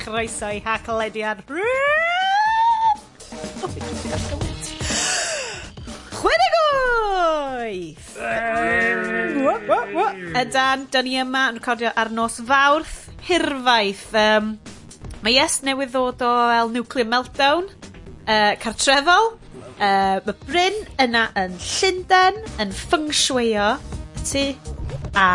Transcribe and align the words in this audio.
chroeso 0.00 0.48
i 0.48 0.60
hacolediad 0.64 1.42
Chwedeg 6.20 6.56
oeth! 6.60 8.08
Ydan, 10.40 10.86
dyn 10.92 11.06
ni 11.06 11.18
yma 11.20 11.46
yn 11.50 11.60
recordio 11.60 11.92
ar 12.00 12.10
nos 12.14 12.40
fawrth, 12.46 12.96
hirfaith. 13.28 14.08
Um, 14.16 14.54
mae 15.24 15.36
yes 15.36 15.60
newydd 15.66 15.92
ddod 15.94 16.24
o 16.26 16.32
El 16.54 16.72
Nuclear 16.74 17.08
Meltdown, 17.08 17.68
uh, 18.24 18.52
cartrefol, 18.62 19.34
uh, 19.76 20.18
mae 20.26 20.38
Bryn 20.46 20.80
yna 21.02 21.28
yn 21.40 21.56
Llundain, 21.60 22.40
yn 22.62 22.74
ffyngsweio, 22.76 23.74
y 24.20 24.24
tu, 24.24 24.46
a... 25.14 25.28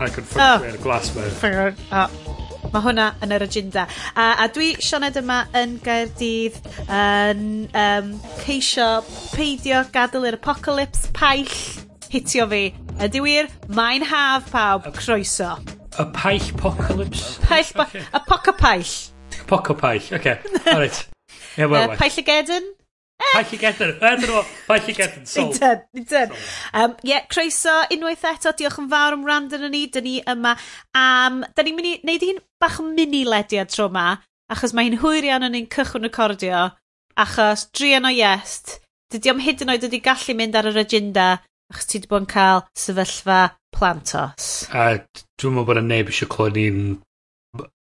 Ac 0.00 0.20
yn 0.22 0.28
ffyngwyr 0.32 0.76
oh. 0.76 0.82
glasfedd. 0.84 1.32
Ffyngwyr, 1.40 1.80
o. 1.90 2.04
Oh. 2.04 2.29
Mae 2.70 2.84
hwnna 2.84 3.08
yn 3.24 3.34
yr 3.34 3.42
agenda. 3.46 3.86
A, 4.14 4.26
a 4.44 4.46
dwi, 4.54 4.72
Sioned, 4.84 5.16
yma 5.18 5.40
yn 5.58 5.76
Gaerdydd 5.82 6.58
yn 6.86 7.44
um, 7.74 8.12
ceisio 8.44 8.88
peidio 9.34 9.82
gadael 9.94 10.28
i'r 10.30 10.38
apocalypse 10.38 11.10
paill 11.16 11.50
hitio 12.12 12.46
fi. 12.50 12.62
Ydy 13.02 13.22
wir? 13.24 13.50
Mae'n 13.74 14.06
haf 14.06 14.50
pawb, 14.54 14.86
croeso. 14.98 15.56
Y 15.98 16.06
paill 16.14 16.50
apocalypse? 16.54 17.40
Paill, 17.48 17.72
okay. 17.86 18.06
apoca 18.14 18.54
paill. 18.54 18.94
Apoca 19.42 19.74
paill, 19.74 20.04
oce. 20.06 20.20
Okay. 20.20 20.38
Alright. 20.66 21.06
Yeah, 21.58 21.66
well, 21.66 21.90
uh, 21.90 21.96
paill 21.98 22.14
y 22.14 22.22
gedyn? 22.22 22.68
Paid 23.20 23.52
llygadr. 23.52 23.92
Edrych 24.10 24.32
o. 24.40 24.44
Paid 24.66 24.88
llygadr. 24.88 25.20
Sol. 25.28 25.50
Ni'n 25.50 25.58
tyn. 25.58 25.84
Ni'n 25.96 26.08
tyn. 26.08 26.34
Um, 26.72 26.96
yeah, 27.06 27.26
croeso 27.30 27.76
unwaith 27.94 28.26
eto. 28.32 28.54
Diolch 28.56 28.80
yn 28.80 28.88
fawr 28.90 29.18
am 29.18 29.28
rand 29.28 29.54
yn 29.58 29.68
ni. 29.70 29.84
Dyn 29.92 30.08
ni 30.08 30.16
yma 30.24 30.56
am... 30.96 31.42
Um, 31.42 31.46
Dyn 31.56 31.70
ni'n 31.70 31.78
mynd 31.78 31.92
i 31.92 31.94
wneud 32.00 32.26
un 32.30 32.42
bach 32.60 32.80
mini-lediad 32.84 33.70
tro 33.72 33.90
yma, 33.90 34.08
Achos 34.50 34.72
mae 34.74 34.88
hi'n 34.88 34.98
hwyr 34.98 35.28
iawn 35.28 35.46
yn 35.46 35.56
ein 35.60 35.68
cychwyn 35.70 36.08
recordio. 36.08 36.64
Achos 37.22 37.68
drian 37.76 38.08
o 38.08 38.10
iest. 38.10 38.80
Dydy 39.14 39.30
am 39.30 39.42
hyd 39.44 39.62
yn 39.62 39.70
oed 39.70 39.86
wedi 39.86 40.00
gallu 40.02 40.34
mynd 40.38 40.58
ar 40.58 40.66
yr 40.72 40.80
agenda. 40.82 41.26
Achos 41.70 41.86
ti 41.86 42.00
wedi 42.00 42.10
bod 42.10 42.24
yn 42.24 42.30
cael 42.32 42.64
sefyllfa 42.74 43.38
plantos. 43.76 44.48
A 44.74 44.88
dwi'n 44.98 45.54
meddwl 45.54 45.68
bod 45.68 45.78
yna 45.78 45.86
neb 45.92 46.10
eisiau 46.10 46.30
clod 46.34 46.58
ni'n... 46.58 46.98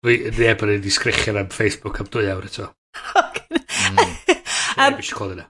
Neb 0.06 0.64
yn 0.66 0.76
ei 0.76 0.84
ddisgrichio'n 0.84 1.42
am 1.42 1.50
Facebook 1.54 1.98
am 2.02 2.14
dwy 2.14 2.30
awr 2.30 2.46
eto. 2.50 2.70
Um, 4.80 5.00
Eisiau 5.00 5.20
clod 5.20 5.36
yna. 5.36 5.48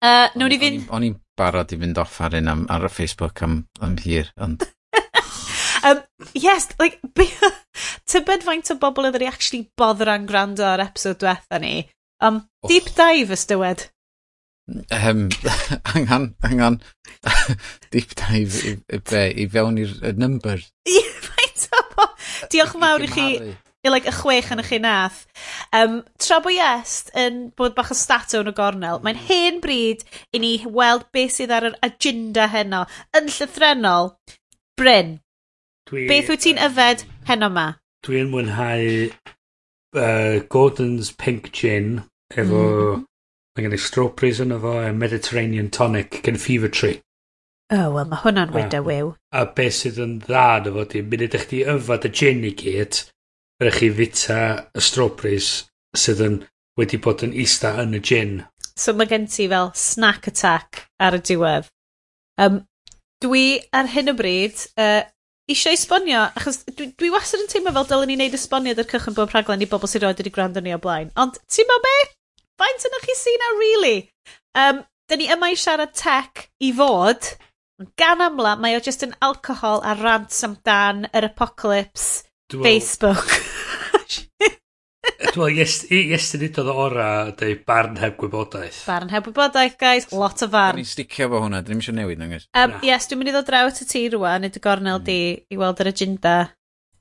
Uh, 0.00 0.28
Nw'n 0.38 0.56
fynd... 0.60 0.86
O'n 0.94 1.06
i'n 1.08 1.16
barod 1.38 1.72
i 1.74 1.78
fynd 1.80 2.00
off 2.00 2.20
ar 2.24 2.36
un 2.38 2.50
am, 2.50 2.64
ar 2.72 2.86
y 2.88 2.92
Facebook 2.92 3.42
am, 3.44 3.64
am 3.84 3.96
hir, 4.00 4.30
ond... 4.40 4.64
um, 5.88 6.00
yes, 6.32 6.70
like, 6.80 7.00
tybed 8.10 8.46
faint 8.46 8.72
o 8.72 8.78
bobl 8.80 9.08
oedd 9.10 9.20
actually 9.28 9.66
bother 9.80 10.12
am 10.12 10.28
gwrando 10.30 10.66
ar 10.68 10.84
episode 10.84 11.20
diwetha 11.22 11.60
ni. 11.60 11.74
Um, 12.24 12.44
oh. 12.64 12.70
Deep 12.70 12.88
dive 12.96 13.34
ystywed. 13.36 13.88
Um, 14.88 15.26
angan, 15.92 16.30
angan. 16.40 16.80
deep 17.92 18.14
dive 18.16 18.62
i, 18.64 18.78
i, 18.88 19.00
i, 19.00 19.26
i 19.44 19.48
fewn 19.52 19.82
i'r 19.82 20.16
number. 20.16 20.62
Diolch 22.52 22.74
mawr 22.80 23.04
i 23.04 23.08
chi 23.10 23.28
like, 23.92 24.08
y 24.08 24.14
chwech 24.14 24.52
yn 24.54 24.62
chi 24.64 24.78
nath. 24.82 25.24
Um, 25.76 26.00
tra 26.20 26.40
bo 26.44 26.52
Iest 26.52 27.12
yn 27.18 27.50
bod 27.58 27.76
bach 27.76 27.92
o 27.92 27.98
stato 27.98 28.40
yn 28.40 28.50
y 28.50 28.54
gornel, 28.56 29.02
mae'n 29.04 29.20
hmm. 29.20 29.28
hen 29.28 29.60
bryd 29.64 30.04
i 30.32 30.40
ni 30.42 30.54
weld 30.64 31.06
beth 31.14 31.36
sydd 31.36 31.52
ar 31.54 31.68
yr 31.70 31.78
agenda 31.84 32.48
heno. 32.52 32.84
Yn 33.16 33.30
llythrenol, 33.32 34.14
Bryn, 34.74 35.18
dwi, 35.90 36.08
beth 36.10 36.32
wyt 36.32 36.44
ti'n 36.46 36.60
yfed 36.64 37.04
heno 37.28 37.50
ma? 37.52 37.68
Dwi'n 38.04 38.32
mwynhau 38.32 39.08
uh, 39.94 40.44
Gordon's 40.48 41.12
Pink 41.12 41.52
Gin 41.52 42.04
efo... 42.34 42.62
Mm. 42.68 43.10
Mae 43.54 43.62
gen 43.62 43.74
i 43.76 43.78
strawberries 43.78 44.40
yn 44.42 44.50
efo, 44.50 44.72
a 44.82 44.88
Mediterranean 44.90 45.68
tonic 45.70 46.24
gen 46.26 46.40
fever 46.42 46.66
tree. 46.66 46.96
Oh, 47.70 47.92
wel 47.94 48.08
mae 48.10 48.18
hwnna'n 48.20 48.50
wyda 48.52 48.80
wyw. 48.82 49.12
A 49.30 49.44
beth 49.56 49.76
sydd 49.78 50.00
yn 50.02 50.16
dda 50.24 50.46
na 50.64 50.72
fo 50.74 50.84
di, 50.90 51.04
munud 51.06 51.28
ydych 51.28 51.46
chi 51.52 51.60
yfad 51.70 52.08
y 52.08 52.10
gin 52.18 52.42
i 52.44 52.50
gyd, 52.58 52.98
rydych 53.62 53.78
chi 53.80 53.90
fita 53.98 54.40
y 54.74 54.82
strawberries 54.82 55.50
sydd 55.96 56.22
yn, 56.24 56.36
wedi 56.78 56.98
bod 57.02 57.22
yn 57.26 57.34
eista 57.38 57.74
yn 57.82 57.96
y 57.98 58.02
gin. 58.02 58.38
So 58.74 58.94
mae 58.96 59.06
gen 59.10 59.28
ti 59.30 59.46
fel 59.50 59.70
snack 59.78 60.26
attack 60.30 60.86
ar 60.98 61.18
y 61.18 61.20
diwedd. 61.22 61.68
Um, 62.42 62.64
dwi 63.22 63.60
ar 63.72 63.90
hyn 63.92 64.10
o 64.10 64.16
bryd 64.18 64.64
uh, 64.74 65.04
eisiau 65.50 65.76
esbonio, 65.76 66.24
achos 66.34 66.64
dwi, 66.72 66.90
dwi 66.98 67.12
wastad 67.14 67.44
yn 67.44 67.52
teimlo 67.52 67.74
fel 67.76 67.86
dylen 67.92 68.10
ni 68.10 68.18
wneud 68.18 68.34
esboniad 68.38 68.80
ar 68.82 68.90
cychwyn 68.90 69.16
bob 69.16 69.30
rhaglen 69.30 69.62
i 69.62 69.70
bobl 69.70 69.90
sy'n 69.90 70.02
rhoi 70.02 70.16
wedi 70.16 70.34
gwrando 70.34 70.64
ni 70.64 70.74
o 70.74 70.80
blaen. 70.82 71.12
Ond 71.20 71.38
ti'n 71.46 71.70
meddwl 71.70 71.86
be? 71.86 71.94
Faint 72.58 72.88
yna 72.90 73.00
chi 73.04 73.16
sy'n 73.18 73.40
na, 73.42 73.54
really? 73.60 73.96
Um, 74.58 74.82
Dyn 75.04 75.20
ni 75.20 75.26
yma 75.28 75.50
i 75.52 75.56
siarad 75.60 75.90
tech 75.92 76.46
i 76.64 76.70
fod, 76.72 77.26
gan 78.00 78.22
amla, 78.24 78.54
mae 78.56 78.78
o 78.78 78.80
just 78.80 79.02
yn 79.04 79.12
alcohol 79.26 79.82
a 79.84 79.92
rant 79.98 80.38
amdan 80.46 81.04
yr 81.12 81.26
apocalypse 81.28 82.24
Facebook. 82.62 83.34
Dwi'n 85.34 85.58
iestyn 85.58 86.42
nid 86.44 86.58
oedd 86.62 86.70
ora 86.70 87.06
dweud 87.34 87.62
barn 87.66 87.96
heb 87.98 88.16
gwybodaeth. 88.20 88.84
Barn 88.88 89.10
heb 89.10 89.26
gwybodaeth, 89.26 89.76
guys. 89.80 90.06
Lot 90.14 90.44
o 90.46 90.48
farn. 90.50 90.78
Dwi'n 90.78 90.88
sticio 90.88 91.28
fo 91.32 91.40
hwnna. 91.42 91.62
Dwi'n 91.66 91.82
eisiau 91.82 91.96
newid, 91.96 92.20
nangos. 92.20 92.46
Um, 92.56 92.76
yes, 92.86 93.08
dwi'n 93.10 93.20
mynd 93.20 93.32
i 93.32 93.34
ddod 93.34 93.48
draw 93.48 93.70
at 93.70 93.82
y 93.82 93.88
ti 93.90 94.04
rwan, 94.14 94.44
nid 94.44 94.58
y 94.58 94.62
gornel 94.62 95.00
mm. 95.00 95.06
di, 95.08 95.18
i 95.50 95.58
weld 95.60 95.82
yr 95.82 95.90
agenda. 95.90 96.34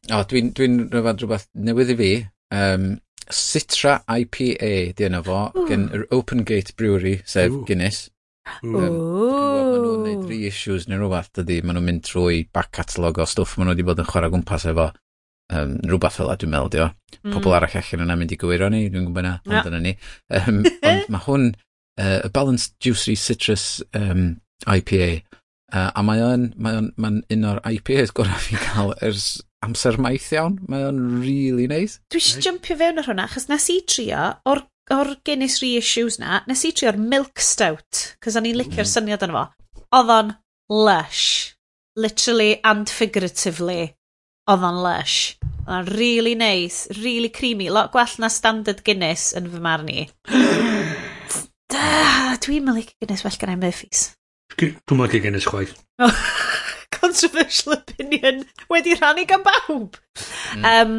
O, 0.09 0.24
dwi'n 0.30 0.52
dwi 0.58 0.69
rhyfod 0.91 1.24
rhywbeth 1.24 1.47
newydd 1.68 1.94
i 1.94 2.00
fi. 2.00 2.12
Um, 2.53 2.90
Citra 3.34 4.02
IPA, 4.12 4.74
di 4.97 5.06
yna 5.08 5.22
fo, 5.24 5.46
gen 5.70 5.88
yr 5.96 6.09
Open 6.12 6.44
Gate 6.47 6.75
Brewery, 6.80 7.22
sef 7.30 7.53
Ooh. 7.53 7.64
Guinness. 7.70 8.09
Ooh. 8.66 8.75
Um, 8.75 8.97
Maen 9.53 9.85
nhw'n 9.85 10.02
gwneud 10.03 10.25
reissues 10.28 10.90
neu 10.90 11.00
rhywbeth, 11.00 11.31
dydy. 11.38 11.62
maen 11.64 11.78
nhw'n 11.78 11.88
mynd 11.88 12.03
trwy 12.09 12.44
back 12.53 12.74
catalog 12.75 13.22
o 13.24 13.28
stwff 13.30 13.56
maen 13.58 13.70
nhw 13.70 13.78
wedi 13.78 13.88
bod 13.88 14.02
yn 14.03 14.09
chwarae 14.09 14.34
gwmpas 14.34 14.68
efo 14.74 14.90
um, 15.52 15.78
rhywbeth 15.88 16.20
fel 16.20 16.30
la 16.30 16.38
dwi'n 16.40 16.54
meddwl, 16.54 16.72
dio. 16.74 16.90
Mm. 17.22 17.36
Pobl 17.36 17.56
arall 17.58 17.78
allan 17.80 18.06
yna 18.06 18.18
mynd 18.20 18.34
i 18.36 18.40
gywiro 18.40 18.70
ni, 18.72 18.88
dwi'n 18.92 19.08
gwybod 19.08 19.28
na, 19.28 19.38
ond 19.50 19.70
yna 19.72 19.81
ni. 19.84 19.94
Um, 20.40 20.64
ond 20.90 21.14
mae 21.14 21.26
hwn, 21.28 21.48
uh, 22.00 22.20
a 22.24 22.31
Balanced 22.34 22.76
Juicy 22.84 23.16
Citrus 23.20 23.82
um, 23.98 24.26
IPA, 24.68 25.09
uh, 25.74 25.90
a 25.90 26.03
mae 26.06 26.24
o'n, 26.26 26.52
mae 26.58 26.82
o'n, 26.82 26.92
mae'n 26.98 27.24
un 27.36 27.50
o'r 27.52 27.64
IPAs 27.74 28.14
gorau 28.16 28.46
fi 28.46 28.59
cael 28.62 28.94
ers 29.06 29.34
amser 29.64 30.00
maith 30.02 30.30
iawn. 30.36 30.59
Mae 30.70 30.86
o'n 30.90 31.02
really 31.24 31.68
nice. 31.72 32.00
Dwi 32.12 32.22
eisiau 32.22 32.48
jumpio 32.50 32.78
fewn 32.80 33.02
ar 33.02 33.09
hwnna, 33.09 33.28
achos 33.30 33.50
nes 33.52 33.70
i 33.74 33.82
trio 33.88 34.30
o'r 34.50 34.66
o'r 34.92 35.14
Guinness 35.24 35.62
reissues 35.64 36.18
na, 36.20 36.42
nes 36.50 36.66
i 36.68 36.74
trio'r 36.76 36.98
Milk 37.00 37.40
Stout, 37.40 38.02
cos 38.24 38.36
o'n 38.36 38.50
i'n 38.50 38.58
licio'r 38.59 38.84
mm. 38.84 38.92
syniad 38.92 39.24
yna 39.24 39.38
fo. 39.38 39.84
Oedd 39.96 40.12
o'n 40.12 40.34
lush, 40.74 41.53
literally 41.96 42.58
and 42.68 42.92
figuratively 42.92 43.94
Oedd 44.52 44.64
o'n 44.68 44.81
lush. 44.84 45.38
Oedd 45.64 45.70
o'n 45.78 45.86
really 45.96 46.34
nice, 46.36 46.90
really 46.98 47.30
creamy. 47.31 47.70
Lot 47.72 47.94
gwell 47.94 48.18
na 48.20 48.28
standard 48.28 48.81
Guinness 48.84 49.30
yn 49.40 49.48
fy 49.54 49.62
marn 49.64 49.88
i. 49.88 50.02
Dwi'n 52.44 52.66
mynd 52.66 52.82
i 52.82 52.84
Guinness 52.90 53.24
well 53.24 53.38
gan 53.40 53.53
i 53.53 53.56
Murphy's. 53.62 54.09
Dwi'n 54.59 55.00
mynd 55.00 55.16
i 55.16 55.22
Guinness 55.24 55.48
chwaith. 55.48 55.78
Controversial 57.00 57.78
opinion 57.78 58.44
wedi 58.74 58.98
rhannu 59.00 59.24
gan 59.30 59.46
bawb. 59.48 59.96
Mm. 60.58 60.68
Um, 60.74 60.94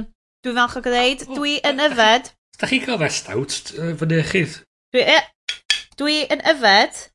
Dwi'n 0.44 0.60
falch 0.62 0.78
o 0.80 0.84
gwneud. 0.86 1.26
Dwi 1.36 1.58
yn 1.68 1.84
yfed. 1.84 2.32
Da 2.60 2.70
chi 2.70 2.80
gael 2.80 3.00
fel 3.02 3.12
stout 3.12 3.74
fyny 4.00 4.22
eich 4.22 4.56
Dwi, 4.94 5.04
e, 5.04 5.20
dwi 6.00 6.20
yn 6.32 6.40
yfed 6.48 7.10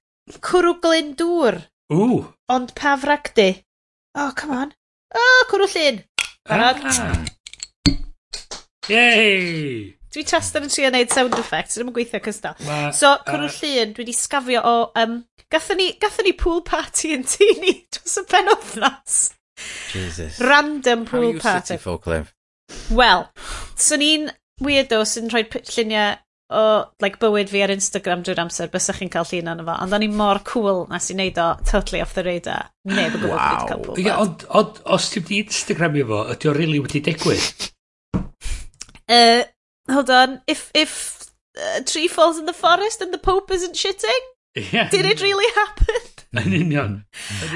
cwrw 0.46 0.76
glyn 0.84 1.16
dŵr. 1.18 1.64
Ww. 1.90 2.22
Ond 2.54 2.74
pa 2.78 2.94
fragdi? 3.02 3.64
Oh, 4.14 4.30
come 4.38 4.58
on. 4.62 4.74
Oh, 5.16 5.46
cwrw 5.50 5.66
llun. 5.74 6.04
Barod? 6.50 6.82
Ah. 6.84 7.26
Yay! 8.90 9.96
Dwi 10.10 10.24
wastad 10.26 10.64
yn 10.66 10.72
trio 10.74 10.90
neud 10.90 11.12
sound 11.14 11.36
effects, 11.38 11.78
ddim 11.78 11.92
yn 11.92 11.94
gweithio 11.94 12.22
cystal. 12.26 12.56
So, 12.98 13.12
cwrw 13.28 13.46
uh, 13.46 13.58
llun, 13.60 13.92
dwi 13.94 14.02
wedi 14.02 14.16
sgafio 14.18 14.64
o... 14.66 14.78
Um, 14.98 15.20
gatho 15.54 15.78
ni, 15.78 15.92
gatho 16.02 16.26
ni 16.26 16.34
pool 16.34 16.64
party 16.66 17.14
yn 17.14 17.28
tu 17.30 17.46
ni 17.62 17.76
dros 17.94 18.18
y 18.18 18.24
pen 18.32 18.50
othnos. 18.56 19.20
Jesus. 19.94 20.40
Random 20.42 21.06
pool 21.06 21.36
How 21.36 21.38
party. 21.38 21.46
How 21.46 21.60
you 21.60 21.68
city 21.68 21.84
folk 21.84 22.10
live? 22.10 22.34
Well, 22.90 23.30
so 23.78 24.00
ni'n 24.02 24.32
weirdo 24.66 25.04
sy'n 25.06 25.30
rhoi 25.30 25.46
lluniau 25.46 26.18
o 26.50 26.62
like, 27.02 27.20
bywyd 27.22 27.52
fi 27.52 27.62
ar 27.62 27.74
Instagram 27.74 28.24
drwy'r 28.26 28.42
amser, 28.42 28.70
bysach 28.74 29.00
chi'n 29.02 29.12
cael 29.14 29.28
llun 29.30 29.52
arno 29.52 29.66
fo. 29.68 29.76
Ond 29.84 29.96
o'n 29.96 30.06
i 30.06 30.10
mor 30.10 30.42
cool 30.50 30.86
nes 30.90 31.10
i 31.12 31.16
wneud 31.16 31.38
o 31.42 31.50
totally 31.70 32.02
off 32.02 32.16
the 32.18 32.24
radar. 32.26 32.72
Neb 32.90 33.18
yn 33.18 33.22
gwybod 33.22 33.36
wow. 33.36 33.68
cael 33.70 33.84
pobl. 33.86 34.02
Yeah, 34.02 34.22
ond, 34.24 34.46
ond 34.58 34.82
os 34.98 35.12
ti'n 35.14 35.28
di 35.30 35.44
Instagramio 35.44 36.08
fo, 36.10 36.24
ydy 36.34 36.50
o 36.50 36.56
really 36.58 36.82
wedi 36.82 37.04
digwydd? 37.06 37.70
uh, 39.18 39.44
hold 39.94 40.14
on, 40.14 40.40
if, 40.48 40.70
if 40.74 40.96
a 41.78 41.84
tree 41.84 42.08
falls 42.08 42.40
in 42.42 42.50
the 42.50 42.58
forest 42.58 43.02
and 43.02 43.14
the 43.14 43.22
Pope 43.22 43.52
isn't 43.52 43.76
shitting, 43.76 44.30
yeah. 44.72 44.90
did 44.90 45.06
it 45.06 45.22
really 45.22 45.50
happen? 45.54 46.06
Yn 46.40 46.54
union. 46.54 47.04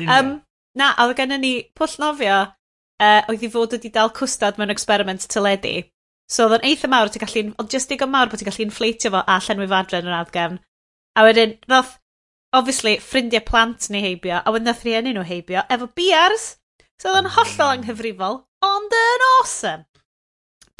Um, 0.09 0.35
na, 0.77 0.93
oedd 1.01 1.17
gen 1.17 1.33
i 1.33 1.41
ni 1.41 1.55
pwll 1.77 1.97
nofio, 2.01 2.37
uh, 3.01 3.21
oedd 3.29 3.45
i 3.45 3.49
fod 3.53 3.73
wedi 3.73 3.89
dal 3.93 4.13
cwstad 4.13 4.61
mewn 4.61 4.73
experiment 4.73 5.25
teledu 5.29 5.81
So 6.31 6.45
oedd 6.47 6.57
o'n 6.57 6.67
eitha 6.69 6.89
mawr, 6.89 7.11
ti'n 7.11 7.23
gallu, 7.23 7.43
oedd 7.59 7.73
just 7.73 7.91
digon 7.91 8.11
mawr 8.13 8.31
bod 8.31 8.41
ti'n 8.41 8.49
gallu 8.49 8.65
inflatio 8.67 9.11
fo 9.13 9.23
a 9.27 9.39
llenwi 9.43 9.67
fo 9.69 9.79
adre 9.79 10.01
yn 10.01 10.09
yr 10.09 10.17
adgefn. 10.21 10.59
A 11.19 11.25
wedyn, 11.27 11.57
ddoth, 11.67 11.97
obviously, 12.55 12.95
ffrindiau 13.03 13.43
plant 13.45 13.89
ni 13.93 14.01
heibio, 14.05 14.39
a 14.39 14.53
wedyn 14.53 14.69
ddoth 14.69 14.85
rhieni 14.87 15.13
nhw 15.13 15.25
heibio, 15.27 15.65
efo 15.73 15.89
biars, 15.97 16.53
so 17.01 17.11
oedd 17.11 17.19
o'n 17.21 17.29
mm. 17.29 17.35
hollol 17.37 17.73
anghyfrifol, 17.75 18.39
ond 18.65 18.97
yn 18.99 19.27
awesome. 19.33 19.85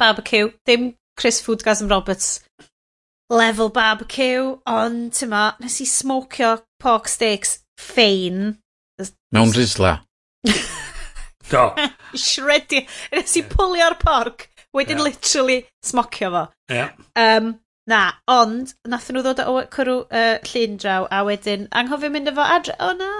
Barbecue, 0.00 0.50
dim 0.66 0.94
Chris 1.20 1.38
Foodgasm 1.44 1.90
Roberts 1.92 2.40
level 3.30 3.70
barbecue, 3.70 4.56
ond 4.66 5.12
tyma, 5.14 5.44
nes 5.62 5.78
i 5.80 5.86
smocio 5.88 6.56
pork 6.82 7.08
steaks 7.08 7.58
ffein. 7.80 8.56
Mewn 9.34 9.54
risla. 9.54 9.98
Do. 11.50 11.68
Shredio. 12.16 12.84
Nes 13.12 13.36
i 13.36 13.44
pwlio'r 13.48 13.98
porc 14.00 14.48
Wedyn 14.74 14.98
yeah. 14.98 15.04
literally 15.08 15.58
smocio 15.84 16.30
fo. 16.34 16.44
Yeah. 16.70 16.90
Um, 17.14 17.60
na, 17.90 18.00
ond, 18.30 18.74
nath 18.88 19.10
nhw 19.12 19.22
ddod 19.22 19.44
o 19.44 19.58
cwrw 19.74 19.96
uh, 20.08 20.38
llun 20.50 20.78
draw, 20.80 21.06
a 21.10 21.22
wedyn, 21.28 21.68
anghofio 21.76 22.10
mynd 22.12 22.32
efo 22.32 22.46
adre, 22.56 22.76
o 22.80 22.90
oh, 22.90 22.96
na. 22.98 23.10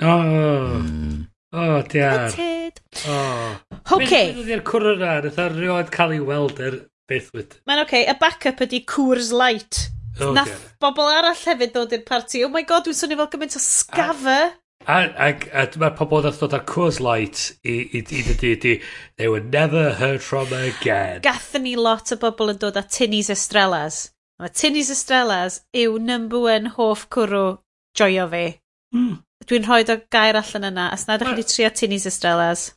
O, 0.00 0.12
oh, 0.12 0.78
mm. 0.78 1.18
oh, 1.52 1.80
diar. 1.92 2.28
Hated. 2.30 2.80
O. 3.04 3.16
Oh. 3.16 3.98
Okay. 3.98 4.32
Mynd 4.38 4.52
i'r 4.54 4.64
cwrw 4.66 4.96
na, 5.02 5.18
nath 5.26 5.40
ar 5.42 5.56
rioed 5.58 5.92
cael 5.94 6.16
ei 6.16 6.22
weld 6.24 6.62
yr 6.62 6.78
beth 7.10 7.32
wyd. 7.36 7.58
Mae'n 7.68 7.84
okay, 7.84 8.06
y 8.08 8.16
backup 8.20 8.62
ydi 8.64 8.84
Coors 8.88 9.32
Light. 9.34 9.88
Oh, 10.20 10.32
Nath 10.36 10.74
bobl 10.80 11.08
arall 11.08 11.36
hefyd 11.36 11.72
ddod 11.72 11.94
i'r 11.96 12.04
parti. 12.08 12.42
Oh 12.44 12.52
my 12.52 12.64
god, 12.68 12.84
dwi'n 12.86 12.96
swnio 12.96 13.18
fel 13.22 13.30
gymaint 13.32 13.56
o 13.56 13.62
scafer. 13.64 14.52
A, 14.86 14.98
a, 15.14 15.28
a 15.62 15.64
mae'r 15.78 15.94
pobl 15.98 16.24
nath 16.24 16.40
dod 16.42 16.54
ar 16.56 16.64
Coors 16.68 16.98
Light 17.02 17.42
i, 17.62 17.76
i, 17.98 18.02
i 18.02 18.22
i, 18.22 18.34
i, 18.34 18.52
i, 18.72 18.74
they 19.16 19.28
were 19.28 19.40
never 19.40 19.92
heard 20.00 20.22
from 20.22 20.52
again. 20.52 21.20
Gathon 21.22 21.66
ni 21.66 21.76
lot 21.76 22.12
o 22.12 22.18
bobl 22.20 22.52
yn 22.54 22.60
dod 22.62 22.78
â 22.80 22.84
Tinnies 22.88 23.30
Estrellas. 23.32 24.10
Mae 24.42 24.50
Tinnies 24.50 24.90
Estrellas 24.90 25.60
yw 25.76 25.98
number 26.02 26.42
one 26.42 26.72
hoff 26.76 27.08
cwrw 27.14 27.58
joio 27.98 28.28
fi. 28.32 28.46
Mm. 28.94 29.18
Dwi'n 29.46 29.66
rhoi 29.66 29.82
o 29.86 29.98
gair 30.12 30.38
allan 30.38 30.70
yna, 30.70 30.88
as 30.94 31.06
na 31.06 31.18
ydych 31.18 31.30
chi 31.30 31.36
wedi 31.36 31.48
trio 31.50 31.74
Tinnies 31.78 32.08
Estrellas. 32.10 32.70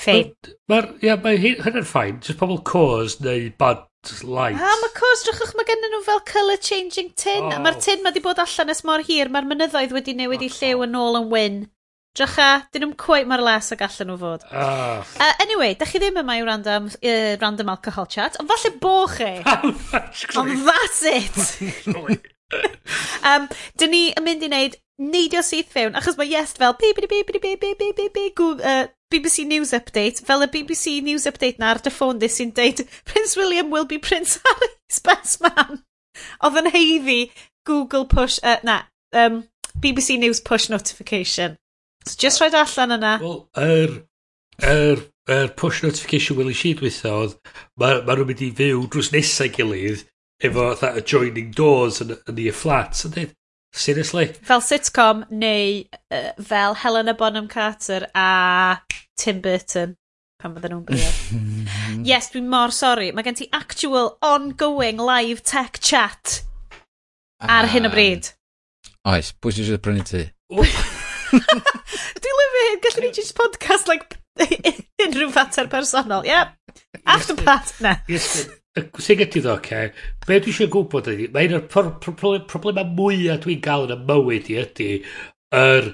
Fein. 0.00 0.32
Mae'r, 0.70 0.88
ia, 1.04 1.18
mae 1.22 1.38
hynny'n 1.40 1.86
ffain. 1.86 2.20
Just 2.24 2.40
pobl 2.40 2.62
Coors 2.66 3.20
neu 3.24 3.50
bad 3.60 3.84
just 4.10 4.24
light. 4.24 4.56
A 4.56 4.72
mae 4.80 4.92
cos, 4.96 5.22
drachwch, 5.26 5.54
mae 5.58 5.68
gennyn 5.68 5.94
nhw 5.94 6.02
fel 6.06 6.20
colour 6.28 6.60
changing 6.60 7.12
tin. 7.18 7.46
Oh. 7.48 7.62
Mae'r 7.64 7.78
tin 7.82 8.02
ma 8.02 8.12
wedi 8.12 8.24
bod 8.24 8.42
allan 8.42 8.74
es 8.74 8.84
mor 8.88 9.04
hir, 9.06 9.30
mae'r 9.32 9.48
mynyddoedd 9.50 9.94
wedi 9.96 10.16
newid 10.18 10.44
i 10.44 10.50
llew 10.52 10.84
yn 10.86 10.98
ôl 11.00 11.20
yn 11.20 11.30
wyn. 11.32 11.62
Drycha, 12.14 12.50
dyn 12.70 12.84
nhw'n 12.84 12.98
cweith 13.00 13.26
mor 13.26 13.42
les 13.42 13.72
ag 13.74 13.80
allan 13.88 14.12
nhw 14.12 14.18
fod. 14.20 14.44
Uh. 14.50 15.00
Uh, 15.18 15.32
anyway, 15.42 15.74
da 15.78 15.88
chi 15.90 15.98
ddim 16.02 16.20
yma 16.22 16.38
i 16.38 16.44
random, 16.46 16.86
uh, 16.94 17.32
random 17.42 17.72
alcohol 17.74 18.06
chat, 18.06 18.38
ond 18.38 18.52
falle 18.52 18.74
bo 18.82 18.94
chi. 19.10 19.34
ond 20.38 20.54
that's 20.68 21.02
it. 21.10 22.30
um, 23.30 23.48
dyn 23.80 23.92
ni 23.92 24.02
yn 24.14 24.26
mynd 24.26 24.44
i 24.44 24.50
wneud 24.50 24.76
neidio 24.98 25.42
syth 25.42 25.72
fewn, 25.74 25.96
achos 25.98 26.18
mae 26.18 26.30
Yes 26.30 26.54
fel 26.58 26.76
bi 26.78 26.92
bi 26.96 27.06
bi 27.10 27.22
bi 27.26 27.38
bi 27.38 27.54
bi 27.56 27.72
bi 27.78 27.92
bi 27.96 28.08
bi 28.14 28.26
uh, 28.38 28.86
BBC 29.14 29.46
News 29.46 29.72
Update, 29.72 30.24
fel 30.26 30.42
y 30.42 30.46
BBC 30.46 31.00
News 31.02 31.26
Update 31.26 31.58
na 31.58 31.70
ar 31.72 31.80
dy 31.82 31.90
ffôn 31.90 32.18
di 32.18 32.30
sy'n 32.30 32.54
deud 32.54 32.84
Prince 33.04 33.36
William 33.36 33.70
will 33.70 33.86
be 33.86 33.98
Prince 33.98 34.38
Harry's 34.44 35.00
best 35.04 35.42
man. 35.42 35.82
Oedd 36.42 36.60
yn 36.62 36.70
heiddi 36.74 37.20
Google 37.66 38.06
push, 38.06 38.38
uh, 38.42 38.58
na, 38.66 38.82
um, 39.14 39.44
BBC 39.78 40.18
News 40.18 40.40
push 40.40 40.68
notification. 40.70 41.56
So 42.06 42.16
just 42.18 42.42
rhaid 42.42 42.54
allan 42.54 42.98
yna. 42.98 43.14
Wel, 43.22 43.38
yr, 43.58 43.94
er, 44.62 44.72
yr, 44.72 45.04
er, 45.28 45.38
er 45.38 45.54
push 45.58 45.82
notification 45.82 46.38
Willie 46.38 46.54
Sheed 46.54 46.82
weithio 46.84 47.14
oedd, 47.22 47.38
mae 47.80 48.02
ma 48.04 48.14
nhw'n 48.14 48.30
mynd 48.30 48.44
i 48.44 48.50
fyw 48.58 48.84
drws 48.90 49.10
nesau 49.14 49.50
gilydd 49.50 50.04
efo 50.44 50.68
adjoining 50.90 51.54
doors 51.56 52.02
yn, 52.04 52.14
yn 52.30 52.42
ei 52.44 52.52
flats. 52.54 53.06
Yn 53.08 53.14
dweud, 53.16 53.34
Seriously? 53.74 54.28
Fel 54.46 54.62
sitcom 54.62 55.24
neu 55.34 55.82
uh, 56.14 56.30
fel 56.38 56.76
Helena 56.78 57.14
Bonham 57.18 57.48
Carter 57.50 58.06
a 58.14 58.78
Tim 59.18 59.40
Burton 59.42 59.96
pan 60.44 60.54
fydden 60.54 60.74
nhw'n 60.74 60.84
byw. 60.86 61.02
yes, 62.10 62.30
dwi'n 62.34 62.48
mor 62.52 62.74
sori. 62.74 63.10
Mae 63.16 63.26
gen 63.26 63.38
ti 63.38 63.48
actual 63.56 64.14
ongoing 64.24 65.00
live 65.00 65.42
tech 65.42 65.80
chat 65.80 66.42
ar 67.40 67.70
hyn 67.72 67.88
o 67.88 67.90
ah. 67.90 67.94
bryd. 67.94 68.30
Oes, 69.10 69.32
pwy 69.40 69.56
sy'n 69.56 69.68
siarad 69.70 69.84
prynu 69.84 70.04
ti? 70.08 70.22
Dwi'n 71.34 72.36
lyfio 72.40 72.66
hyn, 72.68 72.82
gallwn 72.84 73.08
ni 73.08 73.14
just 73.16 73.34
podcast 73.38 73.90
like 73.90 74.20
unrhyw 75.04 75.32
fater 75.34 75.66
personol. 75.72 76.28
Yep. 76.28 76.54
After 77.04 77.36
part, 77.40 77.74
na 77.84 77.98
y 78.74 78.82
sy'n 78.98 79.20
gyda 79.20 79.30
ddo, 79.38 79.52
oce, 79.54 79.58
okay, 79.58 79.90
be 80.26 80.38
dwi 80.42 80.52
eisiau 80.52 80.70
gwybod 80.72 81.10
ydy, 81.12 81.28
mae 81.34 81.46
un 81.46 81.60
o'r 81.60 82.40
problemau 82.50 82.88
mwyaf 82.98 83.44
dwi'n 83.44 83.60
gael 83.62 83.86
yn 83.86 83.94
y 83.94 83.98
mywyd 84.08 84.50
i 84.50 84.56
ydy, 84.64 84.88
yr 85.54 85.90
er, 85.90 85.92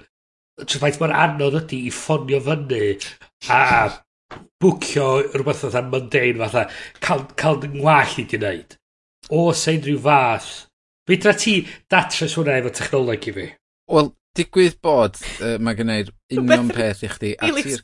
ffaith 0.65 1.01
mae'r 1.03 1.17
anodd 1.27 1.59
ydy 1.61 1.83
i 1.89 1.93
ffonio 1.93 2.41
fyny 2.47 2.95
a 3.53 3.61
bwcio 4.61 5.07
rhywbeth 5.35 5.65
fatha 5.67 5.85
mundane 5.85 6.41
fatha, 6.41 6.65
cael, 7.05 7.27
cael 7.41 7.61
ngwall 7.77 8.17
i 8.23 8.27
di 8.31 8.41
wneud. 8.41 8.77
O, 9.29 9.51
sy'n 9.57 9.83
e 9.83 9.87
rhyw 9.91 10.01
fath, 10.07 10.51
fydra 11.09 11.37
ti 11.37 11.61
datres 11.93 12.39
hwnna 12.39 12.59
efo 12.63 12.73
technoleg 12.81 13.29
i 13.29 13.37
fi? 13.37 13.47
Wel, 13.93 14.13
digwydd 14.39 14.81
bod 14.85 15.21
uh, 15.21 15.57
mae 15.61 15.77
gen 15.77 15.93
i'r 15.99 16.13
union 16.39 16.71
peth 16.73 17.05
i 17.05 17.13
chdi 17.13 17.37
a 17.37 17.51
ti'r 17.61 17.83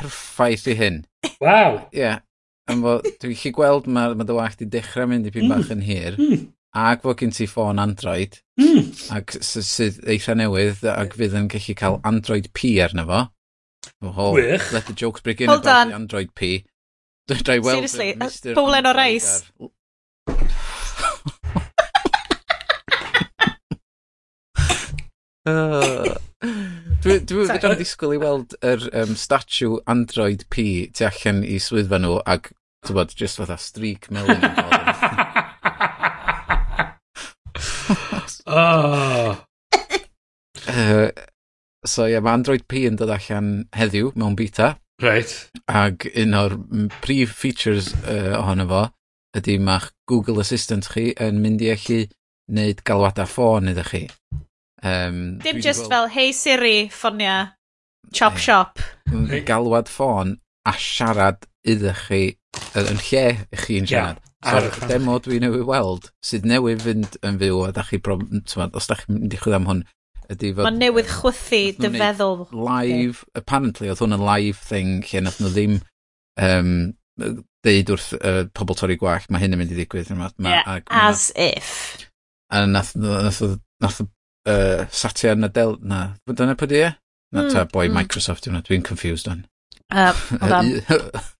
perffaith 0.00 0.70
i 0.72 0.78
hyn. 0.78 1.04
Waw! 1.38 1.84
Ie, 1.92 2.00
yeah, 2.00 2.22
Am 2.66 2.82
fod, 2.82 3.06
dwi'n 3.22 3.38
chi 3.38 3.52
gweld 3.54 3.86
mae 3.86 4.14
ma 4.18 4.24
dy 4.26 4.34
wallt 4.34 4.62
i 4.64 4.66
dechrau 4.70 5.06
mynd 5.10 5.28
i 5.28 5.32
pyn 5.34 5.46
hmm. 5.46 5.52
bach 5.54 5.70
yn 5.70 5.84
hir, 5.86 6.16
mm. 6.18 6.40
ac 6.74 7.04
fod 7.04 7.20
gen 7.20 7.30
ti 7.36 7.46
ffôn 7.46 7.78
Android, 7.78 8.40
mm. 8.58 8.88
ac 9.14 9.36
sydd 9.46 10.00
eitha 10.10 10.34
newydd, 10.34 10.82
ac 10.90 11.14
fydd 11.14 11.36
yn 11.38 11.46
gallu 11.52 11.76
cael 11.78 12.00
Android 12.10 12.50
P 12.56 12.72
arno 12.82 13.06
fo. 13.06 13.20
Oh, 14.02 14.32
Wych. 14.34 14.72
Let 14.72 14.86
the 14.86 14.92
jokes 14.92 15.20
begin 15.20 15.48
Hold 15.48 15.62
about 15.62 15.82
on. 15.82 15.88
the 15.88 15.94
Android 15.94 16.34
P. 16.34 16.66
Dwi'n 17.30 17.62
weld... 17.62 17.88
Seriously, 17.88 18.54
bowlen 18.54 18.86
o 18.86 18.92
reis. 18.98 19.44
Ar... 19.46 19.70
uh. 26.10 26.25
Dwi, 27.06 27.20
dwi 27.22 27.44
fydda'n 27.46 27.76
disgwyl 27.78 28.16
i 28.16 28.18
weld 28.18 28.54
yr 28.66 28.82
um, 28.98 29.12
statue 29.14 29.76
Android 29.92 30.40
P 30.50 30.62
tu 30.90 31.04
allan 31.06 31.44
i 31.46 31.60
swyddfa 31.62 32.00
nhw 32.02 32.16
ac, 32.26 32.50
ti'n 32.82 32.96
bod, 32.98 33.14
just 33.14 33.38
fatha 33.38 33.54
streak 33.62 34.08
melon. 34.10 34.42
oh. 38.50 39.38
uh, 40.66 41.08
so 41.86 42.08
ie, 42.08 42.16
yeah, 42.16 42.24
mae 42.26 42.34
Android 42.34 42.66
P 42.66 42.82
yn 42.90 42.98
dod 42.98 43.14
allan 43.14 43.52
heddiw 43.78 44.10
mewn 44.18 44.34
beta. 44.38 44.74
Right. 44.98 45.30
Ac 45.70 46.08
un 46.10 46.34
o'r 46.34 46.58
prif 47.04 47.38
features 47.38 47.92
uh, 48.02 48.34
ohono 48.40 48.66
fo 48.72 48.82
ydy 49.38 49.60
mae'ch 49.62 49.92
Google 50.10 50.42
Assistant 50.42 50.90
chi 50.90 51.12
yn 51.22 51.38
mynd 51.44 51.62
i 51.62 51.70
allu 51.70 52.02
wneud 52.50 52.82
galwadau 52.88 53.30
ffôn 53.30 53.70
iddo 53.70 53.86
chi. 53.86 54.06
Um, 54.82 55.38
Dim 55.38 55.60
just 55.60 55.88
fel, 55.88 56.08
hey 56.08 56.32
Siri, 56.32 56.88
ffonia, 56.92 57.54
chop 58.12 58.36
shop. 58.36 58.78
Galwad 59.46 59.88
ffôn 59.88 60.36
a 60.66 60.74
siarad 60.76 61.46
iddych 61.66 62.06
chi 62.08 62.22
yn 62.76 63.00
lle 63.08 63.26
i 63.50 63.60
chi'n 63.64 63.88
siarad. 63.88 64.22
Yeah, 64.44 64.68
so, 64.70 64.86
demo 64.86 65.16
dwi 65.22 65.40
newydd 65.42 65.66
weld 65.66 66.10
sydd 66.24 66.46
newydd 66.46 66.84
fynd 66.84 67.16
yn 67.26 67.38
fyw 67.40 67.62
a 67.66 67.72
da 67.74 67.86
chi 67.88 67.98
prob... 67.98 68.26
Tymod, 68.46 68.76
os 68.78 68.88
da 68.90 68.98
chi'n 69.00 69.16
mynd 69.16 69.34
i 69.34 69.40
chwyd 69.40 69.56
am 69.58 69.68
hwn, 69.70 69.82
ydy 70.30 70.52
fod... 70.52 70.68
Mae 70.68 70.76
newydd 70.76 71.10
chwythu 71.10 71.62
dy 71.80 71.90
feddwl. 71.96 72.46
Live, 72.52 73.24
okay. 73.24 73.40
apparently 73.42 73.90
oedd 73.90 74.04
hwn 74.04 74.18
yn 74.18 74.26
live 74.28 74.60
thing 74.68 75.00
lle 75.08 75.24
nath 75.24 75.40
nhw 75.42 75.52
ddim 75.54 75.78
um, 76.42 76.74
deud 77.66 77.94
wrth 77.94 78.12
uh, 78.20 78.44
pobl 78.54 78.78
torri 78.78 78.98
gwach, 79.00 79.26
mae 79.30 79.42
hyn 79.42 79.56
yn 79.56 79.62
mynd 79.62 79.72
i 79.74 79.80
ddigwydd. 79.80 80.12
Ma, 80.14 80.30
ma, 80.36 80.52
yeah, 80.52 80.68
ma, 80.68 81.06
as 81.08 81.30
if. 81.34 81.72
A 82.52 82.66
nath, 82.68 82.94
nath, 83.00 83.40
nath, 83.40 83.58
nath 83.82 84.04
uh, 84.46 84.86
Satya 84.90 85.34
Nadell, 85.34 85.76
na, 85.82 86.14
dyna 86.30 86.56
pwy 86.58 86.70
di 86.70 86.82
e? 86.84 86.92
Na, 87.34 87.42
mm, 87.42 87.52
ta, 87.52 87.64
boi 87.70 87.88
mm. 87.88 87.96
Microsoft 87.98 88.46
yna, 88.48 88.62
dwi'n 88.66 88.84
confused 88.86 89.28
o'n. 89.30 89.44
Uh, 89.90 90.14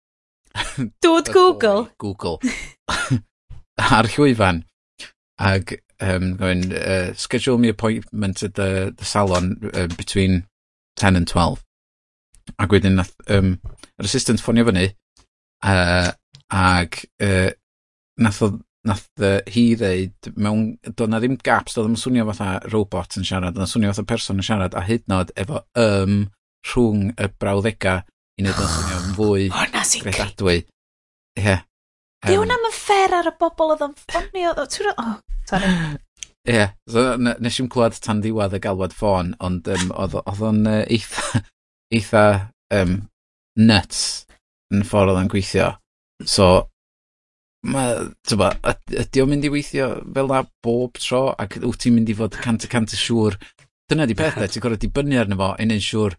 Dod 1.02 1.32
Google. 1.32 1.88
Google. 1.98 2.40
Ar 3.98 4.08
llwyfan. 4.14 4.64
Ag, 5.38 5.78
um, 6.00 6.36
going, 6.36 6.72
uh, 6.72 7.12
schedule 7.14 7.58
me 7.58 7.68
appointment 7.68 8.42
at 8.42 8.54
the, 8.54 8.94
the 8.96 9.04
salon 9.04 9.70
uh, 9.74 9.86
between 9.86 10.46
10 10.96 11.16
and 11.16 11.28
12. 11.28 11.62
Ac 12.58 12.70
wedyn, 12.70 13.02
um, 13.28 13.56
yr 13.98 14.06
assistant 14.06 14.40
ffonio 14.40 14.64
fyny, 14.68 14.86
uh, 15.66 16.12
ag 16.54 17.00
uh, 17.20 17.50
nath 18.22 18.42
o 18.46 18.52
nath 18.86 19.06
uh, 19.22 19.38
hi 19.50 19.66
ddeud, 19.78 20.30
mewn, 20.38 20.66
doedd 20.86 21.12
na 21.12 21.20
ddim 21.22 21.36
gaps, 21.44 21.76
doedd 21.76 21.90
yn 21.90 21.98
swnio 22.00 22.26
fatha 22.30 22.56
robot 22.72 23.18
yn 23.20 23.26
siarad, 23.26 23.56
doedd 23.56 23.66
yn 23.66 23.72
swnio 23.72 23.92
fatha 23.92 24.06
person 24.12 24.40
yn 24.40 24.46
siarad, 24.46 24.76
a 24.78 24.84
hyd 24.86 25.06
nod 25.10 25.32
efo 25.38 25.62
ym 25.82 26.18
rhwng 26.66 27.10
y 27.12 27.30
brawddega 27.40 28.00
i 28.36 28.44
wneud 28.44 28.62
yn 28.62 28.72
swnio 28.74 29.00
yn 29.02 29.16
fwy 29.18 29.48
gredadwy. 30.04 30.58
Ie. 31.40 31.56
Di 32.26 32.36
hwnna 32.38 32.58
yn 32.58 32.74
ffer 32.74 33.14
ar 33.18 33.30
y 33.30 33.34
bobl 33.40 33.74
oedd 33.74 33.86
yn 33.86 33.96
ffonio. 34.02 34.54
Oh, 34.56 35.16
sorry. 35.48 35.72
Ie, 36.46 36.54
yeah, 36.54 36.72
so, 36.90 37.16
nes 37.18 37.58
i'n 37.58 37.70
clywed 37.72 37.98
tan 38.02 38.22
ddiwedd 38.22 38.54
y 38.54 38.62
galwad 38.62 38.94
ffôn, 38.94 39.34
ond 39.42 39.66
um, 39.72 39.90
oedd 39.98 40.14
o'n 40.46 40.62
uh, 40.70 40.78
eitha, 40.86 41.42
eitha 41.94 42.24
um, 42.76 43.00
nuts 43.58 44.00
yn 44.74 44.86
ffordd 44.86 45.10
oedd 45.10 45.24
o'n 45.24 45.30
gweithio. 45.32 45.72
So, 46.22 46.68
ma' 47.66 47.86
tyba, 48.26 48.52
ydy 49.02 49.22
o'n 49.24 49.30
mynd 49.32 49.46
i 49.48 49.50
weithio 49.52 49.88
fel 50.14 50.30
'na 50.30 50.44
bob 50.64 51.00
tro 51.02 51.22
ac 51.44 51.58
wyt 51.62 51.80
ti'n 51.82 51.96
mynd 51.98 52.12
i 52.12 52.16
fod 52.18 52.38
cant 52.44 52.64
y 52.66 52.70
cant 52.72 52.94
y 52.94 53.00
siŵr? 53.00 53.38
Dyna 53.90 54.06
'di 54.06 54.16
pethau, 54.18 54.46
ti'n 54.50 54.62
gorau 54.64 54.78
dibynnu 54.82 55.18
arno 55.20 55.38
fo 55.40 55.50
i 55.62 55.66
neud 55.68 55.84
siŵr 55.86 56.16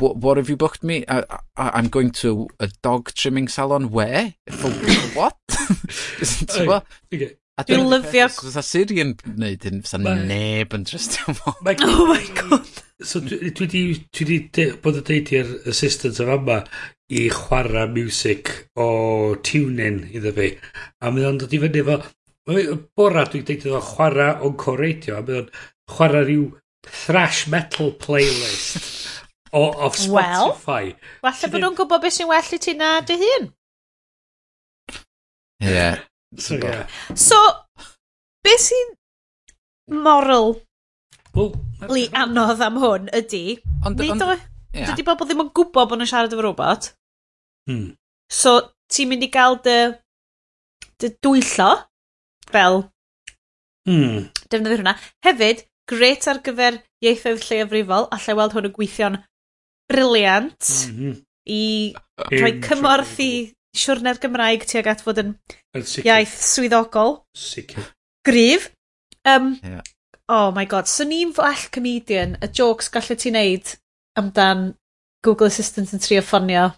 wha- 0.00 0.14
what 0.14 0.36
have 0.38 0.48
you 0.50 0.56
booked 0.56 0.84
me? 0.84 1.02
I 1.08 1.22
I 1.56 1.70
I'm 1.78 1.88
going 1.88 2.10
to 2.22 2.48
a 2.60 2.68
dog 2.82 3.12
trimming 3.14 3.48
salon 3.48 3.90
where? 3.90 4.34
For 4.50 4.70
what? 5.18 5.38
t'bo'? 6.50 6.82
Dwi'n 7.68 7.88
lyfio... 7.90 8.28
Fysa 8.32 8.62
Sirian 8.64 9.14
wneud 9.24 9.66
hyn, 9.66 9.82
fysa 9.84 10.00
neb 10.00 10.76
yn 10.76 10.86
trystio 10.88 11.34
fo. 11.36 11.56
Oh 11.90 12.06
my 12.08 12.22
god. 12.38 12.68
So 13.00 13.22
dwi 13.24 13.50
wedi 13.50 14.64
bod 14.84 15.00
yn 15.00 15.06
deud 15.08 15.34
i'r 15.34 15.52
assistant 15.72 16.20
o 16.20 16.26
fama 16.28 16.60
i 17.10 17.26
chwarae 17.32 17.88
music 17.90 18.52
o 18.78 18.88
TuneIn 19.46 20.02
iddo 20.14 20.34
fi. 20.36 20.50
A 21.00 21.12
mynd 21.12 21.28
o'n 21.30 21.40
dod 21.42 21.56
i 21.56 21.62
fyny 21.64 21.82
efo... 21.82 22.00
Bora 22.98 23.26
dwi'n 23.30 23.46
deud 23.46 23.68
iddo 23.68 23.80
chwarae 23.92 24.34
o'n 24.46 24.58
co-radio. 24.60 25.18
A 25.18 25.24
mynd 25.24 25.42
o'n 25.42 25.54
chwarae 25.94 26.26
rhyw 26.26 26.50
thrash 26.86 27.46
metal 27.52 27.92
playlist 28.00 28.84
o, 29.52 29.64
o 29.64 29.90
Spotify. 29.90 30.92
Wel, 30.92 31.32
falle 31.32 31.50
bod 31.52 31.64
nhw'n 31.64 31.80
gwybod 31.80 32.04
beth 32.04 32.16
sy'n 32.16 32.30
well 32.30 32.54
i 32.56 32.60
ti 32.62 32.76
na 32.78 32.92
dy 33.04 33.18
hun. 33.24 33.50
Ie. 35.60 35.68
Yeah. 35.68 36.06
So, 36.38 36.54
yeah. 36.54 36.86
so 37.14 37.36
beth 38.44 38.62
sy'n 38.62 38.92
moral 39.90 40.60
well, 41.34 41.50
li 41.90 42.06
anodd 42.14 42.62
am 42.62 42.78
hwn 42.82 43.08
ydy, 43.18 43.58
ond, 43.84 43.98
nid 43.98 44.14
ond, 44.14 44.22
o, 44.22 44.36
yeah. 44.76 44.92
dydy 44.92 45.06
bobl 45.06 45.26
ddim 45.26 45.42
yn 45.44 45.50
gwybod 45.50 45.90
bod 45.90 45.98
nhw'n 45.98 46.10
siarad 46.10 46.34
efo 46.36 46.44
robot. 46.46 46.92
Hmm. 47.70 47.96
So, 48.30 48.54
ti'n 48.92 49.10
mynd 49.10 49.26
i 49.26 49.30
gael 49.34 49.58
dy, 49.64 49.76
dy 51.02 51.10
dwyllo, 51.18 51.70
fel, 52.50 52.84
hmm. 53.90 54.30
defnyddio 54.46 54.80
hwnna. 54.80 54.94
Hefyd, 55.26 55.64
gret 55.90 56.30
ar 56.30 56.42
gyfer 56.46 56.78
ieithoedd 57.02 57.42
lleiafrifol, 57.48 58.06
allai 58.14 58.38
weld 58.38 58.54
hwn 58.54 58.70
yn 58.70 58.76
gweithio'n 58.76 59.18
briliant 59.90 60.70
mm 60.86 60.98
-hmm. 60.98 61.14
i 61.50 61.62
rhoi 62.30 62.52
cymorth 62.62 63.18
i 63.24 63.32
siwrne'r 63.76 64.18
Gymraeg 64.22 64.64
tuag 64.68 64.88
at 64.90 65.02
fod 65.04 65.20
yn 65.22 65.34
Sicr. 65.76 66.06
iaith 66.08 66.36
swyddogol. 66.42 67.20
Sicr. 67.36 67.84
Gryf. 68.26 68.70
Um, 69.24 69.60
yeah. 69.62 69.82
Oh 70.30 70.50
my 70.54 70.64
god, 70.64 70.88
so 70.88 71.04
ni'n 71.04 71.32
flash 71.34 71.68
comedian, 71.74 72.36
y 72.38 72.46
jokes 72.54 72.88
gallu 72.94 73.16
ti 73.18 73.32
wneud 73.32 73.72
amdan 74.18 74.74
Google 75.26 75.50
Assistant 75.50 75.90
yn 75.94 76.02
trio 76.02 76.22
ffonio. 76.22 76.68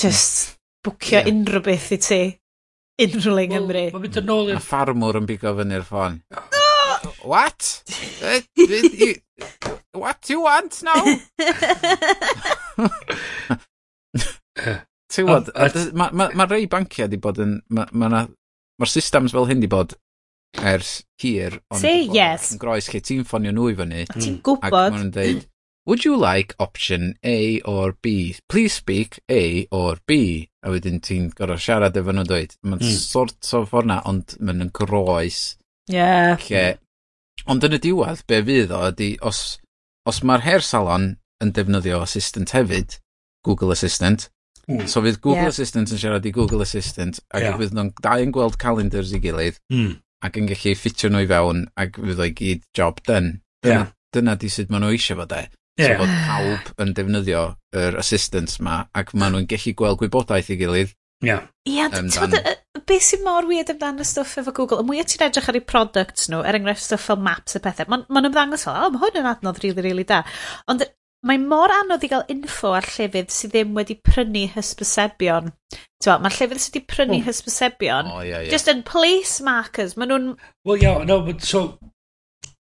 Just 0.00 0.56
bwcio 0.86 1.20
yeah. 1.20 1.30
unrhyw 1.30 1.62
beth 1.66 1.90
i 1.94 1.98
ti. 2.02 2.22
Unrhyw 3.00 3.36
le 3.36 3.44
Nghymru. 3.52 3.84
Mae'n 3.94 4.04
mynd 4.04 4.20
yn 4.20 4.32
ôl 4.34 4.50
i'r... 4.52 4.62
ffarmwr 4.64 5.20
yn 5.20 5.28
bigo 5.28 5.50
fyny'r 5.60 5.86
ffon. 5.86 6.14
What? 7.24 7.60
uh, 8.26 8.40
you, 8.56 9.14
what 9.96 10.20
do 10.20 10.28
you 10.34 10.40
want 10.44 10.82
now? 10.84 11.00
Eh. 14.60 14.80
Ti'n 15.10 15.26
wod, 15.26 15.50
mae 15.56 16.14
ma, 16.14 16.28
ma 16.38 16.46
rei 16.46 16.68
banciau 16.70 17.10
di 17.10 17.18
bod 17.22 17.40
yn... 17.42 17.58
Mae'r 17.74 17.90
ma, 17.92 18.10
ma, 18.12 18.22
ma 18.80 18.88
systems 18.88 19.34
fel 19.34 19.48
hyn 19.50 19.62
di 19.62 19.70
bod 19.70 19.96
ers 20.58 21.04
hir. 21.18 21.60
Say 21.74 22.02
yes. 22.02 22.52
Yn 22.54 22.60
groes 22.62 22.90
lle 22.90 23.00
ti'n 23.04 23.24
ffonio 23.26 23.52
nhw 23.54 23.70
i 23.70 23.78
fyny. 23.78 24.04
Ti'n 24.16 24.38
gwybod. 24.46 24.66
Ac 24.70 24.76
maen 24.76 24.96
nhw'n 25.04 25.14
dweud, 25.14 25.46
would 25.86 26.04
you 26.04 26.16
like 26.16 26.54
option 26.58 27.14
A 27.24 27.60
or 27.60 27.94
B? 28.02 28.36
Please 28.48 28.74
speak 28.74 29.20
A 29.30 29.66
or 29.70 29.98
B. 30.06 30.48
A 30.62 30.74
wedyn 30.74 31.00
ti'n 31.04 31.30
gorau 31.36 31.60
siarad 31.60 31.98
efo 31.98 32.14
nhw 32.14 32.26
dweud. 32.28 32.56
Mae'n 32.66 32.82
mm. 32.82 32.98
sort 32.98 33.54
o 33.56 33.64
ffordd 33.68 33.90
na, 33.90 34.00
ond 34.10 34.36
mae'n 34.40 34.66
yn 34.66 34.74
groes. 34.76 35.40
Yeah. 35.90 36.36
Lle, 36.48 36.66
ond 37.50 37.66
yn 37.66 37.78
y 37.78 37.82
diwedd, 37.82 38.26
be 38.30 38.42
fydd 38.46 38.74
o 38.74 38.84
ydy, 38.90 39.14
os, 39.26 39.58
os 40.06 40.20
mae'r 40.26 40.46
hair 40.46 40.66
salon 40.66 41.14
yn 41.40 41.54
defnyddio 41.56 42.02
assistant 42.04 42.52
hefyd, 42.54 42.98
Google 43.46 43.72
Assistant, 43.72 44.28
Mm. 44.70 44.88
So 44.90 45.02
fydd 45.04 45.20
Google 45.20 45.46
yeah. 45.46 45.54
Assistant 45.54 45.90
yn 45.90 46.00
siarad 46.00 46.26
i 46.28 46.32
Google 46.34 46.62
Assistant 46.64 47.18
ac 47.34 47.44
yeah. 47.44 47.56
fydd 47.58 47.74
nhw'n 47.76 47.92
dau 48.04 48.24
yn 48.24 48.34
gweld 48.34 48.58
calendars 48.62 49.14
i 49.16 49.22
gilydd 49.22 49.58
mm. 49.72 49.96
ac 50.26 50.38
yn 50.40 50.50
gallu 50.50 50.74
ffitio 50.78 51.10
nhw 51.10 51.24
i 51.24 51.30
fewn 51.30 51.64
ac 51.84 51.98
fydd 51.98 52.22
o'i 52.26 52.34
gyd 52.42 52.66
job 52.76 53.02
done. 53.08 53.40
Dyna, 53.64 53.74
yeah. 53.74 53.90
dyna 54.14 54.36
di 54.40 54.52
sut 54.52 54.70
maen 54.70 54.86
nhw 54.86 54.94
eisiau 54.96 55.20
fod 55.22 55.36
e. 55.36 55.42
Yeah. 55.80 55.96
So 55.96 56.04
bod 56.04 56.16
pawb 56.28 56.84
yn 56.84 56.94
defnyddio 56.96 57.44
yr 57.82 58.00
assistants 58.00 58.60
ma 58.64 58.84
ac 58.96 59.14
maen 59.14 59.36
nhw'n 59.36 59.50
gallu 59.50 59.76
gweld 59.76 60.02
gwybodaeth 60.02 60.54
i 60.54 60.58
gilydd 60.60 60.96
Ia. 61.20 61.36
Ia, 61.68 61.88
ti'n 61.92 62.08
beth 62.88 63.04
sy'n 63.04 63.20
mor 63.26 63.44
weird 63.48 63.68
amdano 63.74 64.04
stwff 64.06 64.38
efo 64.40 64.54
Google, 64.56 64.80
y 64.80 64.86
mwyaf 64.88 65.10
ti'n 65.10 65.26
edrych 65.26 65.50
ar 65.52 65.58
eu 65.58 65.64
products 65.68 66.30
nhw, 66.32 66.40
er 66.48 66.56
enghraifft 66.56 66.86
stwff 66.86 67.10
fel 67.10 67.20
maps 67.20 67.58
a 67.58 67.60
pethau, 67.62 67.90
maen 67.92 68.06
ma 68.08 68.22
nhw'n 68.22 68.32
ddangos 68.32 68.64
fel, 68.64 68.78
o, 68.86 68.88
mae 68.94 69.02
hwn 69.02 69.20
yn 69.20 69.28
adnodd 69.28 69.60
rili, 69.60 69.74
really, 69.76 69.90
rili 69.90 70.00
really 70.00 70.06
da. 70.08 70.22
Ond 70.72 70.86
mae 71.26 71.40
mor 71.40 71.72
anodd 71.74 72.04
i 72.06 72.10
gael 72.10 72.24
info 72.32 72.72
ar 72.76 72.86
llefydd 72.94 73.32
sydd 73.34 73.52
ddim 73.54 73.76
wedi 73.76 73.96
prynu 74.08 74.46
hysbysebion. 74.54 75.50
Mae'r 76.06 76.36
llefydd 76.36 76.62
sydd 76.64 76.78
wedi 76.78 76.84
prynu 76.94 77.18
oh. 77.18 77.24
hysbysebion, 77.28 78.12
oh, 78.12 78.20
yeah, 78.24 78.40
yeah. 78.40 78.52
just 78.52 78.70
yn 78.72 78.84
place 78.88 79.44
markers, 79.44 79.96
maen 80.00 80.14
nhw'n... 80.14 80.28
Wel, 80.64 80.84
iawn, 80.84 81.02
yeah, 81.02 81.08
no, 81.10 81.20
but 81.26 81.44
so... 81.44 81.64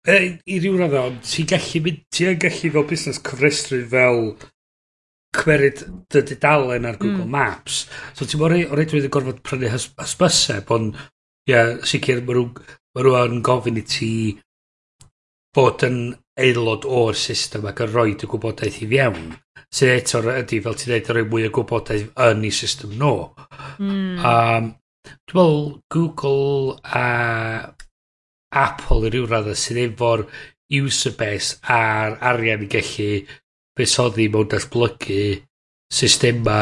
E, 0.03 0.17
I 0.51 0.57
ryw 0.59 0.75
radd 0.81 0.97
o'n, 0.99 1.21
ti'n 1.23 1.47
gallu 1.53 1.83
mynd, 1.85 2.01
ti'n 2.11 2.41
gallu 2.43 2.73
fel 2.75 2.89
busnes 2.89 3.21
cyfrestru 3.23 3.79
fel 3.93 4.25
cwerid 5.33 5.85
dy 6.11 6.21
dudalen 6.27 6.89
ar 6.89 6.99
Google 6.99 7.23
mm. 7.23 7.31
Maps. 7.31 7.85
So 8.11 8.27
ti'n 8.27 8.43
mor 8.43 8.53
o'r 8.57 8.83
edrych 8.83 9.07
yn 9.07 9.13
gorfod 9.13 9.39
prynu 9.47 9.71
hysbyseb, 9.71 10.73
ond, 10.75 10.99
ie, 11.47 11.53
yeah, 11.53 11.77
sicr, 11.87 12.19
mae 12.27 13.07
rhywun 13.07 13.39
gofyn 13.45 13.79
i 13.79 13.85
ti 13.87 14.11
bod 15.55 15.87
yn 15.87 16.01
aelod 16.39 16.87
o'r 16.89 17.17
system 17.17 17.67
ac 17.69 17.83
yn 17.85 17.91
rhoi 17.91 18.13
y 18.15 18.29
gwybodaeth 18.29 18.79
i 18.83 18.89
fewn. 18.93 19.33
Sydd 19.73 19.91
eto 19.95 20.21
ydy, 20.33 20.61
fel 20.61 20.77
ti'n 20.77 20.91
dweud, 20.93 21.11
rhoi 21.11 21.27
mwy 21.29 21.47
o 21.49 21.53
gwybodaeth 21.53 22.09
yn 22.27 22.47
ei 22.47 22.53
system 22.53 22.95
nhw. 22.99 23.13
Mm. 23.81 24.17
Um, 24.21 24.71
Dwi'n 25.03 25.35
meddwl 25.35 25.63
Google 25.91 26.77
a 26.83 27.07
Apple 28.55 29.07
i 29.07 29.11
ryw 29.11 29.25
raddau 29.27 29.57
sydd 29.57 29.81
efo'r 29.81 30.23
user 30.79 31.15
base 31.19 31.57
a'r 31.77 32.17
arian 32.29 32.63
i 32.63 32.69
gallu 32.71 33.09
besoddi 33.77 34.29
mewn 34.31 34.49
datblygu 34.53 35.19
systema 35.99 36.57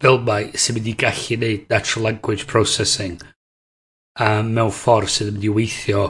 fel 0.00 0.20
mae 0.28 0.50
sy'n 0.54 0.78
mynd 0.78 0.90
i 0.92 0.96
gallu 1.02 1.38
wneud 1.40 1.66
natural 1.72 2.06
language 2.08 2.46
processing 2.52 3.18
a 4.26 4.30
mewn 4.46 4.74
ffordd 4.76 5.12
sydd 5.14 5.32
yn 5.32 5.38
mynd 5.38 5.48
i 5.48 5.54
weithio 5.56 6.04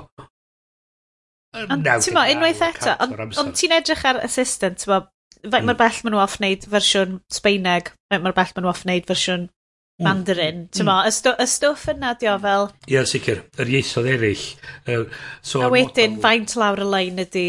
Ond 1.50 1.86
ti'n 1.86 2.14
mo, 2.14 2.26
unwaith 2.30 2.60
eto, 2.62 2.92
ond 3.02 3.38
on 3.40 3.54
ti'n 3.58 3.74
edrych 3.74 4.04
ar 4.06 4.20
assistant, 4.22 4.78
ti'n 4.78 4.92
mo, 4.92 5.00
faint 5.42 5.64
mm. 5.64 5.70
mor 5.70 5.78
bell 5.80 6.02
maen 6.04 6.14
nhw 6.14 6.20
off 6.22 6.36
wneud 6.38 6.66
fersiwn 6.70 7.16
Sbeineg, 7.32 7.90
faint 8.12 8.22
mor 8.22 8.36
bell 8.36 8.52
maen 8.54 8.66
nhw 8.66 8.70
off 8.70 8.84
wneud 8.84 9.08
fersiwn 9.08 9.48
mm. 9.48 10.04
Mandarin, 10.06 10.60
mm. 10.66 10.68
ti'n 10.76 10.86
mo, 10.86 11.00
y, 11.08 11.14
stw, 11.16 11.32
y 11.42 11.48
stwff 11.50 11.88
yna 11.94 12.12
di 12.20 12.30
o 12.30 12.36
fel... 12.44 12.68
Ie, 12.84 12.94
yeah, 12.94 13.08
sicr, 13.08 13.42
yr 13.58 13.72
ieithoedd 13.74 14.12
eraill. 14.14 14.46
Uh, 14.86 15.02
so 15.42 15.64
a 15.66 15.72
wedyn, 15.72 16.14
model... 16.14 16.22
faint 16.28 16.54
lawr 16.60 16.84
y 16.84 16.88
lein 16.92 17.24
ydy 17.26 17.48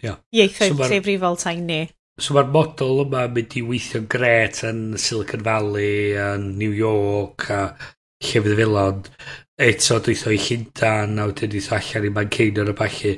yeah. 0.00 0.16
ieithoedd 0.32 0.78
so 0.78 0.88
lleifrifol 0.88 1.38
tiny. 1.42 1.82
So 2.22 2.36
mae'r 2.36 2.52
model 2.54 3.04
yma 3.04 3.26
mynd 3.34 3.58
i 3.58 3.64
weithio'n 3.66 4.08
gret 4.08 4.62
yn 4.64 4.84
Silicon 5.02 5.44
Valley, 5.44 6.14
yn 6.16 6.52
New 6.60 6.72
York, 6.72 7.50
a 7.50 7.64
llefydd 8.24 8.56
fel 8.56 8.78
ond 8.80 9.10
eto 9.60 10.00
dweitho 10.02 10.32
i 10.34 10.38
Llundan, 10.40 11.18
a 11.20 11.26
wedyn 11.28 11.52
dweitho 11.52 11.76
allan 11.76 12.08
i 12.08 12.12
Manceinion 12.14 12.70
a 12.72 12.74
bachu. 12.78 13.14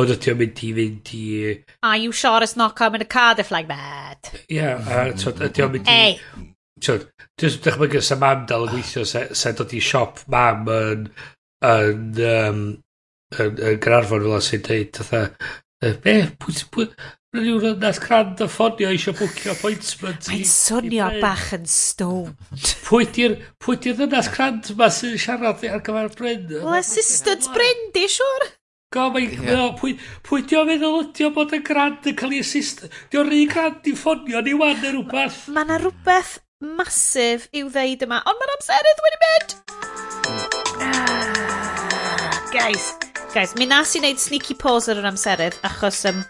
Ond 0.00 0.12
ydy 0.14 0.32
o'n 0.32 0.40
mynd 0.40 0.62
i 0.64 0.70
fynd 0.78 1.12
i... 1.18 1.24
Are 1.82 2.00
you 2.00 2.12
sure 2.12 2.42
it's 2.42 2.56
not 2.56 2.76
coming 2.76 3.04
to 3.04 3.08
Cardiff 3.08 3.50
like 3.50 3.68
that? 3.68 4.32
Ie, 4.48 4.56
yeah, 4.56 4.88
a 4.88 5.12
tyd, 5.12 5.42
ydy 5.50 5.66
o'n 5.66 5.74
mynd 5.74 5.90
i... 5.90 5.98
Hey. 5.98 6.48
Tyd, 6.84 7.04
dwi'n 7.40 7.60
dychmygu 7.66 8.02
sa 8.04 8.18
mam 8.20 8.46
dal 8.48 8.68
yn 8.68 8.72
gweithio, 8.78 9.04
sa, 9.08 9.26
sa 9.36 9.52
dod 9.52 9.74
i 9.76 9.82
siop 9.84 10.24
mam 10.32 10.72
yn... 10.72 11.04
yn, 11.64 12.08
um, 12.30 12.64
yn, 13.36 13.60
yn 13.60 13.84
Granarfon 13.84 14.24
fel 14.30 14.48
sy'n 14.48 14.64
dweud, 14.70 15.02
fatha... 15.02 15.52
Eh, 15.84 16.30
pwy, 16.40 16.56
pwy, 16.72 16.88
Rydw 17.34 17.64
i'n 17.66 17.80
wrth 17.82 17.96
crand 17.98 18.38
y 18.44 18.46
ffonio 18.46 18.92
eisiau 18.94 19.16
bwcio 19.18 19.56
appointment 19.56 20.28
i... 20.28 20.36
Mae'n 20.36 20.44
swnio 20.46 21.06
bach 21.18 21.48
yn 21.56 21.64
stoned. 21.66 22.68
Pwy 22.86 23.08
di'r 23.16 23.32
pwy 23.58 23.80
di'r 23.82 23.96
ddynas 23.98 24.28
crand 24.30 24.68
yma 24.70 24.86
sy'n 24.94 25.16
siarad 25.18 25.64
ar 25.66 25.82
gyfer 25.82 26.12
Bryn? 26.14 26.44
Wel, 26.52 26.76
assistant 26.78 27.48
Bryn, 27.56 27.80
di 27.96 28.04
siwr? 28.12 28.46
Go, 28.94 29.08
mae'n... 29.16 29.34
Yeah. 29.42 29.72
Pwy, 29.80 29.96
pwy 30.22 30.44
di 30.46 30.60
o'n 30.60 30.68
meddwl 30.70 31.00
ydi 31.08 31.26
o 31.26 31.32
bod 31.34 31.56
y 31.56 31.58
grand 31.66 32.06
yn 32.06 32.14
cael 32.20 32.36
ei 32.36 32.44
assist... 32.44 32.84
Di 33.10 33.18
o'n 33.18 33.26
rhi 33.26 33.48
grand 33.50 33.90
i 33.90 33.96
ffonio 33.98 34.38
ni 34.46 34.54
wan 34.60 34.78
neu 34.78 34.92
rhywbeth? 35.00 35.40
Mae 35.50 35.66
yna 35.66 35.80
rhywbeth 35.82 36.36
masif 36.78 37.48
i'w 37.50 37.66
ddeud 37.74 38.04
yma, 38.06 38.20
ond 38.30 38.38
mae'n 38.38 38.54
amserydd 38.54 39.02
wedi 39.08 39.18
mynd! 39.24 39.56
Ah, 40.86 42.38
guys, 42.54 42.92
guys, 43.34 43.56
mi 43.58 43.66
nas 43.66 43.96
i 43.98 44.04
wneud 44.04 44.22
sneaky 44.22 44.54
pause 44.62 44.94
ar 44.94 45.02
yr 45.02 45.10
amserydd, 45.10 45.58
achos 45.66 46.04
um, 46.12 46.22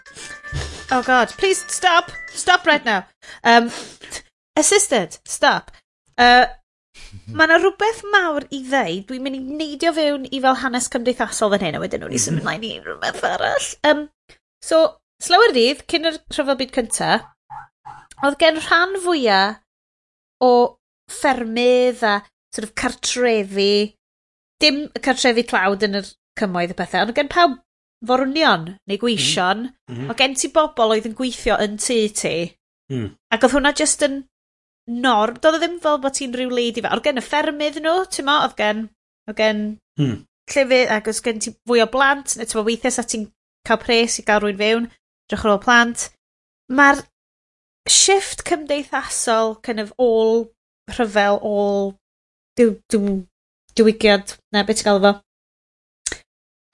Oh 0.91 1.01
god, 1.01 1.29
please 1.37 1.65
stop. 1.67 2.11
Stop 2.29 2.65
right 2.65 2.85
now. 2.85 3.05
Um, 3.43 3.71
assistant, 4.55 5.19
stop. 5.25 5.71
Uh, 6.17 6.45
Mae 7.35 7.47
yna 7.47 7.57
rhywbeth 7.59 8.03
mawr 8.13 8.45
i 8.53 8.59
ddeud. 8.63 9.05
Dwi'n 9.09 9.23
mynd 9.25 9.37
i 9.37 9.55
neidio 9.59 9.91
fewn 9.95 10.27
i 10.29 10.39
fel 10.43 10.57
hanes 10.61 10.87
cymdeithasol 10.93 11.51
fan 11.53 11.65
hyn, 11.65 11.77
a 11.77 11.81
wedyn 11.81 12.03
nhw'n 12.03 12.15
i 12.15 12.21
symud 12.21 12.45
mlaen 12.45 12.65
i 12.67 12.75
rhywbeth 12.83 13.23
arall. 13.27 13.67
Um, 13.87 14.05
so, 14.63 14.81
slawer 15.23 15.53
dydd, 15.55 15.83
cyn 15.91 16.09
yr 16.11 16.19
rhyfel 16.35 16.59
byd 16.61 16.73
cynta, 16.75 17.11
oedd 18.23 18.39
gen 18.41 18.61
rhan 18.61 18.95
fwyaf 19.03 19.61
o 20.45 20.51
ffermydd 21.11 22.03
a 22.05 22.15
sort 22.55 22.69
of 22.69 22.75
cartrefi, 22.79 23.95
dim 24.61 24.85
y 24.87 25.03
cartrefi 25.03 25.45
tlawd 25.49 25.85
yn 25.87 25.99
yr 26.01 26.11
cymoedd 26.39 26.75
y 26.75 26.79
pethau, 26.79 27.07
ond 27.07 27.17
gen 27.17 27.31
pawb 27.31 27.59
forwnion 28.07 28.69
neu 28.69 28.95
hmm. 28.95 29.01
gweision. 29.01 29.65
Mm 29.89 29.97
-hmm. 29.97 30.11
o 30.11 30.17
gen 30.19 30.37
ti 30.39 30.51
bobl 30.53 30.95
oedd 30.95 31.09
yn 31.09 31.17
gweithio 31.17 31.57
yn 31.65 31.77
tŷ 31.81 31.99
ti. 32.21 32.37
Mm. 32.93 33.09
Ac 33.33 33.45
oedd 33.45 33.55
hwnna 33.55 33.73
just 33.77 34.03
yn 34.05 34.19
norm. 34.85 35.39
Doedd 35.41 35.57
o 35.57 35.61
ddim 35.61 35.79
fel 35.81 35.99
bod 36.01 36.15
ti'n 36.17 36.35
rhyw 36.35 36.53
lady 36.53 36.83
fe. 36.83 36.91
Oedd 36.93 37.05
gen 37.07 37.21
y 37.21 37.25
ffermydd 37.25 37.81
nhw, 37.81 37.95
ti'n 38.11 38.27
mo, 38.27 38.37
oedd 38.45 38.55
gen, 38.59 38.85
oedd 39.29 39.39
gen 39.39 39.63
mm. 40.01 40.15
llefydd 40.53 40.93
ac 40.93 41.09
oedd 41.09 41.23
gen 41.25 41.41
ti 41.41 41.55
fwy 41.65 41.81
o 41.83 41.89
blant. 41.91 42.37
Neu 42.37 42.49
ti'n 42.49 42.59
mo, 42.59 42.65
weithiau 42.67 42.93
sa 42.93 43.05
ti'n 43.07 43.27
cael 43.65 43.81
pres 43.81 44.19
i 44.21 44.25
gael 44.27 44.43
rwy'n 44.43 44.61
fewn, 44.61 44.89
drach 45.29 45.45
ar 45.45 45.55
ôl 45.55 45.63
plant. 45.63 46.09
Mae'r 46.77 47.01
shift 47.89 48.45
cymdeithasol, 48.45 49.57
kind 49.65 49.81
of 49.81 49.93
all 49.97 50.45
rhyfel, 50.91 51.41
all 51.41 51.95
diw, 52.57 52.75
diw, 52.91 53.21
diwygiad, 53.77 54.37
na 54.53 54.65
beth 54.65 54.81
ti'n 54.81 54.89
gael 54.91 55.01
fo, 55.05 55.15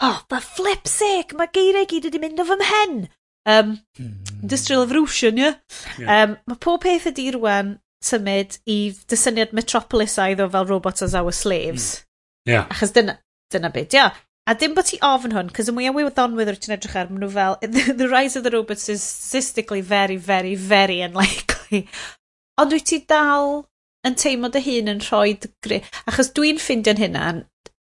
oh, 0.01 0.23
the 0.29 0.41
flip 0.41 0.87
sake, 0.87 1.35
mae 1.37 1.51
geiriau 1.53 1.87
gyd 1.89 2.09
wedi 2.09 2.21
mynd 2.21 2.41
o 2.41 2.47
fy 2.47 2.57
mhen. 2.59 2.97
Um, 3.45 3.77
mm. 3.99 4.41
Industrial 4.41 4.83
Revolution, 4.83 5.37
ie? 5.37 5.45
Yeah? 5.45 5.55
yeah. 5.99 6.23
Um, 6.23 6.35
mae 6.49 6.59
pob 6.61 6.81
peth 6.85 7.07
ydi 7.11 7.29
rwan 7.37 7.77
symud 8.05 8.57
i 8.69 8.79
dysyniad 9.09 9.53
Metropolis 9.57 10.17
a 10.17 10.31
iddo 10.33 10.49
fel 10.49 10.67
robots 10.69 11.05
as 11.05 11.15
our 11.17 11.31
slaves. 11.31 11.87
Mm. 12.01 12.53
Yeah. 12.53 12.67
Achos 12.73 12.93
dyna, 12.97 13.19
dyna 13.53 13.69
beth, 13.73 13.97
ia. 13.97 14.11
A 14.49 14.55
dim 14.57 14.73
bod 14.73 14.89
ti 14.89 14.97
ofn 15.05 15.35
hwn, 15.35 15.51
cos 15.53 15.69
y 15.69 15.73
mwyaf 15.77 15.93
wywoddonwydd 15.95 16.49
wyt 16.49 16.63
ti'n 16.65 16.75
edrych 16.75 16.97
ar, 16.97 17.11
maen 17.11 17.21
nhw 17.21 17.29
fel, 17.35 17.59
the, 18.01 18.09
rise 18.09 18.35
of 18.35 18.43
the 18.43 18.53
robots 18.53 18.89
is 18.89 19.03
statistically 19.05 19.81
very, 19.85 20.17
very, 20.17 20.55
very 20.55 21.01
unlikely. 21.05 21.85
Ond 22.61 22.73
wyt 22.73 22.89
ti 22.89 23.03
dal 23.09 23.61
yn 24.07 24.17
teimlo 24.17 24.49
dy 24.49 24.63
hun 24.65 24.89
yn 24.95 25.03
rhoi... 25.05 25.37
Achos 26.09 26.33
dwi'n 26.33 26.57
ffindio'n 26.61 27.01
hynna, 27.03 27.27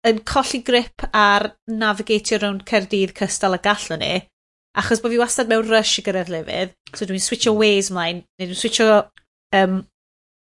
yn 0.07 0.19
colli 0.27 0.61
grip 0.67 1.05
ar 1.15 1.53
navigatio 1.71 2.39
rhwng 2.39 2.63
Cerdydd 2.67 3.15
cystal 3.17 3.55
a 3.55 3.59
gallwn 3.63 4.03
ni, 4.03 4.13
achos 4.79 5.01
bod 5.03 5.13
fi 5.13 5.21
wastad 5.21 5.49
mewn 5.51 5.69
rush 5.69 5.99
i 6.01 6.05
gyrraedd 6.05 6.31
lefydd, 6.33 6.75
so 6.93 7.07
dwi'n 7.07 7.23
switcho 7.23 7.53
hmm. 7.53 7.61
ways 7.61 7.91
mlaen, 7.93 8.23
neu 8.39 8.49
dwi'n 8.49 8.59
switcho 8.59 8.89
um, 9.55 9.81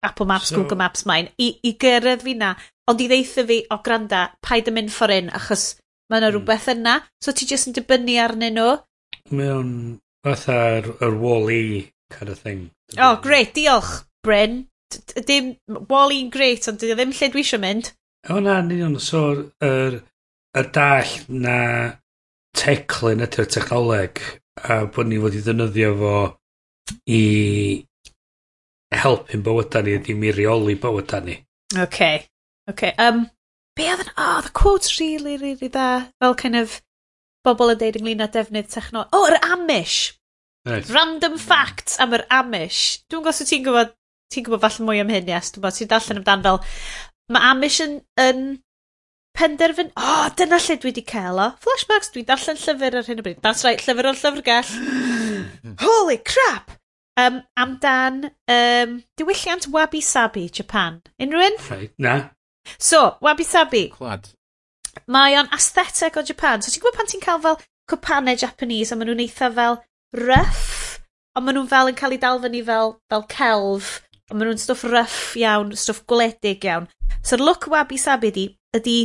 Apple 0.05 0.27
Maps, 0.29 0.51
so, 0.51 0.59
Google 0.59 0.79
Maps 0.79 1.05
mlaen, 1.09 1.31
i, 1.41 1.53
i 1.65 1.73
gyrraedd 1.81 2.25
fi 2.27 2.37
na, 2.37 2.53
ond 2.91 3.01
i 3.01 3.09
ddeitha 3.09 3.45
fi, 3.49 3.61
o 3.73 3.79
granda, 3.85 4.27
paid 4.45 4.69
yn 4.69 4.77
mynd 4.77 4.93
ffordd 4.93 5.23
un, 5.23 5.33
achos 5.39 5.67
mae 6.11 6.21
yna 6.21 6.29
hmm. 6.29 6.37
rhywbeth 6.37 6.71
yna, 6.75 6.97
so 7.23 7.33
ti 7.33 7.49
jyst 7.49 7.71
yn 7.71 7.77
dibynnu 7.77 8.19
arnyn 8.23 8.59
nhw. 8.59 8.73
Mewn 9.35 9.71
fatha'r 10.27 10.93
yr 11.03 11.17
wall-e 11.19 11.87
kind 12.13 12.29
of 12.29 12.39
thing. 12.39 12.69
Oh, 12.99 13.17
great, 13.23 13.55
diolch, 13.55 14.03
Bryn. 14.23 14.67
Dim 15.27 15.55
wall-e'n 15.67 16.29
great, 16.31 16.67
ond 16.69 16.79
ddim 16.79 17.11
lle 17.11 17.31
dwi 17.33 17.43
eisiau 17.43 17.59
mynd. 17.63 17.91
O 18.33 18.39
na, 18.43 18.59
yn 18.61 18.73
union. 18.75 18.97
So, 19.03 19.23
yr, 19.63 20.01
y 20.57 20.63
dall 20.75 21.13
na 21.29 21.57
teclyn 22.57 23.23
ydy'r 23.25 23.49
technoleg 23.53 24.23
a 24.65 24.81
bod 24.93 25.09
ni 25.09 25.19
fod 25.21 25.37
i 25.37 25.43
ddynyddio 25.45 25.91
fo 25.99 26.15
i 27.13 27.21
helpu'n 28.97 29.43
bywydau 29.45 29.85
ni, 29.85 29.97
ddim 30.01 30.25
i 30.25 30.33
reoli 30.33 30.77
bywyda 30.81 31.21
ni. 31.25 31.37
Oce. 31.75 31.83
Okay. 31.85 32.25
Okay. 32.71 32.93
Um, 32.97 33.27
be 33.77 33.87
oedd 33.91 34.03
yn... 34.03 34.13
Oh, 34.17 34.41
the 34.43 34.51
quote's 34.55 34.99
really, 34.99 35.37
really 35.37 35.69
dda. 35.69 36.07
Fel 36.19 36.35
kind 36.39 36.59
of 36.59 36.81
bobl 37.45 37.71
yn 37.73 37.81
deud 37.81 37.99
ynglyn 37.99 38.25
â 38.25 38.29
defnydd 38.31 38.71
technoleg. 38.73 39.11
O, 39.13 39.21
oh, 39.21 39.27
yr 39.29 39.37
Amish! 39.53 40.17
Right. 40.67 40.89
Random 40.91 41.37
facts 41.39 41.95
am 42.03 42.15
yr 42.17 42.25
Amish. 42.33 43.03
Dwi'n 43.07 43.21
gwybod 43.21 43.35
os 43.35 43.51
ti'n 43.51 43.63
gwybod, 43.63 43.93
ti'n 44.33 44.47
gwybod 44.47 44.63
falle 44.65 44.87
mwy 44.87 45.03
am 45.03 45.13
hyn, 45.13 45.29
yes. 45.31 45.53
Dwi'n 45.53 45.63
gwybod, 45.63 45.77
ti'n 45.77 45.91
darllen 45.93 46.21
amdan 46.23 46.43
fel 46.47 46.59
Mae 47.27 47.43
Amish 47.49 47.81
yn, 47.83 47.97
yn 48.23 48.43
penderfyn... 49.35 49.89
O, 49.99 50.03
oh, 50.03 50.27
dyna 50.39 50.59
lle 50.63 50.77
dwi 50.79 50.93
wedi 50.93 51.03
cael 51.07 51.41
o. 51.43 51.47
Flashbacks, 51.63 52.13
dwi 52.13 52.23
darllen 52.27 52.59
llyfr 52.61 52.95
ar 53.01 53.09
hyn 53.09 53.19
o 53.19 53.25
bryd. 53.25 53.41
That's 53.43 53.65
right, 53.67 53.83
llyfr 53.83 54.07
o'r 54.13 54.19
llyfrgell. 54.21 54.71
Holy 55.83 56.17
crap! 56.23 56.71
Um, 57.19 57.41
amdan 57.59 58.29
um, 58.53 58.95
diwylliant 59.19 59.67
Wabi 59.73 59.99
Sabi, 60.05 60.45
Japan. 60.47 61.01
Unrhyw 61.19 61.49
un? 61.49 61.59
Right. 61.67 61.93
Na. 61.97 62.15
So, 62.77 63.17
Wabi 63.21 63.43
Sabi. 63.43 63.87
Clad. 63.91 64.31
Mae 65.11 65.35
o'n 65.35 65.51
aesthetic 65.51 66.15
o 66.15 66.23
Japan. 66.23 66.63
So, 66.63 66.71
ti'n 66.71 66.85
gwybod 66.85 67.01
pan 67.01 67.11
ti'n 67.11 67.25
cael 67.25 67.43
fel 67.43 67.59
cwpanau 67.91 68.39
Japanese 68.39 68.95
a 68.95 68.99
maen 68.99 69.11
nhw'n 69.11 69.25
eitha 69.25 69.51
fel 69.57 69.81
rough, 70.15 71.01
ond 71.35 71.43
maen 71.43 71.59
nhw'n 71.59 71.71
fel 71.75 71.91
yn 71.91 71.99
cael 71.99 72.15
ei 72.15 72.23
dal 72.23 72.39
fyny 72.45 72.63
fel, 72.69 72.95
fel 73.11 73.27
celf 73.35 73.97
Ond 74.31 74.39
maen 74.39 74.49
nhw'n 74.51 74.61
stwff 74.61 74.85
rough 74.91 75.35
iawn, 75.39 75.71
stwff 75.77 76.03
gwledig 76.09 76.65
iawn. 76.67 76.87
So'r 77.23 77.43
look 77.43 77.67
wabi 77.71 77.99
sabi 78.01 78.31
di, 78.35 78.45
ydy 78.75 78.97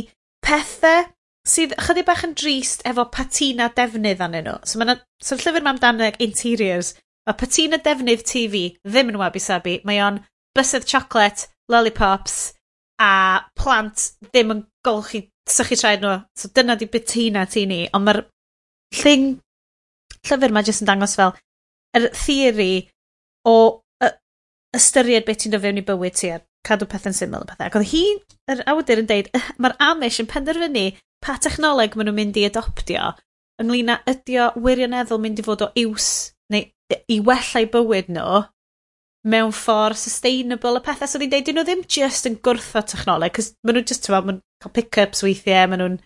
pethau 0.43 1.05
sydd 1.47 1.75
chydig 1.85 2.07
bach 2.07 2.23
yn 2.27 2.35
drist 2.39 2.83
efo 2.87 3.05
patina 3.11 3.69
defnydd 3.75 4.23
anyn 4.23 4.47
nhw. 4.47 4.57
So 4.67 4.79
mae'n 4.79 5.01
so 5.23 5.37
llyfr 5.39 5.63
mam 5.65 5.79
dan 5.81 6.01
interiors. 6.23 6.93
Mae 7.27 7.39
patina 7.39 7.79
defnydd 7.83 8.25
TV 8.27 8.65
ddim 8.83 9.13
yn 9.13 9.19
wabi 9.19 9.39
sabi. 9.43 9.79
Mae 9.87 10.01
o'n 10.03 10.21
bysedd 10.55 10.87
chocolate, 10.87 11.47
lollipops 11.71 12.53
a 13.01 13.43
plant 13.59 14.09
ddim 14.29 14.53
yn 14.55 14.65
golchi 14.85 15.25
sychu 15.49 15.79
traed 15.79 16.03
nhw. 16.03 16.19
So 16.39 16.51
dyna 16.51 16.75
di 16.79 16.87
patina 16.91 17.45
ti 17.47 17.65
ni. 17.67 17.83
Ond 17.91 18.07
mae'r 18.07 18.23
thing 18.93 19.37
llyfr 20.23 20.55
mae 20.55 20.67
jyst 20.67 20.83
yn 20.83 20.91
dangos 20.91 21.17
fel 21.19 21.35
yr 21.97 22.09
theori 22.15 22.73
o 23.47 23.82
ystyried 24.77 25.27
beth 25.27 25.43
ti'n 25.43 25.53
dod 25.53 25.63
fewn 25.63 25.81
i 25.81 25.85
bywyd 25.87 26.17
ti 26.19 26.31
a 26.33 26.39
cadw 26.67 26.87
pethau'n 26.89 27.15
syml 27.17 27.43
y 27.43 27.49
pethau. 27.49 27.67
Ac 27.67 27.77
oedd 27.79 27.91
hi, 27.91 28.03
yr 28.53 28.63
awdur 28.71 29.03
yn 29.03 29.09
deud, 29.09 29.29
mae'r 29.61 29.77
Amish 29.89 30.21
yn 30.23 30.29
penderfynu 30.31 30.87
pa 31.23 31.37
technoleg 31.41 31.97
maen 31.97 32.09
nhw'n 32.09 32.19
mynd 32.19 32.39
i 32.39 32.47
adoptio 32.47 33.13
ynglyn 33.61 33.93
â 33.93 33.99
ydio 34.09 34.49
wirioneddol 34.59 35.21
mynd 35.21 35.41
i 35.41 35.45
fod 35.45 35.63
o 35.65 35.69
iws 35.79 36.09
neu 36.53 36.65
i 37.11 37.19
wellai 37.25 37.63
bywyd 37.73 38.09
nhw 38.13 38.43
mewn 39.33 39.53
ffordd 39.55 39.99
sustainable 39.99 40.79
y 40.79 40.83
pethau. 40.83 41.07
So 41.07 41.17
oedd 41.17 41.27
hi'n 41.27 41.33
deud, 41.33 41.45
dyn 41.47 41.59
nhw 41.59 41.67
ddim 41.67 41.83
just 41.95 42.27
yn 42.27 42.39
gwrtho 42.43 42.83
technoleg, 42.91 43.35
cos 43.35 43.53
maen 43.63 43.79
nhw 43.79 43.85
just, 43.87 44.09
maen 44.11 44.25
nhw'n 44.29 44.41
cael 44.63 44.73
pick-ups 44.79 45.23
weithiau, 45.25 45.69
maen 45.71 45.83
nhw'n... 45.83 46.01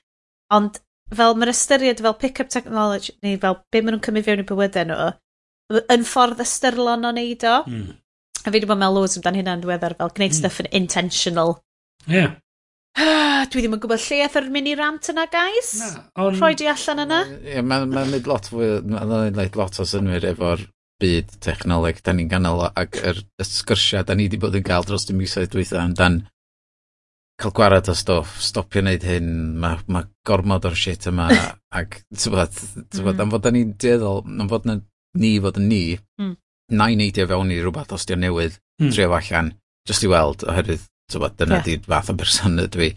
Ond 0.54 0.78
fel 1.18 1.34
mae'r 1.36 1.52
ystyried 1.52 2.04
fel 2.04 2.16
pick-up 2.22 2.52
technology, 2.54 3.16
neu 3.26 3.40
fel 3.42 3.58
be 3.74 3.82
maen 3.82 3.98
nhw'n 3.98 4.04
cymryd 4.06 4.28
fewn 4.28 4.44
i 4.44 4.46
bywydau 4.48 4.90
nhw, 4.92 5.08
yn 5.96 6.06
ffordd 6.08 6.44
ystyrlon 6.46 7.10
o 7.10 7.14
neud 7.18 7.48
o. 7.50 7.56
Mm. 7.66 7.96
A 8.48 8.52
fi 8.52 8.62
wedi 8.62 8.68
bod 8.70 8.80
mewn 8.80 8.96
loads 8.96 9.18
amdan 9.20 9.36
hynna'n 9.36 9.60
ddiweddar, 9.60 9.98
fel 10.00 10.12
gwneud 10.16 10.32
mm. 10.32 10.38
stuff 10.38 10.62
yn 10.64 10.70
intentional. 10.80 11.58
Ie. 12.08 12.22
Yeah. 12.22 12.38
Dwi 13.52 13.62
ddim 13.62 13.76
yn 13.76 13.82
gwybod 13.84 14.00
lle 14.02 14.22
eith 14.24 14.38
yr 14.40 14.48
e'r 14.48 14.54
mini 14.56 14.78
rant 14.80 15.12
yna, 15.12 15.28
guys. 15.34 15.74
Na, 15.82 16.06
on... 16.24 16.38
Rhoi 16.40 16.56
di 16.58 16.70
allan 16.72 17.04
yna. 17.04 17.20
Ie, 17.44 17.60
mae'n 17.60 17.92
ma 17.92 18.06
neud 18.08 18.30
lot 18.32 18.48
fwy, 18.48 18.70
mae'n 18.88 19.36
neud 19.36 19.60
lot 19.60 19.78
o 19.84 19.86
synwyr 19.92 20.30
efo'r 20.32 20.64
byd 21.04 21.36
technoleg 21.44 22.00
da 22.02 22.16
ni'n 22.16 22.32
ganol 22.32 22.64
ac 22.70 22.98
yr 23.04 23.20
sgyrsiau 23.44 24.08
da 24.08 24.16
ni 24.16 24.26
wedi 24.26 24.40
bod 24.42 24.56
yn 24.58 24.66
cael 24.66 24.88
dros 24.88 25.06
dim 25.06 25.20
misoedd 25.22 25.52
dweitha 25.54 25.84
amdan 25.84 26.24
cael 27.38 27.54
gwared 27.60 27.92
o 27.92 27.94
stoff, 28.00 28.40
stopio 28.42 28.82
wneud 28.82 29.06
hyn, 29.06 29.30
mae 29.62 29.84
ma 29.94 30.08
gormod 30.26 30.66
o'r 30.66 30.80
shit 30.88 31.06
yma, 31.12 31.28
ac 31.80 32.00
tybod, 32.10 32.56
tybod, 32.96 33.14
mm. 33.14 33.22
am 33.28 33.36
fod 33.36 33.46
da 33.46 33.54
ni'n 33.54 33.76
deddol, 33.78 34.24
am 34.26 34.50
fod 34.50 34.66
na 34.66 34.80
ni 35.22 35.36
fod 35.44 35.60
yn 35.62 35.70
ni, 35.70 35.84
mm 36.18 36.34
na 36.72 36.90
i 36.92 36.98
neidio 37.00 37.28
fewn 37.30 37.54
i 37.54 37.62
rhywbeth 37.62 37.96
os 37.96 38.06
di'n 38.08 38.24
newydd, 38.26 38.60
mm. 38.82 38.92
trio 38.92 39.14
allan, 39.16 39.54
jyst 39.88 40.06
i 40.06 40.12
weld, 40.12 40.46
oherwydd, 40.48 40.86
tywod, 41.12 41.38
dyna 41.40 41.60
yeah. 41.62 41.66
di 41.66 41.78
fath 41.88 42.12
o 42.12 42.18
berson 42.18 42.60
ydw 42.66 42.88
i, 42.90 42.92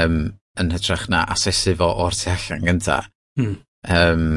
um, 0.00 0.18
yn 0.60 0.74
hytrach 0.74 1.08
na 1.12 1.24
asesu 1.34 1.74
fo 1.78 1.90
o'r 2.04 2.16
tu 2.16 2.30
allan 2.32 2.68
gynta. 2.68 3.00
Mm. 3.40 3.56
Um, 3.94 4.28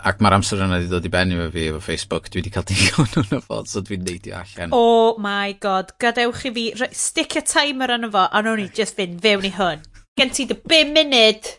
ac 0.00 0.20
mae'r 0.20 0.36
amser 0.38 0.60
yna 0.64 0.78
wedi 0.78 0.90
dod 0.90 1.06
i 1.06 1.12
benni 1.12 1.36
efo 1.36 1.48
fi 1.54 1.66
efo 1.70 1.80
Facebook, 1.84 2.28
dwi 2.28 2.42
wedi 2.42 2.52
cael 2.54 2.66
digon 2.68 3.16
o'n 3.22 3.44
fo, 3.44 3.62
so 3.68 3.84
dwi'n 3.84 4.04
neidio 4.04 4.36
allan. 4.40 4.76
Oh 4.76 5.16
my 5.22 5.56
god, 5.62 5.94
gadewch 6.02 6.44
i 6.48 6.54
fi, 6.56 6.66
stick 6.96 7.38
a 7.40 7.44
timer 7.46 7.94
yn 7.96 8.10
fo, 8.12 8.26
a 8.26 8.44
nhw'n 8.44 8.66
i 8.66 8.68
just 8.76 8.98
fynd 8.98 9.20
fewn 9.24 9.48
i 9.48 9.54
hwn. 9.56 9.84
Gen 10.20 10.32
ti 10.36 10.48
dy 10.50 10.56
5 10.68 10.94
munud. 10.96 11.50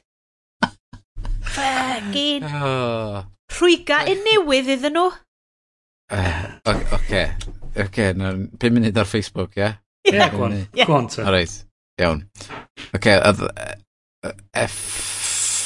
Fucking. 1.56 2.46
Oh. 2.46 3.22
Rhwyga 3.52 4.04
yn 4.10 4.22
newydd 4.28 4.70
iddyn 4.78 4.98
nhw. 4.98 5.10
Eh, 6.12 6.44
oce, 6.66 6.86
oce, 6.98 7.38
okay, 7.86 8.14
no, 8.14 8.34
5 8.60 8.74
munud 8.76 8.98
ar 9.00 9.08
Facebook, 9.08 9.56
ie? 9.56 9.70
Ie, 10.12 10.26
gwan, 10.34 10.58
gwan 10.84 11.08
ta. 11.08 11.24
Alright, 11.24 11.62
iawn. 12.02 12.26
Oce, 12.92 12.98
okay, 12.98 13.16
oedd 13.22 13.46
F... 14.60 14.76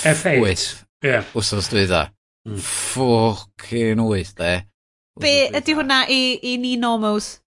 F8. 0.05 0.67
Ie. 1.05 1.23
Wsos 1.33 1.71
dwi 1.71 1.87
dda. 1.89 2.03
Hmm. 2.45 2.61
Ffocin 2.61 4.03
wyth, 4.05 4.35
de. 4.37 4.51
Be 5.21 5.33
ydy 5.49 5.73
hwnna 5.79 6.03
i, 6.13 6.19
i 6.45 6.53
ni 6.61 6.75
normos? 6.77 7.39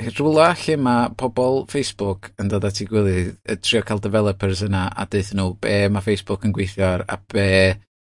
Rwla 0.00 0.54
lle 0.56 0.74
mae 0.80 1.10
pobl 1.20 1.66
Facebook 1.70 2.30
yn 2.40 2.48
dod 2.50 2.64
at 2.64 2.80
ei 2.80 2.88
gilydd, 2.88 3.34
trio 3.60 3.82
cael 3.86 4.00
developers 4.02 4.62
yna 4.64 4.86
a 4.90 5.04
deithio 5.12 5.36
nhw 5.36 5.54
be 5.60 5.74
mae 5.92 6.02
Facebook 6.02 6.46
yn 6.48 6.54
gweithio 6.56 6.86
ar 6.88 7.04
a 7.04 7.18
be 7.20 7.50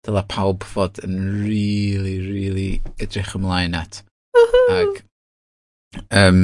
dyla 0.06 0.24
pawb 0.30 0.64
fod 0.66 0.98
yn 1.06 1.18
really, 1.44 2.16
really 2.24 2.70
edrych 3.02 3.36
ymlaen 3.38 3.76
at. 3.78 4.02
Ac, 4.72 5.02
um, 6.22 6.42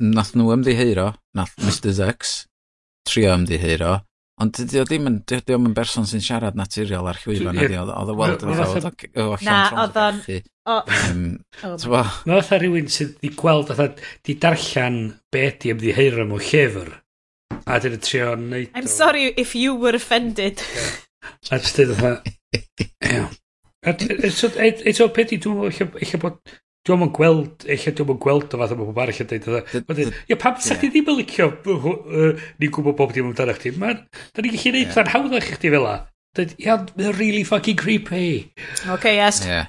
nath 0.00 0.36
nhw 0.36 0.54
ymddiheuro, 0.54 1.10
nath 1.36 1.56
Mr 1.64 1.92
Zucks 1.96 2.44
trio 3.08 3.34
ymddiheuro, 3.34 3.98
ond 4.40 4.54
dydy 4.56 4.80
o 4.80 4.86
ddim 4.88 5.08
yn, 5.10 5.18
dydy 5.28 5.56
o'm 5.56 5.66
yn 5.68 5.74
berson 5.76 6.06
sy'n 6.08 6.22
siarad 6.24 6.56
naturiol 6.56 7.08
ar 7.10 7.18
llwyfan 7.20 7.60
ydy, 7.60 7.76
oedd 7.80 8.12
o 8.12 8.16
weld 8.16 8.46
yn 8.46 8.54
ddod 8.54 8.86
o 8.86 9.26
allan 9.34 9.68
tron 9.68 9.92
ddechrau. 9.96 10.40
Mae 12.30 12.38
oedd 12.38 12.54
rhywun 12.54 12.90
sydd 12.92 13.16
wedi 13.18 13.34
gweld, 13.36 13.74
oedd 13.74 14.00
wedi 14.00 14.38
darllen 14.40 14.98
be 15.34 15.48
di 15.60 15.74
ymddiheuro 15.74 16.26
mewn 16.30 16.46
llyfr, 16.48 16.94
a 17.66 17.78
dyn 17.82 17.98
yn 17.98 18.04
trio 18.06 18.34
neud 18.38 18.72
I'm 18.78 18.88
sorry 18.88 19.32
if 19.36 19.54
you 19.58 19.74
were 19.74 19.96
offended. 19.96 20.62
A 21.50 21.60
jyst 21.60 21.78
dweud 21.78 21.94
fatha... 21.98 23.28
Eto, 23.80 24.50
eto, 24.60 25.08
peth 25.14 25.32
i 25.36 25.40
dwi'n 25.40 25.62
meddwl, 25.62 26.02
eich 26.02 26.18
bod... 26.22 26.40
Dwi'n 26.88 26.96
meddwl 27.02 27.12
gweld, 27.16 27.66
eich 27.68 27.86
dwi'n 27.88 28.08
meddwl 28.08 28.20
gweld 28.24 28.54
o 28.56 28.60
fath 28.62 28.72
o 28.72 28.78
bobl 28.78 29.02
arall 29.04 29.22
yn 29.24 29.28
dweud. 29.30 30.14
Ie, 30.30 30.36
pam 30.40 30.56
sa 30.64 30.78
chdi 30.78 30.92
ddim 30.94 31.10
yn 31.12 31.18
licio 31.20 31.50
ni'n 31.60 32.72
gwybod 32.72 32.96
bob 32.96 33.12
dim 33.16 33.28
amdano 33.28 33.56
chdi? 33.58 33.74
Da 33.76 33.92
ni'n 34.44 34.54
gallu 34.54 34.72
gwneud 34.72 34.94
plan 34.94 35.10
hawdd 35.12 35.36
eich 35.36 35.50
chdi 35.56 35.72
fel 35.74 35.84
la. 35.84 35.96
Dweud, 36.36 36.54
ia, 36.62 36.78
mae'n 36.96 37.18
really 37.18 37.44
fucking 37.44 37.76
creepy. 37.76 38.52
OK, 38.94 39.12
yes. 39.16 39.42
Ie. 39.48 39.64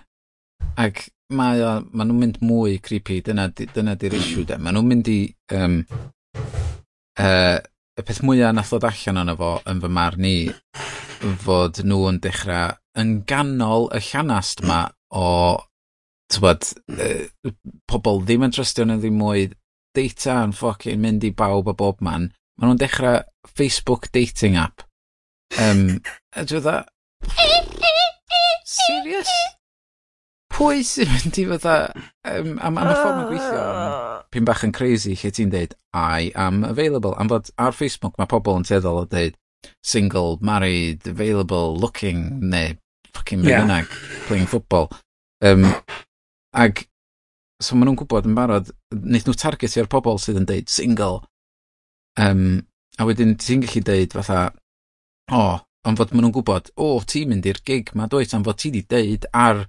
Ac 0.80 1.04
mae 1.36 1.60
o, 1.64 1.74
maen 1.92 2.12
nhw'n 2.12 2.22
mynd 2.22 2.40
mwy 2.46 2.78
creepy, 2.84 3.20
dyna, 3.26 3.48
dyna 3.52 3.96
di'r 4.00 4.16
issue 4.20 4.46
de. 4.48 4.60
Maen 4.62 4.78
nhw'n 4.78 4.90
mynd 4.92 5.12
i, 5.12 5.20
um, 5.58 5.82
uh, 7.20 7.58
y 8.00 8.06
peth 8.08 8.22
mwyaf 8.24 8.56
nath 8.56 8.72
ddod 8.72 8.88
allan 8.92 9.22
o'n 9.24 9.34
efo 9.34 9.52
yn 9.72 9.82
fy 9.84 9.92
marn 10.00 10.28
i 10.28 10.36
fod 11.22 11.82
nhw 11.86 12.08
yn 12.10 12.22
dechrau 12.24 12.78
yn 13.02 13.22
ganol 13.30 13.90
y 13.96 14.02
llanast 14.10 14.64
ma 14.68 14.84
o 15.16 15.28
tybod, 16.32 16.68
e, 16.96 17.10
pobl 17.90 18.22
ddim 18.26 18.46
yn 18.48 18.54
trystio 18.56 18.86
nhw 18.88 19.00
ddim 19.02 19.20
mwy, 19.20 19.50
data 19.96 20.42
yn 20.46 20.56
ffocin 20.56 21.02
mynd 21.04 21.26
i 21.28 21.34
bawb 21.36 21.70
a 21.72 21.76
bob 21.78 22.00
man, 22.04 22.30
maen 22.58 22.72
nhw'n 22.72 22.82
dechrau 22.82 23.22
Facebook 23.48 24.10
dating 24.16 24.58
app. 24.60 24.86
Um, 25.60 26.00
a 26.36 26.46
dwi 26.48 26.62
dda, 26.64 26.78
serious? 28.64 29.32
Pwy 30.52 30.84
sy'n 30.86 31.12
mynd 31.12 31.38
i 31.40 31.46
fydda, 31.48 31.76
um, 32.28 32.56
am, 32.60 32.80
am 32.80 32.90
y 32.92 32.96
ffordd 32.96 33.18
mae'n 33.18 33.30
gweithio, 33.30 33.62
ah. 33.62 34.18
pyn 34.32 34.48
bach 34.48 34.64
yn 34.68 34.74
crazy 34.76 35.16
lle 35.16 35.32
ti'n 35.36 35.52
deud, 35.54 35.76
I 35.96 36.32
am 36.40 36.64
available, 36.68 37.16
am 37.20 37.32
fod 37.32 37.52
ar 37.60 37.76
Facebook 37.76 38.20
mae 38.20 38.30
pobl 38.32 38.60
yn 38.60 38.68
teddol 38.68 39.04
o 39.04 39.06
deud, 39.12 39.38
single, 39.84 40.38
married, 40.42 41.08
available, 41.08 41.76
looking, 41.76 42.40
neu 42.50 42.76
fucking 43.14 43.44
yeah. 43.44 43.62
bynnag, 43.62 43.90
playing 44.28 44.48
football. 44.48 44.90
Um, 45.42 45.66
ag, 46.54 46.86
so 47.62 47.76
maen 47.76 47.92
nhw'n 47.92 48.00
gwybod 48.02 48.30
yn 48.30 48.38
barod, 48.38 48.72
wnaeth 48.96 49.28
nhw 49.28 49.38
targetio'r 49.38 49.90
pobl 49.92 50.20
sydd 50.22 50.42
yn 50.42 50.48
deud 50.50 50.72
single. 50.72 51.22
Um, 52.20 52.64
a 53.00 53.08
wedyn 53.08 53.38
ti'n 53.42 53.66
gallu 53.66 53.84
deud 53.88 54.16
fatha, 54.18 54.48
o, 55.32 55.38
oh, 55.42 55.62
ond 55.88 56.00
fod 56.00 56.14
maen 56.14 56.28
nhw'n 56.28 56.36
gwybod, 56.40 56.74
o, 56.78 56.96
oh, 56.98 57.06
ti'n 57.08 57.32
mynd 57.32 57.48
i'r 57.50 57.62
gig 57.68 57.94
ma 57.98 58.10
dweud 58.10 58.36
am 58.38 58.46
fod 58.48 58.62
ti 58.62 58.74
wedi 58.74 58.86
deud 58.90 59.30
ar 59.34 59.66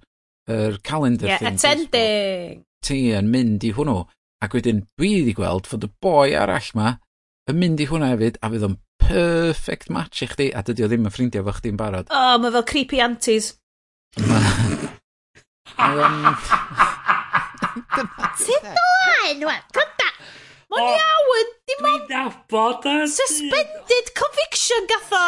yr 0.51 0.75
er 0.75 0.81
calendar 0.85 1.31
yeah, 1.31 1.39
thing. 1.39 1.55
attending! 1.55 2.65
Ti 2.83 2.99
yn 3.15 3.31
mynd 3.31 3.65
i 3.65 3.71
hwnnw. 3.77 4.03
Ac 4.43 4.57
wedyn, 4.59 4.83
dwi 4.99 5.13
wedi 5.21 5.35
gweld 5.39 5.69
fod 5.71 5.87
y 5.87 5.91
boi 6.03 6.33
arall 6.35 6.73
ma 6.75 6.97
yn 7.51 7.59
mynd 7.59 7.83
i 7.83 7.87
hwnna 7.91 8.13
hefyd, 8.13 8.39
a 8.43 8.51
fydd 8.51 8.67
o'n 8.69 8.79
perfect 9.09 9.93
match 9.93 10.25
i 10.25 10.31
chdi, 10.31 10.49
a 10.55 10.65
dydy 10.67 10.87
o 10.87 10.91
ddim 10.91 11.09
yn 11.09 11.15
ffrindiau 11.15 11.47
fo 11.49 11.57
chdi'n 11.59 11.79
barod. 11.81 12.09
O, 12.09 12.17
oh, 12.17 12.39
mae 12.43 12.55
fel 12.55 12.67
creepy 12.69 13.03
aunties. 13.05 13.55
Sut 18.43 18.65
o'n? 18.67 19.43
Come 19.73 19.95
back! 19.99 20.17
Mae'n 20.73 20.87
oh, 20.89 20.93
iawn, 20.97 21.51
dim 21.69 21.89
ond... 21.89 22.05
Dwi'n 22.09 22.15
nabod 22.17 22.87
e. 22.89 22.95
Suspended 23.13 24.13
conviction 24.17 24.87
gatho. 24.91 25.25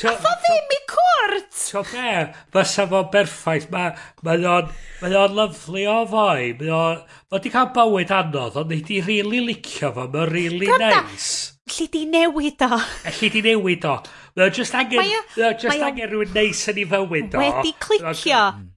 Gatho 0.00 0.32
ddim 0.44 0.72
i 0.76 0.78
cwrt. 0.92 1.50
Tio 1.56 1.82
be, 1.88 2.12
fysa 2.52 2.86
fo 2.90 3.02
berffaith. 3.12 3.68
Mae 3.72 4.46
o'n 4.52 4.70
ma 5.02 5.26
lyflu 5.38 5.84
o 5.92 5.98
foi. 6.12 6.54
Mae 6.60 6.72
o'n... 6.78 7.02
Mae 7.32 7.44
di 7.44 7.52
cael 7.52 7.72
bywyd 7.76 8.14
anodd, 8.16 8.56
ond 8.62 8.72
ni 8.72 8.80
di 8.86 9.02
rili 9.04 9.44
licio 9.50 9.92
fo. 9.96 10.08
Mae'n 10.12 10.32
rili 10.32 10.72
neis. 10.80 11.55
Lly 11.66 11.88
di 11.90 12.04
newid 12.06 12.62
o. 12.62 12.78
Alli 13.10 13.28
di 13.34 13.42
newid 13.42 13.84
o. 13.90 13.96
Mae 14.36 14.46
o 14.46 14.52
just 14.54 14.74
angen... 14.78 15.00
Mae 15.00 15.16
o... 15.18 15.24
Mae 15.34 15.48
o 15.48 15.56
just 15.58 15.72
mae 15.72 15.82
angen 15.88 16.12
rhywun 16.12 16.32
neis 16.36 16.62
yn 16.70 16.78
ei 16.78 16.86
fywyd 16.92 17.34
o. 17.34 17.42
Wedi 17.42 17.74
clicio 17.82 18.44
hmm. 18.54 18.70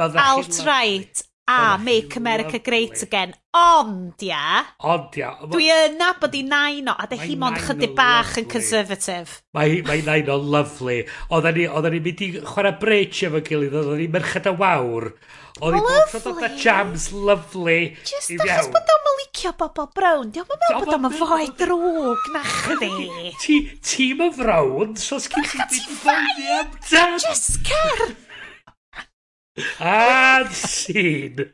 love 0.00 0.16
alt-right 0.24 1.20
a 1.46 1.76
Make 1.76 2.16
America 2.16 2.58
Great 2.58 3.02
Again. 3.02 3.34
Ond 3.52 4.24
ia... 4.24 4.64
Ond 4.88 5.18
ia... 5.20 5.34
Dwi 5.52 5.68
yn 5.68 5.98
nabod 6.00 6.32
i 6.32 6.40
nain 6.48 6.88
o, 6.88 6.96
a 6.96 7.04
dy 7.10 7.18
hi 7.20 7.36
mond 7.36 7.60
chydig 7.60 7.92
bach 7.98 8.38
yn 8.40 8.48
conservative. 8.48 9.42
Mae 9.52 9.82
mae 9.84 10.00
nain 10.06 10.32
o 10.32 10.38
lovely. 10.40 11.02
Oedden 11.28 11.60
ni'n 11.60 12.06
mynd 12.08 12.24
i 12.24 12.30
chwarae 12.40 12.72
bridge 12.80 13.28
efo 13.28 13.44
gilydd, 13.44 13.76
oedden 13.82 14.00
ni'n 14.00 14.16
merched 14.16 14.48
y 14.48 14.56
wawr. 14.64 15.12
Oedd 15.62 15.76
hi'n 15.76 15.84
bod 15.86 16.08
prodota 16.10 16.48
jams 16.58 17.04
lyflu 17.14 17.74
Just 18.02 18.32
i 18.34 18.38
achos 18.42 18.70
bod 18.74 18.88
o'n 18.90 19.04
mylicio 19.04 19.52
bobl 19.60 19.86
brown, 19.94 20.32
diolch 20.34 20.50
yn 20.50 20.58
meddwl 20.64 20.80
bod 20.80 20.96
o'n 20.96 21.04
myfoi 21.04 21.46
drwg 21.60 22.24
na 22.34 22.42
chdi. 22.48 22.90
Ti, 23.44 23.58
ti 23.86 24.08
my 24.18 24.32
frown, 24.34 24.96
so 24.98 25.20
sgyn 25.22 25.46
ti 25.46 25.60
di 25.76 26.48
am 26.58 26.74
dan. 26.90 27.14
Just 27.22 27.62
car. 27.70 28.10
And 29.78 30.50
scene. 30.50 31.52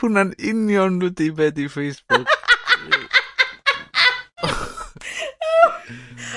Hwna'n 0.00 0.34
union 0.50 0.98
wedi 1.06 1.30
be 1.30 1.52
di 1.54 1.70
Facebook. 1.70 2.39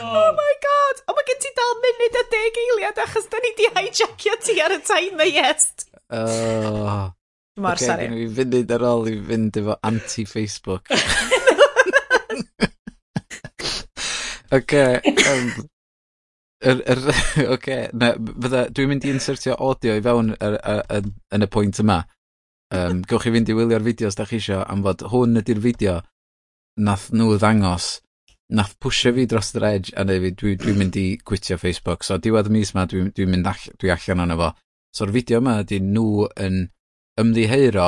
Oh, 0.02 0.14
oh 0.20 0.30
my 0.38 0.54
god! 0.68 1.02
O, 1.08 1.16
mae 1.18 1.26
gen 1.28 1.42
ti 1.44 1.52
dal 1.58 1.74
munud 1.84 2.16
a 2.20 2.24
deg 2.32 2.62
eiliad 2.62 3.02
achos 3.04 3.28
da 3.32 3.38
ni 3.44 3.52
di 3.58 3.68
hijackio 3.76 4.34
ti 4.46 4.56
ar 4.64 4.74
y 4.76 4.80
timer, 4.88 5.30
yes! 5.30 5.64
Oh. 6.14 7.12
Mor 7.58 7.78
okay, 7.78 7.86
sorry. 7.86 8.08
Fi 8.10 8.28
funud 8.40 8.72
ar 8.74 8.84
ôl 8.90 9.04
i 9.12 9.14
fynd 9.28 9.54
efo 9.62 9.74
anti-Facebook. 9.90 10.84
okay, 14.58 14.94
um, 15.34 15.46
er, 16.64 16.78
er, 16.96 17.00
okay, 17.54 17.82
na, 17.94 18.08
fydda, 18.18 18.62
dwi'n 18.74 18.90
mynd 18.94 19.06
i 19.06 19.14
insertio 19.14 19.54
audio 19.58 19.92
i 19.98 20.04
fewn 20.06 20.34
yn 20.34 20.40
er, 20.40 20.58
er, 20.62 20.82
er, 21.30 21.46
y 21.46 21.50
pwynt 21.54 21.78
yma. 21.84 22.00
Um, 22.74 23.04
gewch 23.10 23.24
chi 23.28 23.36
fynd 23.36 23.50
i 23.54 23.58
wylio'r 23.58 23.86
fideos 23.86 24.18
da 24.18 24.26
chi 24.30 24.42
isio, 24.42 24.60
am 24.66 24.82
fod 24.86 25.06
hwn 25.14 25.42
ydy'r 25.44 25.62
fideo 25.68 25.98
nath 26.82 27.12
nhw 27.14 27.38
ddangos 27.38 27.88
nath 28.54 28.76
pwysio 28.82 29.14
fi 29.16 29.26
dros 29.30 29.54
yr 29.58 29.66
edge 29.70 29.94
a 29.98 30.06
neu 30.06 30.22
fi, 30.24 30.34
dwi'n 30.38 30.60
dwi 30.62 30.76
mynd 30.78 30.98
i 31.00 31.08
gwitio 31.26 31.58
Facebook. 31.62 32.06
So 32.06 32.20
diwedd 32.22 32.52
y 32.52 32.54
mis 32.54 32.74
yma, 32.74 32.86
dwi'n 32.90 33.12
dwi 33.18 33.28
mynd 33.30 33.50
all, 33.50 33.68
dwi 33.82 33.94
allan 33.94 34.26
o'n 34.26 34.36
efo. 34.36 34.50
So'r 34.94 35.14
fideo 35.14 35.42
yma 35.42 35.60
ydy 35.64 35.80
nhw 35.82 36.28
yn 36.44 36.60
ymddiheuro 37.22 37.88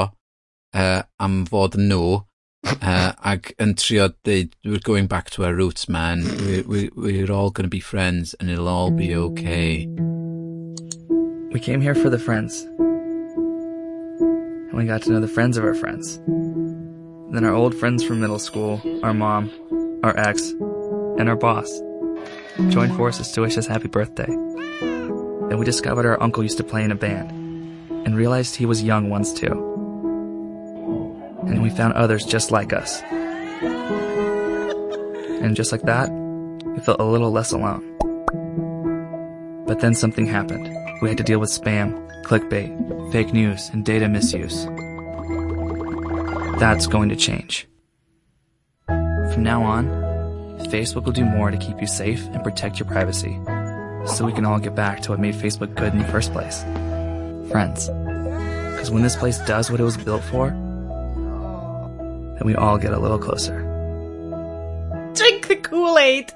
uh, 0.76 1.02
am 1.22 1.44
fod 1.50 1.78
nhw 1.78 2.24
uh, 2.66 3.14
ac 3.32 3.54
yn 3.62 3.76
trio 3.78 4.10
dweud, 4.26 4.56
we're 4.66 4.80
going 4.80 5.08
back 5.08 5.30
to 5.32 5.46
our 5.46 5.54
roots, 5.54 5.88
man. 5.88 6.24
We, 6.46 6.62
we, 6.62 6.90
we're 6.96 7.32
all 7.32 7.52
going 7.52 7.66
to 7.66 7.70
be 7.70 7.80
friends 7.80 8.34
and 8.40 8.50
it'll 8.50 8.68
all 8.68 8.92
be 8.92 9.16
okay. 9.16 9.88
We 11.52 11.60
came 11.60 11.82
here 11.82 11.96
for 11.96 12.10
the 12.10 12.20
friends. 12.20 12.64
And 14.20 14.74
we 14.74 14.86
got 14.86 15.04
to 15.04 15.12
know 15.12 15.22
the 15.22 15.28
friends 15.28 15.58
of 15.58 15.64
our 15.64 15.76
friends. 15.76 16.18
And 16.26 17.36
then 17.36 17.46
our 17.46 17.54
old 17.54 17.76
friends 17.76 18.04
from 18.04 18.20
middle 18.20 18.40
school, 18.40 18.82
our 19.04 19.14
mom, 19.14 19.50
our 20.06 20.18
ex, 20.20 20.52
and 21.18 21.28
our 21.28 21.36
boss 21.36 21.82
joined 22.70 22.96
forces 22.96 23.32
to 23.32 23.42
wish 23.42 23.58
us 23.58 23.66
happy 23.66 23.88
birthday. 23.88 24.28
Then 24.28 25.58
we 25.58 25.66
discovered 25.66 26.06
our 26.06 26.22
uncle 26.22 26.44
used 26.44 26.58
to 26.58 26.64
play 26.64 26.84
in 26.84 26.92
a 26.92 26.96
band 26.96 27.32
and 28.06 28.16
realized 28.16 28.56
he 28.56 28.68
was 28.68 28.84
young 28.84 29.10
once 29.10 29.34
too. 29.34 29.52
And 31.48 31.64
we 31.64 31.72
found 31.72 31.94
others 31.94 32.24
just 32.24 32.52
like 32.52 32.72
us. 32.72 33.02
And 35.42 35.56
just 35.56 35.72
like 35.72 35.82
that, 35.84 36.12
we 36.12 36.80
felt 36.80 37.00
a 37.00 37.04
little 37.04 37.32
less 37.32 37.52
alone. 37.52 37.84
But 39.66 39.80
then 39.80 39.96
something 39.96 40.28
happened. 40.28 40.70
we 41.02 41.10
had 41.10 41.18
to 41.18 41.24
deal 41.24 41.40
with 41.40 41.50
spam, 41.50 41.94
clickbait, 42.24 43.12
fake 43.12 43.34
news, 43.34 43.70
and 43.70 43.84
data 43.84 44.08
misuse. 44.08 44.66
That's 46.60 46.88
going 46.88 47.10
to 47.10 47.16
change. 47.16 47.68
From 49.36 49.44
now 49.44 49.64
on, 49.64 49.88
Facebook 50.72 51.04
will 51.04 51.12
do 51.12 51.26
more 51.26 51.52
to 51.52 51.58
keep 51.58 51.82
you 51.82 51.88
safe 51.88 52.26
and 52.28 52.42
protect 52.42 52.80
your 52.80 52.88
privacy, 52.88 53.38
so 54.08 54.24
we 54.24 54.32
can 54.32 54.46
all 54.46 54.60
get 54.60 54.76
back 54.76 55.02
to 55.02 55.12
what 55.12 55.20
made 55.20 55.36
Facebook 55.36 55.76
good 55.76 55.92
in 55.92 56.00
the 56.00 56.06
first 56.06 56.32
place 56.32 56.64
friends. 57.52 57.90
Because 57.90 58.92
when 58.92 59.04
this 59.04 59.18
place 59.18 59.38
does 59.40 59.70
what 59.70 59.82
it 59.82 59.84
was 59.84 59.98
built 59.98 60.24
for, 60.24 60.52
then 62.38 62.44
we 62.46 62.56
all 62.56 62.78
get 62.78 62.94
a 62.94 62.98
little 62.98 63.20
closer. 63.20 63.60
Drink 65.16 65.50
the 65.50 65.58
Kool-Aid! 65.58 66.32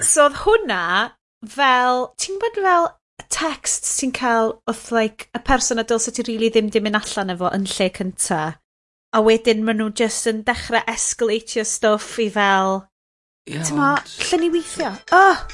So 0.00 0.26
oedd 0.26 0.42
hwnna 0.42 1.12
fel, 1.46 2.10
ti'n 2.18 2.42
bod 2.42 2.58
fel 2.58 2.90
text 3.30 3.86
ti'n 4.00 4.10
cael 4.18 4.56
like, 4.90 5.28
y 5.30 5.38
person 5.46 5.78
a 5.78 5.84
dylse 5.86 6.10
ti 6.10 6.26
really 6.26 6.50
ddim 6.50 6.74
dim 6.74 6.90
mynd 6.90 6.98
allan 6.98 7.30
efo 7.38 7.54
yn 7.54 7.70
lle 7.70 7.90
cynta. 7.94 8.42
a 9.14 9.22
wedyn 9.22 9.62
maen 9.66 9.78
nhw 9.78 9.92
just 9.94 10.26
yn 10.30 10.42
dechrau 10.46 10.82
escalatio 10.90 11.64
stuff 11.68 12.18
i 12.18 12.26
fel... 12.34 12.82
Yeah, 13.46 13.62
Ti'n 13.68 13.76
ma, 13.78 13.92
lle 14.00 14.40
ni 14.40 14.48
weithio? 14.50 14.90
Oh! 15.14 15.44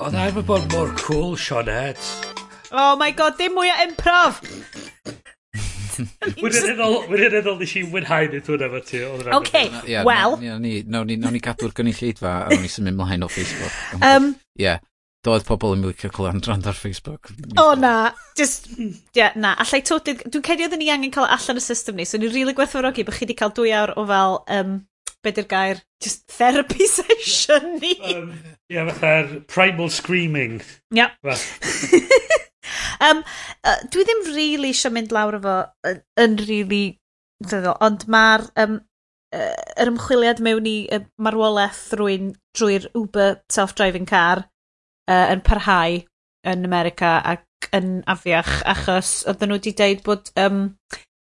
Oedd 0.00 0.16
ar 0.16 0.32
fy 0.36 0.44
bod 0.46 0.66
mor 0.72 0.92
cool, 1.02 1.34
Sioned. 1.36 2.00
Oh 2.72 2.94
my 3.00 3.10
god, 3.16 3.36
dim 3.40 3.56
mwy 3.58 3.68
o 3.72 3.76
improv! 3.84 4.40
Wydyn 5.96 6.68
edrych 6.72 7.60
nes 7.60 7.74
i 7.80 7.82
wynhau 7.92 8.28
nid 8.32 8.48
hwnna 8.48 8.68
fo 8.72 8.82
ti. 8.84 9.02
OK, 9.36 9.62
well... 10.08 10.36
Nawn 10.40 11.08
ni 11.08 11.42
cadw'r 11.44 11.76
gynulleidfa 11.76 12.34
a 12.46 12.50
nawn 12.52 12.64
ni 12.64 12.72
symud 12.72 12.96
mlaen 12.96 13.24
o 13.26 13.30
Facebook. 13.32 13.76
Um, 14.00 14.34
yeah 14.60 14.80
doedd 15.26 15.46
pobl 15.48 15.74
yn 15.76 15.84
licio 15.86 16.10
clywed 16.14 16.38
yn 16.38 16.44
rand 16.46 16.68
ar 16.70 16.78
Facebook. 16.78 17.30
O 17.56 17.64
oh, 17.64 17.72
na, 17.78 18.12
just, 18.38 18.68
yeah, 19.16 19.34
na. 19.34 19.54
Allai 19.62 19.82
to, 19.86 19.98
dwi'n 20.06 20.44
cedi 20.46 20.66
oedden 20.66 20.82
ni 20.82 20.90
angen 20.94 21.14
cael 21.14 21.28
allan 21.28 21.60
y 21.60 21.64
system 21.64 21.98
ni, 21.98 22.06
so 22.06 22.18
ni'n 22.18 22.30
rili 22.30 22.44
really 22.44 22.56
gwerthfawrogi 22.58 23.06
bod 23.06 23.18
chi 23.18 23.26
wedi 23.26 23.38
cael 23.38 23.54
dwy 23.56 23.74
awr 23.76 23.94
o 23.98 24.06
fel, 24.08 24.38
um, 24.58 24.76
be 25.26 25.34
di'r 25.34 25.48
gair, 25.50 25.82
just 26.02 26.26
therapy 26.38 26.86
session 26.96 27.78
ni. 27.80 27.94
Ie, 27.96 28.16
um, 28.22 28.32
yeah, 28.72 28.90
fatha'r 28.90 29.40
primal 29.50 29.90
screaming. 29.92 30.60
Ia. 30.94 31.10
Yep. 31.26 31.32
um, 33.08 33.24
uh, 33.66 33.78
dwi 33.92 34.06
ddim 34.06 34.26
rili 34.28 34.36
really 34.36 34.74
eisiau 34.74 34.94
mynd 34.94 35.14
lawr 35.16 35.40
efo 35.40 35.56
yn, 35.90 36.04
yn 36.22 36.38
rili 36.46 36.84
really, 37.50 37.74
ond 37.84 38.06
mae'r 38.12 38.46
um, 38.62 38.78
uh, 39.34 39.54
yr 39.82 39.92
ymchwiliad 39.92 40.42
mewn 40.44 40.68
i 40.70 40.76
uh, 40.94 41.02
marwolaeth 41.22 41.88
rwy'n 41.98 42.34
drwy'r 42.56 42.90
Uber 42.96 43.40
self-driving 43.52 44.08
car 44.08 44.46
uh, 45.10 45.26
yn 45.34 45.42
parhau 45.46 46.00
yn 46.46 46.64
America 46.68 47.16
ac 47.34 47.70
yn 47.76 48.00
afiach 48.12 48.60
achos 48.72 49.12
oedden 49.30 49.50
nhw 49.50 49.58
wedi 49.58 49.74
deud 49.78 50.02
bod 50.06 50.30
um, 50.40 50.60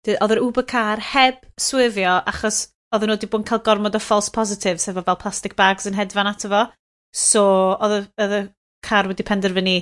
oedd 0.08 0.34
yr 0.34 0.42
Uber 0.42 0.66
car 0.66 1.02
heb 1.12 1.44
swifio 1.60 2.16
achos 2.32 2.64
oedden 2.94 3.12
nhw 3.12 3.18
wedi 3.18 3.30
bod 3.32 3.44
yn 3.44 3.50
cael 3.50 3.62
gormod 3.68 3.98
o 3.98 4.02
false 4.02 4.32
positives 4.34 4.88
efo 4.90 5.04
fel 5.06 5.20
plastic 5.20 5.56
bags 5.58 5.86
yn 5.90 5.98
hedfan 5.98 6.30
ato 6.30 6.50
fo. 6.52 6.64
So, 7.12 7.44
oedd 7.84 8.36
y 8.38 8.42
car 8.88 9.08
wedi 9.10 9.26
penderfynu 9.28 9.76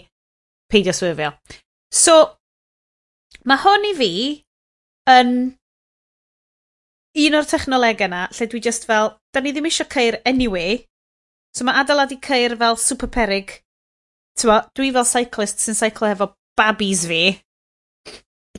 peidio 0.70 0.94
swifio. 0.96 1.32
So, 1.94 2.16
mae 3.46 3.62
hwn 3.62 3.88
i 3.90 3.94
fi 3.98 4.12
yn 5.10 5.32
un 7.24 7.36
o'r 7.38 7.48
technoleg 7.50 8.04
yna 8.06 8.26
lle 8.36 8.46
dwi 8.50 8.62
just 8.66 8.86
fel, 8.90 9.14
da 9.34 9.42
ni 9.42 9.54
ddim 9.54 9.66
eisiau 9.70 9.88
ceir 9.90 10.20
anyway. 10.26 10.84
So 11.56 11.66
mae 11.66 11.80
adeiladu 11.82 12.20
ceir 12.22 12.54
fel 12.58 12.78
super 12.78 13.10
perig 13.10 13.56
Tewa, 14.40 14.60
dwi 14.76 14.90
fel 14.94 15.08
cyclist 15.08 15.60
sy'n 15.60 15.76
cyclo 15.76 16.08
efo 16.08 16.30
babis 16.56 17.04
fi, 17.10 17.22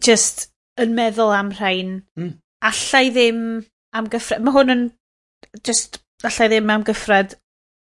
just 0.02 0.50
yn 0.82 0.96
meddwl 0.98 1.34
am 1.36 1.52
rhain, 1.58 1.96
mm. 2.18 2.34
allai 2.70 3.06
ddim 3.14 3.42
am 3.98 4.10
gyffred, 4.14 4.44
mae 4.46 4.56
hwn 4.56 4.74
yn 4.76 4.84
just, 5.66 6.02
allai 6.24 6.50
ddim 6.52 6.70
am 6.74 6.86
gyffred 6.88 7.36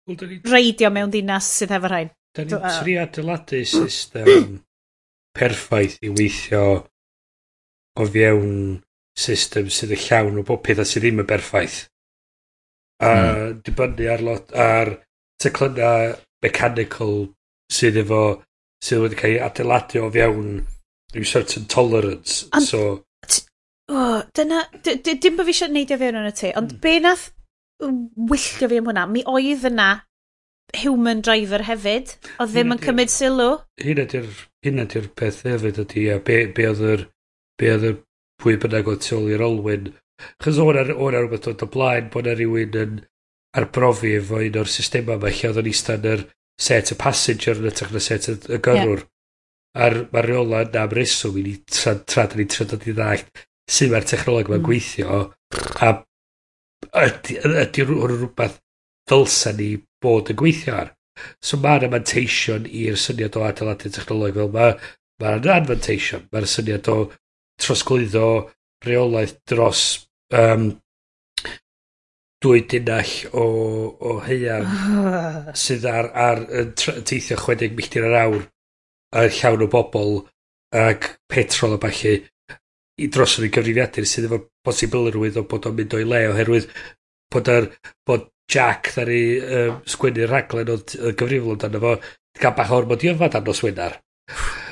well, 0.07 0.35
reidio 0.51 0.91
mewn 0.93 1.13
dinas 1.13 1.49
sydd 1.59 1.73
efo 1.75 1.91
rhain. 1.91 2.11
Da 2.35 2.43
ni'n 2.43 2.65
tri 2.81 2.97
adeiladu 2.99 3.61
system 3.69 4.59
perffaith 5.35 5.97
i 6.03 6.11
weithio 6.11 6.65
o 7.95 8.07
fiewn 8.11 8.55
system 9.15 9.71
sydd 9.71 9.95
y 9.95 9.99
llawn 10.03 10.41
o 10.41 10.43
bob 10.47 10.63
peth 10.65 10.83
a 10.83 10.87
sydd 10.87 11.07
ddim 11.07 11.23
yn 11.23 11.29
berffaith. 11.29 11.79
A 13.03 13.11
mm. 13.11 13.63
dibynnu 13.63 14.11
ar 14.11 14.23
lot 14.23 14.53
ar 14.65 14.93
teclynna 15.41 15.91
mechanical 16.43 17.17
sydd 17.71 18.01
efo 18.03 18.21
sydd 18.85 19.03
wedi 19.03 19.19
cael 19.19 19.37
ei 19.37 19.43
adeiladu 19.45 20.03
o 20.05 20.09
fewn 20.13 20.49
rhyw 21.15 21.27
certain 21.29 21.65
tolerance. 21.71 22.45
And, 22.53 22.67
so... 22.67 23.05
Oh, 23.89 24.23
dyna, 24.33 24.63
dim 24.83 25.37
bod 25.37 25.45
fi 25.45 25.53
eisiau 25.53 25.71
neud 25.71 25.93
o 25.93 25.99
fewn 26.01 26.19
yn 26.21 26.29
y 26.29 26.35
te, 26.35 26.51
ond 26.57 26.75
mm. 26.75 26.81
be 26.83 26.97
nath 27.03 27.29
wyllio 27.79 28.69
fi 28.71 28.79
am 28.79 28.89
hwnna, 28.89 29.05
mi 29.11 29.23
oedd 29.29 29.65
yna 29.69 29.89
human 30.81 31.21
driver 31.25 31.63
hefyd, 31.67 32.15
oedd 32.39 32.53
ddim 32.53 32.73
yn 32.75 32.81
cymryd 32.81 33.13
sylw. 33.13 33.59
Hynna 33.81 34.07
di'r 34.11 34.29
hynna 34.65 34.87
di'r 34.91 35.09
peth 35.19 35.43
hefyd 35.45 35.81
ydy, 35.85 36.07
a 36.15 36.17
be, 36.25 36.39
be 36.55 36.69
oedd 36.71 36.83
yr 36.93 37.05
be 37.59 37.71
oedd 37.71 37.89
y 37.91 37.93
pwy 38.41 38.57
bynnag 38.61 38.89
oedd 38.91 39.03
tu 39.05 39.19
ôl 39.19 39.29
i'r 39.31 39.43
olwyn. 39.45 39.91
Chos 40.43 40.59
o'n 40.63 40.79
ar, 40.79 40.91
o'n 40.95 41.15
ar 41.15 41.25
rhywbeth 41.25 41.51
oedd 41.51 41.65
o 41.65 41.69
blaen 41.71 42.09
bod 42.11 42.25
yna 42.25 42.37
rhywun 42.39 42.79
yn 42.81 42.97
arbrofi 43.55 44.15
efo 44.17 44.41
un 44.43 44.59
o'r 44.61 44.71
systema 44.71 45.19
yma 45.19 45.31
lle 45.31 45.51
oedd 45.51 45.61
yn 45.61 45.69
eistedd 45.71 46.09
yr 46.11 46.25
set 46.61 46.93
y 46.93 46.97
passenger 46.99 47.59
yn 47.61 47.69
ytrach 47.71 47.93
na 47.93 48.01
set 48.03 48.29
y, 48.31 48.37
y 48.49 48.59
gyrrwr. 48.63 49.03
Yeah. 49.03 49.11
A'r 49.85 49.97
mae'r 50.13 50.29
reola 50.31 50.61
yna 50.63 50.85
am 50.85 50.93
reswm 50.95 51.39
i 51.39 51.43
ni 51.43 51.55
tra, 51.67 51.97
tra 52.07 52.29
da 52.31 52.39
ni'n 52.39 52.51
trydod 52.51 52.85
i 52.87 52.93
ddallt 52.95 53.41
sydd 53.75 53.91
mae'r 53.91 54.05
technoleg 54.07 54.49
yma'n 54.49 54.61
mm. 54.61 54.67
gweithio 54.67 55.17
a 55.83 55.89
ydy, 57.01 57.39
ydy 57.41 57.87
hwn 57.87 58.03
yn 58.05 58.13
rhywbeth 58.13 58.59
ddylsa 59.09 59.55
ni 59.57 59.71
bod 60.03 60.31
yn 60.31 60.39
gweithio 60.39 60.77
ar. 60.83 60.93
So 61.43 61.59
mae'r 61.61 61.87
amanteision 61.87 62.67
i'r 62.67 62.99
syniad 62.99 63.37
o 63.39 63.45
adeiladu 63.47 63.91
technoleg 63.91 64.37
fel 64.37 64.51
mae 64.55 64.75
mae'r 65.23 65.51
anfanteision. 65.57 66.25
Mae'r 66.31 66.49
syniad 66.51 66.89
o 66.91 66.97
trosglwyddo 67.61 68.27
reolaeth 68.85 69.37
dros 69.49 69.83
um, 70.35 70.69
dwy 72.45 72.61
dunall 72.69 73.13
o, 73.33 73.45
o 74.09 74.19
heian 74.25 74.67
sydd 75.65 75.87
ar, 75.89 76.11
ar 76.13 76.43
yn 76.61 76.71
teithio 76.77 77.39
60 77.41 77.75
milltir 77.77 78.05
yr 78.05 78.17
awr 78.21 78.45
a 79.15 79.25
llawn 79.39 79.65
o 79.65 79.69
bobl 79.71 80.17
ac 80.75 81.09
petrol 81.31 81.77
a 81.77 81.81
falle 81.81 82.15
i 83.01 83.09
drosodd 83.11 83.47
i 83.47 83.51
gyfrifiadur 83.53 84.07
sydd 84.07 84.29
efo 84.29 84.41
posibilrwydd 84.65 85.39
o 85.41 85.45
bod 85.49 85.67
o'n 85.69 85.75
mynd 85.77 85.95
o'i 85.97 86.07
le 86.07 86.21
oherwydd 86.31 86.69
bod, 87.33 87.51
ar, 87.51 87.69
bod 88.07 88.29
Jack 88.51 88.91
ddari 88.93 89.21
um, 89.41 89.79
sgwennu 89.89 90.27
rhaglen 90.29 90.69
o 90.69 90.77
gyfrifol 90.85 91.55
amdano 91.55 91.81
fo 91.81 91.93
gael 92.41 92.53
bach 92.57 92.73
o'r 92.75 92.85
modiofa 92.91 93.29
dan 93.33 93.47
nos 93.47 93.63
wenar. 93.65 93.97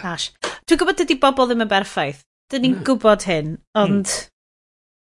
Ash. 0.05 0.29
Dwi'n 0.67 0.79
gwybod 0.79 0.99
dydy 0.99 1.17
bobl 1.21 1.49
ddim 1.49 1.63
yn 1.65 1.71
berffaith. 1.71 2.21
Dyn 2.51 2.63
ni'n 2.67 2.77
mm. 2.77 2.86
gwybod 2.89 3.25
hyn, 3.29 3.57
hmm. 3.57 3.81
ond... 3.81 4.05
Mm 4.05 4.29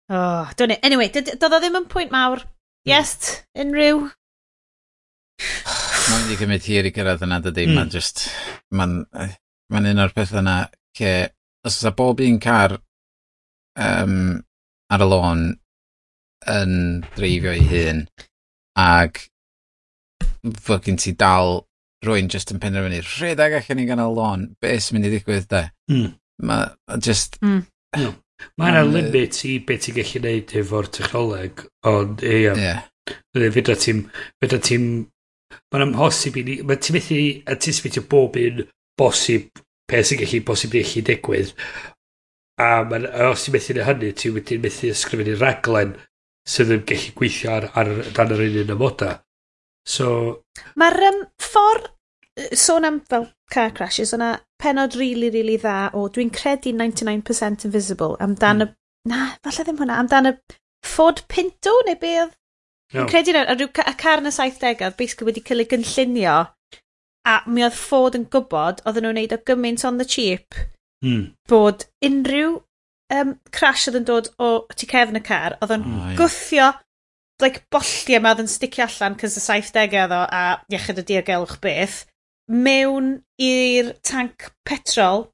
Oh, 0.09 0.51
don't 0.57 0.75
it. 0.75 0.81
Anyway, 0.87 1.09
doedd 1.11 1.49
o 1.51 1.59
ddim 1.59 1.81
yn 1.81 1.89
pwynt 1.91 2.15
mawr. 2.15 2.45
Hmm. 2.45 2.93
Yes, 2.93 3.43
unrhyw. 3.59 4.07
Mae'n 6.07 6.29
wedi 6.29 6.39
cymryd 6.41 6.69
hir 6.71 6.87
i 6.87 6.93
gyrraedd 6.95 7.25
yna, 7.27 7.41
dydy. 7.45 7.67
Mm. 7.67 7.81
Mae'n 7.81 7.93
just... 7.93 8.29
Mae'n 8.71 9.01
ma 9.73 9.83
un 9.83 10.03
o'r 10.03 10.15
pethau 10.15 10.41
yna 10.43 10.57
lle 10.99 11.13
os 11.67 11.79
yna 11.83 11.93
bob 11.99 12.21
un 12.23 12.39
car 12.43 12.77
um, 13.77 14.37
ar 14.93 15.03
y 15.03 15.09
lôn 15.11 15.47
yn 16.53 16.77
dreifio 17.17 17.55
ei 17.57 17.65
hun 17.71 18.05
ag 18.79 19.19
fod 20.63 20.85
gen 20.87 21.01
ti 21.03 21.17
dal 21.19 21.65
rwy'n 22.07 22.31
just 22.31 22.53
yn 22.55 22.63
penderfynu 22.63 23.01
rhedeg 23.03 23.57
allan 23.59 23.83
i 23.83 23.89
y 23.91 23.97
lôn 24.19 24.47
beth 24.63 24.85
sy'n 24.85 24.99
mynd 24.99 25.09
i 25.09 25.13
ddigwydd 25.15 25.49
da 25.51 25.65
mm. 25.91 26.13
mae 26.47 26.71
ma 26.71 27.01
just 27.03 27.41
mm. 27.43 27.65
Mae 28.61 28.73
yna 28.73 28.85
limit 28.89 29.39
i 29.49 29.57
beth 29.67 29.87
ti'n 29.87 29.97
gallu 29.99 30.23
neud 30.25 30.55
efo'r 30.61 30.89
technoleg, 30.93 31.65
ond 31.89 32.25
ia. 32.25 32.55
Yeah. 32.57 32.87
Fydda 33.37 33.77
ti'n... 33.81 34.07
Fydda 34.43 34.61
ti'n... 34.69 34.89
Mae'n 35.73 35.85
amhosib 35.89 36.39
i 36.41 36.45
ni... 36.47 36.57
Mae 36.67 36.81
ti'n 36.81 36.97
methu 36.99 37.21
anticipatio 37.53 38.05
bob 38.11 38.39
un 38.41 38.65
bosib 38.99 39.63
peth 39.89 40.11
sy'n 40.11 40.23
gallu 40.23 40.43
bosib 40.49 40.77
i 40.77 40.83
allu 40.85 41.05
digwydd. 41.07 41.53
A 42.63 42.71
man, 42.89 43.09
os 43.29 43.47
ti'n 43.47 43.57
methu 43.57 43.77
neu 43.77 43.89
hynny, 43.89 44.13
ti'n 44.17 44.37
methu, 44.37 44.61
methu 44.65 44.93
ysgrifennu 44.93 45.37
raglen 45.41 45.97
sydd 46.49 46.73
yn 46.77 46.87
gallu 46.89 47.13
gweithio 47.19 47.53
ar, 47.57 47.71
ar, 47.77 47.93
dan 48.17 48.35
yr 48.37 48.47
un 48.47 48.75
ymoda. 48.77 49.13
So... 49.87 50.09
Mae'r 50.81 51.09
um, 51.11 51.23
ffordd... 51.43 51.93
Sôn 52.53 52.85
am 52.85 52.99
fel 53.09 53.31
car 53.49 53.71
crashes, 53.73 54.11
yna 54.13 54.35
penod 54.63 54.97
really, 54.99 55.31
really 55.35 55.59
dda 55.61 55.93
o 55.97 56.07
dwi'n 56.13 56.33
credu 56.35 56.73
99% 56.77 57.67
Invisible 57.69 58.17
amdan 58.21 58.63
mm. 58.63 58.67
y... 58.67 58.71
Hmm. 58.71 58.83
Na, 59.07 59.21
falle 59.45 59.63
ddim 59.67 59.79
hwnna. 59.79 60.01
Amdan 60.03 60.33
y 60.33 60.35
Ford 60.87 61.23
Pinto 61.31 61.75
neu 61.87 61.99
be 62.01 62.13
oedd? 62.25 62.35
No. 62.95 63.03
Dwi'n 63.03 63.11
credu 63.13 63.35
na, 63.37 63.45
y, 63.55 63.67
y 63.67 63.97
car 64.01 64.23
yn 64.23 64.31
y 64.31 64.35
70au, 64.35 64.95
basically 64.99 65.31
wedi 65.31 65.45
cael 65.47 65.63
ei 65.63 65.71
gynllunio 65.71 66.39
a 67.27 67.37
mi 67.51 67.65
oedd 67.67 67.75
Ford 67.75 68.17
yn 68.19 68.27
gwybod, 68.31 68.83
oedden 68.87 69.07
nhw'n 69.07 69.19
neud 69.19 69.35
o 69.35 69.39
gymaint 69.51 69.85
on 69.89 69.99
the 69.99 70.07
cheap, 70.07 70.55
mm. 71.05 71.23
bod 71.51 71.87
unrhyw 72.07 72.59
um, 73.15 73.37
crash 73.55 73.89
oedd 73.91 74.01
yn 74.01 74.07
dod 74.09 74.31
o 74.43 74.51
tu 74.75 74.89
cefn 74.91 75.19
y 75.19 75.23
car, 75.27 75.57
oedd 75.61 75.75
yn 75.77 75.87
oh, 75.91 76.13
gwthio 76.19 76.71
like, 77.43 77.65
bolliau 77.73 78.21
yma 78.21 78.33
oedd 78.33 78.45
yn 78.45 78.51
sticio 78.51 78.87
allan 78.87 79.19
cys 79.21 79.39
y 79.41 79.45
70au 79.45 80.05
oedd 80.05 80.15
o 80.17 80.21
a 80.39 80.45
iechyd 80.73 81.03
y 81.03 81.07
diogelwch 81.11 81.59
beth 81.65 82.05
mewn 82.53 83.17
i'r 83.43 83.93
tanc 84.07 84.51
petrol 84.67 85.27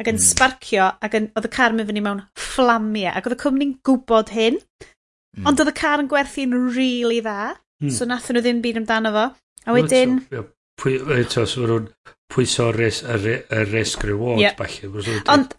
ac 0.00 0.10
yn 0.10 0.18
mm. 0.18 0.24
sparcio 0.26 0.88
ac 1.04 1.16
yn, 1.18 1.30
oedd 1.38 1.48
y 1.48 1.52
car 1.52 1.72
yn 1.72 1.80
mynd 1.80 1.90
fyny 1.90 2.02
mewn 2.04 2.22
fflamiau 2.38 3.14
ac 3.14 3.28
oedd 3.28 3.36
y 3.36 3.40
cwmni'n 3.44 3.76
gwybod 3.86 4.32
hyn 4.34 4.58
mm. 4.58 5.46
ond 5.48 5.62
oedd 5.62 5.72
y 5.72 5.76
car 5.78 6.02
yn 6.02 6.10
gwerthu'n 6.10 6.56
really 6.76 7.22
dda 7.24 7.54
mm. 7.54 7.92
so 7.94 8.08
nathon 8.08 8.36
nhw 8.36 8.44
ddim 8.44 8.62
byd 8.64 8.82
amdano 8.82 9.14
fo 9.14 9.26
a 9.66 9.76
wedyn 9.76 10.18
eto 10.26 11.46
so 11.48 11.62
maen 11.62 11.70
nhw'n 11.72 11.86
pwyso 12.32 12.72
res, 12.74 13.04
y 13.06 13.62
risk 13.70 14.02
reward 14.04 14.42
yep. 14.42 14.58
falle 14.58 15.20
ond 15.32 15.54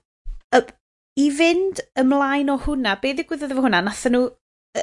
i 1.17 1.29
fynd 1.33 1.81
ymlaen 1.97 2.51
o 2.53 2.57
hwnna 2.65 2.97
be 3.01 3.15
ddigwyddodd 3.17 3.55
efo 3.55 3.63
hwnna 3.65 3.81
nathon 3.85 4.13
nhw 4.13 4.27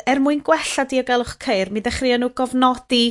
er 0.03 0.21
mwyn 0.23 0.43
gwella 0.47 0.87
diogelwch 0.91 1.37
ceir 1.45 1.71
mi 1.71 1.83
ddechreuon 1.85 2.25
nhw 2.25 2.33
gofnodi 2.41 3.05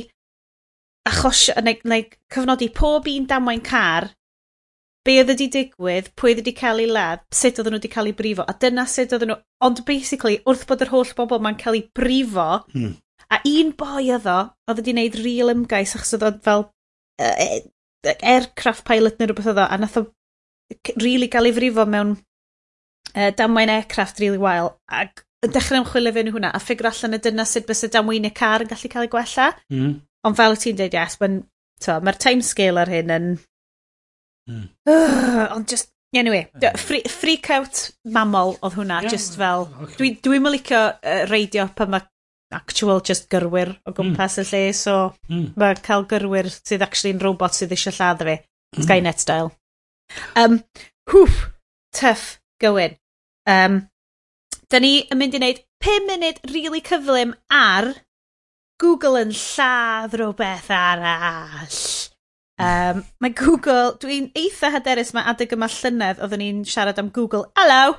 achos, 1.08 1.48
neu, 1.64 1.80
neu 1.84 2.04
cyfnodi 2.32 2.70
pob 2.74 3.08
un 3.12 3.26
damwain 3.28 3.62
car, 3.64 4.10
be 5.04 5.18
oedd 5.20 5.34
wedi 5.34 5.50
digwydd, 5.52 6.10
pwy 6.16 6.32
oedd 6.32 6.40
wedi 6.40 6.54
cael 6.56 6.80
ei 6.80 6.88
ladd, 6.88 7.24
sut 7.36 7.58
oedd 7.60 7.68
nhw 7.68 7.78
wedi 7.78 7.90
cael 7.92 8.08
ei 8.08 8.16
brifo, 8.16 8.46
a 8.48 8.54
dyna 8.60 8.86
sut 8.88 9.12
oedd 9.12 9.26
nhw, 9.28 9.36
ond 9.66 9.82
basically, 9.88 10.38
wrth 10.48 10.64
bod 10.70 10.84
yr 10.86 10.92
holl 10.94 11.12
bobl 11.18 11.42
ma'n 11.44 11.58
cael 11.60 11.76
ei 11.76 11.84
brifo, 11.98 12.46
hmm. 12.72 12.94
a 13.28 13.40
un 13.50 13.74
boi 13.76 14.06
oedd 14.16 14.28
o, 14.30 14.38
oedd 14.70 14.80
wedi 14.80 14.94
gwneud 14.96 15.18
real 15.20 15.52
ymgais, 15.52 15.92
achos 15.98 16.16
oedd 16.16 16.40
fel 16.46 16.68
uh, 17.20 17.58
aircraft 18.14 18.86
pilot 18.88 19.20
neu 19.20 19.28
rhywbeth 19.28 19.50
oedd 19.52 19.60
o, 19.60 19.68
a 19.68 19.80
nath 19.80 20.00
o 20.00 20.06
really 20.96 21.28
gael 21.28 21.50
ei 21.50 21.56
frifo 21.58 21.84
mewn 21.84 22.16
uh, 22.16 23.30
damwain 23.36 23.72
aircraft 23.72 24.24
really 24.24 24.40
wael, 24.40 24.72
ac 24.88 25.26
yn 25.44 25.52
dechrau 25.52 25.82
ymchwilio 25.82 26.16
fewn 26.16 26.32
hwnna, 26.32 26.56
a 26.56 26.64
ffigur 26.64 26.88
allan 26.88 27.18
y 27.18 27.20
dyna 27.28 27.44
sut 27.48 27.68
bys 27.68 27.84
y 27.84 27.92
damwain 27.92 28.24
y 28.24 28.32
car 28.32 28.64
yn 28.64 28.72
gallu 28.72 28.88
cael 28.88 29.04
ei 29.04 29.12
gwella. 29.12 29.52
Mm. 29.68 29.94
Ond 30.24 30.38
fel 30.38 30.56
ti'n 30.60 30.78
dweud, 30.78 30.96
yes, 30.96 31.18
mae'r 31.20 32.20
timescale 32.20 32.84
ar 32.84 32.92
hyn 32.92 33.12
yn... 33.12 33.28
Mm. 34.50 34.64
Uh, 34.88 35.44
ond 35.56 35.68
just, 35.68 35.90
anyway, 36.16 36.46
hmm. 36.52 36.80
free, 36.80 37.02
freak 37.08 37.50
out 37.52 37.86
mamol 38.16 38.56
oedd 38.60 38.78
hwnna, 38.78 39.02
yeah, 39.04 39.14
just 39.16 39.38
fel... 39.40 39.68
Okay. 39.68 39.98
Dwi'n 40.00 40.18
dwi, 40.24 40.40
dwi 40.40 40.56
licio 40.56 40.82
uh, 40.94 41.22
reidio 41.30 41.68
pan 41.76 41.92
mae 41.94 42.08
actual 42.54 43.02
just 43.04 43.26
gyrwyr 43.32 43.72
o 43.74 43.90
hmm. 43.90 43.96
gwmpas 43.98 44.38
mm. 44.38 44.44
y 44.44 44.50
lle, 44.50 44.74
so 44.78 44.96
mm. 45.28 45.46
mae 45.58 45.78
cael 45.82 46.04
gyrwyr 46.10 46.48
sydd 46.54 46.84
actually'n 46.86 47.22
robot 47.24 47.56
sydd 47.56 47.74
eisiau 47.74 47.96
lladd 47.96 48.22
fi. 48.28 48.36
Mm. 48.76 48.84
Skynet 48.86 49.24
style. 49.24 49.50
Um, 50.38 50.60
hwff, 51.10 51.48
tough 51.96 52.38
gywyn. 52.62 52.96
Um, 53.50 53.80
da 54.70 54.80
ni 54.80 54.96
yn 55.10 55.20
mynd 55.20 55.36
i 55.36 55.40
wneud 55.40 55.62
5 55.84 56.08
munud 56.08 56.40
really 56.52 56.82
cyflym 56.84 57.34
ar 57.52 57.90
Google 58.82 59.20
yn 59.22 59.32
lladd 59.34 60.16
rhywbeth 60.18 60.70
arall. 60.74 61.78
Um, 62.64 63.02
mae 63.22 63.34
Google, 63.34 63.94
dwi'n 64.02 64.30
eitha 64.38 64.70
hyderus 64.74 65.12
mae 65.14 65.26
adeg 65.30 65.54
yma 65.56 65.68
llynedd 65.70 66.22
oedden 66.22 66.42
ni'n 66.42 66.62
siarad 66.70 67.00
am 67.02 67.10
Google, 67.14 67.48
hello! 67.58 67.96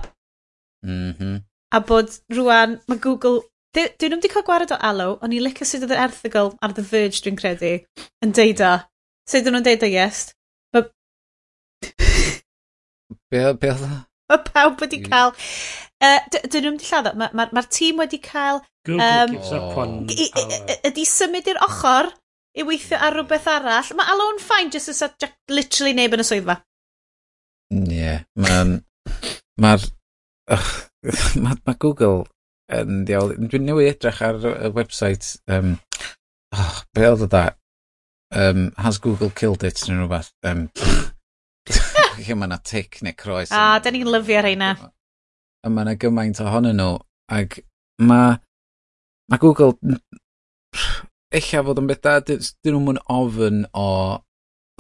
Mm 0.86 1.12
-hmm. 1.18 1.42
A 1.76 1.82
bod 1.84 2.14
rwan, 2.32 2.80
mae 2.88 3.02
Google, 3.04 3.44
dwi'n 3.76 3.92
dwi 4.00 4.08
ddim 4.08 4.20
wedi 4.22 4.32
cael 4.32 4.48
gwared 4.48 4.72
o 4.72 4.80
alw, 4.90 5.18
ond 5.20 5.36
i'n 5.36 5.44
licio 5.44 5.68
sydd 5.68 5.88
oedd 5.88 5.96
yr 5.96 6.04
erthigol 6.06 6.54
ar 6.64 6.76
The 6.76 6.86
Verge 6.92 7.24
dwi'n 7.24 7.40
credu, 7.40 7.74
yn 8.24 8.36
deud 8.40 8.64
o. 8.64 8.74
Sut 9.28 9.48
nhw'n 9.50 9.66
deud 9.66 9.84
o 9.84 9.92
yes? 9.92 10.30
Be, 13.32 13.42
be 13.60 13.72
oedd 13.72 13.88
o? 13.88 13.96
Mae 14.32 14.42
pawb 14.50 14.82
wedi 14.82 15.02
cael... 15.06 15.34
Uh, 16.04 16.20
dyn 16.52 16.66
nhw'n 16.66 16.78
wedi 16.78 16.88
lladd 16.90 17.12
Mae'r 17.16 17.36
ma, 17.38 17.48
ma 17.54 17.64
tîm 17.70 18.02
wedi 18.02 18.20
cael... 18.24 18.62
Um, 18.86 19.36
Ydy 20.86 21.06
symud 21.10 21.48
i'r 21.50 21.62
ochr 21.66 22.12
i 22.56 22.66
weithio 22.68 23.00
ar 23.02 23.16
rhywbeth 23.18 23.50
arall. 23.52 23.92
Mae 23.98 24.14
Alon 24.14 24.42
Fine 24.42 24.74
just 24.74 24.90
as 24.94 25.04
Jack 25.22 25.36
literally 25.50 25.96
neb 25.98 26.16
yn 26.16 26.24
y 26.24 26.28
swyddfa. 26.28 26.60
Ie. 27.74 27.98
Yeah, 27.98 28.24
Mae'r... 28.38 28.78
Mae'r... 29.62 29.90
Mae 31.42 31.60
ma 31.66 31.78
Google 31.78 32.26
yn 32.74 33.04
ddiawl... 33.06 33.36
Dwi'n 33.46 33.70
newid 33.70 33.94
edrych 33.94 34.24
ar 34.26 34.42
y 34.56 34.74
website... 34.74 35.36
Um, 35.50 35.78
oh, 36.56 36.82
be 36.94 37.10
oedd 37.10 37.26
o 37.26 37.30
da? 37.30 37.48
Um, 38.36 38.72
has 38.82 38.98
Google 39.02 39.30
killed 39.30 39.64
it? 39.64 39.86
Neu 39.86 40.02
rhywbeth. 40.02 40.34
Um, 40.46 40.68
lle 42.20 42.38
mae 42.38 42.50
yna 42.50 42.60
tic 42.64 43.02
neu 43.06 43.16
croes. 43.18 43.54
A, 43.54 43.80
da 43.84 43.92
ni'n 43.94 44.10
lyfio 44.12 44.44
reina. 44.46 44.74
A 45.66 45.72
mae 45.72 45.88
yna 45.88 45.96
gymaint 46.00 46.42
ohonyn 46.44 46.80
nhw. 46.80 47.00
Ac 47.34 47.60
mae 48.02 48.38
ma 49.32 49.42
Google... 49.42 49.74
Ella 51.36 51.64
fod 51.68 51.82
yn 51.82 51.90
beth 51.90 52.04
da, 52.06 52.20
dyn 52.24 52.44
nhw'n 52.70 52.84
mwyn 52.86 53.02
ofyn 53.12 53.64
o 53.76 53.90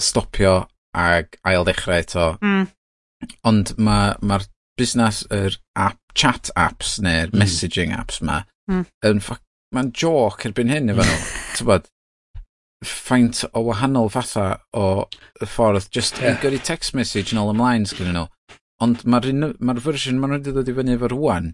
stopio 0.01 0.55
ag 0.95 1.35
ail 1.47 1.65
ddechrau 1.67 1.99
eto. 1.99 2.27
Mm. 2.43 2.67
Ond 3.49 3.73
mae'r 3.81 4.21
ma, 4.23 4.39
busnes, 4.79 5.23
yr 5.33 5.57
app, 5.79 5.99
chat 6.15 6.51
apps 6.59 6.97
neu'r 7.03 7.33
mm. 7.33 7.39
messaging 7.41 7.95
apps 7.95 8.21
ma, 8.23 8.43
mm. 8.71 8.85
yn 9.09 9.21
ffac, 9.23 9.41
mae'n 9.75 9.91
joc 9.95 10.45
erbyn 10.47 10.71
hyn 10.71 10.93
efo 10.93 11.07
nhw. 11.07 11.19
Tybod? 11.57 11.89
ffaint 12.83 13.43
o 13.53 13.63
wahanol 13.69 14.09
fatha 14.11 14.47
o 14.75 15.05
y 15.41 15.47
ffordd 15.47 15.87
just 15.95 16.19
yeah. 16.19 16.35
i 16.35 16.41
gyrru 16.41 16.59
text 16.59 16.95
message 16.97 17.35
nôl 17.35 17.53
ymlaen 17.53 17.87
sgyn 17.89 18.11
nhw. 18.15 18.27
Ond 18.83 19.05
mae'r 19.07 19.31
ma, 19.39 19.53
ma 19.59 19.77
fersiwn 19.79 20.19
maen 20.19 20.35
nhw 20.35 20.41
wedi 20.41 20.55
dod 20.57 20.71
i 20.71 20.75
fyny 20.75 20.97
efo 20.97 21.11
rwan 21.13 21.53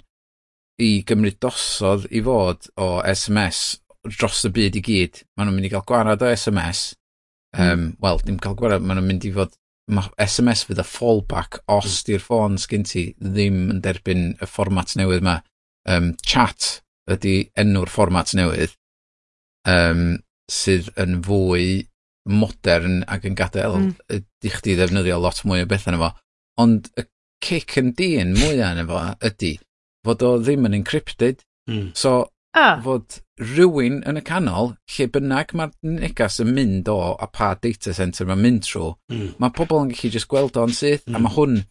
i 0.81 0.89
gymryd 1.07 1.37
dosodd 1.43 2.07
i 2.09 2.21
fod 2.25 2.69
o 2.81 2.89
SMS 3.05 3.61
dros 4.07 4.43
y 4.47 4.51
byd 4.55 4.79
i 4.79 4.83
gyd. 4.85 5.21
Maen 5.35 5.49
nhw'n 5.49 5.59
mynd 5.59 5.69
i 5.69 5.73
gael 5.73 5.85
gwarad 5.87 6.23
o 6.25 6.29
SMS. 6.33 6.91
Mm. 7.55 7.59
Hmm. 7.59 7.71
Um, 7.71 7.87
Wel, 8.01 8.21
dim 8.25 8.39
cael 8.41 8.57
gwarad, 8.57 8.85
maen 8.85 9.01
nhw'n 9.01 9.11
mynd 9.13 9.27
i 9.29 9.33
fod... 9.35 9.57
Ma 9.91 10.05
SMS 10.23 10.61
fydd 10.63 10.79
y 10.79 10.85
fallback 10.87 11.57
os 11.73 11.87
mm. 11.89 12.03
di'r 12.07 12.21
ffôn 12.23 12.53
sgyn 12.61 12.85
ti 12.87 13.01
ddim 13.19 13.63
yn 13.73 13.81
derbyn 13.83 14.27
y 14.37 14.47
fformat 14.47 14.93
newydd 14.95 15.23
yma. 15.23 15.33
Um, 15.89 16.13
chat 16.23 16.77
ydy 17.11 17.49
enw'r 17.59 17.91
fformat 17.91 18.31
newydd. 18.37 18.77
Um, 19.67 20.21
sydd 20.51 20.91
yn 20.99 21.21
fwy 21.25 21.87
modern 22.29 23.01
ac 23.09 23.25
yn 23.25 23.37
gadael 23.37 23.77
mm. 23.79 23.93
ydy 24.17 24.53
chdi 24.53 24.75
ddefnyddio 24.77 25.17
lot 25.21 25.41
mwy 25.47 25.63
o 25.63 25.69
bethau 25.69 25.93
yna 25.93 26.01
fo. 26.03 26.11
Ond 26.61 26.91
y 26.99 27.07
cic 27.41 27.77
yn 27.81 27.95
dyn 27.97 28.35
mwyaf 28.37 28.75
yna 28.75 28.85
efo 28.85 29.01
ydy 29.31 29.55
fod 30.05 30.25
o 30.25 30.35
ddim 30.41 30.67
yn 30.69 30.77
encrypted. 30.81 31.41
Mm. 31.69 31.89
So, 31.97 32.13
ah. 32.57 32.77
fod 32.83 33.21
rhywun 33.41 34.01
yn 34.07 34.19
y 34.19 34.23
canol, 34.25 34.75
lle 34.93 35.07
bynnag 35.13 35.53
mae'r 35.57 35.73
negas 35.87 36.39
yn 36.43 36.53
mynd 36.55 36.89
o 36.91 36.97
a 37.13 37.27
pa 37.33 37.53
data 37.61 37.93
center 37.97 38.29
mae'n 38.29 38.41
mynd 38.43 38.65
trwy, 38.67 38.93
mm. 39.13 39.27
mae 39.41 39.53
pobl 39.57 39.85
yn 39.85 39.93
gallu 39.93 40.13
just 40.13 40.29
gweld 40.31 40.59
o'n 40.61 40.73
syth, 40.75 41.07
mm. 41.07 41.15
a 41.15 41.21
mae 41.21 41.31
hmm. 41.31 41.37
hwn 41.37 41.61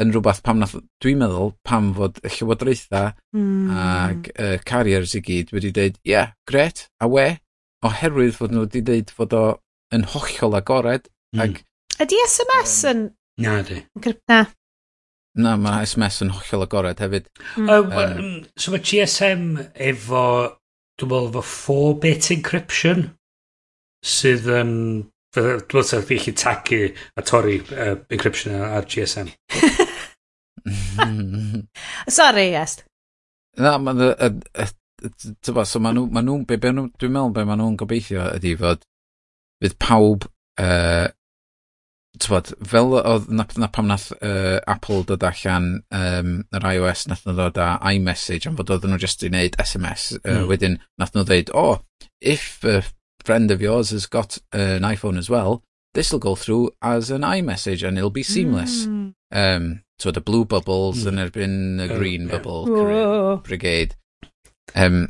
yn 0.00 0.12
rhywbeth 0.14 0.42
pam 0.44 0.60
nath, 0.60 0.76
dwi'n 1.04 1.20
meddwl, 1.20 1.54
pam 1.66 1.90
fod 1.96 2.20
y 2.24 2.32
llywodraethau 2.32 3.10
mm. 3.36 3.72
ac 3.84 4.30
uh, 4.32 4.56
carriers 4.68 5.16
i 5.16 5.22
gyd 5.24 5.52
wedi 5.56 5.72
dweud, 5.76 5.98
ie, 6.00 6.14
yeah, 6.14 6.32
gret, 6.48 6.86
a 7.00 7.08
we, 7.08 7.26
oherwydd 7.86 8.36
fod 8.36 8.54
nhw 8.54 8.66
wedi 8.66 8.82
dweud 8.86 9.12
fod 9.16 9.36
o 9.36 9.44
yn 9.94 10.06
hollol 10.14 10.56
agored. 10.58 11.08
Mm. 11.36 11.42
Ag, 11.44 11.60
Ydy 12.00 12.22
SMS 12.26 12.74
yn... 12.90 13.04
Na, 13.40 13.60
di. 13.66 13.82
Na. 14.30 14.40
Na, 15.40 15.54
mae 15.60 15.86
SMS 15.86 16.20
yn 16.24 16.32
hollol 16.34 16.66
agored 16.66 17.02
hefyd. 17.02 17.28
Mm. 17.58 17.70
Um, 17.70 17.94
um, 18.02 18.34
so 18.56 18.74
mae 18.74 18.84
GSM 18.84 19.46
efo, 19.90 20.24
dwi'n 21.00 21.12
meddwl, 21.12 21.30
efo 21.30 21.46
4-bit 21.70 22.32
encryption 22.36 23.08
sydd 24.04 24.50
yn... 24.60 24.74
Dwi'n 25.30 25.60
meddwl 25.60 25.84
sef 25.86 26.08
fi 26.08 26.16
chi 26.18 26.32
tagu 26.34 26.82
a 26.90 27.22
torri 27.22 27.60
uh, 27.70 27.94
encryption 28.10 28.56
ar 28.66 28.88
GSM. 28.90 29.30
Sorry, 32.08 32.50
yes. 32.50 32.80
Na, 33.60 33.76
mae'n 33.78 34.16
tyfa, 35.44 35.66
so 35.66 35.80
ma' 35.82 35.94
nhw, 35.96 36.08
ma' 36.12 36.24
nhw, 36.24 36.42
be, 36.48 36.58
be 36.60 36.74
nhw, 36.74 36.90
dwi'n 37.00 37.14
meddwl 37.16 37.34
be 37.38 37.46
ma' 37.48 37.58
nhw'n 37.60 37.78
gobeithio 37.80 38.28
ydy 38.36 38.56
fod, 38.60 38.84
fydd 39.60 39.78
pawb, 39.82 40.28
uh, 40.60 41.08
tyfod, 42.18 42.52
fel 42.66 42.94
oedd 42.98 43.28
na, 43.30 43.46
na 43.60 43.68
pam 43.70 43.88
nath 43.90 44.10
uh, 44.18 44.58
Apple 44.68 45.04
dod 45.08 45.24
allan 45.26 45.68
um, 45.94 46.32
yr 46.56 46.66
iOS 46.72 47.06
nath 47.10 47.22
nhw 47.26 47.36
ddod 47.36 47.60
â 47.62 47.68
iMessage 47.92 48.48
am 48.48 48.58
fod 48.58 48.72
oedden 48.74 48.94
nhw 48.94 49.00
jyst 49.04 49.22
i 49.24 49.30
wneud 49.30 49.58
SMS 49.62 50.10
uh, 50.18 50.40
mm. 50.40 50.48
wedyn 50.50 50.78
nath 51.00 51.14
nhw 51.14 51.26
dweud, 51.28 51.52
oh 51.54 51.78
if 52.20 52.64
a 52.64 52.82
friend 53.24 53.50
of 53.50 53.62
yours 53.62 53.90
has 53.94 54.06
got 54.06 54.38
an 54.52 54.86
iPhone 54.88 55.18
as 55.18 55.30
well 55.30 55.62
this 55.94 56.12
will 56.12 56.22
go 56.22 56.34
through 56.34 56.70
as 56.82 57.10
an 57.10 57.22
iMessage 57.22 57.86
and 57.86 57.98
it'll 57.98 58.10
be 58.10 58.22
seamless 58.22 58.86
mm. 58.86 59.14
um, 59.32 59.82
so 59.98 60.10
the 60.10 60.20
blue 60.20 60.44
bubbles 60.44 61.04
mm. 61.04 61.12
yn 61.12 61.24
erbyn 61.26 61.56
y 61.78 61.86
oh, 61.86 61.96
green 61.96 62.26
uh, 62.26 62.32
yeah. 62.32 62.36
bubble 62.36 62.66
Whoa. 62.66 63.36
brigade 63.46 63.94
Um, 64.78 65.08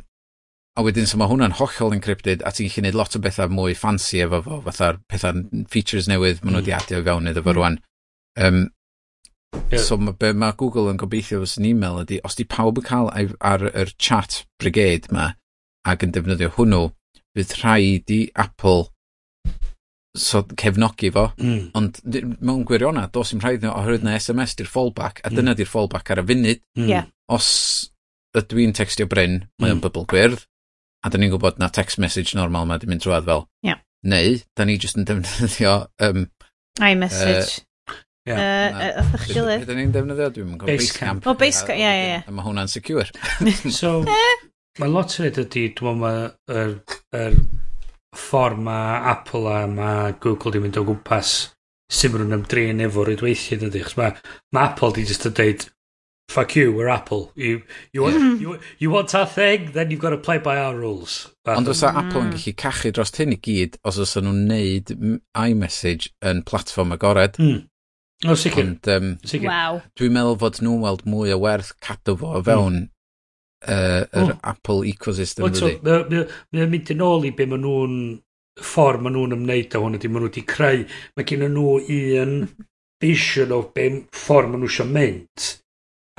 a 0.77 0.83
wedyn, 0.85 1.07
so 1.07 1.19
mae 1.19 1.27
hwnna'n 1.27 1.57
hollol 1.59 1.95
encrypted, 1.97 2.43
a 2.47 2.53
ti'n 2.55 2.69
gallu 2.69 2.77
gwneud 2.79 2.99
lot 2.99 3.17
o 3.17 3.21
bethau 3.23 3.51
mwy 3.51 3.73
fancy 3.77 4.21
efo 4.23 4.39
fo, 4.45 4.59
fatha'r 4.67 5.01
pethau 5.11 5.41
features 5.71 6.07
newydd, 6.07 6.39
maen 6.43 6.55
nhw 6.55 6.61
mm. 6.61 6.63
wedi 6.63 6.75
adio 6.77 7.01
fewn 7.07 7.27
iddo 7.31 7.43
fo 7.43 7.51
mm. 7.51 7.57
rwan. 7.57 7.77
Um, 8.39 8.61
yeah. 9.73 9.83
So 9.83 9.97
ma, 9.99 10.15
be 10.15 10.31
mae 10.31 10.55
Google 10.57 10.93
yn 10.93 11.01
gobeithio 11.01 11.41
fos 11.43 11.57
yn 11.59 11.67
e-mail 11.73 12.01
ydy, 12.05 12.21
os 12.27 12.39
di 12.39 12.47
pawb 12.47 12.79
yn 12.79 12.87
cael 12.87 13.11
ar 13.11 13.67
yr 13.67 13.93
chat 13.99 14.45
brigade 14.63 15.11
ma, 15.11 15.33
ac 15.83 16.07
yn 16.07 16.15
defnyddio 16.15 16.53
hwnnw, 16.55 16.87
bydd 17.35 17.55
rhaid 17.59 18.15
i 18.15 18.23
Apple 18.39 18.87
so 20.17 20.43
cefnogi 20.59 21.11
fo, 21.11 21.29
mm. 21.39 21.71
ond 21.75 21.99
mewn 22.39 22.65
gwirionedd, 22.67 23.11
dos 23.15 23.31
i'n 23.35 23.43
rhaid 23.43 23.63
nhw 23.63 23.75
oherwydd 23.75 24.07
na 24.07 24.15
SMS 24.19 24.55
di'r 24.59 24.71
fallback, 24.71 25.19
a 25.23 25.31
mm. 25.31 25.37
dyna 25.39 25.55
di'r 25.55 25.71
fallback 25.71 26.11
ar 26.11 26.23
y 26.23 26.27
funud. 26.31 26.63
Mm. 26.79 26.89
Yeah. 26.89 27.11
Os 27.31 27.90
ydw 28.37 28.61
i'n 28.63 28.75
textio 28.75 29.07
Bryn, 29.11 29.41
mae 29.59 29.73
o'n 29.73 29.79
mm. 29.79 29.85
bybl 29.85 30.07
gwyrdd, 30.11 30.45
a 31.01 31.11
da 31.11 31.19
ni'n 31.19 31.33
gwybod 31.33 31.59
na 31.61 31.71
text 31.73 31.99
message 32.01 32.37
normal 32.37 32.67
mae 32.69 32.81
di 32.81 32.89
mynd 32.89 33.03
drwad 33.03 33.27
fel. 33.27 33.47
Yeah. 33.65 33.81
Neu, 34.07 34.39
da 34.57 34.67
ni 34.67 34.77
jyst 34.79 34.99
yn 34.99 35.07
defnyddio... 35.09 35.75
Um, 36.01 36.27
iMessage. 36.81 37.61
Uh, 37.91 37.95
yeah. 38.29 38.41
uh, 38.71 39.01
Otha'ch 39.03 39.33
gilydd. 39.33 39.65
Da 39.67 39.77
ni'n 39.77 39.93
defnyddio, 39.95 40.29
dwi'n 40.35 40.51
mynd 40.51 40.61
gwybod 40.63 40.81
Basecamp. 40.81 41.27
O, 41.27 41.35
Basecamp, 41.37 41.77
ie, 41.77 41.89
ie. 41.89 42.13
ie. 42.15 42.21
A 42.25 42.35
mae 42.35 42.45
hwnna'n 42.47 42.71
secure. 42.71 43.09
so, 43.79 43.97
eh? 44.05 44.45
mae 44.79 44.93
lot 44.93 45.17
o 45.19 45.27
ydy, 45.27 45.67
dwi'n 45.77 45.99
meddwl, 46.01 46.29
yr, 46.55 46.77
yr 47.17 47.41
ffordd 48.17 48.61
mae 48.65 49.01
Apple 49.11 49.47
a 49.51 49.65
mae 49.71 50.15
Google 50.23 50.53
di 50.55 50.61
mynd 50.63 50.79
o 50.79 50.85
gwmpas 50.87 51.35
sy'n 51.91 52.15
mynd 52.15 52.37
ymdrin 52.39 52.83
efo 52.85 53.05
rydweithio, 53.07 53.59
dydy. 53.65 53.83
Mae 53.99 54.15
ma 54.55 54.67
Apple 54.69 54.93
di 54.95 55.05
jyst 55.07 55.27
yn 55.27 55.35
deud, 55.37 55.67
fuck 56.31 56.55
you, 56.55 56.71
we're 56.71 56.87
Apple. 56.87 57.31
You, 57.35 57.61
you, 57.91 58.03
want, 58.03 58.41
you, 58.41 58.59
you 58.79 58.89
want 58.89 59.13
our 59.13 59.25
thing, 59.25 59.71
then 59.73 59.91
you've 59.91 59.99
got 59.99 60.11
to 60.11 60.17
play 60.17 60.37
by 60.37 60.57
our 60.57 60.75
rules. 60.75 61.27
Ond 61.45 61.67
os 61.67 61.81
mm. 61.81 61.97
Apple 61.97 62.21
yn 62.21 62.29
mm. 62.29 62.37
gallu 62.37 62.53
cachu 62.61 62.91
dros 62.95 63.11
hyn 63.17 63.35
i 63.35 63.37
gyd, 63.41 63.75
os 63.87 63.99
oes 63.99 64.15
nhw'n 64.21 64.45
neud 64.47 64.93
iMessage 65.37 66.11
yn 66.31 66.43
platform 66.47 66.95
agored. 66.95 67.37
Mm. 67.41 67.67
O, 68.29 68.37
sicr. 68.37 68.63
Ond, 68.63 68.89
um, 68.93 69.11
sicr. 69.27 69.49
Wow. 69.49 69.81
Dwi'n 69.99 70.15
meddwl 70.15 70.39
fod 70.43 70.61
nhw'n 70.63 70.83
weld 70.85 71.05
mwy 71.09 71.35
o 71.35 71.39
werth 71.41 71.73
cadw 71.83 72.15
fo 72.21 72.31
o 72.31 72.39
hmm. 72.39 72.47
fewn 72.47 72.75
mm. 72.79 72.89
uh, 73.67 74.03
yr 74.23 74.35
oh. 74.35 74.35
Apple 74.53 74.85
ecosystem. 74.93 75.47
Mae'n 75.49 76.75
mynd 76.75 76.93
yn 76.95 77.07
ôl 77.07 77.27
i 77.27 77.33
be 77.35 77.49
maen 77.49 77.65
nhw'n 77.65 77.97
ffordd 78.61 79.03
maen 79.03 79.17
nhw'n 79.17 79.39
ymwneud 79.39 79.73
â 79.75 79.81
hwn 79.81 79.97
ydy 79.97 80.11
maen 80.11 80.27
nhw 80.27 80.31
wedi 80.31 80.45
creu. 80.47 80.85
Mae 81.17 81.27
gen 81.27 81.49
nhw 81.49 81.79
un 81.81 82.37
vision 83.03 83.57
o 83.57 83.65
be 83.73 83.89
ffordd 84.15 84.53
maen 84.53 84.63
nhw 84.63 84.71
eisiau 84.71 84.93
mynd. 84.93 85.57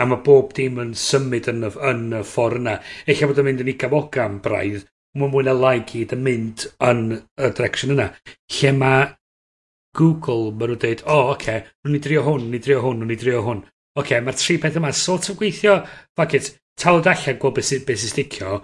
A 0.01 0.07
mae 0.09 0.23
bob 0.25 0.55
dim 0.57 0.79
yn 0.83 0.95
symud 0.99 1.51
yn 1.53 1.67
y, 1.69 1.73
yn 1.91 2.07
y 2.17 2.23
ffordd 2.27 2.63
yna. 2.63 2.79
Eich 3.07 3.25
bod 3.29 3.41
yn 3.43 3.49
mynd 3.51 3.65
yn 3.65 3.73
ei 3.75 3.79
gam 3.81 4.39
braidd, 4.45 4.87
mae 5.19 5.29
mwy 5.29 5.45
na 5.45 5.53
lai 5.57 5.79
gyd 5.89 6.15
yn 6.17 6.23
mynd 6.25 6.65
yn 6.89 7.03
y 7.13 7.51
direction 7.53 7.93
yna. 7.97 8.09
Lle 8.57 8.73
mae 8.79 9.11
Google, 9.99 10.53
maen 10.57 10.73
nhw'n 10.73 10.81
dweud, 10.81 11.05
o, 11.05 11.15
oh, 11.15 11.31
oce, 11.35 11.35
okay, 11.35 11.65
nhw'n 11.85 11.93
ni 11.97 12.01
drio 12.01 12.23
hwn, 12.25 12.47
nhw'n 12.47 12.55
ni 12.57 12.61
drio 12.65 12.81
hwn, 12.81 13.01
nhw'n 13.03 13.11
ni 13.13 13.17
drio 13.21 13.43
hwn. 13.45 13.59
Oce, 13.93 14.01
okay, 14.01 14.21
mae'r 14.25 14.39
tri 14.41 14.55
peth 14.63 14.79
yma 14.81 14.93
sort 14.97 15.29
of 15.29 15.37
gweithio, 15.41 15.75
fuck 16.17 16.37
it, 16.39 16.49
tal 16.81 17.01
o 17.01 17.03
allan 17.03 17.41
gweld 17.43 17.59
beth 17.59 17.69
sy'n 17.69 17.83
be 17.89 17.97
sy 18.01 18.09
sticio, 18.09 18.55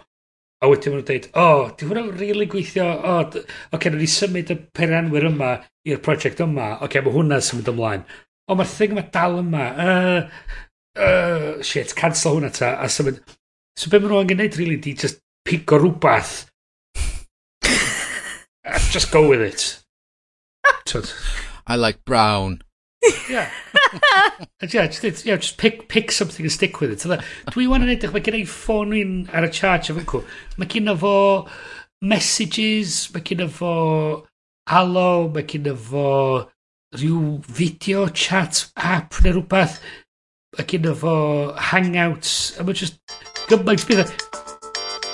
a 0.65 0.71
wedyn 0.71 0.95
maen 0.95 1.03
nhw'n 1.03 1.11
dweud, 1.11 1.29
o, 1.35 1.45
oh, 1.45 1.67
di 1.77 1.89
hwnna'n 1.91 2.09
really 2.17 2.49
gweithio, 2.49 2.87
o, 2.95 3.03
oh, 3.03 3.27
oce, 3.27 3.45
okay, 3.77 3.93
nhw'n 3.93 4.01
ni 4.07 4.09
symud 4.15 4.55
y 4.55 4.57
peranwyr 4.79 5.29
yma 5.29 5.51
i'r 5.91 6.01
prosiect 6.07 6.41
yma, 6.47 6.71
oce, 6.79 6.89
okay, 6.89 7.05
mae 7.05 7.17
hwnna'n 7.19 7.45
symud 7.45 7.69
ymlaen. 7.75 8.09
O, 8.49 8.57
mae'r 8.57 8.73
thing 8.73 8.97
yma 8.97 9.05
dal 9.13 9.37
yma, 9.43 9.69
uh, 9.85 10.57
uh, 10.99 11.63
shit, 11.63 11.95
cancel 11.97 12.37
hwnna 12.37 12.53
ta, 12.55 12.75
a 12.83 12.91
symud. 12.93 13.23
So 13.79 13.91
be 13.91 14.01
maen 14.03 14.13
nhw'n 14.13 14.31
gwneud, 14.33 14.59
really, 14.59 14.77
di 14.83 14.95
just 14.99 15.23
pigo 15.49 15.81
rhywbeth. 15.83 16.47
Uh, 18.69 18.79
just 18.93 19.11
go 19.11 19.27
with 19.27 19.41
it. 19.41 19.83
I 21.67 21.77
like 21.77 22.05
brown. 22.05 22.61
yeah. 23.31 23.51
yeah, 24.61 24.87
just, 24.87 25.05
it, 25.05 25.25
yeah, 25.25 25.37
just 25.37 25.57
pick, 25.57 25.89
pick 25.89 26.13
something 26.13 26.45
and 26.45 26.53
stick 26.53 26.79
with 26.81 26.91
it. 26.91 27.01
So 27.01 27.09
that, 27.09 27.25
dwi 27.55 27.69
wan 27.69 27.87
yn 27.87 27.95
edrych, 27.95 28.13
mae 28.13 28.25
gen 28.27 28.37
i 28.37 28.43
ffôn 28.45 28.93
fi'n 28.93 29.15
ar 29.33 29.47
y 29.49 29.51
charge 29.57 29.93
efo 29.95 30.05
cw. 30.11 30.21
Mae 30.61 30.69
gen 30.69 30.93
fo 31.01 31.15
messages, 32.05 32.99
mae 33.15 33.25
gen 33.25 33.49
fo 33.53 33.73
alo, 34.69 35.09
mae 35.33 35.47
gen 35.49 35.71
fo 35.89 36.09
rhyw 36.97 37.23
video 37.49 38.07
chat 38.09 38.67
app 38.77 39.21
neu 39.25 39.39
rhywbeth 39.39 39.81
ac 40.57 40.79
un 40.79 40.95
fo 40.97 41.15
Hangouts, 41.73 42.35
a 42.57 42.65
mae 42.65 42.77
just 42.79 42.97
gymaint 43.51 43.85
bydd 43.89 44.17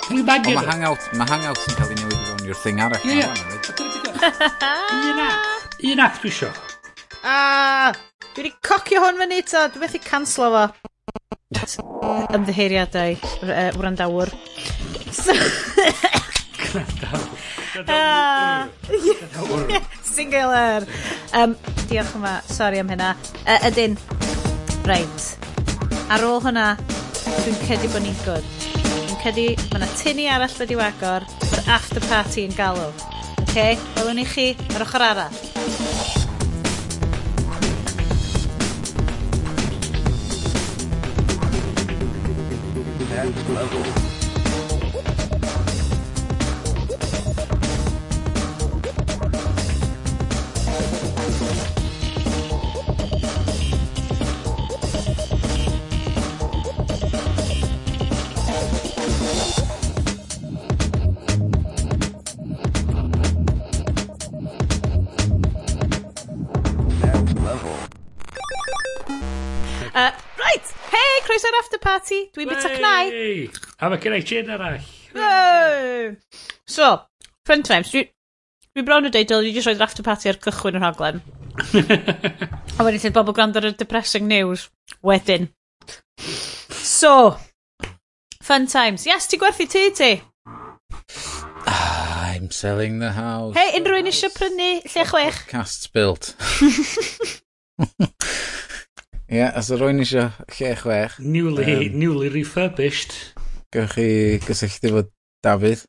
Dwi'n 0.05 0.25
manio... 0.29 0.59
Mae 0.59 0.67
Hangout, 0.69 1.05
mae 1.17 1.29
Hangout 1.31 1.61
yn 1.65 1.77
cael 1.79 1.93
ei 1.95 1.97
newid 1.97 2.13
i 2.13 2.25
fewn 2.29 2.49
i'r 2.51 2.59
thing 2.61 2.81
arall. 2.85 3.05
Ie, 3.09 3.25
ie. 3.25 3.29
E. 5.89 5.93
Un 5.95 6.03
app 6.05 6.19
dwi 6.21 6.29
isio. 6.29 6.51
A, 7.25 7.93
dwi 8.35 8.43
wedi 8.43 8.53
cocio 8.69 9.01
hwn 9.01 9.23
fyny 9.23 9.39
to, 9.49 9.63
dwi 9.73 9.81
methu 9.87 10.01
canslo 10.05 10.51
fo. 10.53 10.65
Ymddeheiriadau, 12.37 13.17
wrandawr. 13.79 14.29
Ah. 17.89 18.69
Singular. 20.15 20.85
Um, 21.33 21.57
diolch 21.89 22.13
yma, 22.21 22.37
sori 22.45 22.85
am 22.85 22.93
hynna. 22.93 23.15
Uh, 23.47 23.57
ydyn, 23.71 23.97
Reit. 24.85 25.39
Ar 26.13 26.21
ôl 26.29 26.43
hwnna, 26.45 26.75
dwi'n 27.25 27.57
cedi 27.65 27.89
bod 27.89 28.05
ni'n 28.05 28.19
gwrdd. 28.21 28.51
Dwi'n 28.83 29.17
cedi, 29.23 29.47
mae 29.71 29.81
yna 29.81 29.89
tini 29.97 30.27
arall 30.29 30.59
wedi 30.61 30.77
wagor, 30.77 31.25
mae'r 31.41 31.73
after 31.73 32.05
party 32.05 32.45
yn 32.51 32.53
galw. 32.59 32.93
OK, 33.47 33.65
Welwn 33.97 34.21
i 34.21 34.29
chi 34.29 34.51
ar 34.77 34.85
ochr 34.85 35.09
arall. 35.09 35.43
Next 43.09 43.55
level. 43.57 44.04
ti? 72.15 72.21
Dwi'n 72.35 72.51
bita 72.51 72.71
cnau. 72.75 73.07
A 73.81 73.91
mae 73.91 74.01
gen 74.03 74.17
i 74.17 74.23
gin 74.27 74.51
arall. 74.55 74.83
Yay! 75.15 76.15
So, 76.67 76.91
fun 77.47 77.63
times. 77.67 77.91
Dwi, 77.93 78.05
dwi 78.75 78.85
bron 78.87 79.07
yn 79.09 79.15
deud 79.15 79.31
dylai 79.31 79.53
jyst 79.55 79.69
roi'r 79.71 79.87
after 79.87 80.07
party 80.07 80.31
ar 80.31 80.39
cychwyn 80.45 80.79
yr 80.81 80.87
hoglen. 80.87 81.23
a 82.79 82.87
wedyn 82.87 83.03
ti'n 83.03 83.15
bobl 83.15 83.35
gwrando 83.37 83.61
ar 83.61 83.71
y 83.71 83.73
depressing 83.79 84.29
news. 84.31 84.69
Wedyn. 85.05 85.45
So, 86.85 87.37
fun 88.43 88.69
times. 88.71 89.07
Yes, 89.09 89.29
ti 89.31 89.37
gwerthu 89.41 89.67
tŷ 89.71 89.85
ti? 89.99 90.13
Ah, 91.67 92.35
I'm 92.35 92.51
selling 92.51 92.99
the 93.01 93.13
house. 93.17 93.55
Hei, 93.57 93.71
unrhyw 93.79 94.03
un 94.03 94.11
eisiau 94.11 94.35
prynu 94.35 94.71
lle 94.85 95.05
chwech? 95.11 95.39
Cast 95.51 95.91
built. 95.97 96.35
Ie, 99.25 99.39
yeah, 99.39 99.55
os 99.57 99.71
o 99.73 99.79
rwy'n 99.81 100.03
eisiau 100.05 100.29
lle 100.53 100.75
chwech. 100.77 101.15
Newly, 101.25 101.65
um, 101.73 101.95
newly 101.97 102.29
refurbished. 102.29 103.15
Gewch 103.73 103.95
chi 103.97 104.09
gysylltu 104.45 104.91
fod 104.93 105.09
Dafydd, 105.45 105.87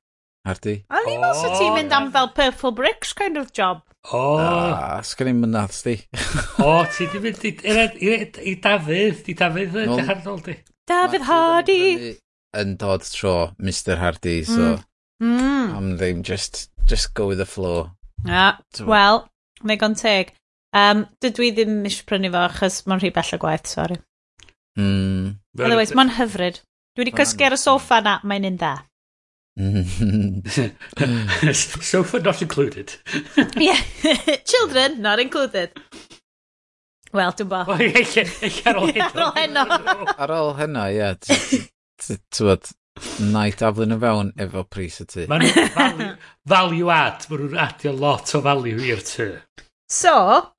Hardy. 0.48 0.76
A 0.88 1.02
ni 1.04 1.18
mas 1.20 1.42
o 1.44 1.50
ti'n 1.58 1.74
mynd 1.76 1.96
am 1.98 2.08
fel 2.14 2.30
Purple 2.38 2.72
Bricks 2.78 3.12
kind 3.12 3.36
of 3.42 3.52
job. 3.52 3.82
O. 4.16 4.38
Ah, 4.40 5.02
sgan 5.04 5.34
i'n 5.34 5.42
mynd 5.42 5.58
di. 5.84 5.98
o, 6.64 6.78
ti 6.96 7.10
di 7.12 7.22
mynd 7.26 7.44
i 7.44 7.52
i, 7.52 7.76
i, 8.08 8.14
i 8.54 8.56
Dafydd, 8.64 9.20
di 9.28 9.36
Dafydd 9.36 9.76
yn 9.84 9.92
dehardol 10.00 10.40
di. 10.46 10.56
Dafydd 10.88 11.28
Hardy. 11.28 11.82
Yn 12.56 12.78
dod 12.80 13.04
tro 13.12 13.36
Mr 13.60 14.00
Hardy, 14.00 14.38
so... 14.48 14.78
Mm. 15.20 15.36
mm. 15.36 15.76
I'm 15.76 15.92
ddim, 16.00 16.24
just, 16.24 16.70
just 16.88 17.14
go 17.14 17.28
with 17.28 17.44
the 17.44 17.50
flow. 17.50 17.92
Ah, 18.24 18.62
well, 18.80 19.26
mae 19.62 19.76
gon 19.76 20.00
teg. 20.00 20.32
Um, 20.76 21.06
dydw 21.24 21.46
i 21.48 21.54
ddim 21.56 21.78
eisiau 21.88 22.08
prynu 22.10 22.34
fo, 22.34 22.42
achos 22.50 22.82
mae'n 22.90 23.00
rhy 23.04 23.14
bell 23.16 23.36
o 23.38 23.40
gwaith, 23.40 23.70
sori. 23.72 23.96
Mm. 24.80 25.38
Otherwise, 25.60 25.96
mae'n 25.96 26.18
hyfryd. 26.18 26.60
Dwi 26.96 27.06
wedi 27.06 27.16
cysgu 27.16 27.48
ar 27.48 27.56
y 27.56 27.60
soffa 27.60 28.02
na, 28.04 28.20
mae'n 28.28 28.50
un 28.50 28.60
dda. 28.60 28.74
Hmm. 29.56 30.42
Sofa 31.54 32.20
not 32.20 32.42
included. 32.42 32.94
yeah, 33.56 33.80
children 34.46 35.02
not 35.02 35.20
included. 35.20 35.72
Wel, 37.14 37.32
dwi'n 37.32 37.48
bo. 37.48 37.62
Ar 37.72 38.80
ôl 38.82 38.92
heno. 39.38 39.64
Ar 40.20 40.34
ôl 40.36 40.52
heno, 40.60 40.90
ie. 40.92 41.14
Tywod, 42.36 42.74
naid 43.32 43.64
aflyn 43.64 43.96
o 43.96 44.00
fewn 44.02 44.34
efo 44.44 44.66
pris 44.68 45.00
y 45.00 45.08
tu. 45.08 45.28
Mae'n 45.32 46.18
value 46.52 46.92
add. 46.92 47.24
Mae 47.32 47.46
nhw'n 47.46 47.62
adio 47.70 47.96
lot 47.96 48.36
o 48.36 48.44
value 48.44 48.92
i'r 48.92 49.08
tu. 49.08 49.30
So, 49.90 50.52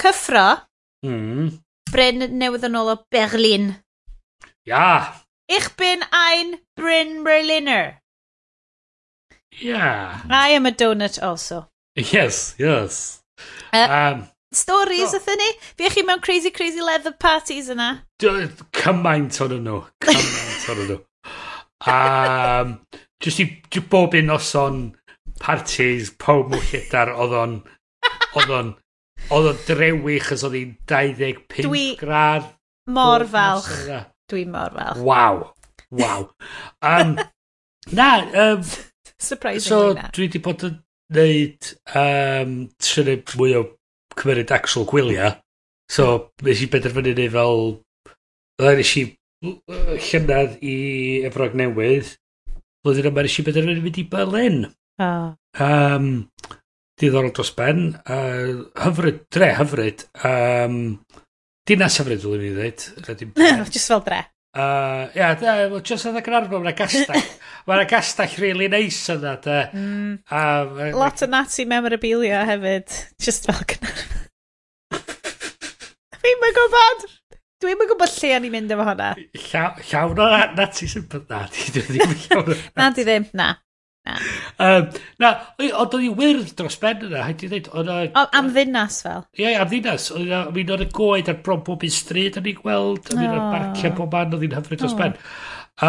cyffro. 0.00 0.62
Mm. 1.04 1.60
Bryn 1.92 2.24
newydd 2.40 2.64
yn 2.68 2.78
ôl 2.80 2.92
o 2.94 2.96
Berlin. 3.12 3.74
Ja. 4.68 5.20
Ich 5.50 5.68
bin 5.76 6.04
ein 6.14 6.56
Bryn 6.78 7.24
Berliner. 7.24 7.98
Yeah. 9.60 10.22
I 10.30 10.54
am 10.56 10.66
a 10.66 10.70
donut 10.70 11.18
also. 11.22 11.66
Yes, 11.96 12.54
yes. 12.58 13.20
Uh, 13.72 13.88
um, 13.90 14.28
stories, 14.54 15.12
ydyn 15.18 15.42
ni? 15.42 15.50
Fi 15.76 15.90
chi 15.90 16.04
mewn 16.06 16.22
crazy, 16.22 16.52
crazy 16.54 16.80
leather 16.80 17.12
parties 17.12 17.68
yna? 17.72 18.06
Cymaint 18.22 19.40
o'n 19.44 19.58
nhw. 19.66 19.82
Cymaint 20.06 20.70
o'n 20.72 20.82
nhw. 20.86 21.00
Um, 21.90 22.78
just 23.20 23.40
i 23.40 23.84
bob 23.90 24.14
un 24.14 24.30
noson 24.30 24.80
parties, 25.40 26.14
pob 26.16 26.48
mwylledar 26.54 27.12
oedd 27.16 27.36
o'n 27.42 27.60
Oedd 28.36 28.54
o'n... 28.56 28.70
Oedd 29.30 29.48
o'n 29.50 29.58
drewych 29.66 30.30
os 30.34 30.44
oedd 30.46 30.56
hi'n 30.56 30.76
25 30.88 31.66
Dwi 31.66 31.86
grad. 32.00 32.46
Mor 32.90 33.26
falch. 33.30 33.68
E. 33.86 33.98
Dwi 34.30 34.46
mor 34.48 34.72
falch. 34.74 35.02
Waw. 35.06 35.42
Waw. 36.00 36.24
Um, 36.80 37.18
na. 37.92 38.08
Um, 38.32 38.64
Surprisingly 39.20 39.66
so, 39.68 39.92
na. 39.98 40.08
dwi 40.14 40.28
wedi 40.28 40.40
bod 40.42 40.64
yn 40.66 40.78
neud 41.12 41.70
um, 42.00 42.56
trynu 42.80 43.18
mwy 43.36 43.54
o 43.58 43.64
cymryd 44.16 44.54
actual 44.54 44.88
gwyliau. 44.88 45.34
So, 45.90 46.30
nes 46.46 46.62
i 46.62 46.70
benderfynu 46.70 47.14
neud 47.18 47.34
fel... 47.34 47.64
Oedden 48.60 48.80
nes 48.80 48.94
i 49.00 49.04
llynedd 50.06 50.58
i 50.64 50.76
Efrog 51.28 51.56
Newydd. 51.58 52.14
Flwyddyn 52.80 53.10
yma 53.10 53.24
nes 53.26 53.38
i 53.40 53.44
benderfynu 53.46 53.84
mynd 53.84 54.00
i 54.00 54.06
Berlin. 54.14 54.58
Oh. 55.00 55.32
Um, 55.60 56.10
diddorol 57.00 57.32
dros 57.36 57.52
ben, 57.56 57.86
uh, 58.04 58.66
hyfryd, 58.84 59.24
dre 59.32 59.54
hyfryd, 59.58 60.04
um, 60.26 60.76
dinas 61.68 61.96
hyfryd 62.00 62.20
dwi'n 62.24 62.44
i 62.44 62.52
ddweud. 62.56 63.24
No, 63.40 63.64
just 63.70 63.90
fel 63.90 64.04
dre. 64.06 64.20
Uh, 64.50 65.06
ia, 65.14 65.28
yeah, 65.38 65.76
just 65.86 66.08
oedd 66.10 66.16
y 66.18 66.34
arfer, 66.34 66.58
mae'n 66.58 66.74
gastell. 66.74 67.26
mae'n 67.70 67.86
gastell 67.90 68.32
really 68.42 68.66
nice 68.72 69.14
yna, 69.14 69.36
de. 69.44 69.60
Mm. 69.78 70.16
Um, 70.26 70.80
Lot 70.98 71.22
o 71.22 71.30
Nazi 71.30 71.66
memorabilia 71.70 72.42
hefyd, 72.48 72.96
just 73.22 73.46
fel 73.46 73.62
Cynarfon. 73.70 74.16
Fi'n 76.20 76.42
mynd 76.42 76.58
gwybod! 76.58 77.06
Dwi'n 77.60 77.78
mynd 77.78 77.92
gwybod 77.92 78.18
lle 78.18 78.34
o'n 78.36 78.48
i'n 78.48 78.54
mynd 78.56 78.74
efo 78.74 78.88
hwnna. 78.90 79.12
Llawn 79.92 80.24
o 80.26 80.28
Nazi 80.58 80.90
sy'n 80.90 81.06
bydd 81.12 81.30
na, 81.30 81.44
di 81.54 81.84
ddim 81.86 82.16
llawn 82.26 82.50
o. 82.50 82.58
Na, 82.74 82.90
di 82.96 83.06
ddim, 83.06 83.30
na. 83.38 83.52
Um, 84.60 84.86
na, 85.20 85.30
ond 85.60 85.94
oedd 85.94 86.02
hi 86.02 86.10
wyrdd 86.16 86.54
dros 86.58 86.78
ben 86.80 87.02
yna, 87.06 87.24
haid 87.26 87.44
i 87.44 87.50
ddweud. 87.50 87.68
Ona, 87.80 87.98
o, 88.08 88.24
am 88.36 88.48
ddinas 88.54 89.00
fel? 89.04 89.26
Ie, 89.36 89.44
yeah, 89.44 89.60
am 89.62 89.68
ddinas. 89.70 90.08
Mi 90.54 90.64
oedd 90.64 90.86
y 90.86 90.88
goed 90.96 91.28
ar 91.30 91.42
bron 91.44 91.60
bob 91.66 91.84
un 91.86 91.92
stryd 91.94 92.38
o'n 92.40 92.48
i'n 92.50 92.62
gweld, 92.62 93.12
o'n 93.12 93.22
i'n 93.24 93.36
oh. 93.36 93.50
barcio 93.52 93.92
bob 93.98 94.16
man 94.16 94.34
oedd 94.36 94.46
hi'n 94.46 94.56
hyfryd 94.58 94.82
dros 94.82 94.96
oh. 94.96 95.02
ben. 95.02 95.20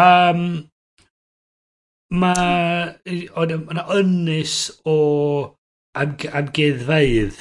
Um, 0.02 0.44
Mae 2.12 3.16
yna 3.40 3.86
ynys 3.96 4.56
o 4.84 4.96
am, 5.96 6.12
amgeddfeidd. 6.12 7.38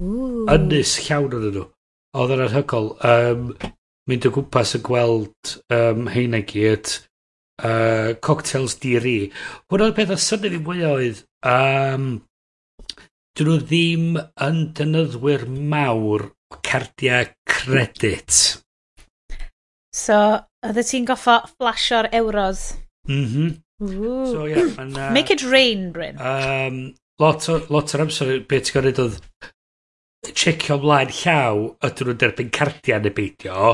Ynys 0.00 0.92
llawn 1.08 1.34
o'n 1.34 1.48
nhw. 1.50 1.66
Oedd 2.20 2.34
yn 2.36 2.44
anhygol. 2.46 2.92
Um, 3.06 3.48
mynd 4.10 4.26
o 4.26 4.32
gwmpas 4.34 4.76
yn 4.78 4.84
gweld 4.86 5.56
um, 5.74 6.06
heina 6.14 6.42
gyd 6.46 6.94
uh, 7.60 8.14
Cocktails 8.24 8.76
D.R.E. 8.82 9.30
Hwna'r 9.70 9.94
peth 9.96 10.14
a 10.14 10.18
syni 10.20 10.50
fi 10.54 10.60
mwy 10.64 10.84
oedd, 10.88 11.22
um, 11.46 12.10
dyn 13.38 13.50
nhw 13.50 13.58
ddim 13.62 14.20
yn 14.46 14.60
dynyddwyr 14.76 15.46
mawr 15.48 16.28
o 16.30 16.60
cardiau 16.66 17.30
credit. 17.48 18.36
So, 19.94 20.16
oeddet 20.66 20.90
ti'n 20.90 21.08
goffo 21.08 21.40
flasio'r 21.56 22.10
euros? 22.20 22.70
Mhm. 23.08 23.58
Mm 23.80 24.26
so, 24.28 24.44
yeah, 24.44 24.68
and, 24.78 24.96
uh, 24.96 25.10
Make 25.10 25.30
it 25.30 25.42
rain, 25.42 25.90
Bryn. 25.90 26.20
Um, 26.20 26.94
lot, 27.18 27.48
o, 27.48 27.62
lot 27.72 27.94
o'r 27.94 28.04
amser, 28.04 28.34
beth 28.44 28.68
ti'n 28.68 28.76
gwneud 28.76 29.00
oedd 29.06 29.22
checio 30.36 30.76
ymlaen 30.76 31.14
llaw 31.22 31.62
ydyn 31.88 32.10
nhw'n 32.10 32.20
derbyn 32.20 32.52
cardiau 32.52 33.00
neu 33.00 33.14
beidio. 33.16 33.70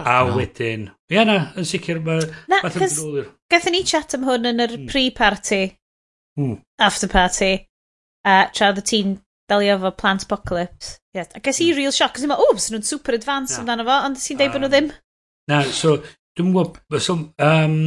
A 0.00 0.22
wedyn, 0.32 0.86
ia 1.12 1.24
na, 1.28 1.36
yn 1.60 1.66
sicr, 1.68 2.00
mae... 2.04 2.24
Na, 2.48 2.62
cys 2.72 2.96
gathen 3.52 3.74
ni 3.76 3.82
chat 3.84 4.14
am 4.16 4.24
hwn 4.24 4.48
yn 4.48 4.64
yr 4.64 4.78
mm. 4.78 4.86
pre-party, 4.88 5.66
mm. 6.40 6.54
after-party, 6.80 7.52
a 8.24 8.38
tra 8.56 8.70
oedd 8.72 8.80
ti'n 8.88 9.18
delio 9.52 9.76
efo 9.76 9.92
plant 9.98 10.24
apocalypse. 10.24 10.96
Yeah. 11.12 11.28
A 11.36 11.42
ges 11.44 11.60
i 11.60 11.68
hmm. 11.68 11.76
real 11.76 11.92
shock, 11.92 12.14
cos 12.16 12.24
i'n 12.24 12.32
meddwl, 12.32 12.54
o, 12.54 12.56
sy'n 12.56 12.78
nhw'n 12.78 12.88
super 12.88 13.18
advanced 13.18 13.60
amdano 13.60 13.84
fo, 13.84 13.98
ond 14.08 14.20
ti'n 14.22 14.40
deud 14.40 14.54
bod 14.54 14.64
nhw 14.64 14.72
ddim? 14.72 14.90
Na, 15.52 15.60
so, 15.68 15.98
dwi'n 16.38 16.54
gwybod, 16.54 17.02
so, 17.04 17.18
um, 17.44 17.78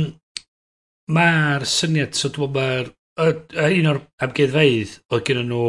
mae'r 1.16 1.66
syniad, 1.70 2.14
so 2.14 2.30
dwi'n 2.30 2.52
gwybod, 2.54 2.92
mae'r, 3.18 3.72
un 3.80 3.90
o'r 3.94 4.02
amgeddfeidd 4.28 4.98
oedd 5.10 5.26
gen 5.26 5.42
nhw, 5.50 5.64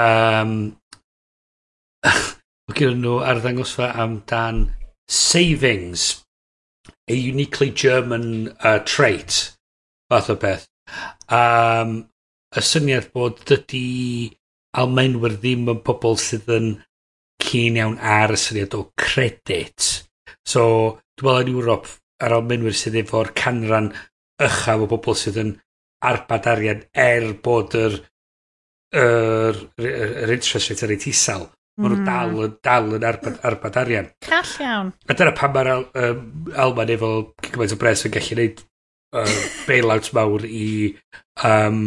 um, 0.00 0.54
oedd 2.70 2.78
gen 2.78 3.02
nhw 3.04 3.18
arddangosfa 3.26 3.92
am 4.00 4.22
dan 4.30 4.64
savings, 5.12 6.24
a 7.08 7.14
uniquely 7.14 7.70
German 7.70 8.56
uh, 8.60 8.78
trait, 8.80 9.52
fath 10.08 10.30
o 10.30 10.36
beth. 10.40 10.64
Um, 11.28 11.98
y 12.56 12.62
syniad 12.64 13.10
bod 13.12 13.42
dydy 13.48 14.32
Almaenwyr 14.80 15.36
ddim 15.36 15.68
yn 15.68 15.82
pobl 15.84 16.16
sydd 16.20 16.48
yn 16.52 16.70
cyn 17.44 17.76
iawn 17.80 17.98
ar 18.00 18.32
y 18.32 18.38
syniad 18.40 18.76
o 18.78 18.86
credit. 18.96 19.88
So, 20.48 20.64
dwi'n 21.20 21.28
meddwl 21.28 21.50
yn 21.52 21.58
Ewrop, 21.58 21.90
yr 22.24 22.36
Almaenwyr 22.38 22.76
sydd 22.78 22.96
efo'r 23.02 23.34
canran 23.36 23.92
ychaf 24.42 24.86
o 24.86 24.88
bobl 24.90 25.18
sydd 25.18 25.40
yn 25.42 25.52
arbad 26.08 26.48
arian 26.50 26.86
er 26.98 27.28
bod 27.44 27.76
yr, 27.78 27.98
yr, 28.96 29.60
yr, 29.78 30.14
yr 30.24 30.32
interest 30.38 30.72
rate 30.72 30.86
yn 30.86 30.92
reit 30.94 31.08
isel. 31.12 31.50
Mae 31.80 31.88
nhw 31.88 32.02
hmm. 32.02 32.04
dal, 32.04 32.56
dal 32.60 32.96
yn 32.98 33.04
arbad, 33.08 33.38
arbad 33.48 33.76
arian. 33.80 34.10
Call 34.26 34.50
iawn. 34.60 34.92
A 35.08 35.16
dyna 35.16 35.32
pan 35.36 35.54
mae'r 35.54 35.70
Al 35.72 35.86
um, 36.02 36.22
Alman 36.66 36.92
efo 36.92 37.10
gymaint 37.46 37.72
o 37.72 37.78
bres 37.80 38.04
yn 38.04 38.12
gallu 38.12 38.34
gwneud 38.36 38.60
uh, 39.16 39.36
bailout 39.68 40.10
mawr 40.18 40.44
i 40.48 40.66
um, 41.48 41.84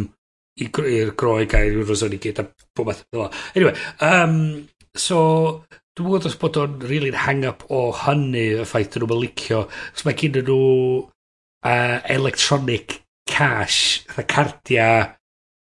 i'r 0.58 1.12
groeg 1.20 1.54
a'r 1.54 1.68
Eurozone 1.70 2.18
i 2.18 2.22
gyd 2.22 2.40
a 2.42 2.46
bob 2.74 2.90
math 2.90 3.04
o 3.14 3.28
Anyway, 3.54 3.76
um, 4.02 4.66
so 4.96 5.20
dwi'n 5.96 6.08
gwybod 6.08 6.26
os 6.32 6.38
bod 6.40 6.58
o'n 6.60 6.80
really 6.90 7.12
hang-up 7.14 7.62
o 7.70 7.86
hynny 8.02 8.48
y 8.56 8.66
ffaith 8.66 8.90
dyn 8.96 9.06
nhw'n 9.06 9.22
licio. 9.22 9.62
Os 9.94 10.02
mae 10.08 10.18
gen 10.18 10.40
nhw 10.40 10.58
uh, 10.98 12.00
electronic 12.16 12.98
cash, 13.30 14.02
fatha 14.10 14.26
cardia, 14.34 14.90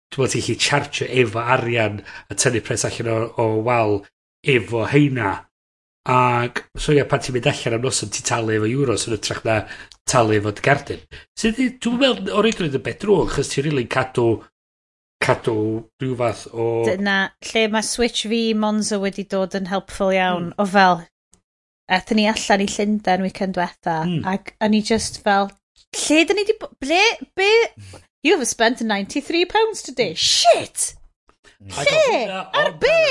dwi'n 0.08 0.16
gwybod 0.16 0.34
ti'n 0.34 0.48
chi 0.48 0.58
charge 0.64 1.12
efo 1.12 1.44
arian 1.44 2.00
a 2.30 2.40
tynnu 2.40 2.64
pres 2.64 2.88
allan 2.88 3.12
o, 3.12 3.20
o 3.36 3.48
wal 3.68 3.98
efo 4.44 4.84
heina. 4.90 5.34
Ac, 6.04 6.66
so 6.76 6.92
ia, 6.92 7.06
pan 7.08 7.22
ti'n 7.24 7.36
mynd 7.36 7.48
allan 7.48 7.78
am 7.78 7.86
noson, 7.86 8.10
ti'n 8.12 8.26
talu 8.28 8.56
efo 8.58 8.68
euros 8.68 9.06
yn 9.08 9.16
ytrach 9.16 9.44
na 9.46 9.62
talu 10.10 10.36
efo 10.36 10.52
dy 10.52 10.64
gardyn. 10.64 11.06
Sydd, 11.40 11.60
dwi'n 11.80 12.00
meddwl, 12.02 12.34
o 12.36 12.42
reidrwydd 12.44 12.76
y 12.76 12.82
beth 12.84 13.00
drwg, 13.04 13.32
chys 13.36 13.54
ti'n 13.54 13.68
rili'n 13.68 13.90
cadw 13.94 14.28
cadw 15.24 15.56
rhyw 16.02 16.16
fath 16.20 16.44
o... 16.52 16.68
Dyna, 16.84 17.18
lle 17.48 17.66
mae 17.72 17.86
Switch 17.86 18.26
V 18.28 18.40
Monza 18.60 18.98
wedi 19.00 19.24
dod 19.30 19.56
yn 19.56 19.70
helpful 19.70 20.12
iawn, 20.12 20.50
mm. 20.50 20.56
o 20.60 20.66
fel, 20.68 21.00
aethon 21.88 22.20
ni 22.20 22.26
allan 22.28 22.64
i 22.64 22.68
Llundain 22.68 23.24
weekend 23.24 23.56
diwetha, 23.56 24.02
mm. 24.04 24.26
ac 24.28 24.52
o'n 24.64 24.76
i 24.76 24.82
just 24.84 25.22
fel, 25.24 25.48
lle 26.02 26.20
dyn 26.28 26.40
ni 26.40 26.44
di... 26.50 26.58
Ble? 26.84 27.00
Be? 27.38 27.50
You 28.24 28.36
have 28.36 28.48
spent 28.48 28.80
93 28.80 29.44
pounds 29.44 29.82
today. 29.82 30.12
Hmm. 30.12 30.14
Shit! 30.16 30.94
Lle? 31.64 32.42
Ar 32.52 32.72
be? 32.80 33.04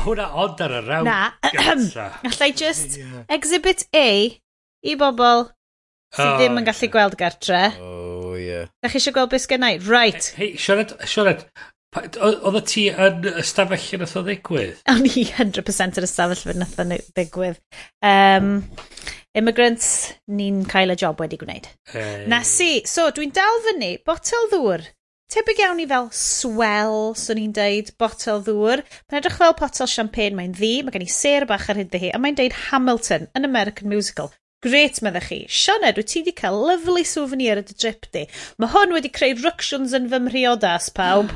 Hwna 0.00 0.28
ond 0.40 0.60
ar 0.64 0.72
y 0.78 0.80
rawn 0.86 1.04
Na, 1.04 1.32
allai 1.44 2.52
just 2.56 2.96
Exhibit 3.28 3.84
A 3.92 4.06
i 4.82 4.94
bobl 4.98 5.50
sydd 6.12 6.30
oh, 6.30 6.38
ddim 6.38 6.60
yn 6.60 6.66
gallu 6.68 6.88
gweld 6.92 7.16
gartre. 7.20 7.60
Oh, 7.80 8.32
yeah. 8.36 8.70
Da 8.82 8.90
chi 8.92 9.00
eisiau 9.00 9.16
gweld 9.16 9.32
beth 9.32 9.44
sgennau? 9.46 9.78
Right. 9.88 10.30
Hei, 10.36 10.50
Sionet, 10.60 10.94
Sionet, 11.08 11.44
oedd 11.96 12.58
ti 12.68 12.86
yn 12.90 13.28
ystafell 13.40 13.86
yn 13.96 14.06
oedd 14.06 14.28
ddigwydd? 14.28 14.80
O'n 14.92 15.08
i 15.08 15.26
100% 15.28 16.00
yn 16.00 16.08
ystafell 16.08 16.54
yn 16.54 16.66
oedd 16.66 17.12
ddigwydd. 17.16 17.60
Um, 18.08 18.54
immigrants, 19.36 19.88
ni'n 20.32 20.64
cael 20.68 20.92
y 20.92 20.98
job 21.00 21.20
wedi 21.24 21.40
gwneud. 21.40 21.68
Hey. 21.92 22.26
Na 22.28 22.42
si, 22.48 22.82
so 22.88 23.08
dwi'n 23.12 23.32
dal 23.36 23.62
fyny, 23.68 23.94
botel 24.04 24.50
ddŵr 24.52 24.88
tebyg 25.32 25.62
iawn 25.62 25.80
i 25.80 25.86
fel 25.88 26.10
swell, 26.16 27.14
swn 27.16 27.40
i'n 27.40 27.56
deud, 27.56 27.90
botel 28.00 28.42
ddŵr. 28.44 28.82
Mae'n 29.08 29.20
edrych 29.22 29.38
fel 29.40 29.56
potel 29.56 29.88
champagne, 29.88 30.36
mae'n 30.36 30.54
ddi, 30.58 30.72
mae 30.84 30.94
gen 30.94 31.06
i 31.06 31.10
ser 31.10 31.46
bach 31.48 31.70
ar 31.72 31.80
hyd 31.80 31.96
hi, 31.96 32.10
a 32.12 32.20
mae'n 32.20 32.36
deud 32.38 32.56
Hamilton, 32.68 33.28
an 33.38 33.48
American 33.48 33.88
Musical. 33.92 34.32
Great, 34.62 35.00
meddach 35.02 35.30
chi. 35.30 35.40
Sioned, 35.50 35.96
wyt 35.98 36.12
ti 36.12 36.20
wedi 36.20 36.34
cael 36.38 36.60
lyflu 36.68 37.02
souvenir 37.08 37.58
at 37.62 37.72
y 37.72 37.78
drip 37.78 38.06
di. 38.14 38.26
Mae 38.62 38.70
hwn 38.74 38.92
wedi 38.94 39.10
creu 39.10 39.34
ructions 39.40 39.96
yn 39.96 40.10
fy 40.12 40.20
mhriodas, 40.22 40.90
pawb. 40.94 41.32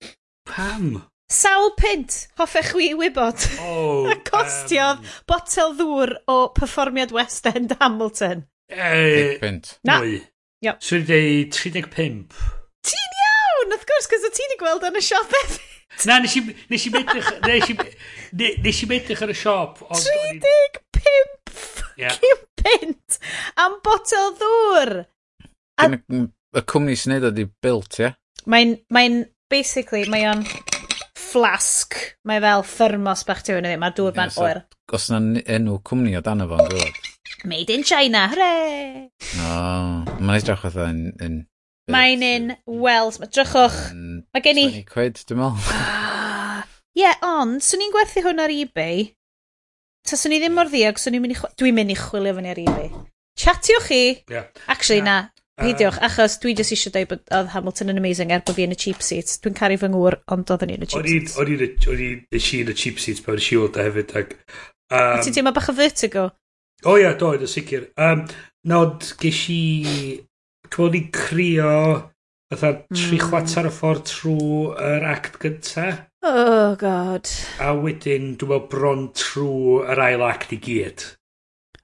Pam? 0.50 1.02
Sawl 1.30 1.74
pint, 1.78 2.16
hoffech 2.40 2.72
chi 2.72 2.92
wybod. 2.98 3.44
Oh, 3.66 4.08
a 4.14 4.16
costiodd 4.30 5.02
um... 5.02 5.10
botel 5.30 5.76
ddŵr 5.78 6.14
o 6.30 6.38
perfformiad 6.56 7.12
West 7.14 7.50
End 7.50 7.76
Hamilton. 7.82 8.46
Eh, 8.70 9.36
pint. 9.42 9.76
Na. 9.84 10.00
Mwy. 10.00 10.22
Yep. 10.64 10.82
So, 10.84 11.02
35. 11.02 12.59
Cyrus, 14.00 14.08
cos 14.08 14.24
o 14.24 14.30
ti 14.32 14.44
wedi 14.46 14.56
gweld 14.60 14.84
yn 14.88 14.96
y 14.96 15.02
siop 15.04 15.28
beth? 15.28 15.56
Na, 16.08 16.20
nes 16.22 16.32
i, 16.38 16.40
nes 16.70 16.84
i 16.86 16.90
medrych, 16.94 17.26
nes 17.44 17.66
i, 17.68 17.74
nes 18.64 18.78
i 18.80 18.86
medrych 18.88 19.20
ar 19.26 19.32
y 19.32 19.36
siop. 19.36 19.82
35 19.92 21.26
fucking 21.50 22.40
pint 22.62 23.18
am 23.60 23.76
botel 23.84 24.32
ddŵr. 24.40 24.94
A... 25.82 25.90
Y 25.90 26.62
cwmni 26.72 26.96
sy'n 26.96 27.12
neud 27.14 27.28
o 27.28 27.32
di 27.34 27.44
built, 27.62 28.00
ie? 28.00 28.08
Mae'n, 28.50 28.72
mae'n, 28.94 29.20
basically, 29.52 30.06
mae 30.10 30.24
o'n 30.30 30.46
flasg. 31.20 31.98
Mae 32.26 32.40
fel 32.42 32.64
thermos 32.72 33.26
bach 33.28 33.44
tiwn 33.46 33.68
i 33.68 33.76
Mae'r 33.76 33.98
dŵr 34.00 34.16
fan 34.16 34.32
yeah, 34.32 34.38
so, 34.38 34.48
oer. 34.48 34.64
Os 34.96 35.10
yna 35.12 35.44
enw 35.58 35.76
cwmni 35.86 36.16
o 36.16 36.24
dan 36.24 36.46
fo'n 36.48 36.72
dod. 36.72 37.04
Made 37.44 37.76
in 37.76 37.84
China, 37.84 38.26
hooray! 38.32 39.06
O, 39.36 39.52
mae'n 40.16 40.40
edrych 40.40 40.66
oedd 40.70 40.80
yn, 40.88 41.06
yn 41.20 41.40
Mae'n 41.90 42.22
un 42.26 42.52
Mae 43.20 43.30
Drychwch. 43.34 43.78
Mm, 43.94 44.20
Mae 44.34 44.44
gen 44.44 44.60
i... 44.60 44.66
20 44.80 44.92
quid, 44.92 45.24
dwi'n 45.26 45.42
meddwl. 45.42 45.70
Ah, 46.50 46.64
ie, 46.94 47.04
yeah, 47.04 47.16
ond, 47.24 47.62
swn 47.64 47.84
i'n 47.84 47.92
gwerthu 47.94 48.20
hwn 48.24 48.42
ar 48.42 48.52
eBay. 48.52 49.04
Ta 50.06 50.18
swn 50.18 50.34
i 50.36 50.40
ddim 50.42 50.56
mor 50.58 50.68
ddiog, 50.68 50.98
swn 51.00 51.16
i'n 51.16 51.22
mynd 51.24 51.36
i... 51.36 51.38
Dwi'n 51.60 51.76
mynd 51.76 51.94
i 51.94 51.96
chwilio 51.98 52.34
fyny 52.36 52.50
ar 52.50 52.60
eBay. 52.60 52.88
Chatiwch 53.40 53.86
chi. 53.86 54.00
Yeah. 54.30 54.48
Actually, 54.66 55.00
yeah. 55.00 55.06
na. 55.06 55.40
Peidiwch, 55.60 55.98
um, 55.98 56.06
achos 56.08 56.38
dwi 56.40 56.54
jyst 56.56 56.74
eisiau 56.74 56.94
dweud 56.94 57.10
bod 57.10 57.34
oedd 57.36 57.50
Hamilton 57.54 57.92
yn 57.92 58.00
amazing 58.00 58.30
er 58.32 58.42
bod 58.46 58.56
fi 58.56 58.64
yn 58.64 58.74
y 58.74 58.78
cheap 58.80 59.02
seats. 59.04 59.38
Dwi'n 59.44 59.56
caru 59.58 59.76
fy 59.80 59.90
ngŵr, 59.92 60.16
ond 60.34 60.52
oedd 60.54 60.64
yn 60.66 60.74
y 60.76 60.88
cheap 60.88 61.08
seats. 61.08 61.36
O'n 61.40 61.52
i'n 61.52 61.64
i 61.64 62.62
yn 62.64 62.72
y 62.72 62.76
cheap 62.82 63.02
seats 63.02 63.24
pan 63.24 63.40
si 63.44 63.58
oedd 63.60 63.80
hefyd. 63.80 64.14
Ac, 64.20 64.36
um, 64.90 65.20
Ti'n 65.20 65.36
teimlo 65.36 65.52
bach 65.56 65.70
o 65.72 65.76
vertigo? 65.76 66.30
O 66.84 66.94
oh, 66.94 66.96
ia, 66.96 67.10
yeah, 67.10 67.18
do, 67.20 67.34
yn 67.36 67.44
y 67.44 67.50
sicr. 67.50 67.90
Um, 68.00 68.24
Nod, 68.70 69.04
ges 69.20 69.42
i 69.52 69.60
Cymwl 70.70 70.92
ni'n 70.94 71.10
crio 71.14 71.74
fatha 72.50 72.72
tri 72.90 73.18
mm. 73.18 73.24
chwata'r 73.28 73.68
y 73.68 73.72
ffordd 73.74 74.06
trwy 74.10 74.60
yr 74.90 75.06
act 75.10 75.38
gynta. 75.42 75.86
Oh, 76.26 76.76
god. 76.78 77.30
A 77.62 77.72
wedyn, 77.78 78.34
dwi'n 78.38 78.50
meddwl 78.50 78.66
bron 78.72 79.06
trwy 79.16 79.80
yr 79.94 80.02
ail 80.08 80.26
act 80.26 80.54
i 80.54 80.58
gyd. 80.62 81.06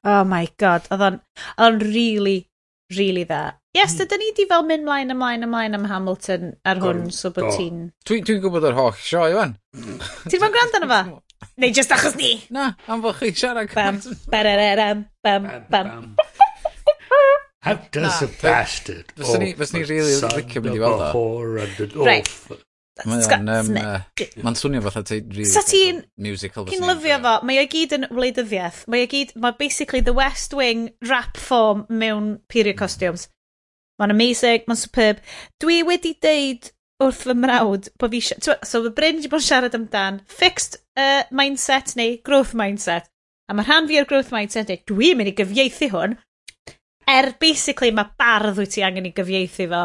Oh 0.07 0.23
my 0.29 0.47
god, 0.61 0.87
oedd 0.95 1.03
o'n, 1.07 1.21
o'n 1.63 1.79
really, 1.83 2.37
really 2.95 3.25
dda. 3.27 3.57
Yes, 3.77 3.95
mm. 3.95 3.99
dydyn 4.03 4.23
ni 4.23 4.33
di 4.37 4.47
fel 4.49 4.67
mynd 4.67 4.87
mlaen 4.87 5.15
ymlaen 5.15 5.47
ymlaen 5.47 5.77
am 5.77 5.87
Hamilton 5.91 6.53
ar 6.67 6.83
hwn, 6.83 7.07
so 7.15 7.33
bod 7.35 7.51
ti'n... 7.57 7.89
Dwi'n 8.09 8.27
dwi 8.29 8.39
gwybod 8.45 8.67
yr 8.71 8.79
holl 8.79 8.95
sio, 8.99 9.27
Iwan. 9.33 9.57
Ti'n 9.75 10.41
fan 10.41 10.55
gwrando 10.55 10.83
na 10.83 10.91
fo? 10.93 11.19
Neu 11.61 11.75
just 11.75 11.93
achos 11.93 12.17
ni? 12.17 12.37
Na, 12.55 12.71
am 12.89 13.03
fod 13.05 13.19
chi 13.21 13.35
siarad. 13.37 13.75
Bam, 13.75 14.01
bararam, 14.33 15.05
bam, 15.27 15.51
bam. 15.71 15.93
bam. 15.93 16.36
How 17.67 17.75
does 17.91 18.23
a 18.23 18.29
bastard 18.43 19.11
Fyswn 19.19 19.43
ni, 19.43 19.51
fyswn 19.59 19.81
ni 19.81 19.85
really 19.91 20.15
licio 20.15 20.63
mynd 20.63 20.79
i 20.79 20.83
weld 20.85 21.03
o. 21.11 22.05
Right. 22.07 22.31
Mae'n 23.05 23.51
um, 23.53 23.75
uh, 23.77 23.97
ma 24.41 24.53
swnio 24.57 24.81
fatha 24.85 25.03
ti 25.05 25.19
really 25.21 25.51
so 25.51 25.61
ti'n 25.67 25.99
musical 26.17 26.65
Cyn 26.71 26.87
lyfio 26.89 27.19
fo. 27.21 27.35
Mae 27.45 27.59
o 27.61 27.65
gyd 27.69 27.93
yn 27.99 28.07
wleidyddiaeth. 28.09 28.85
Mae 28.93 29.05
o 29.05 29.09
gyd 29.11 29.35
mae 29.43 29.57
basically 29.59 30.01
the 30.01 30.15
West 30.17 30.55
Wing 30.57 30.89
rap 31.11 31.37
form 31.37 31.85
mewn 31.91 32.39
period 32.49 32.79
costumes. 32.79 33.27
Mae'n 34.01 34.15
amazing 34.15 34.65
mae'n 34.65 34.81
superb. 34.81 35.21
Dwi 35.61 35.83
wedi 35.89 36.15
deud 36.25 36.71
wrth 37.05 37.27
fy 37.27 37.37
mrawd 37.37 37.91
bod 38.01 38.17
fi 38.17 38.23
so 38.25 38.57
fy 38.57 38.95
Bryn 38.97 39.21
wedi 39.21 39.33
bod 39.33 39.43
yn 39.43 39.49
siarad 39.51 39.77
amdan 39.77 40.23
fixed 40.39 40.79
uh, 40.97 41.27
mindset 41.35 41.93
neu 42.01 42.17
growth 42.25 42.55
mindset. 42.57 43.11
A 43.51 43.55
mae 43.59 43.69
rhan 43.69 43.91
fi 43.91 44.01
o'r 44.01 44.09
growth 44.09 44.33
mindset 44.33 44.73
neu 44.73 44.81
dwi'n 44.89 45.21
mynd 45.21 45.35
i 45.35 45.37
gyfieithu 45.37 45.91
hwn 45.93 46.17
er 47.11 47.33
basically 47.41 47.93
mae 47.95 48.11
bardd 48.19 48.59
wyt 48.61 48.75
ti 48.77 48.85
angen 48.87 49.09
i 49.09 49.15
gyfieithu 49.17 49.69
fo. 49.71 49.85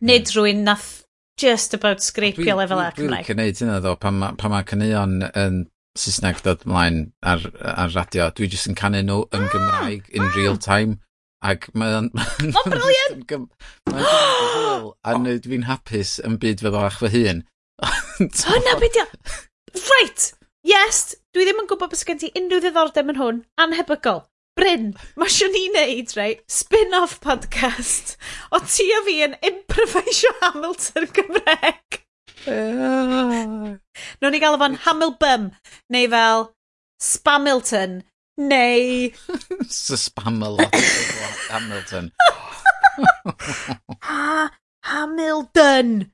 Nid 0.00 0.28
hmm. 0.28 0.36
rwy'n 0.38 0.62
nath 0.66 0.90
just 1.40 1.74
about 1.74 2.04
scrapio 2.04 2.44
dwi, 2.44 2.58
lefel 2.62 2.82
a 2.82 2.90
Cymraeg. 2.96 3.26
Dwi'n 3.26 3.40
gwneud 3.40 3.62
hynna 3.62 3.80
ddo, 3.84 3.96
pan 4.00 4.20
mae 4.20 4.36
ma, 4.36 4.52
ma 4.52 4.62
caneuon 4.66 5.18
yn 5.32 5.64
Saesneg 5.96 6.42
dod 6.44 6.64
mlaen 6.68 7.10
ar, 7.24 7.44
ar 7.72 7.92
radio, 7.94 8.28
dwi 8.36 8.50
jyst 8.52 8.68
yn 8.70 8.76
canu 8.76 9.02
nhw 9.04 9.22
yn 9.36 9.44
ah! 9.46 9.50
Gymraeg 9.52 10.08
in 10.12 10.26
ah! 10.26 10.32
real 10.36 10.58
time. 10.60 10.98
Ac 11.46 11.68
mae'n... 11.76 12.10
Mae'n 12.14 12.72
briliant! 12.72 13.34
Mae'n 13.92 14.88
A 15.04 15.16
nid 15.20 15.48
fi'n 15.48 15.66
hapus 15.68 16.16
yn 16.26 16.38
byd 16.42 16.64
fe 16.64 16.72
bach 16.74 17.00
fy 17.02 17.12
hun. 17.12 17.44
Hwna 18.18 18.78
beth 18.80 18.98
Right! 19.76 20.30
Yes! 20.66 21.14
Dwi 21.36 21.44
ddim 21.46 21.60
yn 21.62 21.68
gwybod 21.70 21.92
beth 21.92 22.06
gen 22.08 22.20
ti 22.22 22.32
unrhyw 22.38 22.64
ddiddordeb 22.64 23.12
yn 23.12 23.20
hwn. 23.20 23.42
Anhebygol. 23.60 24.24
Bryn, 24.56 24.94
mae 25.20 25.28
siwn 25.28 25.56
i 25.58 25.66
wneud, 25.68 26.12
rei, 26.16 26.38
spin-off 26.48 27.18
podcast 27.20 28.14
o 28.56 28.60
ti 28.64 28.86
a 28.96 29.02
fi 29.04 29.18
yn 29.26 29.34
improvisio 29.44 30.30
Hamilton 30.40 31.08
Gymreg. 31.18 31.98
Nw'n 32.46 34.32
ni 34.32 34.40
gael 34.40 34.56
fo'n 34.62 34.78
Hamilbum, 34.86 35.50
neu 35.92 36.08
fel 36.14 36.48
Spamilton, 37.04 38.00
neu... 38.40 39.12
Sy 39.68 40.00
Hamilton. 40.24 42.10
ha, 44.08 44.50
Hamilton. 44.88 46.12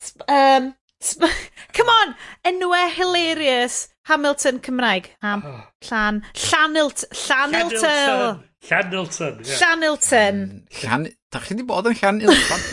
Sp 0.00 0.24
um, 0.32 0.72
sp 0.96 1.28
come 1.76 1.92
on, 2.00 2.16
enwau 2.48 2.88
hilarious 2.88 3.91
Hamilton 4.08 4.60
Cymraeg. 4.60 5.10
Ham. 5.22 5.42
Oh. 5.46 5.48
Ah. 5.48 5.70
Llan. 5.88 6.22
Llanilt. 6.34 7.04
Llanilton. 7.12 8.42
Llanilton. 8.68 9.44
Yeah. 9.44 9.58
Llanilton. 9.60 10.66
Llan... 10.82 11.08
Da 11.32 11.40
chi 11.40 11.54
wedi 11.54 11.66
bod 11.66 11.88
yn 11.90 11.96
Llanilton? 12.00 12.64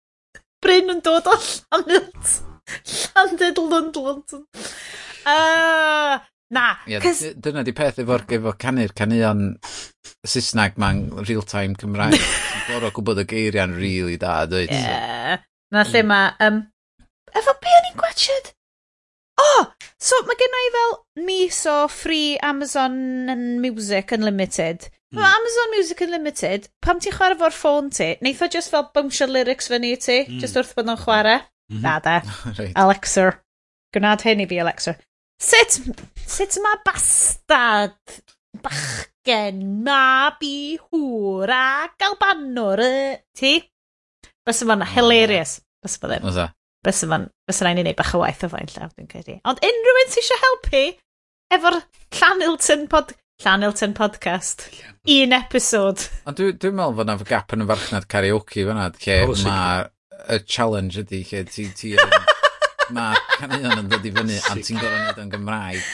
Bryn 0.64 0.94
yn 0.94 1.02
dod 1.04 1.28
o 1.28 1.36
Llanilt. 1.36 2.34
Llandidlundlundlund. 2.94 4.38
Uh, 5.28 6.18
na. 6.54 6.66
Yeah, 6.86 7.02
cys... 7.04 7.34
Dyna 7.36 7.64
di 7.66 7.74
peth 7.76 8.00
efo'r 8.04 8.26
efo 8.38 8.54
canu'r 8.60 8.94
canuon 8.96 9.50
Saesneg 10.26 10.78
ma'n 10.80 11.04
real-time 11.24 11.78
Cymraeg. 11.78 12.16
Gorau 12.68 12.94
gwybod 12.94 13.22
y 13.22 13.26
geiriau'n 13.28 13.76
really 13.78 14.18
da, 14.20 14.42
dweud. 14.50 14.70
Yeah. 14.72 15.38
So. 15.38 15.74
Na 15.74 15.84
lle 15.90 16.04
mae... 16.06 16.32
Um, 16.46 16.62
efo 17.36 17.54
be 17.60 17.74
o'n 17.80 17.90
i'n 17.90 17.98
gwachod? 17.98 18.54
oh, 19.38 19.68
So 19.98 20.20
mae 20.28 20.38
gen 20.38 20.54
i 20.54 20.68
fel 20.74 20.92
mis 21.26 21.58
o 21.66 21.74
free 21.90 22.36
Amazon 22.46 22.94
Music 23.58 24.12
Unlimited. 24.14 24.86
Mm. 25.10 25.18
Mae 25.18 25.32
Amazon 25.40 25.72
Music 25.74 26.02
Unlimited, 26.06 26.68
pam 26.84 27.00
ti'n 27.02 27.16
chwarae 27.16 27.38
fo'r 27.40 27.56
ffôn 27.56 27.88
ti, 27.94 28.12
neitho 28.22 28.46
just 28.52 28.70
fel 28.70 28.86
bwmsio 28.94 29.26
lyrics 29.26 29.70
fyny 29.72 29.90
i 29.96 29.98
ti, 29.98 30.20
mm. 30.22 30.38
just 30.42 30.58
wrth 30.60 30.70
bod 30.76 30.86
nhw'n 30.86 31.00
chwarae. 31.02 31.40
Mm 31.72 31.80
-hmm. 31.80 31.82
Da, 31.82 31.98
da. 32.04 32.20
right. 32.60 32.76
Alexa. 32.78 33.26
Gwnaed 33.96 34.22
hyn 34.28 34.44
i 34.44 34.46
fi, 34.46 34.60
Alexa. 34.62 34.94
Sut, 35.42 35.80
sut 36.26 36.60
mae 36.62 36.78
bastad 36.86 37.98
bachgen 38.62 39.64
mab 39.86 40.38
i 40.46 40.78
hŵr 40.78 41.54
a 41.54 41.66
galbanwr 41.98 42.84
y 42.86 42.94
ti? 43.34 43.56
Fysa 44.46 44.70
fo'n 44.70 44.86
hilarious. 44.94 45.58
Fysa 45.82 46.04
fo 46.04 46.12
ddim. 46.12 46.30
Fysa. 46.30 46.46
Bysa 46.86 47.08
ma'n, 47.10 47.24
bysa 47.48 47.66
rhaid 47.66 47.80
i 47.82 47.84
ni 47.88 47.92
bach 47.98 48.12
o 48.14 48.20
waith 48.22 48.44
o 48.46 48.50
fain 48.52 48.68
llaw, 48.70 48.90
dwi'n 48.94 49.08
credu. 49.10 49.34
Ond 49.50 49.58
unrhyw 49.66 49.96
un 50.04 50.12
sy'n 50.12 50.22
eisiau 50.22 50.42
helpu 50.44 50.82
efo'r 51.56 51.78
Llanilton, 52.14 52.84
pod, 52.92 53.10
Llanilton 53.42 53.96
podcast. 53.98 54.68
Un 55.10 55.34
episod. 55.34 56.04
Ond 56.30 56.38
dwi'n 56.38 56.60
dwi 56.62 56.72
meddwl 56.78 56.98
fod 57.00 57.10
na 57.10 57.16
gap 57.26 57.56
yn 57.56 57.64
y 57.64 57.68
farchnad 57.72 58.06
karaoke 58.14 58.62
fyna, 58.68 58.88
lle 58.94 59.18
oh, 59.26 59.34
mae 59.42 59.88
y 60.36 60.40
challenge 60.46 61.02
ydy, 61.02 61.24
lle 61.32 61.44
ti... 61.50 61.66
ti 61.74 61.94
mae 62.94 63.18
caneuon 63.34 63.82
yn 63.82 63.90
dod 63.90 64.06
i 64.06 64.12
fyny 64.14 64.38
a 64.38 64.54
ti'n 64.56 64.78
gorau 64.78 65.02
wneud 65.02 65.22
yn 65.24 65.34
Gymraeg. 65.34 65.82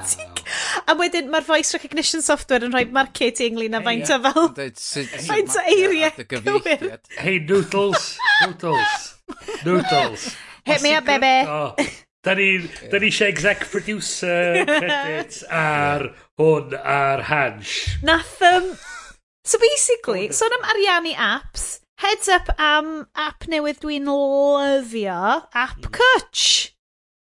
Wow. 0.00 0.86
a 0.88 0.94
wedyn 0.96 1.28
mae'r 1.30 1.44
voice 1.44 1.74
recognition 1.74 2.22
software 2.24 2.64
yn 2.66 2.72
rhoi 2.72 2.86
marcio 2.94 3.28
ti 3.36 3.50
ynglyn 3.50 3.76
â 3.76 3.82
faint 3.84 4.10
o 4.14 4.18
fel... 4.24 4.48
Faint 5.26 5.58
o 5.58 5.64
eiriau 5.74 6.24
cywir. 6.30 6.86
Hey, 7.18 7.38
Noodles! 7.42 8.14
Noodles! 8.46 9.10
Noodles. 9.64 10.36
Hit 10.64 10.82
me 10.82 10.94
up, 10.94 11.04
baby. 11.04 11.48
Oh, 11.48 11.74
da 12.22 12.34
ni, 12.34 12.58
da 12.90 12.98
ni 12.98 13.08
eisiau 13.08 13.30
exec 13.32 13.64
producer 13.72 14.64
credits 14.68 15.42
ar 15.62 16.10
hwn 16.40 16.74
ar 16.78 17.22
Hansh. 17.28 17.76
Nath, 18.04 18.40
um, 18.44 18.74
so 19.44 19.60
basically, 19.62 20.28
sôn 20.36 20.52
am 20.58 20.66
Ariannu 20.74 21.14
apps, 21.16 21.80
heads 22.02 22.28
up 22.28 22.52
am 22.58 23.08
app 23.16 23.48
newydd 23.48 23.80
dwi'n 23.80 24.10
lyfio, 24.10 25.22
app 25.48 25.80
hmm. 25.80 25.96
Cwtch. 25.96 26.74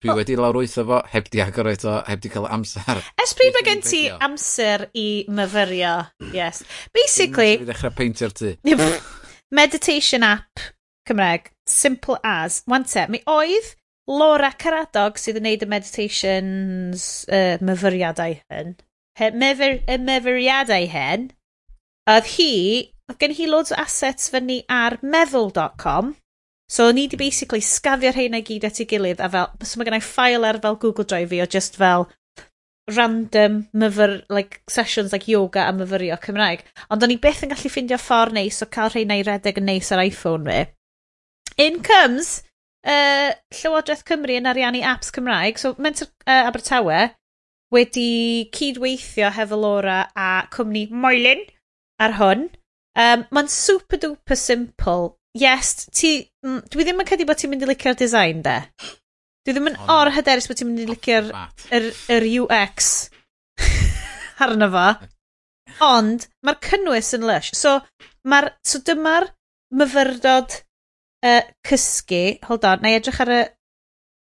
Dwi 0.02 0.18
wedi 0.18 0.34
lawrwytho 0.34 0.82
fo, 0.88 0.98
heb 1.12 1.30
di 1.30 1.38
agor 1.44 1.70
eto, 1.70 2.00
heb 2.08 2.22
di 2.24 2.30
cael 2.32 2.48
amser. 2.50 3.04
Ys 3.22 3.36
pryd 3.38 3.54
mae 3.54 3.66
gen 3.68 3.86
ti 3.86 4.00
amser 4.10 4.88
i 4.98 5.08
myfyrio, 5.30 5.94
hmm. 6.18 6.34
yes. 6.34 6.64
Basically... 6.90 7.60
Dwi'n 7.60 7.70
dechrau 7.70 7.94
peintio'r 7.94 8.34
tu. 8.34 8.56
Meditation 9.62 10.26
app 10.26 10.72
Cymreg 11.06 11.51
simple 11.68 12.18
as. 12.24 12.62
Wan 12.66 12.84
te, 12.88 13.06
mi 13.08 13.22
oedd 13.30 13.74
Laura 14.10 14.50
Caradog 14.58 15.20
sydd 15.20 15.38
yn 15.38 15.46
neud 15.46 15.62
y 15.62 15.68
meditations 15.70 17.04
uh, 17.30 17.58
myfyriadau 17.62 18.38
hyn. 18.50 18.74
He, 19.18 19.28
myfyr, 19.36 19.78
y 19.86 19.98
myfyriadau 20.02 20.88
hyn. 20.90 21.28
Oedd 22.10 22.32
hi, 22.34 22.54
oedd 23.10 23.20
gen 23.20 23.36
hi 23.38 23.46
loads 23.50 23.74
o 23.74 23.78
assets 23.78 24.32
fyny 24.32 24.62
ar 24.72 24.98
meddwl.com. 25.04 26.16
So 26.72 26.88
ni 26.90 27.06
di 27.06 27.18
basically 27.20 27.60
sgafio 27.60 28.10
rheina 28.14 28.40
i 28.40 28.46
gyd 28.46 28.64
at 28.64 28.80
ei 28.80 28.88
gilydd 28.88 29.20
a 29.20 29.28
fel, 29.30 29.50
so 29.60 29.78
mae 29.78 29.86
gennau 29.86 30.02
ffail 30.02 30.48
ar 30.48 30.58
fel 30.62 30.78
Google 30.80 31.04
Drive 31.04 31.28
fi 31.28 31.42
o 31.44 31.46
just 31.46 31.76
fel 31.76 32.08
random 32.90 33.66
myfyr, 33.76 34.22
like, 34.28 34.62
sessions 34.68 35.12
like 35.12 35.28
yoga 35.28 35.68
a 35.68 35.72
myfyrio 35.76 36.18
Cymraeg. 36.18 36.64
Ond 36.90 37.04
o'n 37.04 37.12
i 37.14 37.18
byth 37.22 37.44
yn 37.46 37.52
gallu 37.52 37.70
ffeindio 37.70 37.98
ffordd 38.00 38.34
neis 38.34 38.62
o 38.64 38.70
cael 38.72 38.90
rheina 38.94 39.20
i 39.20 39.26
redeg 39.26 39.60
yn 39.60 39.68
neis 39.68 39.92
ar 39.92 40.02
iPhone 40.02 40.48
fi 40.48 40.64
in 41.56 41.82
comes 41.82 42.42
uh, 42.86 43.32
Llywodraeth 43.54 44.04
Cymru 44.08 44.36
yn 44.38 44.48
ariannu 44.50 44.82
apps 44.86 45.12
Cymraeg. 45.14 45.58
So, 45.60 45.74
Mentor 45.78 46.08
uh, 46.26 46.48
Abertawe 46.48 47.10
wedi 47.72 48.50
cydweithio 48.52 49.30
hefo 49.32 49.58
Laura 49.58 50.02
a 50.14 50.46
cwmni 50.52 50.88
Moelin 50.90 51.44
ar 52.02 52.18
hwn. 52.18 52.48
Um, 52.98 53.24
Mae'n 53.32 53.48
super 53.48 54.00
duper 54.00 54.36
simple. 54.36 55.14
Yes, 55.38 55.86
ti, 55.96 56.18
mm, 56.44 56.66
dwi 56.72 56.84
ddim 56.84 57.00
yn 57.00 57.08
credu 57.08 57.24
bod 57.28 57.40
ti'n 57.40 57.52
mynd 57.54 57.64
i 57.64 57.70
licio'r 57.70 57.96
design, 57.96 58.42
de. 58.44 58.58
Dwi 59.46 59.54
ddim 59.54 59.70
yn 59.70 59.78
On, 59.80 59.92
or 59.94 60.10
hyderus 60.12 60.50
bod 60.50 60.60
ti'n 60.60 60.68
mynd 60.68 60.82
i 60.84 60.90
licio'r 60.90 61.30
yr, 61.78 61.88
yr 62.12 62.28
UX 62.42 62.90
arno 64.44 64.68
fo. 64.74 64.88
Ond, 65.88 66.28
mae'r 66.44 66.60
cynnwys 66.66 67.14
yn 67.16 67.24
lush. 67.24 67.54
So, 67.56 67.78
mae 68.28 68.52
so 68.68 68.82
dyma'r 68.84 69.30
myfyrdod 69.80 70.60
uh, 71.26 71.42
cysgu, 71.66 72.22
hold 72.48 72.64
on, 72.68 72.82
na 72.82 72.92
i 72.92 72.98
edrych 72.98 73.20
ar 73.24 73.32
y, 73.32 73.42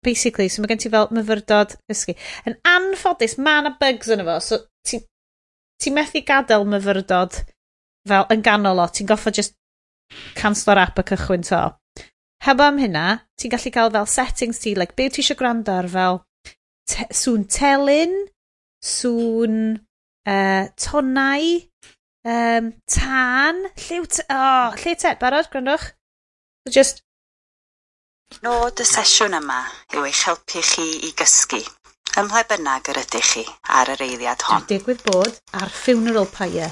basically, 0.05 0.49
so 0.51 0.63
mae 0.63 0.73
gen 0.73 0.83
ti 0.83 0.93
fel 0.93 1.11
myfyrdod 1.15 1.77
cysgu. 1.91 2.17
Yn 2.49 2.59
anffodus, 2.69 3.39
mae 3.43 3.63
yna 3.63 3.75
bugs 3.81 4.11
yn 4.15 4.25
efo, 4.25 4.39
so 4.45 4.61
ti, 4.87 5.03
ti 5.83 5.95
methu 5.95 6.23
gadael 6.27 6.67
myfyrdod 6.69 7.43
fel 8.09 8.29
yn 8.35 8.45
ganol 8.45 8.83
o, 8.83 8.89
ti'n 8.93 9.11
goffa 9.11 9.35
just 9.35 9.57
cancelo'r 10.39 10.85
app 10.87 11.03
a 11.03 11.05
cychwyn 11.11 11.47
to. 11.49 11.63
Heb 12.47 12.63
am 12.63 12.79
hynna, 12.79 13.07
ti'n 13.39 13.53
gallu 13.53 13.75
cael 13.75 13.93
fel 13.97 14.11
settings 14.11 14.63
ti, 14.63 14.75
like, 14.79 14.97
be 14.97 15.09
ti 15.11 15.23
eisiau 15.25 15.39
gwrando 15.41 15.75
ar 15.75 15.91
fel 15.91 16.23
te, 16.89 17.09
sŵn 17.11 17.45
telyn, 17.53 18.15
sŵn 18.85 19.57
uh, 19.75 20.65
tonau, 20.79 21.51
um, 22.25 22.73
tân, 22.87 23.65
lliw, 23.85 24.07
oh, 24.31 24.79
lle 24.85 24.95
te, 25.03 25.15
barod, 25.21 25.51
gwrandwch? 25.53 25.93
So 26.69 26.73
jyst... 26.75 26.99
Nod 28.45 28.81
y 28.83 28.85
sesiwn 28.85 29.33
yma 29.39 29.63
yw 29.97 30.03
eich 30.05 30.19
helpu 30.29 30.61
chi 30.61 30.83
i 31.09 31.15
gysgu, 31.17 31.61
ym 32.21 32.27
mhle 32.29 32.43
bynnag 32.51 32.91
yr 32.93 32.99
ydych 33.01 33.31
chi 33.31 33.45
ar 33.79 33.89
yr 33.95 34.03
eiliad 34.05 34.43
hon. 34.45 34.67
Dwi'n 34.67 34.83
digwydd 34.83 35.01
bod 35.07 35.39
ar 35.57 35.73
funeral 35.73 36.29
pyre. 36.29 36.67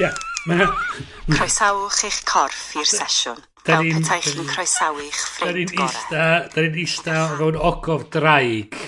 Ia, 0.00 0.08
mae... 0.48 0.68
Croesawch 1.34 1.98
eich 2.08 2.22
corff 2.30 2.78
i'r 2.80 2.88
sesiwn. 2.88 3.42
Fel 3.68 3.90
petai 3.90 4.18
chi'n 4.24 4.48
croesawu 4.54 5.04
eich 5.04 5.20
ffrind 5.34 5.74
gorau. 5.76 6.06
Da 6.14 6.64
ni'n 6.64 6.78
eista 6.86 7.18
fewn 7.34 7.60
ogof 7.72 8.06
draig 8.16 8.78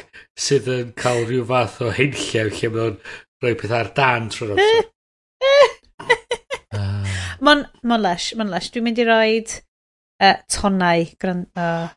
sydd 0.46 0.72
yn 0.78 0.96
cael 1.02 1.26
rhyw 1.26 1.44
fath 1.52 1.76
o 1.84 1.92
henllew 2.00 2.48
lle 2.56 2.72
mae'n 2.78 2.96
rhoi 3.04 3.52
peth 3.64 3.76
ar 3.82 3.92
dan 4.00 4.32
trwy'r 4.32 4.56
amser. 4.56 4.88
Mae'n 7.40 7.64
ma 7.88 7.96
lesh, 8.00 8.34
mae'n 8.36 8.52
lesh. 8.52 8.68
Dwi'n 8.74 8.86
mynd 8.86 9.00
i 9.00 9.06
roed 9.08 9.54
uh, 10.20 10.36
tonnau. 10.52 11.06
Gran... 11.20 11.46
Uh. 11.56 11.88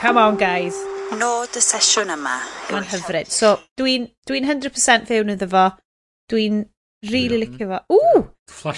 Come 0.00 0.22
on, 0.22 0.38
guys. 0.40 0.78
Nod 1.18 1.56
y 1.56 1.62
sesiwn 1.62 2.12
yma. 2.14 2.36
Mae'n 2.70 2.88
hyfryd. 2.92 3.30
So, 3.32 3.56
dwi'n 3.80 4.08
dwi 4.28 4.42
100% 4.44 5.10
fewn 5.10 5.34
iddo 5.34 5.50
fo. 5.50 5.68
Dwi'n 6.30 6.64
really 7.10 7.42
licio 7.44 7.70
fo. 7.70 7.82
Ww! 7.92 8.24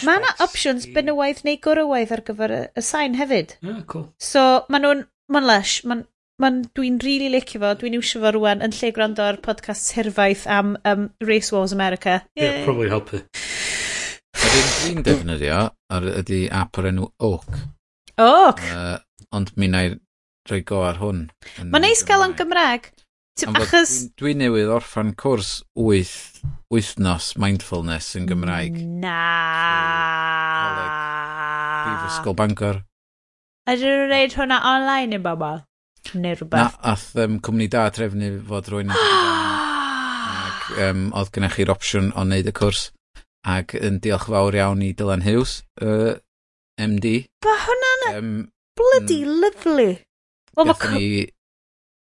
Mae 0.08 0.20
yna 0.20 0.34
options 0.44 0.88
benywaidd 0.94 1.44
neu 1.44 1.60
gwrywaidd 1.64 2.14
ar 2.16 2.24
gyfer 2.24 2.54
y, 2.54 2.62
y 2.72 2.84
sain 2.84 3.16
hefyd. 3.18 3.58
Ah, 3.64 3.82
cool. 3.90 4.08
So, 4.16 4.44
maen 4.72 4.86
nhw'n... 4.86 5.04
Mae'n 5.28 5.44
lesh. 5.44 5.82
Mae'n 5.84 6.06
man, 6.40 6.62
dwi'n 6.78 7.00
really 7.04 7.28
licio 7.32 7.60
fo, 7.60 7.74
dwi'n 7.76 7.98
iwsio 7.98 8.22
fo 8.22 8.32
rwan 8.36 8.64
yn 8.64 8.72
lle 8.76 8.92
gwrando 8.96 9.26
ar 9.26 9.40
podcast 9.44 9.92
hirfaith 9.96 10.46
am 10.48 10.76
um, 10.88 11.10
Race 11.20 11.52
Wars 11.52 11.74
America. 11.76 12.22
Yeah, 12.38 12.64
probably 12.64 12.88
helpu. 12.92 13.24
Yr 14.48 14.54
un 14.64 14.70
dwi'n 14.80 15.02
defnyddio 15.04 15.56
ar, 15.92 16.04
ydy 16.22 16.46
app 16.54 16.78
o'r 16.80 16.88
enw 16.88 17.08
Oak. 17.26 17.58
Oak! 18.22 18.62
Uh, 18.64 18.96
ond 19.36 19.50
mi 19.60 19.68
na 19.68 19.82
i 19.84 19.90
rhoi 20.48 20.62
go 20.64 20.80
ar 20.88 20.96
hwn. 21.02 21.26
Mae'n 21.60 21.84
neis 21.84 22.00
gael 22.08 22.24
yn 22.24 22.32
Gymraeg. 22.38 22.88
Achos... 23.44 23.92
Dwi'n 24.16 24.16
dwi 24.18 24.32
newydd 24.40 24.72
orffan 24.72 25.12
cwrs 25.20 25.52
wyth, 25.76 26.40
wythnos 26.72 27.34
mindfulness 27.38 28.16
yn 28.18 28.24
Gymraeg. 28.30 28.80
Na! 29.04 29.20
Brifysgol 31.84 32.38
Bangor. 32.38 32.82
Ydyn 33.68 33.84
nhw'n 33.84 34.08
gwneud 34.08 34.38
hwnna 34.40 34.62
online 34.72 35.18
i 35.18 35.24
bobl? 35.28 35.64
Neu 36.16 36.38
rhywbeth? 36.38 36.78
Na, 36.78 36.94
ath 36.94 37.10
um, 37.20 37.36
cwmni 37.44 37.68
da 37.70 37.90
trefnu 37.92 38.38
fod 38.48 38.72
rwy'n... 38.72 38.96
Ac 40.48 40.72
um, 40.88 41.10
oedd 41.12 41.34
gennych 41.36 41.60
chi'r 41.60 41.76
opsiwn 41.76 42.14
o 42.16 42.24
wneud 42.24 42.48
y 42.48 42.56
cwrs 42.56 42.88
ac 43.48 43.74
yn 43.78 43.98
diolch 44.04 44.28
fawr 44.28 44.56
iawn 44.58 44.84
i 44.84 44.92
Dylan 44.96 45.24
Hughes, 45.24 45.62
uh, 45.82 46.14
MD. 46.78 47.14
Ba 47.44 47.54
hwnna'n 47.64 48.06
um, 48.12 48.32
bloody 48.78 49.22
mm. 49.24 49.40
lyflu. 49.44 49.88
Gath 50.58 50.88
oh, 50.88 50.94
ni 50.94 51.08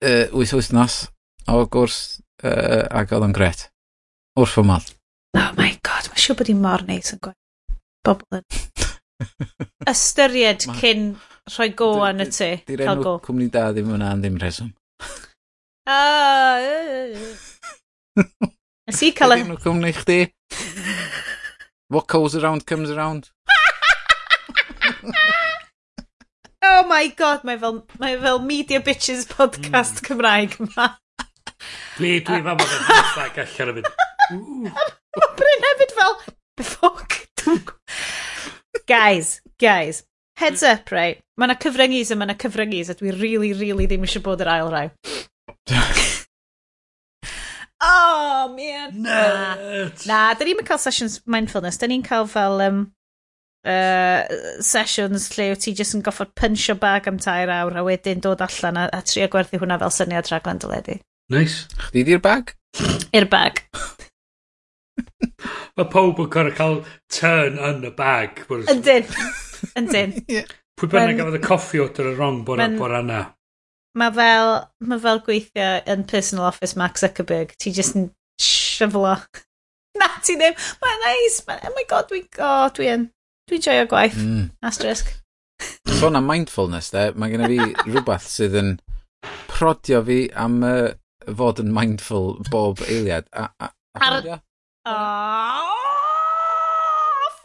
uh, 0.03 0.27
wyth 0.35 0.55
wythnos 0.57 0.99
o 1.51 1.63
gwrs 1.71 1.99
uh, 2.45 2.89
ac 2.91 3.15
oedd 3.15 3.29
o'n 3.29 3.37
gret. 3.37 3.69
Wrth 4.39 4.57
fy 4.57 4.65
modd. 4.67 4.93
Oh 5.39 5.51
my 5.57 5.71
god, 5.87 6.11
mae'n 6.11 6.23
siŵr 6.25 6.39
bod 6.39 6.51
i 6.53 6.57
mor 6.59 6.85
neis 6.89 7.13
yn 7.15 7.23
gwaith. 7.25 7.39
Bobl 8.07 8.41
yn... 8.41 8.47
Ystyried 9.93 10.67
ma... 10.69 10.77
cyn 10.81 11.13
rhoi 11.53 11.71
go 11.79 11.93
yn 12.09 12.25
y 12.25 12.29
tu. 12.31 12.51
Di'r 12.69 12.85
enw 12.89 13.17
cwmni 13.25 13.49
da 13.53 13.69
ddim 13.71 13.95
yna 13.97 14.13
am 14.15 14.25
ddim 14.25 14.41
reswm. 14.43 14.73
Ah, 15.91 16.59
Nes 18.87 19.01
i 19.07 19.13
cael 19.17 19.37
y... 19.37 19.43
Di'r 19.43 19.49
enw 19.49 19.61
cwmni 19.63 19.95
chdi? 19.97 20.19
What 21.93 22.07
goes 22.07 22.35
around 22.35 22.65
comes 22.65 22.91
around. 22.91 23.29
oh 26.63 26.87
my 26.89 27.09
god, 27.09 27.45
mae 27.45 27.59
fel, 27.59 27.87
mae 28.01 28.17
fel 28.17 28.39
Media 28.39 28.81
Bitches 28.81 29.27
podcast 29.29 30.01
mm. 30.01 30.07
Cymraeg 30.07 30.57
yma. 30.57 30.87
Dwi, 31.99 32.15
dwi 32.25 32.39
fan 32.47 32.57
bod 32.63 32.65
yn 32.65 32.87
ffag 33.11 33.37
allan 33.45 33.73
yn 33.75 33.77
mynd. 33.83 33.91
Mae 35.21 35.29
Bryn 35.43 35.69
hefyd 35.69 35.93
fel, 35.99 36.17
fuck. 36.71 37.19
guys, 38.89 39.35
guys, 39.61 40.01
heads 40.41 40.65
up, 40.65 40.89
right? 40.97 41.21
Mae 41.37 41.51
yna 41.51 41.59
cyfryngis 41.67 42.09
a 42.09 42.17
mae 42.17 42.31
yna 42.31 42.39
cyfryngis, 42.47 42.89
a 42.89 42.97
dwi 42.97 43.13
really, 43.21 43.53
really 43.53 43.85
ddim 43.91 44.09
eisiau 44.09 44.25
bod 44.31 44.41
yr 44.41 44.55
ail 44.55 44.73
rhaw. 44.73 44.89
Oh, 47.93 48.49
man. 48.57 48.99
Nerd. 49.05 50.03
Na, 50.09 50.33
da 50.35 50.49
ni'n 50.49 50.65
cael 50.67 50.81
sessions 50.83 51.21
mindfulness. 51.29 51.79
Da 51.81 51.89
ni'n 51.91 52.05
cael 52.07 52.29
fel 52.31 52.63
um, 52.67 52.83
uh, 53.69 54.23
sessions 54.65 55.29
lle 55.37 55.51
wyt 55.53 55.65
ti 55.67 55.75
jyst 55.79 55.97
yn 55.99 56.05
goffod 56.07 56.33
punchio 56.39 56.77
bag 56.79 57.09
am 57.11 57.21
tair 57.23 57.53
awr 57.53 57.79
a 57.79 57.85
wedyn 57.87 58.23
dod 58.25 58.45
allan 58.45 58.81
a, 58.81 58.89
a 58.93 59.03
trio 59.07 59.29
gwerthu 59.33 59.61
hwnna 59.63 59.81
fel 59.83 59.95
syniad 59.99 60.31
rhaglen 60.31 60.63
dyledu. 60.63 60.99
Nice. 61.33 61.69
Chdi 61.89 62.07
di'r 62.09 62.25
bag? 62.25 62.55
I'r 63.13 63.29
bag. 63.33 63.63
Mae 65.77 65.89
pob 65.93 66.19
yn 66.21 66.33
gorau 66.33 66.57
cael 66.57 66.81
turn 67.13 67.61
yn 67.71 67.87
y 67.89 67.93
bag. 67.97 68.43
Yndyn. 68.51 69.07
Yndyn. 69.79 70.19
Pwy 70.81 70.91
bynnag 70.91 71.21
gafodd 71.21 71.39
y 71.39 71.45
coffi 71.45 71.81
o'r 71.83 71.93
dyr 71.95 72.11
y 72.11 72.17
rong 72.17 72.43
bora, 72.49 72.67
bora 72.75 73.03
na 73.07 73.21
mae 73.99 74.13
fel, 74.17 74.53
ma 74.89 74.99
fel 75.01 75.21
gweithio 75.27 75.71
yn 75.93 76.05
personal 76.09 76.49
office 76.49 76.79
Mark 76.79 77.01
Zuckerberg. 77.01 77.57
Ti 77.61 77.73
jyst 77.75 77.99
yn 77.99 78.11
shyflo. 78.41 79.17
Na, 80.01 80.09
ti 80.25 80.37
ddim. 80.39 80.57
Mae'n 80.83 81.05
neis. 81.07 81.43
Ma, 81.49 81.59
oh 81.69 81.75
my 81.77 81.85
god, 81.91 82.09
dwi'n 82.11 82.27
oh, 82.41 82.69
dwi 82.77 82.89
yn. 82.95 83.11
Dwi'n 83.51 83.65
joio 83.67 83.85
gwaith. 83.91 84.19
Mm. 84.21 84.47
Asterisk. 84.65 85.07
Sôn 85.99 86.17
am 86.19 86.27
mindfulness, 86.27 86.91
de, 86.95 87.03
mae 87.19 87.31
gen 87.33 87.45
i 87.47 87.51
fi 87.53 87.59
rhywbeth 87.85 88.27
sydd 88.31 88.57
yn 88.59 88.71
prodio 89.51 90.01
fi 90.07 90.21
am 90.39 90.63
uh, 90.67 90.91
fod 91.39 91.61
yn 91.63 91.71
mindful 91.75 92.27
bob 92.51 92.77
eiliad. 92.89 93.27
A, 93.37 93.43
a, 93.59 93.67
a 93.69 94.01
Ar... 94.09 94.15
Oh, 94.89 95.71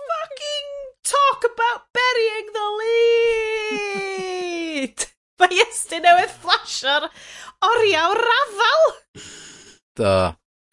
fucking 0.08 0.70
talk 1.06 1.40
about 1.52 1.82
burying 1.94 2.50
the 2.56 2.68
lead! 4.80 5.00
Mae 5.42 5.62
Iestyn 5.62 6.06
newydd 6.06 6.34
flasio'r 6.42 7.08
oriawr 7.68 8.22
rafal. 8.30 8.86
Do. 9.98 10.14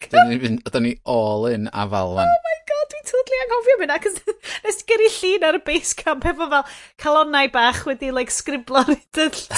Ydyn 0.05 0.83
ni 0.83 0.93
all 1.05 1.45
in 1.49 1.67
afal 1.69 2.15
fan. 2.17 2.29
Oh 2.29 2.41
my 2.47 2.55
god, 2.69 2.87
dwi'n 2.93 3.05
totally 3.09 3.41
anghofio 3.43 3.77
mynd. 3.81 3.93
Ac 3.95 4.07
nes 4.65 4.79
ti 4.79 4.87
gyrru 4.91 5.11
llun 5.17 5.45
ar 5.49 5.59
y 5.59 5.61
basecamp 5.69 6.25
efo 6.31 6.49
fel 6.53 6.65
calonnau 7.01 7.51
bach 7.53 7.83
wedi 7.89 8.11
like, 8.13 8.33
sgriblo 8.33 8.81
ar 8.83 8.95
y 8.95 8.99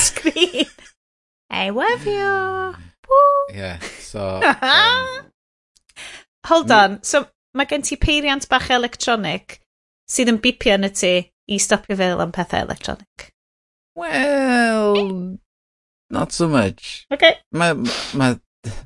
sgrin. 0.04 0.76
I 1.50 1.70
love 1.70 2.06
you. 2.06 2.28
Mm. 2.28 2.76
Woo. 3.08 3.56
Yeah, 3.56 3.80
so... 4.00 4.42
Um, 4.44 5.32
Hold 6.48 6.72
on. 6.72 7.00
So, 7.04 7.26
mae 7.56 7.68
gen 7.68 7.88
ti 7.88 7.96
peiriant 7.96 8.48
bach 8.52 8.70
electronic 8.72 9.62
sydd 10.08 10.32
yn 10.32 10.42
bipio 10.44 10.76
yn 10.76 10.88
y 10.88 10.92
ti 10.96 11.14
i 11.48 11.60
stopio 11.64 11.96
fel 12.00 12.24
am 12.24 12.36
pethau 12.36 12.68
electronic. 12.68 13.32
Well, 13.98 15.40
not 16.12 16.32
so 16.32 16.48
much. 16.48 17.08
Okay. 17.12 17.34
Mae, 17.52 17.74
ma, 18.14 18.36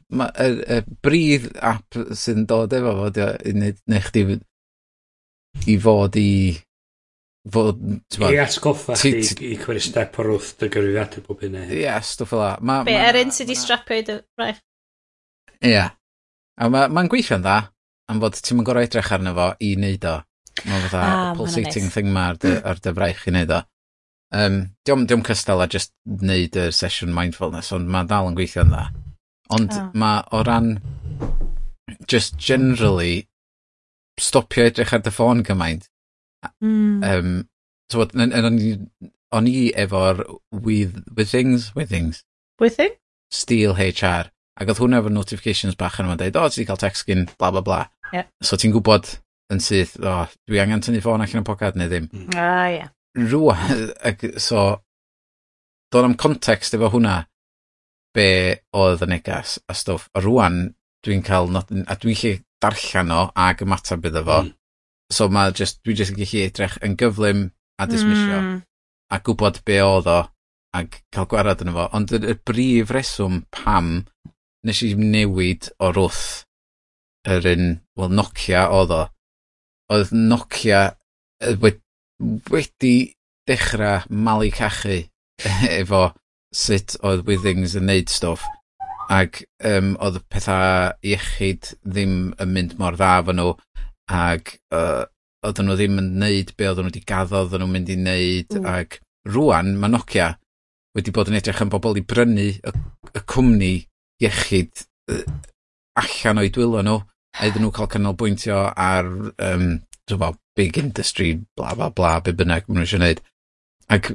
ma, 0.07 0.30
y, 0.39 0.47
y 0.64 0.78
brif 1.03 1.49
app 1.59 1.97
sy'n 2.16 2.45
dod 2.47 2.72
efo 2.78 2.93
fo, 2.95 3.26
i 3.43 3.51
neu 3.57 4.03
chdi 4.07 4.24
i 5.68 5.76
fod 5.84 6.16
i 6.16 6.32
fod... 7.51 7.82
I 8.24 8.39
atgoffa 8.39 8.95
chdi 9.01 9.51
i 9.51 9.57
cymryd 9.59 9.84
step 9.84 10.16
o'r 10.22 10.32
wrth 10.38 10.53
dy 10.62 10.70
gyfrifiadur 10.72 11.26
bob 11.28 11.43
hynny. 11.43 11.66
Ie, 11.68 11.82
yeah, 11.84 11.99
stwff 12.05 12.32
fel 12.32 12.43
la. 12.45 12.53
Ma, 12.64 12.80
Be, 12.88 12.95
yr 12.95 13.12
er 13.12 13.26
un 13.26 13.36
sydd 13.36 13.51
i 13.51 13.57
strapio 13.59 13.99
i 13.99 14.05
dy 14.07 14.18
braich. 14.39 14.62
Ie. 15.59 15.84
A 16.62 16.70
mae'n 16.72 16.95
ma 16.95 17.03
gweithio'n 17.12 17.43
dda, 17.43 17.57
am 18.07 18.24
fod 18.24 18.39
ti'n 18.39 18.62
mynd 18.62 18.70
gorau 18.70 18.88
edrych 18.88 19.12
arno 19.18 19.36
fo 19.36 19.51
i 19.59 19.74
wneud 19.76 20.07
o. 20.07 20.16
Mae'n 20.62 20.88
fatha 20.88 21.03
ah, 21.03 21.36
pulsating 21.36 21.91
thing 21.91 22.16
ma 22.16 22.30
ar 22.32 22.39
dy, 22.39 22.55
ar 22.64 22.80
dy 22.80 22.95
braich 22.95 23.28
i 23.28 23.36
wneud 23.36 23.53
o. 23.59 23.62
Um, 24.32 24.61
'di 24.86 24.95
diom 25.11 25.25
cystal 25.27 25.59
a 25.59 25.67
just 25.67 25.91
wneud 26.07 26.55
y 26.55 26.69
sesiwn 26.71 27.11
mindfulness 27.15 27.73
ond 27.75 27.89
mae 27.91 28.07
dal 28.07 28.29
yn 28.29 28.38
gweithio'n 28.38 28.71
dda. 28.71 28.86
Ond 29.51 29.75
ma' 29.99 30.21
o 30.32 30.43
ran 30.47 30.77
just 32.07 32.38
generally 32.39 33.27
stopio 34.19 34.69
edrych 34.69 34.93
ar 34.95 35.03
dy 35.03 35.11
ffôn 35.11 35.43
gymaint. 35.47 35.89
Mm. 36.63 37.03
Um, 37.03 37.34
so, 37.91 38.05
t'mod 38.05 38.15
yn 38.15 38.36
yn 38.38 38.47
o'n 38.47 38.61
i 38.61 38.71
o'n 39.36 39.49
i 39.51 39.55
efo'r 39.84 40.23
with 40.51 41.01
Withings 41.17 41.71
Withings? 41.75 42.23
Withing? 42.59 42.95
Steel 43.32 43.75
HR 43.75 44.32
ac 44.61 44.71
oedd 44.71 44.82
hwnna 44.82 45.01
efo 45.01 45.11
notifications 45.11 45.77
bach 45.79 45.99
yn 45.99 46.07
yma'n 46.07 46.19
dweud, 46.19 46.39
o 46.39 46.47
ti 46.47 46.61
'di 46.61 46.69
cael 46.69 46.79
text 46.79 47.07
gyn, 47.07 47.27
bla 47.39 47.51
bla 47.51 47.63
bla. 47.65 47.84
Ie. 48.15 48.25
So 48.43 48.59
ti'n 48.59 48.73
gwybod 48.75 49.13
yn 49.51 49.61
syth 49.63 49.97
o 49.99 50.15
dwi 50.47 50.59
angen 50.63 50.84
tynnu 50.84 51.03
ffôn 51.03 51.23
allan 51.23 51.43
o 51.43 51.47
pocad 51.47 51.79
neu 51.79 51.91
ddim. 51.91 52.09
A 52.39 52.49
ie 52.71 52.89
rŵan 53.18 53.91
ac 54.07 54.24
so 54.39 54.64
do'n 55.91 56.12
am 56.12 56.18
context 56.20 56.78
efo 56.78 56.91
hwnna 56.93 57.18
be 58.16 58.28
oedd 58.76 59.03
y 59.05 59.09
negas 59.12 59.57
a 59.72 59.76
stwff 59.76 60.09
a 60.16 60.24
rŵan 60.24 60.64
dwi'n 61.05 61.24
cael 61.26 61.49
not, 61.51 61.72
a 61.72 61.95
dwi'n 61.99 62.20
lle 62.22 62.34
darllen 62.62 63.14
o 63.16 63.22
ag 63.47 63.64
ymateb 63.66 64.05
iddo 64.07 64.24
fo 64.28 64.41
mm. 64.43 64.51
so 65.12 65.28
mae 65.34 65.55
just 65.57 65.82
dwi 65.84 65.95
just 65.97 66.14
yn 66.14 66.22
gallu 66.22 66.43
edrych 66.45 66.78
yn 66.86 66.97
gyflym 66.99 67.47
a 67.82 67.88
dismisio 67.89 68.38
mm. 68.39 68.59
a 69.12 69.20
gwybod 69.20 69.62
be 69.68 69.80
oedd 69.84 70.12
o 70.12 70.20
ac 70.78 71.01
cael 71.12 71.28
gwarad 71.32 71.64
yn 71.66 71.74
fo 71.76 71.88
ond 71.97 72.14
y, 72.16 72.22
y 72.32 72.38
brif 72.47 72.93
reswm 72.95 73.41
pam 73.51 73.93
nes 74.68 74.84
i 74.86 74.93
newid 74.95 75.72
o'r 75.84 75.99
wrth 76.05 76.26
yr 77.32 77.47
un, 77.51 77.66
wel 77.97 78.14
Nokia 78.18 78.68
oedd 78.74 78.93
o 78.95 79.01
oedd 79.93 80.14
Nokia 80.16 80.86
wedi 82.51 82.95
dechrau 83.49 84.05
malu 84.09 84.51
cachu 84.55 85.03
efo 85.82 86.09
sut 86.53 86.97
oedd 87.07 87.24
Withings 87.28 87.78
yn 87.80 87.88
neud 87.89 88.11
stwff 88.11 88.45
ac 89.11 89.41
um, 89.67 89.95
oedd 90.03 90.22
pethau 90.32 90.91
iechyd 91.03 91.74
ddim 91.84 92.32
yn 92.41 92.53
mynd 92.55 92.78
mor 92.80 92.95
dda 92.99 93.13
fo 93.28 93.36
nhw 93.36 93.53
ac 94.11 94.53
uh, 94.76 95.03
oedden 95.47 95.67
nhw 95.67 95.78
ddim 95.80 95.99
yn 95.99 96.11
neud 96.22 96.53
be 96.57 96.69
oedden 96.69 96.88
nhw 96.88 96.93
wedi 96.93 97.03
gaddo 97.07 97.41
oedden 97.41 97.63
nhw'n 97.63 97.74
mynd 97.76 97.91
i 97.91 97.97
neud 97.99 98.57
mm. 98.59 98.67
ac 98.72 98.99
rwan 99.32 99.76
mae 99.82 99.91
Nokia 99.91 100.30
wedi 100.95 101.13
bod 101.15 101.32
yn 101.32 101.39
edrych 101.39 101.63
yn 101.63 101.72
bobl 101.74 101.99
i 101.99 102.05
brynu 102.07 102.47
y, 102.51 102.74
y 103.15 103.24
cwmni 103.34 103.72
iechyd 104.24 104.86
uh, 105.11 105.24
allan 106.01 106.43
o'i 106.43 106.51
dwylo 106.53 106.84
nhw 106.86 106.99
a 107.01 107.47
iddyn 107.47 107.65
nhw 107.65 107.74
cael 107.76 107.91
canolbwyntio 107.91 108.63
ar 108.69 109.07
um, 109.47 109.67
fel, 110.20 110.36
big 110.57 110.78
industry, 110.78 111.34
bla 111.57 111.76
bla 111.78 111.89
bla, 111.95 112.18
be 112.24 112.34
bynnag 112.36 112.68
maen 112.68 112.82
nhw 112.82 112.88
eisiau 112.88 113.01
gwneud. 113.01 113.24
Ac 113.91 114.12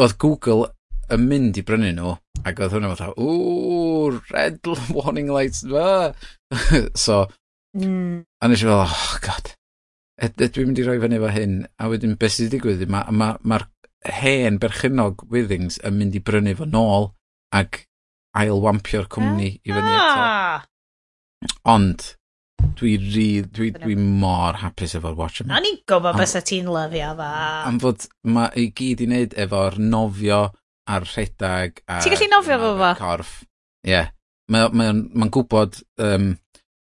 oedd 0.00 0.16
Google 0.22 0.70
yn 1.14 1.26
mynd 1.30 1.58
i 1.58 1.64
brynu 1.66 1.92
nhw, 1.96 2.14
ac 2.46 2.60
oedd 2.60 2.76
hwnna 2.76 2.92
fatha, 2.92 3.10
ww, 3.16 4.20
red 4.30 4.60
warning 4.96 5.30
lights, 5.32 5.64
so, 7.04 7.24
mm. 7.76 8.22
a 8.40 8.50
nes 8.50 8.62
i 8.62 8.68
fel, 8.68 8.84
oh 8.84 9.18
god, 9.24 9.52
dwi'n 10.20 10.70
mynd 10.70 10.80
i 10.82 10.86
roi 10.86 10.98
fyny 11.02 11.18
efo 11.18 11.34
hyn, 11.34 11.60
a 11.80 11.90
wedyn 11.90 12.16
beth 12.20 12.36
sydd 12.36 12.50
wedi 12.50 12.58
digwydd, 12.58 12.92
mae'r 12.92 13.14
ma, 13.16 13.32
ma, 13.42 13.60
hen 14.20 14.58
berchynog 14.60 15.26
Withings 15.32 15.80
yn 15.84 15.98
mynd 15.98 16.16
i 16.16 16.22
brynu 16.24 16.54
fo 16.58 16.68
nôl, 16.68 17.10
ac 17.56 17.84
ailwampio'r 18.38 19.08
cwmni 19.10 19.50
i 19.58 19.74
fyny 19.74 19.90
eto. 19.90 20.22
Ah! 20.22 20.66
Ond, 21.72 22.04
dwi 22.80 22.94
ri, 23.00 23.28
dwi, 23.44 23.70
dwi 23.76 23.96
mor 23.98 24.60
hapus 24.62 24.96
efo'r 24.98 25.16
Watchmen. 25.18 25.50
Na 25.52 25.60
ni'n 25.62 25.80
gofod 25.88 26.18
bys 26.18 26.36
ti'n 26.48 26.70
lyfio 26.72 27.12
fa. 27.18 27.30
Am 27.68 27.80
fod 27.82 28.06
mae 28.24 28.50
ei 28.58 28.70
gyd 28.76 29.04
i 29.04 29.08
wneud 29.08 29.36
efo'r 29.44 29.78
nofio 29.82 30.42
a'r 30.90 31.06
rhedag 31.12 31.82
a... 31.86 32.00
Ti'n 32.00 32.16
gallu 32.16 32.30
nofio 32.32 32.60
fo 32.62 32.72
fo? 32.80 32.92
Corff. 33.00 33.34
Ie. 33.86 33.92
Yeah. 33.94 34.12
Mae'n 34.50 34.74
ma, 34.74 34.88
ma, 35.22 35.28
gwybod 35.30 35.78
um, 36.02 36.32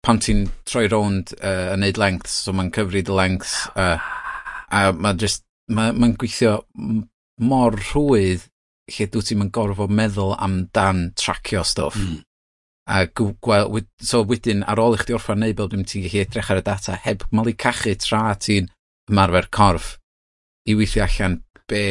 pan 0.05 0.21
ti'n 0.23 0.45
troi 0.69 0.85
rownd 0.91 1.33
uh, 1.41 1.73
yn 1.73 1.83
neud 1.83 1.99
lengths, 1.99 2.37
so 2.45 2.53
mae'n 2.55 2.71
cyfri 2.75 3.03
dy 3.03 3.15
lengths. 3.15 3.57
Uh, 3.75 3.97
a 4.71 4.85
mae'n 4.95 5.19
just, 5.19 5.43
mae'n 5.67 5.97
ma, 5.97 6.07
ma 6.07 6.15
gweithio 6.21 6.61
mor 7.41 7.75
rhwydd 7.89 8.47
lle 8.91 9.07
dwi 9.11 9.25
ti'n 9.27 9.51
gorfod 9.53 9.91
meddwl 9.93 10.35
amdan 10.39 11.09
tracio 11.19 11.65
stwff. 11.67 11.99
Mm 11.99 12.21
a 12.89 13.05
gweld, 13.05 13.87
so 14.01 14.23
wedyn 14.27 14.65
ar 14.69 14.81
ôl 14.81 14.97
i 14.97 15.01
chdi 15.01 15.15
orffan 15.17 15.41
neud 15.43 15.57
bob 15.59 15.71
dim 15.73 15.85
ti'n 15.87 16.05
gallu 16.07 16.23
edrych 16.23 16.51
ar 16.51 16.61
y 16.61 16.65
data 16.65 16.97
heb 17.05 17.25
malu 17.31 17.53
cachu 17.53 17.93
tra 18.01 18.23
ti'n 18.35 18.69
ymarfer 19.11 19.49
corff 19.53 19.97
i 20.65 20.75
weithio 20.77 21.05
allan 21.05 21.41
be 21.71 21.83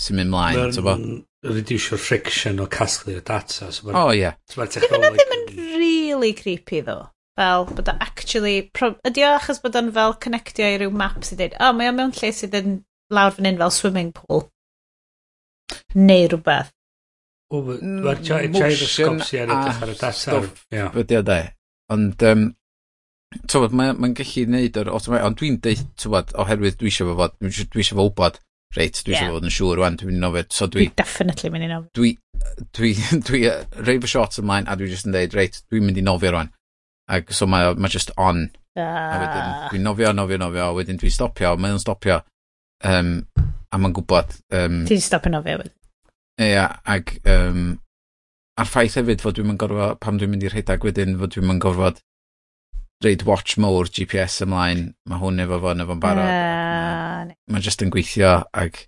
sy'n 0.00 0.18
mynd 0.18 0.32
mlaen, 0.32 0.74
ti'n 0.74 0.86
bo? 0.86 0.96
Reducio'r 1.42 1.98
friction 1.98 2.60
o 2.62 2.68
casglu'r 2.70 3.22
data. 3.26 3.70
So 3.74 3.88
o, 3.88 3.94
oh, 3.94 4.10
ie. 4.14 4.20
Yeah. 4.20 4.36
So 4.50 4.62
Dwi'n 4.62 5.08
ddim 5.16 5.34
yn 5.36 5.46
really 5.80 6.32
creepy, 6.38 6.82
ddo. 6.86 7.08
Fel, 7.38 7.66
bod 7.72 7.90
o 7.90 7.96
actually... 8.04 8.68
Ydy 9.08 9.24
o 9.26 9.32
achos 9.38 9.58
bod 9.62 9.78
o'n 9.78 9.90
fel 9.96 10.14
connectio 10.22 10.68
i 10.68 10.78
ryw 10.78 10.92
map 10.94 11.24
sy'n 11.26 11.40
dweud, 11.40 11.56
o, 11.58 11.70
oh, 11.70 11.78
mae 11.78 11.90
o 11.90 11.96
mewn 11.96 12.14
lle 12.18 12.30
sydd 12.36 12.54
yn 12.60 12.76
lawr 13.12 13.34
fan 13.34 13.48
hyn 13.48 13.58
fel 13.62 13.74
swimming 13.74 14.12
pool. 14.14 14.46
Neu 15.98 16.28
rhywbeth. 16.28 16.70
Mm, 17.52 18.00
Mae'r 18.06 18.22
gyroscops 18.24 19.34
i 19.34 19.42
ar 19.42 19.50
edrych 19.52 19.82
ar 19.84 19.92
y 19.92 19.96
dasar. 20.00 20.46
Ydy 21.02 21.18
o 21.18 21.24
de. 21.28 21.38
Ond, 21.92 22.24
um, 22.30 22.46
tywod, 23.52 23.74
mae'n 23.76 24.00
ma 24.00 24.08
gallu 24.16 24.46
neud 24.54 24.78
yr 24.80 24.90
automatic, 24.92 25.26
ond 25.26 25.38
dwi'n 25.40 25.58
deud, 25.64 25.84
tywod, 26.00 26.32
oherwydd 26.40 26.78
dwi 26.80 26.88
eisiau 26.92 27.12
fod, 27.18 27.36
dwi 27.42 27.84
eisiau 27.84 27.98
fod 27.98 28.08
wybod, 28.08 28.40
reit, 28.78 29.02
dwi 29.04 29.12
eisiau 29.12 29.28
yeah. 29.28 29.36
fod 29.36 29.48
yn 29.48 29.54
siŵr 29.58 29.80
rwan, 29.80 29.98
dwi'n 30.00 30.12
mynd 30.12 30.20
i 30.20 30.24
nofio, 30.24 30.46
so 30.56 30.68
dwi... 30.72 30.88
Dwi 30.88 30.98
definitely 31.02 31.52
mynd 31.52 31.66
i 31.66 31.70
nofio. 31.74 31.92
Dwi, 31.98 32.14
dwi, 32.78 32.94
dwi, 33.28 33.42
dwi 33.44 33.84
reif 33.90 34.08
y 34.08 34.12
shots 34.14 34.40
ymlaen, 34.40 34.68
a 34.68 34.78
dwi 34.80 34.88
just 34.92 35.08
yn 35.08 35.16
deud, 35.16 35.36
reit, 35.36 35.60
dwi'n 35.68 35.88
mynd 35.88 36.00
i 36.00 36.06
nofio 36.08 36.32
rwan. 36.32 36.52
Ac 37.12 37.34
so 37.36 37.48
mae 37.50 37.74
ma 37.76 37.92
just 37.92 38.14
on. 38.16 38.46
Ah. 38.78 38.88
A 38.88 39.20
wedyn, 39.20 39.44
ah. 39.44 39.68
dwi'n 39.68 39.84
nofio, 39.84 40.16
nofio, 40.16 40.40
nofio, 40.40 40.70
a 40.70 40.76
wedyn 40.78 41.00
dwi'n 41.00 41.12
stopio, 41.12 41.52
mae'n 41.60 41.80
stopio. 41.82 42.22
Um, 42.88 43.18
a 43.68 43.78
mae'n 43.80 43.94
gwybod... 43.96 44.36
Um, 44.56 44.82
Ti'n 44.88 45.04
stopio 45.04 45.36
nofio 45.36 45.60
wedyn? 45.60 45.76
Ia, 46.42 46.66
ac 46.94 47.16
um, 47.28 47.66
a'r 48.58 48.68
ffaith 48.68 48.98
hefyd 49.00 49.22
fod 49.24 49.38
dwi'n 49.38 49.58
gorfod, 49.60 50.00
pam 50.02 50.18
dwi'n 50.20 50.32
mynd 50.34 50.46
i'r 50.46 50.56
rhedag 50.56 50.84
wedyn, 50.86 51.18
fod 51.20 51.36
dwi'n 51.36 51.62
gorfod 51.62 52.02
reid 53.02 53.24
watch 53.26 53.58
mode 53.58 53.90
GPS 53.90 54.42
ymlaen, 54.44 54.92
mae 55.10 55.20
hwn 55.20 55.42
efo 55.42 55.58
fo 55.62 55.72
yn 55.74 55.84
efo'n 55.84 56.02
barod. 56.02 56.28
Yeah. 56.28 57.30
Mae'n 57.32 57.56
ma 57.56 57.62
just 57.64 57.82
yn 57.84 57.90
gweithio 57.92 58.34
ac 58.54 58.84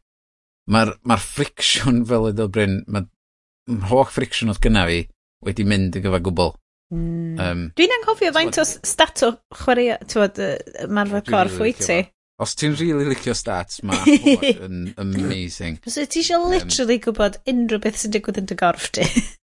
mae'r 0.71 0.95
ma 1.09 1.19
friction 1.21 2.05
fel 2.09 2.31
ydw 2.31 2.49
Bryn, 2.55 2.83
mae'r 2.87 3.89
holl 3.91 4.07
friction 4.13 4.53
oedd 4.53 4.63
gyna 4.65 4.85
fi 4.91 5.01
wedi 5.45 5.67
mynd 5.69 5.99
i 5.99 6.05
gyfa 6.05 6.23
gwbl. 6.25 6.55
Mm. 6.95 7.39
Um, 7.41 7.63
Dwi'n 7.79 7.95
anghofio 7.99 8.31
faint 8.37 8.61
o 8.61 8.65
statw 8.65 9.33
chwarae, 9.57 9.99
ti'n 10.05 10.21
bod, 10.23 10.41
uh, 10.45 10.89
marfer 10.93 11.25
corff 11.27 11.59
wyt 11.63 11.83
ti? 11.83 12.03
Os 12.43 12.57
ti'n 12.59 12.75
really 12.81 13.07
licio 13.07 13.35
stats, 13.39 13.79
mae 13.87 14.17
yn 14.67 14.89
amazing. 14.99 15.79
So 15.87 16.03
ti 16.11 16.25
eisiau 16.25 16.49
literally 16.51 16.99
gwybod 17.03 17.39
unrhyw 17.51 17.83
beth 17.85 18.01
sy'n 18.01 18.15
digwydd 18.17 18.41
yn 18.43 18.49
dy 18.51 18.57
gorff 18.59 18.89
ti? 18.97 19.07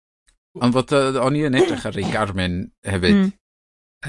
Ond 0.63 0.75
fod 0.75 0.91
o'n 0.93 1.37
i 1.39 1.45
yn 1.47 1.55
edrych 1.57 1.85
ar 1.87 1.97
ei 1.97 2.09
Garmin 2.13 2.59
hefyd, 2.85 3.19
mm. 3.21 3.31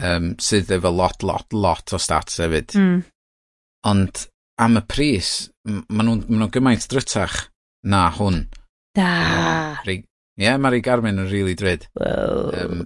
um, 0.02 0.26
sydd 0.42 0.72
efo 0.74 0.90
lot, 0.92 1.22
lot, 1.24 1.54
lot 1.54 1.94
o 1.94 2.00
stats 2.02 2.42
hefyd. 2.42 2.74
Mm. 2.76 2.98
Ond 3.92 4.24
am 4.60 4.80
y 4.80 4.84
pris, 4.90 5.30
maen 5.64 6.10
nhw'n 6.10 6.26
ma 6.28 6.42
nhw 6.42 6.50
gymaint 6.52 6.88
drytach 6.90 7.38
na 7.86 8.08
hwn. 8.18 8.42
Da. 8.98 9.08
Ie, 9.86 10.02
yeah, 10.40 10.58
mae'r 10.58 10.80
ei 10.80 10.84
Garmin 10.84 11.22
yn 11.22 11.30
really 11.30 11.54
dryd. 11.58 11.86
Wow. 12.00 12.50
Um, 12.58 12.84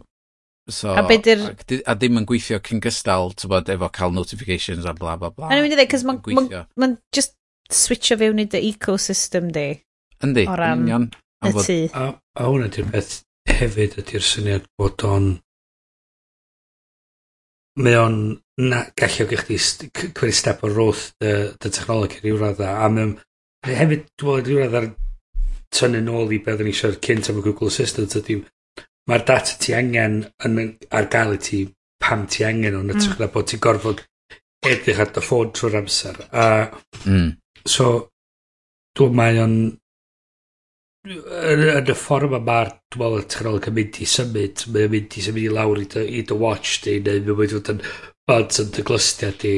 So, 0.69 0.93
a, 0.93 1.03
bedyr... 1.09 1.41
a 1.89 1.95
ddim 1.97 2.21
yn 2.21 2.27
gweithio 2.29 2.59
cyn 2.65 2.83
gystal, 2.85 3.33
ti'n 3.33 3.53
bod, 3.53 3.71
efo 3.73 3.89
cael 3.95 4.13
notifications 4.13 4.85
a 4.85 4.93
bla 4.97 5.17
bla 5.21 5.31
bla. 5.33 5.49
A 5.49 5.57
ni'n 5.57 5.65
mynd 5.65 5.73
i 5.73 5.79
ddweud, 5.79 5.93
cos 5.95 6.05
mae'n 6.05 6.21
ma, 6.37 6.45
ma, 6.45 6.65
ma 6.85 6.91
just 7.15 7.35
switcho 7.73 8.19
fewn 8.21 8.43
i 8.43 8.47
dy 8.53 8.61
ecosystem 8.69 9.49
di. 9.55 9.71
Yndi, 10.25 10.45
o 10.45 10.57
ran 10.59 10.85
union. 10.85 11.09
Y 11.47 11.55
tŷ. 11.55 11.79
A, 11.97 12.11
a 12.37 12.49
hwnna 12.51 12.69
di'r 12.75 12.91
beth 12.93 13.21
hefyd 13.49 13.97
ydy'r 14.03 14.25
syniad 14.25 14.69
bod 14.79 15.05
o'n 15.09 15.31
mae 17.79 17.97
o'n 17.97 18.19
na, 18.69 18.83
gallu 18.99 19.25
o'ch 19.25 19.45
chdi 19.47 19.89
cwyr 20.19 20.35
step 20.35 20.65
o'r 20.67 20.75
roth 20.75 21.09
dy, 21.23 21.33
dy 21.55 21.71
technolog 21.71 22.17
rhyw 22.19 22.41
radda 22.41 22.75
a 22.83 22.89
mae 22.93 23.15
hefyd 23.79 24.09
dwi'n 24.19 24.45
rhyw 24.45 24.63
radda'r 24.65 24.89
tynnu 25.79 26.03
nôl 26.05 26.33
i 26.35 26.41
beth 26.45 26.65
o'n 26.65 26.71
eisiau 26.73 26.99
cynt 27.05 27.31
am 27.31 27.39
y 27.41 27.45
Google 27.47 27.71
Assistant 27.71 28.17
ydy 28.19 28.41
Mae'r 29.09 29.25
data 29.29 29.57
ti 29.61 29.75
angen 29.77 30.21
yn, 30.45 30.61
ar 30.93 31.11
gael 31.13 31.35
i 31.39 31.43
ti 31.43 31.65
pam 32.03 32.27
ti 32.31 32.45
angen 32.47 32.77
o'n 32.79 32.93
ytrach 32.93 33.17
mm. 33.17 33.25
na 33.25 33.33
bod 33.33 33.49
ti'n 33.51 33.63
gorfod 33.65 34.05
edrych 34.69 35.03
ar 35.03 35.13
dy 35.15 35.25
ffôn 35.25 35.53
trwy'r 35.57 35.81
amser. 35.81 36.21
A, 36.31 36.47
mm. 37.07 37.29
So, 37.69 37.91
dwi'n 38.99 39.17
mae 39.17 39.41
o'n 39.43 39.59
yn 41.09 41.63
yn 41.63 41.91
y 41.93 41.97
ffordd 41.97 42.29
yma 42.29 42.41
mae'r 42.45 42.71
dwi'n 42.93 43.03
meddwl 43.03 43.23
y 43.23 43.27
technoleg 43.33 43.69
yn 43.71 43.77
mynd 43.79 43.99
i 44.03 44.07
symud 44.13 44.65
mae'n 44.75 44.93
mynd 44.93 45.17
i 45.17 45.25
symud 45.25 45.45
i 45.45 45.51
lawr 45.55 45.81
i 45.81 45.87
dy, 45.95 46.05
i 46.19 46.23
dy 46.27 46.39
watch 46.43 46.81
di 46.85 46.97
neu 46.99 47.21
mae'n 47.23 47.39
mynd 47.39 47.53
i 47.55 47.59
fod 47.59 47.71
yn 47.75 47.83
buds 48.29 48.61
yn 48.63 48.73
dy 48.75 48.85
glystiau 48.89 49.37
di 49.41 49.55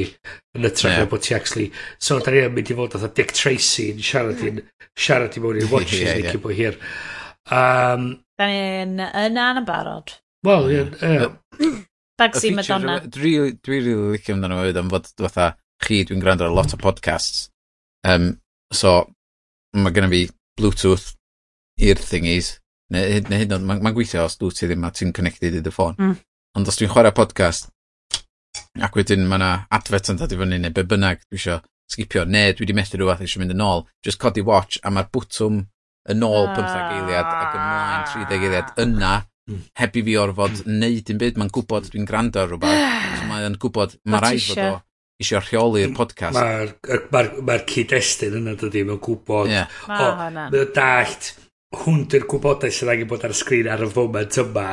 yn 0.57 0.67
ytrach 0.69 0.99
yeah. 0.99 1.09
bod 1.11 1.25
ti 1.25 1.35
actually 1.35 1.67
so 1.99 2.19
da 2.21 2.31
ni 2.31 2.43
yn 2.45 2.55
mynd 2.55 2.71
i 2.71 2.77
fod 2.77 2.95
oedd 2.99 3.15
Dick 3.17 3.33
Tracy 3.35 3.89
yn 3.95 4.03
siarad 4.05 4.43
i'n 4.47 4.61
siarad 4.93 5.35
i 5.35 5.43
mewn 5.43 5.59
i'r 5.59 5.73
watches 5.73 5.99
yeah, 6.05 6.21
yeah. 6.23 6.39
bod 6.45 6.55
hir 6.55 6.77
um, 7.57 8.07
Da 8.41 8.47
ni'n 8.49 8.97
yna 8.97 9.47
yn 9.59 9.65
barod. 9.67 10.15
Wel, 10.47 10.69
ie. 10.71 10.77
Yeah, 10.81 11.11
yeah. 11.61 11.73
Bagsi 12.17 12.49
Madonna. 12.57 12.95
Dwi 13.05 13.35
rili 13.67 13.93
licio 14.15 14.33
amdano 14.33 14.57
fo 14.57 14.71
am 14.81 14.89
fod 14.89 15.09
fatha 15.19 15.49
chi, 15.85 15.99
dwi'n 16.09 16.23
gwrando 16.23 16.47
ar 16.47 16.55
lot 16.55 16.73
o 16.73 16.79
podcasts. 16.81 17.51
Um, 18.07 18.31
so, 18.73 18.95
mae 19.77 19.93
gennym 19.93 20.13
fi 20.15 20.23
Bluetooth 20.57 21.11
i'r 21.85 22.01
thingies. 22.01 22.55
Neu, 22.91 23.21
neu 23.29 23.43
hyd 23.43 23.53
yn 23.53 23.59
oed, 23.59 23.67
mae'n 23.67 23.83
ma 23.85 23.91
gweithio 23.93 24.25
os 24.25 24.39
dwi 24.41 24.49
ti 24.57 24.71
ddim 24.71 24.89
a 24.89 24.91
ti'n 24.97 25.13
connected 25.13 25.59
i 25.59 25.61
dy 25.61 25.73
ffôn. 25.75 25.93
Mm. 26.01 26.17
Ond 26.57 26.71
os 26.73 26.81
dwi'n 26.81 26.89
chwarae 26.95 27.13
podcast, 27.15 27.69
ac 28.81 28.97
wedyn 28.97 29.27
mae 29.29 29.37
yna 29.37 29.51
advert 29.77 30.09
yn 30.09 30.17
dod 30.17 30.33
i 30.33 30.39
fyny 30.41 30.57
neu 30.63 30.73
be 30.73 30.87
bynnag 30.95 31.21
dwi 31.27 31.37
eisiau 31.37 31.61
sgipio, 31.93 32.25
neu 32.25 32.57
dwi 32.57 32.65
wedi 32.65 32.79
methu 32.81 32.97
rhywbeth 32.97 33.21
eisiau 33.21 33.45
mynd 33.45 33.53
yn 33.53 33.63
ôl, 33.69 33.85
just 34.01 34.17
codi 34.23 34.41
watch 34.49 34.81
a 34.81 34.89
mae'r 34.89 35.13
bwtwm 35.13 35.61
yn 36.09 36.23
ôl 36.25 36.47
ah. 36.49 36.55
15 36.57 36.95
eiliad 36.97 37.27
ac 37.31 37.57
ymlaen 37.59 38.07
30 38.13 38.37
eiliad 38.37 38.71
yna 38.81 39.11
hmm. 39.21 39.65
heb 39.81 39.99
i 39.99 40.05
fi 40.07 40.15
orfod 40.21 40.63
wneud 40.65 41.03
dim 41.07 41.19
byd, 41.21 41.37
mae'n 41.41 41.51
gwybod 41.53 41.91
dwi'n 41.91 42.07
gwrando 42.09 42.41
ar 42.41 42.49
rhywbeth, 42.49 42.87
so 43.19 43.27
mae'n 43.29 43.59
gwybod, 43.61 43.97
mae 44.09 44.23
rhaid 44.23 44.47
fod 44.47 44.63
o 44.65 44.71
eisiau 45.21 45.43
rheoli'r 45.45 45.89
hmm. 45.91 45.97
podcast. 45.99 46.39
Mae'r 46.39 47.05
ma 47.13 47.23
ma, 47.45 47.59
cyd-destun 47.69 48.39
yna 48.41 48.55
dydy, 48.59 48.85
mae'n 48.89 49.01
gwybod, 49.05 49.51
yeah. 49.51 49.81
o, 49.85 50.09
mae'n 50.19 50.57
dallt, 50.75 51.33
hwn 51.83 52.05
dy'r 52.11 52.27
gwybodaeth 52.29 52.79
sydd 52.79 52.91
angen 52.93 53.09
bod 53.11 53.27
ar 53.27 53.35
y 53.35 53.37
sgrin 53.37 53.69
ar 53.71 53.85
y 53.85 53.89
foment 53.91 54.39
yma, 54.41 54.67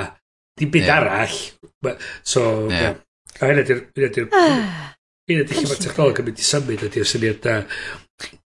di 0.59 0.67
byd 0.73 0.89
yeah. 0.89 0.97
arall. 0.97 1.39
Ma, 1.85 1.95
so, 2.23 2.43
yeah. 2.73 2.89
yeah. 2.89 3.39
a 3.39 3.53
hynny 3.53 3.67
di'r 3.69 3.85
Hynny 3.95 4.11
ydy'r... 4.11 4.31
Hynny 5.29 5.43
ydy'r 5.45 5.59
lle 5.61 5.69
mae'r 5.69 5.83
technoleg 5.85 6.23
yn 6.23 6.29
mynd 6.31 6.41
i 6.41 6.47
symud 6.49 6.85
ydy'r 6.89 7.09
syniad 7.09 7.43
da 7.45 7.59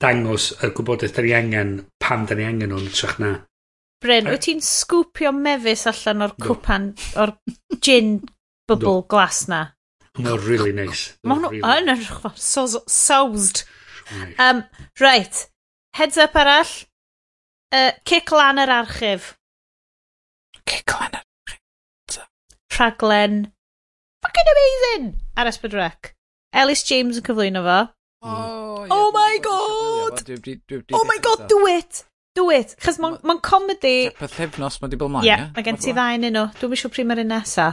dangos 0.03 0.51
y 0.61 0.71
gwybodaeth 0.77 1.17
da 1.17 1.25
ni 1.25 1.33
angen 1.37 1.73
pan 2.03 2.27
da 2.29 2.37
ni 2.39 2.47
angen 2.49 2.75
o'n 2.77 2.91
trach 2.93 3.19
na. 3.23 3.33
Bryn, 4.03 4.29
wyt 4.33 4.45
ti'n 4.49 4.63
sgwpio 4.67 5.31
mefus 5.37 5.87
allan 5.91 6.27
o'r 6.27 6.35
cwpan, 6.43 6.89
o'r 7.23 7.37
gin 7.79 8.17
bubble 8.69 9.01
no. 9.01 9.07
glas 9.09 9.45
na? 9.49 9.63
No, 10.19 10.37
really 10.37 10.73
nice. 10.77 11.15
Mae 11.25 11.39
hwnnw 11.39 11.63
yn 11.63 11.93
yr 11.95 12.03
soused. 12.37 13.63
Um, 14.37 14.65
right, 15.01 15.47
heads 15.95 16.19
up 16.19 16.37
arall. 16.37 16.73
Uh, 17.73 17.93
cic 18.05 18.35
lan 18.35 18.61
yr 18.61 18.75
archif. 18.83 19.33
Cic 20.69 20.93
lan 20.99 21.17
yr 21.17 21.23
archif. 21.23 22.29
Rhaglen. 22.73 23.53
Fucking 24.23 24.51
amazing! 24.53 25.09
Ar 25.37 25.49
Esbyd 25.51 25.75
Ellis 26.53 26.85
James 26.89 27.19
yn 27.21 27.25
cyflwyno 27.27 27.63
fo. 27.65 27.81
Oh, 28.23 28.87
oh, 28.87 28.87
oh 28.91 29.11
my 29.13 29.39
god! 29.43 30.23
Oh 30.93 31.05
my 31.05 31.19
god, 31.23 31.49
do 31.49 31.67
it! 31.67 32.05
Do 32.35 32.51
it! 32.51 32.77
Chos 32.81 33.01
mae'n 33.03 33.19
ma 33.27 33.37
comedy... 33.43 34.11
Pethefnos 34.17 34.79
mae 34.81 34.93
di 34.93 34.99
bod 35.01 35.11
mlaen, 35.13 35.27
ie? 35.27 35.33
Yeah, 35.33 35.49
mae 35.57 35.67
gen 35.67 35.81
ti 35.83 35.93
ddau 35.93 36.15
yn 36.17 36.29
nhw. 36.31 36.45
Dwi'n 36.61 36.79
siŵr 36.81 36.93
pryd 36.95 37.09
mae'r 37.11 37.25
un 37.25 37.33
nesa. 37.35 37.67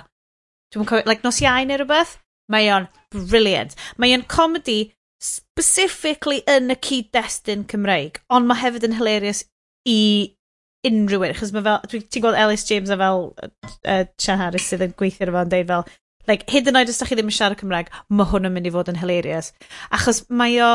Dwi'n 0.74 0.90
cofio, 0.90 1.06
like, 1.08 1.24
nos 1.24 1.40
iau 1.44 1.68
neu 1.70 1.78
rhywbeth. 1.80 2.18
Mae 2.50 2.72
o'n 2.74 2.90
brilliant. 3.14 3.78
Mae 4.02 4.18
o'n 4.18 4.26
comedy 4.28 4.90
specifically 5.22 6.42
yn 6.50 6.74
y 6.74 6.78
cyd-destun 6.82 7.68
Cymreig, 7.70 8.20
ond 8.34 8.50
mae 8.50 8.60
hefyd 8.64 8.88
yn 8.88 8.98
hilarious 8.98 9.44
i 9.88 10.00
unrhyw 10.88 11.26
un, 11.28 11.36
chos 11.36 11.52
mae 11.54 11.66
fel, 11.66 12.04
ti'n 12.08 12.24
gweld 12.24 12.40
Ellis 12.40 12.64
James 12.68 12.92
a 12.94 12.98
fel 13.00 13.26
uh, 13.36 14.06
Sian 14.16 14.40
Harris 14.40 14.70
sydd 14.72 14.86
yn 14.86 14.96
gweithio 15.00 15.28
ar 15.28 15.34
fo'n 15.36 15.52
deud 15.52 15.72
fel, 15.72 15.84
like, 16.30 16.48
hyd 16.52 16.70
yn 16.70 16.80
oed 16.80 16.92
os 16.92 17.02
da 17.02 17.08
chi 17.10 17.18
ddim 17.18 17.32
yn 17.32 17.36
siarad 17.36 17.60
Cymraeg, 17.60 17.92
mae 18.10 18.30
hwn 18.32 18.48
yn 18.50 18.56
mynd 18.56 18.70
i 18.70 18.74
fod 18.74 18.92
yn 18.92 19.02
hilarious. 19.02 19.52
Achos 19.96 20.24
mae 20.30 20.56
o 20.64 20.72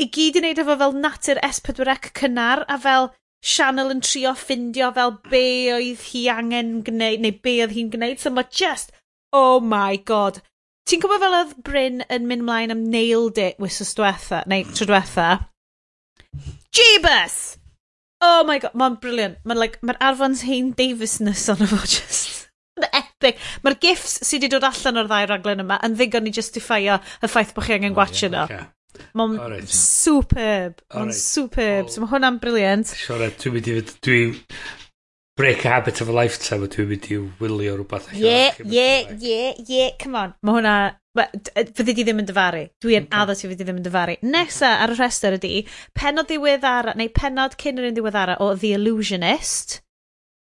i 0.00 0.08
gyd 0.12 0.38
i 0.38 0.42
wneud 0.42 0.60
efo 0.62 0.76
fel 0.80 0.94
natur 0.96 1.40
S4C 1.46 2.12
cynnar 2.20 2.64
a 2.68 2.78
fel 2.80 3.10
Sianel 3.40 3.92
yn 3.94 4.02
trio 4.04 4.34
ffindio 4.36 4.90
fel 4.96 5.14
be 5.30 5.44
oedd 5.72 6.02
hi 6.10 6.26
angen 6.28 6.72
gwneud 6.84 7.22
neu 7.24 7.36
be 7.44 7.54
oedd 7.64 7.72
hi'n 7.76 7.92
gwneud. 7.92 8.20
So 8.20 8.32
mae 8.36 8.48
just, 8.52 8.92
oh 9.32 9.60
my 9.64 9.96
god. 10.10 10.42
Ti'n 10.88 11.00
gwybod 11.00 11.22
fel 11.22 11.36
oedd 11.38 11.54
Bryn 11.64 12.04
yn 12.12 12.26
mynd 12.28 12.44
mlaen 12.44 12.74
am 12.74 12.84
nailed 12.92 13.40
it 13.40 13.60
wisos 13.62 13.94
diwetha, 13.96 14.42
neu 14.50 14.66
tro 14.74 14.90
diwetha? 14.90 15.30
Jeebus! 16.76 17.38
Oh 18.20 18.44
my 18.44 18.58
god, 18.60 18.76
mae'n 18.76 18.98
briliant. 19.00 19.40
Mae'n 19.48 19.60
like, 19.60 19.80
ma 19.80 19.96
arfons 20.04 20.44
Hein 20.48 20.74
Davisness 20.76 21.48
ond 21.52 21.64
efo 21.64 21.80
just 21.88 22.50
epic. 23.20 23.40
Mae'r 23.62 23.78
gifs 23.84 24.18
sydd 24.24 24.40
wedi 24.40 24.52
dod 24.56 24.66
allan 24.70 25.04
o'r 25.04 25.08
ddau 25.10 25.30
raglen 25.30 25.64
yma 25.66 25.80
yn 25.86 25.96
ddigon 25.96 26.28
i 26.28 26.34
justifio 26.34 26.98
y 26.98 27.30
ffaith 27.30 27.54
bod 27.56 27.68
chi 27.68 27.76
angen 27.76 27.96
gwachio 27.96 28.30
oh, 28.30 28.32
yeah, 28.32 28.36
no. 28.36 28.44
Okay. 28.48 28.76
Mae'n 29.16 29.38
right. 29.38 29.70
superb. 29.70 30.80
Mae'n 30.92 31.10
right. 31.12 31.16
superb. 31.16 31.88
Oh. 31.88 31.92
So 31.94 32.02
mae 32.02 32.12
hwnna'n 32.12 32.38
briliant. 32.42 32.92
Siore, 32.92 33.30
dwi'n 33.40 33.56
mynd 33.56 33.68
i 33.68 33.80
fynd... 33.80 33.98
Dwi... 34.06 34.22
Break 35.40 35.64
a 35.64 35.70
habit 35.72 36.02
of 36.02 36.10
a 36.10 36.12
lifetime, 36.12 36.66
dwi'n 36.68 36.88
mynd 36.90 37.06
i 37.08 37.16
wylio 37.40 37.76
rhywbeth. 37.78 38.10
Yeah, 38.12 38.58
ie, 38.60 39.06
ie, 39.24 39.54
ie, 39.62 39.86
come 40.00 40.18
on. 40.20 40.34
Mae 40.44 40.58
hwnna... 40.58 40.74
Fyddi 41.10 41.94
di 41.96 42.04
ddim 42.06 42.20
yn 42.22 42.28
dyfaru. 42.28 42.64
Dwi 42.82 42.94
yn 42.98 43.06
okay. 43.08 43.18
addo 43.18 43.34
ti 43.34 43.48
fyddi 43.48 43.64
ddim 43.66 43.80
yn 43.80 43.86
dyfaru. 43.86 44.18
Nesa 44.30 44.76
ar 44.84 44.92
y 44.92 44.98
rhestr 44.98 45.34
ydy, 45.40 45.64
penod 45.96 46.28
ddiweddara, 46.28 46.94
neu 46.98 47.10
penod 47.14 47.56
cyn 47.58 47.80
yr 47.80 47.88
un 47.88 47.96
ddiweddara 47.96 48.36
o 48.44 48.52
The 48.54 48.76
Illusionist. 48.76 49.80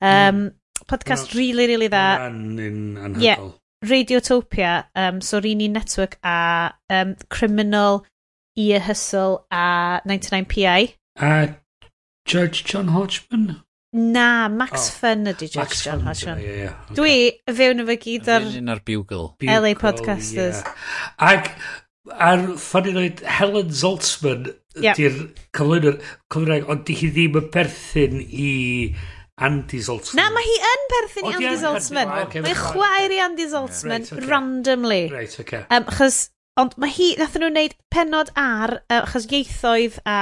Um, 0.03 0.11
mm 0.11 0.51
podcast 0.87 1.35
no, 1.35 1.39
really, 1.41 1.67
really 1.67 1.89
dda. 1.89 2.29
Anhygol. 2.29 3.23
Yeah, 3.23 3.37
Radiotopia, 3.85 4.87
um, 4.95 5.21
so 5.21 5.41
Rini 5.41 5.71
Network 5.71 6.19
a 6.25 6.75
um, 6.91 7.17
Criminal, 7.29 8.05
Ear 8.57 8.81
Hustle 8.81 9.47
a 9.51 10.01
99PI. 10.07 10.95
A 11.17 11.55
Judge 12.27 12.65
John 12.65 12.89
Hodgman? 12.89 13.63
Na, 13.93 14.49
Max 14.49 14.91
oh, 14.91 14.99
Fun 15.01 15.27
ydy 15.31 15.47
Judge 15.49 15.57
Max 15.57 15.85
John 15.85 15.99
Fun, 15.99 16.07
Hodgson. 16.07 16.41
Yeah, 16.43 16.57
yeah, 16.57 16.75
okay. 16.85 16.95
Dwi, 16.99 17.13
y 17.49 17.55
fewn 17.57 17.85
efo 17.85 17.97
gyd 18.03 18.31
ar... 18.35 18.49
Un 18.59 18.73
ar 18.75 18.83
Bugle. 18.85 19.31
Bugle. 19.39 19.61
LA 19.63 19.75
Podcasters. 19.81 20.61
Yeah. 20.61 20.75
Ac, 21.31 21.53
a'r 22.13 22.45
ffynnu 22.61 22.97
dweud, 22.99 23.23
Helen 23.39 23.71
Zaltzman 23.73 24.51
ydy'r 24.79 25.23
yeah. 25.23 25.47
cyflwyno'r 25.57 26.03
Cymraeg, 26.35 26.67
ond 26.69 26.85
di 26.89 26.99
hi 26.99 27.13
ddim 27.15 27.39
yn 27.41 27.49
perthyn 27.55 28.21
i 28.27 28.51
Andy 29.39 29.81
Zoltzman. 29.85 30.19
Na, 30.19 30.31
mae 30.35 30.47
hi 30.47 30.57
yn 30.71 30.89
perthyn 30.93 31.29
i 31.29 31.37
Andy 31.37 31.61
Zoltzman. 31.61 32.11
Mae 32.43 32.57
chwaer 32.59 33.15
i 33.15 33.21
Andy 33.23 33.47
Zoltzman 33.51 34.09
randomly. 34.27 35.07
Reit, 35.13 35.37
oce. 35.43 35.63
Um, 35.75 35.87
chos, 35.95 36.19
ond 36.59 36.75
mae 36.83 36.91
hi, 36.91 37.13
nath 37.21 37.37
nhw'n 37.39 37.53
wneud 37.53 37.77
penod 37.95 38.33
ar, 38.39 38.75
uh, 38.81 39.03
achos 39.05 39.29
ieithoedd 39.31 40.01
a 40.09 40.19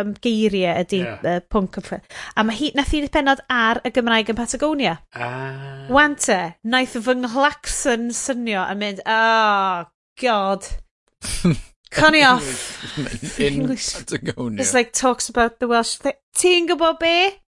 um, 0.00 0.16
geiriau 0.22 0.82
ydy 0.82 1.02
yeah. 1.04 1.22
uh, 1.22 1.44
pwnc. 1.52 2.00
A 2.34 2.46
mae 2.46 2.58
hi, 2.58 2.72
nath 2.78 2.90
hi 2.90 3.04
wneud 3.04 3.14
penod 3.14 3.44
ar 3.52 3.82
y 3.86 3.94
Gymraeg 3.94 4.34
yn 4.34 4.40
Patagonia. 4.40 4.96
Ah. 5.14 5.86
Wante, 5.94 6.40
naeth 6.66 6.98
fy 7.06 7.16
nghlacson 7.22 8.10
synio 8.16 8.66
a 8.66 8.74
mynd, 8.78 9.04
oh, 9.06 9.86
god. 10.22 10.66
Connie 11.96 12.24
off. 12.26 13.38
in 13.38 13.62
English. 13.62 13.94
Patagonia. 13.94 14.60
It's 14.60 14.74
like 14.74 14.92
talks 14.92 15.28
about 15.28 15.60
the 15.60 15.68
Welsh 15.70 15.96
thing. 16.02 16.18
Ti'n 16.36 16.66
gwybod 16.68 16.98
be? 17.00 17.45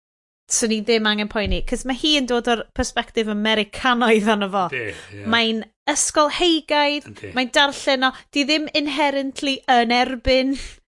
so 0.51 0.67
ni 0.67 0.81
ddim 0.83 1.07
angen 1.09 1.29
poeni. 1.31 1.61
Cys 1.69 1.85
mae 1.89 1.99
hi 1.99 2.15
yn 2.21 2.29
dod 2.29 2.49
o'r 2.51 2.65
perspektif 2.77 3.29
Americanoedd 3.33 4.31
arno 4.33 4.49
fo. 4.53 4.65
Yeah. 4.73 5.27
Mae'n 5.31 5.63
ysgol 5.89 6.33
heigaidd, 6.39 7.09
mae'n 7.37 7.53
darllen 7.55 8.09
o, 8.09 8.13
di 8.35 8.45
ddim 8.49 8.69
inherently 8.77 9.59
yn 9.73 9.95
erbyn 9.95 10.57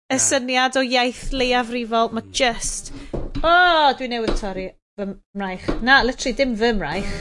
y 0.10 0.20
syniad 0.22 0.78
o 0.80 0.86
iaith 0.86 1.30
leiafrifol. 1.34 2.14
Mae 2.16 2.30
just, 2.36 2.94
o, 3.14 3.24
oh, 3.44 3.90
dwi 3.98 4.12
newydd 4.14 4.38
torri 4.40 4.70
fy 5.00 5.10
mraich. 5.10 5.68
Na, 5.86 6.02
literally, 6.06 6.38
dim 6.38 6.56
fy 6.60 6.74
mraich. 6.78 7.14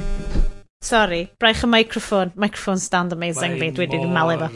Sorry, 0.84 1.24
braich 1.40 1.64
y 1.64 1.66
microphone. 1.66 2.32
Microphone 2.36 2.78
stand 2.78 3.12
amazing 3.12 3.58
fi, 3.58 3.72
dwi 3.72 3.88
wedi'i 3.88 4.12
malu 4.12 4.38
fo. 4.44 4.50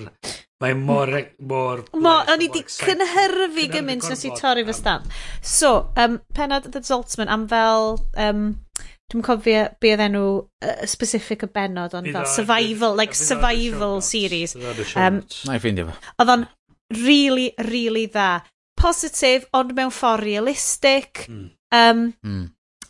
Mae'n 0.62 0.82
mor... 0.86 1.10
mor 1.42 1.84
Mo, 1.98 2.16
o'n 2.32 2.44
i 2.44 2.48
di 2.52 2.62
cynhyrfu 2.70 3.68
gymaint 3.72 4.06
nes 4.08 4.26
i 4.28 4.32
torri 4.38 4.64
fy 4.68 4.76
stamp. 4.76 5.08
So, 5.40 5.92
um, 5.98 6.20
penod 6.36 6.70
The 6.70 6.84
Zoltzman 6.86 7.32
am 7.32 7.48
fel... 7.50 7.96
Um, 8.16 8.52
Dwi'n 9.12 9.24
cofio 9.26 9.66
be 9.82 9.90
oedd 9.92 10.00
enw 10.06 10.24
uh, 10.64 10.86
specific 10.88 11.42
y 11.44 11.48
benod, 11.52 11.92
ond 11.98 12.08
fel 12.14 12.24
survival, 12.32 12.94
like 12.96 13.12
survival 13.18 14.00
series. 14.00 14.54
Um, 14.56 15.18
Na 15.44 15.58
i 15.58 15.60
ffeindio 15.60 15.90
fo. 15.90 15.96
Oedd 16.22 16.32
o'n 16.32 16.46
really, 17.02 17.50
really 17.68 18.06
dda. 18.08 18.40
Positif, 18.80 19.44
ond 19.52 19.74
mewn 19.76 19.92
ffordd 19.92 20.24
realistic. 20.24 21.26
Mm. 21.28 21.50
Um, 21.76 22.02
mm 22.24 22.46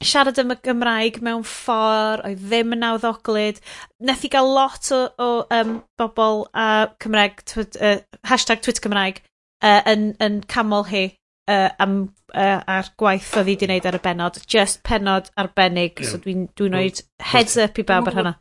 siarad 0.07 0.39
am 0.43 0.55
y 0.55 0.59
Gymraeg 0.67 1.21
mewn 1.25 1.45
ffordd, 1.47 2.25
oedd 2.29 2.45
ddim 2.45 2.77
yn 2.77 2.83
nawddoglyd. 2.85 3.61
Nath 4.03 4.27
i 4.27 4.31
gael 4.33 4.53
lot 4.55 4.91
o, 4.95 5.03
o 5.23 5.31
um, 5.55 5.81
bobl 6.01 6.47
a 6.53 6.69
Cymraeg, 7.03 7.43
twyd, 7.49 7.79
uh, 7.81 7.99
hashtag 8.29 8.63
Twitter 8.63 8.85
Cymraeg, 8.87 9.23
uh, 9.63 9.81
yn, 9.89 10.13
yn 10.23 10.41
camol 10.51 10.89
hi 10.91 11.07
uh, 11.51 11.71
am, 11.83 11.97
uh, 12.35 12.61
ar 12.67 12.91
gwaith 12.99 13.33
oedd 13.37 13.49
hi 13.49 13.57
wedi 13.57 13.69
wneud 13.69 13.89
ar 13.89 13.99
y 13.99 14.03
benod. 14.05 14.39
Just 14.51 14.83
penod 14.87 15.31
arbennig, 15.39 16.01
yeah. 16.01 16.11
so 16.11 16.21
dwi'n 16.23 16.47
dwi, 16.53 16.69
dwi 16.71 16.71
rhoi 16.75 17.33
heads 17.33 17.57
up 17.63 17.81
i 17.81 17.87
bawb 17.89 18.11
ar 18.11 18.19
hynna. 18.19 18.35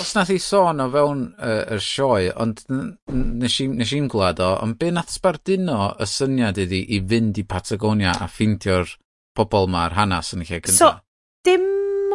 Os 0.00 0.14
nath 0.16 0.32
i 0.32 0.38
sôn 0.42 0.80
o 0.84 0.88
fewn 0.92 1.26
uh, 1.36 1.60
yr 1.76 1.84
sioe, 1.84 2.30
ond 2.40 2.64
nes 2.70 3.60
i'n 3.60 4.10
gwlad 4.10 4.42
o, 4.44 4.54
ond 4.64 4.78
be 4.80 4.92
nath 4.94 5.12
sbarduno 5.16 5.92
y 6.00 6.08
syniad 6.08 6.60
iddi 6.64 6.84
i 6.96 7.02
fynd 7.12 7.40
i 7.42 7.46
Patagonia 7.48 8.16
a 8.16 8.28
ffeindio'r 8.30 8.96
pobl 9.36 9.68
ma'r 9.70 9.96
hanes 9.98 10.34
yn 10.34 10.44
y 10.44 10.48
lle 10.48 10.60
cyntaf. 10.64 10.78
So, 10.78 10.92
dim 11.46 11.66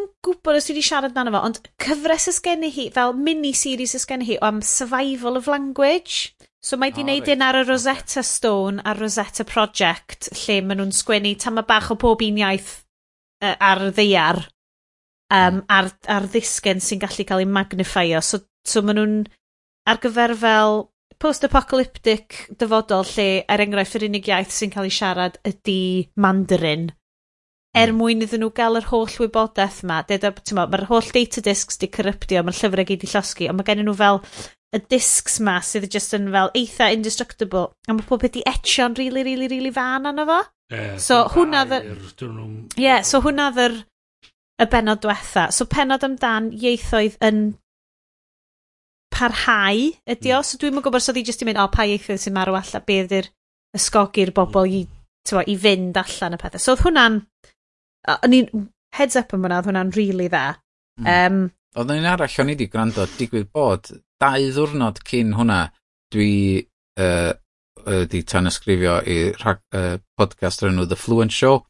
yn 0.02 0.10
gwybod 0.26 0.60
os 0.60 0.68
dwi 0.68 0.76
wedi 0.76 0.88
siarad 0.88 1.16
dan 1.16 1.32
efo, 1.32 1.42
ond 1.48 1.62
cyfres 1.82 2.30
ysgenni 2.34 2.72
hi, 2.74 2.90
fel 2.94 3.16
mini-series 3.18 3.96
ysgenni 4.00 4.30
hi, 4.32 4.40
o 4.42 4.50
am 4.50 4.62
survival 4.66 5.40
of 5.40 5.50
language. 5.52 6.36
So 6.66 6.80
mae 6.82 6.90
di 6.90 7.04
oh, 7.04 7.06
wneud 7.06 7.30
un 7.30 7.46
ar 7.46 7.60
y 7.60 7.64
Rosetta 7.68 8.24
Stone 8.26 8.82
a 8.82 8.96
Rosetta 8.98 9.46
Project, 9.46 10.32
lle 10.34 10.64
maen 10.66 10.82
nhw'n 10.82 10.96
sgwennu 10.98 11.36
tama 11.38 11.62
bach 11.68 11.92
o 11.94 11.98
pob 12.02 12.24
un 12.26 12.40
iaith 12.42 12.72
uh, 13.46 13.54
ar 13.54 13.84
ddeiar, 13.92 14.42
um, 15.30 15.38
hmm. 15.38 15.62
ar, 15.70 15.92
ar 16.10 16.26
ddisgen 16.34 16.82
sy'n 16.82 17.04
gallu 17.04 17.28
cael 17.30 17.44
ei 17.44 17.52
magnifio. 17.60 18.24
So, 18.26 18.42
so 18.66 18.82
maen 18.82 18.98
nhw'n 18.98 19.16
ar 19.86 20.02
gyfer 20.02 20.34
fel 20.42 20.88
post-apocalyptic 21.22 22.42
dyfodol 22.58 23.06
lle, 23.14 23.30
er 23.46 23.62
enghraifft, 23.62 24.00
yr 24.00 24.10
unig 24.10 24.34
iaith 24.34 24.54
sy'n 24.54 24.74
cael 24.74 24.90
ei 24.90 24.98
siarad 24.98 25.38
ydy 25.46 25.80
Mandarin 26.18 26.90
er 27.76 27.92
mwyn 27.96 28.24
iddyn 28.26 28.44
nhw 28.44 28.52
gael 28.56 28.80
yr 28.80 28.90
holl 28.90 29.18
wybodaeth 29.22 29.82
yma. 29.84 30.02
Mae'r 30.08 30.88
holl 30.90 31.10
data 31.16 31.44
discs 31.44 31.80
di 31.82 31.90
corruptio, 31.92 32.44
mae'r 32.46 32.60
llyfrau 32.60 32.88
gyd 32.92 33.06
i 33.06 33.12
llosgu, 33.12 33.50
ond 33.52 33.60
mae 33.60 33.68
gen 33.68 33.84
nhw 33.84 33.96
fel 34.00 34.22
y 34.76 34.82
discs 34.92 35.40
ma 35.44 35.60
sydd 35.64 35.88
just 35.92 36.16
yn 36.18 36.30
fel 36.34 36.52
eitha 36.58 36.90
indestructible. 36.96 37.70
A 37.88 37.96
mae 37.96 38.08
pob 38.08 38.24
beth 38.24 38.40
i 38.40 38.46
etio'n 38.50 38.98
really, 39.00 39.24
really, 39.28 39.50
really 39.52 39.74
fan 39.76 40.08
anna 40.12 40.26
fo. 40.28 40.40
So 41.00 41.22
hwnna 41.36 41.66
Ie, 41.70 42.82
Yeah, 42.82 43.04
so 43.06 43.22
hwnna 43.22 43.52
ddyr 43.56 43.78
y 44.62 44.68
benod 44.72 45.04
diwetha. 45.04 45.50
So 45.54 45.68
penod 45.70 46.04
amdan 46.08 46.50
ieithoedd 46.56 47.20
yn 47.24 47.46
parhau 49.16 49.86
ydi 50.12 50.34
o. 50.36 50.42
So 50.44 50.60
dwi'n 50.60 50.80
gwybod 50.80 51.04
os 51.04 51.12
oedd 51.12 51.22
just 51.22 51.36
jyst 51.36 51.46
i 51.46 51.50
mynd, 51.50 51.62
o, 51.62 51.70
pa 51.72 51.88
ieithoedd 51.88 52.24
sy'n 52.24 52.36
marw 52.36 52.58
allan, 52.58 52.86
be 52.88 53.00
ydy'r 53.04 53.32
ysgogi'r 53.76 54.34
bobl 54.36 54.68
i, 54.68 54.86
tywa, 55.28 55.46
i 55.52 55.56
fynd 55.60 56.00
allan 56.02 56.38
y 56.38 56.42
pethau. 56.42 56.64
So 56.64 56.76
oedd 56.76 56.86
hwnna'n 56.88 57.22
O'n 58.14 58.36
i'n 58.38 58.66
heads 58.96 59.18
up 59.20 59.34
yn 59.36 59.44
fyna, 59.46 59.60
oedd 59.60 59.70
hwnna'n 59.72 59.94
really 59.98 60.30
dda. 60.32 60.48
Mm. 61.02 61.08
Um, 61.16 61.40
Oedd 61.76 61.92
yn 61.92 62.08
arall 62.08 62.38
o'n 62.40 62.52
i 62.52 62.56
wedi 62.56 62.70
gwrando, 62.72 63.04
digwydd 63.18 63.50
bod, 63.52 63.90
dau 64.22 64.52
ddwrnod 64.56 65.02
cyn 65.10 65.34
hwnna, 65.36 65.60
dwi 66.14 66.64
uh, 67.02 67.34
wedi 67.86 68.22
tan 68.24 68.48
ysgrifio 68.48 69.02
i 69.04 69.18
rhag, 69.36 69.60
uh, 69.76 69.98
podcast 70.16 70.64
o'r 70.64 70.72
enw 70.72 70.86
The 70.88 71.00
Fluent 71.00 71.36
Show, 71.36 71.66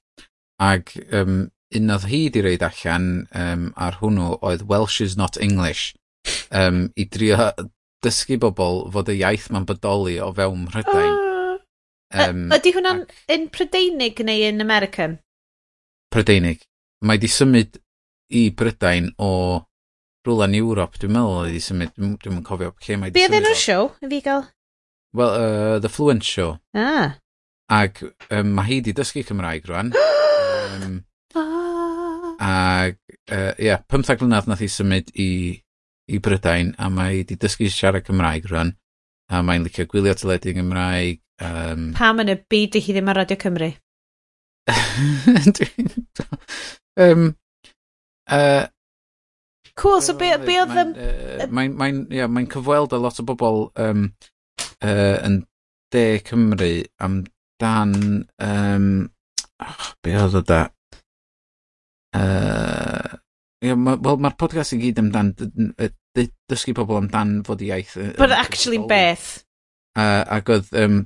ac 0.61 0.93
um, 1.09 1.47
un 1.75 1.95
oedd 1.95 2.07
hi 2.11 2.21
wedi 2.27 2.43
reid 2.45 2.65
allan 2.67 3.09
um, 3.33 3.69
ar 3.81 3.97
hwnnw 4.03 4.36
oedd 4.45 4.67
Welsh 4.69 5.01
is 5.01 5.17
not 5.17 5.41
English, 5.41 5.95
um, 6.51 6.86
i 6.95 7.07
drio 7.09 7.49
dysgu 8.05 8.38
bobl 8.41 8.86
fod 8.93 9.09
y 9.09 9.19
iaith 9.23 9.49
ma'n 9.49 9.65
bodoli 9.65 10.19
o 10.21 10.29
fewn 10.38 10.67
Mhrydain. 10.67 11.17
Uh, 11.17 12.27
um, 12.27 12.45
ydy 12.53 12.75
hwnna'n 12.77 13.05
ac... 13.07 13.21
un 13.33 13.49
Prydeinig 13.53 14.21
neu 14.27 14.45
yn 14.51 14.61
American? 14.63 15.17
Prydeinig. 16.16 16.61
Mae 17.03 17.20
di 17.20 17.28
symud 17.28 17.76
i 18.32 18.47
Brydain 18.55 19.09
o 19.20 19.32
rhywle 20.26 20.47
yn 20.47 20.55
Ewrop, 20.61 20.95
dwi'n 21.01 21.11
meddwl 21.11 21.41
oedd 21.41 21.51
di 21.53 21.61
symud, 21.61 21.91
dwi'n 21.97 22.16
dwi 22.24 22.43
cofio 22.47 22.72
lle 22.72 22.97
mae 23.01 23.11
di 23.11 23.18
Be 23.18 23.26
oedd 23.28 23.36
enw 23.41 23.57
show, 23.59 23.89
i 23.99 24.09
fi 24.13 24.22
gael? 24.24 24.45
Wel, 25.16 25.36
uh, 25.36 25.76
The 25.84 25.91
Fluent 25.91 26.24
Show. 26.24 26.55
Ah. 26.76 27.18
Ac 27.72 28.01
um, 28.05 28.55
mae 28.55 28.70
hi 28.70 28.80
di 28.86 28.95
dysgu 28.95 29.26
Cymraeg 29.28 29.68
rwan. 29.68 29.91
um, 29.91 30.97
Ac, 31.36 32.97
ie, 33.11 33.20
uh, 33.36 33.53
yeah, 33.59 33.84
15 33.91 34.20
blynedd 34.24 34.49
nath 34.49 34.63
i 34.63 34.72
symud 34.72 35.11
i, 35.20 35.30
i 36.11 36.24
Brydain, 36.24 36.74
a 36.80 36.89
mae 36.91 37.20
hi 37.20 37.24
di 37.28 37.38
dysgu 37.41 37.68
siarad 37.72 38.07
Cymraeg 38.07 38.47
rwan. 38.51 38.74
A 39.32 39.41
mae'n 39.43 39.68
licio 39.68 39.88
gwylio 39.89 40.16
teledu 40.16 40.55
Gymraeg. 40.55 41.20
Um, 41.43 41.89
Pam 41.97 42.24
yn 42.24 42.32
y 42.32 42.39
byd 42.47 42.80
i 42.80 42.88
hi 42.88 42.95
ddim 42.95 43.11
ar 43.11 43.26
Radio 43.26 43.39
Cymru? 43.41 43.74
um, 46.97 47.36
uh, 48.28 48.68
cool, 49.76 50.01
so 50.01 50.13
oh, 50.13 50.18
be, 50.18 50.32
be 50.45 50.59
oedd... 50.61 50.76
Mae'n 50.76 50.95
uh, 50.95 51.47
mae, 51.49 51.70
mae, 51.70 51.91
yeah, 52.13 52.30
mae'n 52.32 52.49
cyfweld 52.51 52.95
a 52.95 53.01
lot 53.01 53.20
o 53.22 53.28
bobl 53.28 53.68
um, 53.82 54.07
uh, 54.82 55.18
yn 55.26 55.43
de 55.93 56.05
Cymru 56.26 56.72
amdan... 57.05 57.93
Um, 58.41 58.88
oh, 59.61 59.91
be 60.03 60.16
oedd 60.18 60.39
o 60.39 60.41
da? 60.45 60.61
Uh, 62.16 63.20
yeah, 63.61 63.76
ma, 63.76 63.97
Wel, 63.99 64.22
mae'r 64.24 64.39
podcast 64.39 64.76
i 64.76 64.80
gyd 64.80 65.01
amdan 65.03 65.34
dysgu 66.16 66.76
pobl 66.78 67.01
amdan 67.01 67.41
fod 67.47 67.63
i 67.66 67.74
iaith. 67.74 67.97
But 68.18 68.36
actually 68.36 68.80
beth? 68.88 69.43
Uh, 69.95 70.24
ac 70.38 70.51
oedd 70.51 70.72
um, 70.80 71.01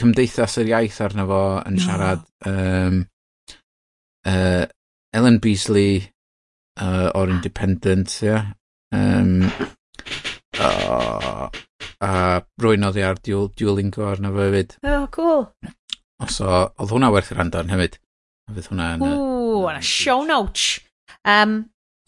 Cymdeithas 0.00 0.56
yr 0.62 0.70
Iaith 0.72 1.00
arno 1.04 1.26
fo 1.28 1.42
yn 1.68 1.76
no. 1.76 1.84
siarad. 1.84 2.24
Um, 2.48 3.02
uh, 4.28 4.64
Ellen 5.12 5.38
Beasley 5.44 6.00
uh, 6.80 7.10
o'r 7.18 7.32
Independent, 7.34 8.14
ie. 8.22 8.30
Yeah. 8.30 8.52
Um, 8.92 9.50
uh, 10.60 11.48
a 12.02 12.12
rwy'n 12.60 12.88
oddi 12.88 13.04
ar 13.06 13.20
duel, 13.24 13.50
Duolingo 13.56 14.06
arno 14.08 14.32
fo 14.34 14.46
hefyd. 14.46 14.78
Oh, 14.88 15.04
cool. 15.14 15.44
So, 16.30 16.48
oedd 16.48 16.94
hwnna 16.94 17.10
werth 17.12 17.32
i 17.34 17.36
randan 17.38 17.72
hefyd. 17.72 17.98
A 18.48 18.56
fydd 18.56 18.70
hwnna 18.72 18.88
yn... 18.96 19.04
Ooh, 19.06 19.68
yn 19.70 19.78
a 19.78 19.84
show 19.84 20.24
notes. 20.26 20.80
Um, 21.28 21.58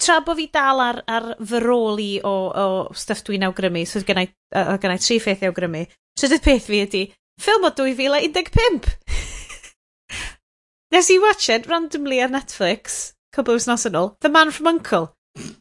tra 0.00 0.20
bod 0.26 0.38
fi 0.38 0.48
dal 0.54 0.82
ar, 0.82 1.02
ar 1.06 1.28
fy 1.38 1.60
rôl 1.62 2.00
i 2.02 2.10
o, 2.26 2.34
o 2.48 2.66
stuff 2.98 3.22
dwi'n 3.26 3.46
awgrymu, 3.48 3.84
so 3.86 4.00
oedd 4.00 4.09
gennau, 4.09 4.30
uh, 4.56 4.74
gennau 4.82 5.02
tri 5.02 5.20
pheth 5.22 5.44
i 5.44 5.50
awgrymu, 5.50 5.84
trydydd 6.18 6.44
peth 6.44 6.70
fi 6.70 6.82
ydy, 6.86 7.04
ffilm 7.40 7.66
o 7.66 7.73
dwy 7.74 7.94
fil 7.98 8.16
a 8.16 8.23
un 8.24 8.35
deg 8.35 8.51
pump. 8.55 8.89
Nes 10.94 11.11
i 11.11 11.19
watch 11.19 11.51
it 11.51 11.66
randomly 11.66 12.20
ar 12.23 12.31
Netflix, 12.31 13.15
couple 13.35 13.55
of 13.55 13.61
wythnos 13.61 13.86
yn 13.89 13.98
ôl, 13.98 14.12
The 14.23 14.31
Man 14.31 14.52
From 14.55 14.70
U.N.C.L.E. 14.70 15.52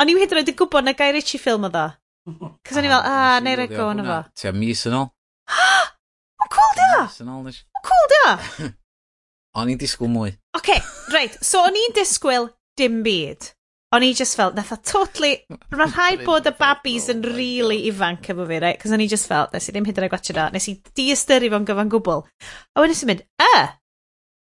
O'n 0.00 0.08
i 0.10 0.16
hyd 0.16 0.32
yn 0.32 0.40
oed 0.40 0.50
yn 0.50 0.56
gwybod 0.56 0.86
na 0.86 0.94
Guy 0.96 1.12
Ritchie 1.14 1.38
ffilm 1.38 1.68
o 1.68 1.70
dda. 1.70 1.86
Cos 2.66 2.78
o'n 2.80 2.86
i 2.88 2.90
fel, 2.90 3.04
ah, 3.04 3.38
neu 3.44 3.56
rhaid 3.58 3.74
go 3.76 3.90
yn 3.92 4.02
efo. 4.02 4.18
Ti 4.34 4.48
a 4.50 4.52
mis 4.56 4.82
yn 4.88 4.96
ôl? 4.96 5.10
Mae'n 6.40 6.52
cool 6.56 6.72
di 6.78 6.86
o! 6.96 7.02
Mae'n 7.28 7.86
cool 7.86 8.10
di 8.14 8.20
o! 8.24 8.34
O'n 9.60 9.70
i'n 9.72 9.78
disgwyl 9.80 10.10
mwy. 10.10 10.32
Oce, 10.54 10.60
okay, 10.60 10.82
reit, 11.12 11.36
so 11.44 11.64
o'n 11.66 11.76
i'n 11.78 11.94
disgwyl 11.96 12.48
dim 12.78 13.00
byd. 13.06 13.50
O'n 13.90 14.04
i 14.06 14.12
just 14.14 14.36
felt, 14.38 14.54
nath 14.54 14.70
o 14.70 14.76
totally... 14.86 15.32
Mae 15.74 15.88
rhaid 15.96 16.20
bod 16.22 16.46
y 16.46 16.52
babis 16.54 17.08
yn 17.10 17.24
really 17.26 17.80
ifanc 17.88 18.28
efo 18.30 18.46
fi, 18.46 18.60
right? 18.62 18.78
Cos 18.78 18.94
o'n 18.94 19.02
i 19.02 19.08
just 19.10 19.26
felt, 19.26 19.50
nes 19.50 19.66
i 19.66 19.74
ddim 19.74 19.88
hyd 19.88 19.98
yn 19.98 20.06
oed 20.06 20.12
gwachio 20.12 20.36
da, 20.36 20.44
nes 20.54 20.68
i 20.70 20.76
di-ystyru 20.94 21.50
fo'n 21.50 21.66
gyfan 21.66 21.90
gwbl. 21.90 22.22
A 22.76 22.84
wedyn 22.84 22.98
sy'n 23.00 23.10
mynd, 23.10 23.24
e, 23.42 23.64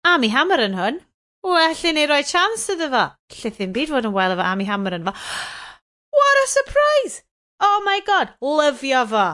Amy 0.09 0.31
Hammer 0.33 0.63
yn 0.65 0.79
hwn. 0.79 0.99
Well, 1.45 1.77
i 1.85 1.93
ni 1.93 2.07
roi 2.09 2.23
chance 2.25 2.73
iddo 2.73 2.89
fo. 2.89 3.03
Lle 3.37 3.53
ddim 3.53 3.77
byd 3.77 3.93
fod 3.93 4.09
yn 4.09 4.17
wel 4.17 4.33
efo 4.33 4.45
Ami 4.47 4.65
Hammer 4.71 4.97
yn 4.97 5.05
fo. 5.05 5.13
What 6.17 6.41
a 6.41 6.47
surprise! 6.49 7.21
Oh 7.61 7.81
my 7.85 8.01
god, 8.09 8.33
lyfio 8.41 9.05
fo. 9.13 9.27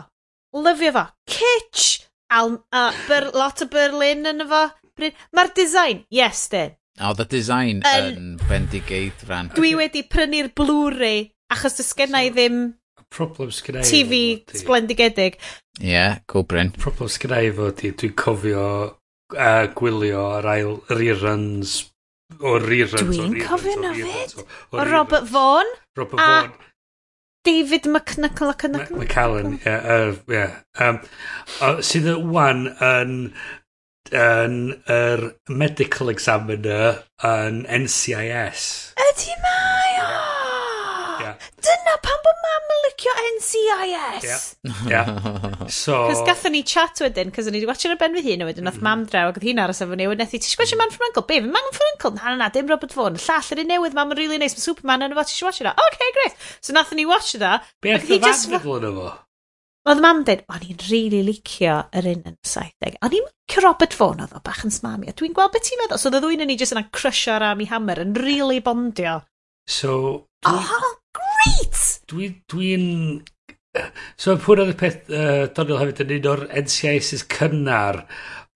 Lyfio 0.68 0.92
fo. 0.98 1.08
Kitsch! 1.32 2.10
Al, 2.34 2.58
a, 2.76 2.90
ber, 3.08 3.32
lot 3.38 3.64
o 3.64 3.72
Berlin 3.72 4.28
yn 4.30 4.44
fo. 4.52 4.66
Mae'r 5.00 5.56
design, 5.56 6.04
yes, 6.12 6.50
dyn. 6.52 6.76
A 7.02 7.10
oedd 7.10 7.24
y 7.24 7.30
design 7.32 7.82
yn, 7.90 8.10
yn 8.14 8.26
bendigeidfran. 8.50 9.50
Dwi 9.58 9.74
wedi 9.80 10.04
prynu'r 10.06 10.52
Blu-ray 10.54 11.32
achos 11.54 11.80
does 11.80 11.94
genna 11.98 12.22
i 12.26 12.34
ddim 12.34 12.66
problem 13.14 13.54
sgynna 13.54 13.86
TV 13.86 14.20
sblendigedig. 14.54 15.40
Ie, 15.82 15.88
yeah, 15.94 16.20
cool 16.30 16.46
Bryn. 16.50 16.74
Problem 16.82 17.10
sgynna 17.12 17.42
i 17.46 17.50
fod 17.56 17.82
i, 17.86 17.94
dwi'n 17.98 18.14
cofio 18.20 18.68
uh, 18.90 19.66
gwylio 19.78 20.28
ar 20.40 20.50
ail 20.54 20.76
reruns 20.92 21.80
o 22.40 22.58
reruns. 22.62 23.02
Dwi'n 23.02 23.40
cofio 23.42 23.80
na 23.82 23.96
fyd. 23.98 24.38
O 24.74 24.86
Robert 24.90 25.30
Vaughan. 25.30 25.74
Robert 25.98 26.22
Vaughan. 26.22 26.54
David 27.44 27.90
McNuckle 27.92 28.54
ac 28.54 28.64
yn... 28.70 28.78
McCallan, 28.96 29.58
ie. 29.58 29.66
Yeah, 29.68 29.90
uh, 29.92 30.14
yeah. 30.32 30.54
um, 30.80 31.02
sydd 31.84 32.08
wan 32.32 32.70
yn 32.78 33.18
yn 34.12 34.58
yr 34.92 35.24
medical 35.50 36.12
examiner 36.12 37.00
yn 37.24 37.64
NCIS. 37.64 38.66
Ydy 39.00 39.38
mae 39.44 39.94
o! 40.04 40.10
Yeah. 41.24 41.38
Dyna 41.64 41.96
pan 42.04 42.20
bod 42.26 42.42
mam 42.44 42.74
yn 42.76 42.84
licio 42.88 43.16
NCIS! 43.30 44.28
Yeah. 44.28 44.84
yeah. 44.92 45.66
so... 45.68 46.04
Cos 46.10 46.24
gatho 46.28 46.52
ni 46.52 46.64
chat 46.68 47.00
wedyn, 47.06 47.32
cos 47.34 47.48
o'n 47.48 47.56
i 47.56 47.62
wedi 47.62 47.70
watchin 47.70 47.96
ar 47.96 48.02
ben 48.02 48.18
fy 48.18 48.26
hun 48.28 48.44
a 48.44 48.50
wedyn, 48.50 48.68
oedd 48.68 48.82
mm. 48.82 48.86
mam 48.90 49.08
draw 49.08 49.32
ac 49.32 49.40
oedd 49.40 49.48
hi'n 49.48 49.64
aros 49.64 49.84
efo 49.86 49.98
ni, 49.98 50.10
wedyn 50.12 50.28
ethi, 50.28 50.44
ti'n 50.44 50.60
gwasio 50.60 50.80
Man 50.82 50.94
from 50.94 51.08
Uncle? 51.10 51.26
Be, 51.30 51.40
fi 51.40 51.56
Man 51.56 51.72
from 51.72 51.92
Uncle? 51.94 52.16
Na, 52.20 52.34
na, 52.34 52.38
na, 52.44 52.52
dim 52.54 52.72
Robert 52.72 52.96
Vaughan. 52.98 53.20
Llall 53.24 53.54
yr 53.56 53.64
un 53.64 53.72
newydd, 53.72 53.98
mam 53.98 54.16
yn 54.16 54.20
really 54.20 54.42
nice, 54.42 54.60
mae 54.60 54.68
Superman 54.68 55.08
yn 55.08 55.16
efo, 55.16 55.28
ti'n 55.32 55.48
watch 55.48 55.64
that? 55.64 55.86
Okay, 55.90 56.16
great. 56.20 56.48
So 56.60 56.76
nath 56.76 56.92
ni 56.98 57.08
watch 57.08 57.38
da. 57.40 57.62
Be, 57.80 57.96
eithaf 57.96 58.44
fan 58.50 58.60
gyda 58.60 58.98
fo? 59.00 59.14
Oedd 59.84 60.00
mam 60.00 60.22
dweud, 60.24 60.46
o'n 60.48 60.62
i'n 60.64 60.78
rili 60.88 61.20
really 61.20 61.26
licio 61.28 61.74
yr 62.00 62.06
un 62.14 62.22
yn 62.30 62.38
y 62.38 62.48
70. 62.48 62.94
O'n 63.04 63.16
i'n 63.18 63.26
licio 63.28 63.64
Robert 63.66 63.96
Vaughan, 64.00 64.22
oedd 64.24 64.38
o 64.38 64.40
bach 64.46 64.62
yn 64.64 64.72
smami. 64.72 65.10
A 65.12 65.16
dwi'n 65.20 65.36
gweld 65.36 65.52
beth 65.52 65.66
ti'n 65.68 65.82
meddwl. 65.82 66.00
So, 66.00 66.08
oedd 66.08 66.22
y 66.22 66.24
ddwy'n 66.24 66.44
ni 66.48 66.56
jyst 66.62 66.76
yna 66.76 66.86
crysio 66.96 67.34
ar 67.36 67.44
Rami 67.44 67.68
Hammer 67.68 68.00
yn 68.06 68.14
rili 68.16 68.38
really 68.38 68.62
bondio. 68.64 69.18
So... 69.68 69.98
Dwi, 70.48 70.56
oh, 70.56 70.88
great! 71.20 71.84
Dwi'n... 72.14 72.40
Dwi, 72.54 72.72
so, 74.16 74.38
pwyr 74.46 74.64
oedd 74.64 74.72
y 74.72 74.78
peth, 74.80 75.04
uh, 75.12 75.52
Donald 75.52 75.84
hefyd 75.84 76.06
yn 76.06 76.16
un 76.22 76.32
o'r 76.32 76.46
NCIS 76.64 77.28
cynnar, 77.36 78.06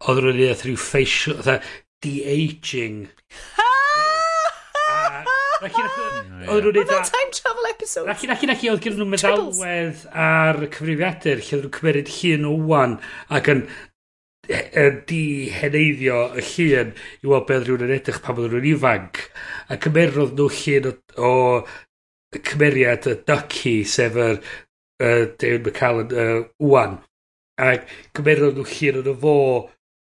oedd 0.08 0.24
rwy'n 0.24 0.56
rhyw 0.64 0.80
facial, 0.80 1.42
oedd 1.44 1.68
de-aging. 2.08 3.04
Naci, 5.68 5.84
ah. 5.84 6.54
oedd 6.54 6.68
nhw'n 6.68 6.78
neud... 6.80 7.10
time 7.12 7.34
travel 7.36 7.68
episode. 7.70 8.08
Naci, 8.08 8.30
naci, 8.30 8.48
naci, 8.50 8.70
oedd 8.72 8.82
gyda 8.84 9.00
nhw 9.02 9.10
meddalwedd 9.12 10.06
ar 10.28 10.62
y 10.64 10.70
cyfrifiadur, 10.74 11.44
lle 11.44 11.58
oedd 11.58 11.68
nhw'n 11.68 11.76
cymryd 11.78 12.12
llun 12.16 12.48
o 12.48 12.54
wan 12.72 12.98
ac 13.38 13.52
yn 13.52 13.66
di 15.10 15.24
heneiddio 15.52 16.22
y 16.40 16.44
llun 16.50 16.94
i 16.96 17.28
weld 17.28 17.48
beth 17.50 17.66
rhywun 17.66 17.84
yn 17.88 17.96
edrych 17.98 18.22
pan 18.24 18.40
oedd 18.40 18.54
nhw'n 18.56 18.70
ifanc. 18.72 19.24
A 19.68 19.80
cymerodd 19.84 20.38
nhw 20.38 20.48
llun 20.62 20.90
o, 20.92 20.96
o 21.28 22.40
cymeriad 22.52 23.10
y 23.12 23.18
Ducky, 23.28 23.78
sef 23.84 24.16
yr 24.16 24.40
uh, 24.40 25.26
David 25.36 25.68
McCallan 25.68 26.16
uh, 26.16 26.40
wan. 26.64 27.02
A 27.60 27.76
cymerodd 28.16 28.62
nhw 28.62 28.70
llun 28.72 29.04
o'n 29.04 29.22
fo 29.26 29.38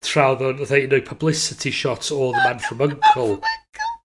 tra 0.03 0.33
oedd 0.33 0.47
o'n 0.49 0.63
un 0.67 0.97
o'i 0.99 1.07
publicity 1.07 1.71
shots 1.71 2.11
o 2.11 2.33
The 2.35 2.47
Man 2.49 2.63
From 2.67 2.89
Uncle. 2.91 3.39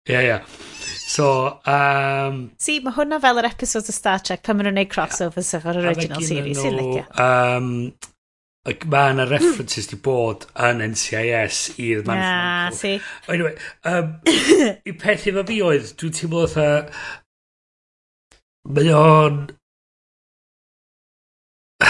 Oh 0.07 0.13
ie, 0.13 0.13
yeah, 0.13 0.21
ie. 0.21 0.27
Yeah. 0.27 0.66
So, 1.07 1.27
um... 1.63 2.39
si, 2.59 2.81
mae 2.84 2.91
hwnna 2.97 3.21
fel 3.23 3.39
yr 3.39 3.47
episodes 3.47 3.93
o 3.93 3.95
Star 3.95 4.19
Trek 4.19 4.41
pan 4.43 4.57
maen 4.59 4.67
nhw'n 4.67 4.75
neud 4.81 4.91
crossovers 4.91 5.53
yeah, 5.55 5.63
o'r 5.71 5.79
original 5.85 6.25
series. 6.25 6.59
Sy'n 6.59 6.75
licio. 6.75 7.03
um, 7.23 7.69
Mae 8.67 9.13
yna 9.13 9.23
references 9.29 9.88
di 9.88 9.95
bod 10.03 10.43
yn 10.59 10.81
NCIS 10.84 11.59
i'r 11.79 12.01
management. 12.03 12.19
Ah, 12.27 12.67
si. 12.75 12.97
Anyway, 13.31 13.55
um, 13.88 14.09
i 14.91 14.93
peth 14.99 15.29
efo 15.31 15.43
fi 15.47 15.61
oedd, 15.63 15.93
dwi'n 16.01 16.17
teimlo 16.17 16.43
oedd 16.43 16.57
Mae 18.75 18.91
o'n... 18.91 19.38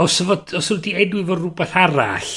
Os 0.00 0.16
yw 0.24 0.32
wedi 0.78 0.96
enw 1.04 1.20
efo 1.26 1.36
rhywbeth 1.36 1.76
arall, 1.84 2.32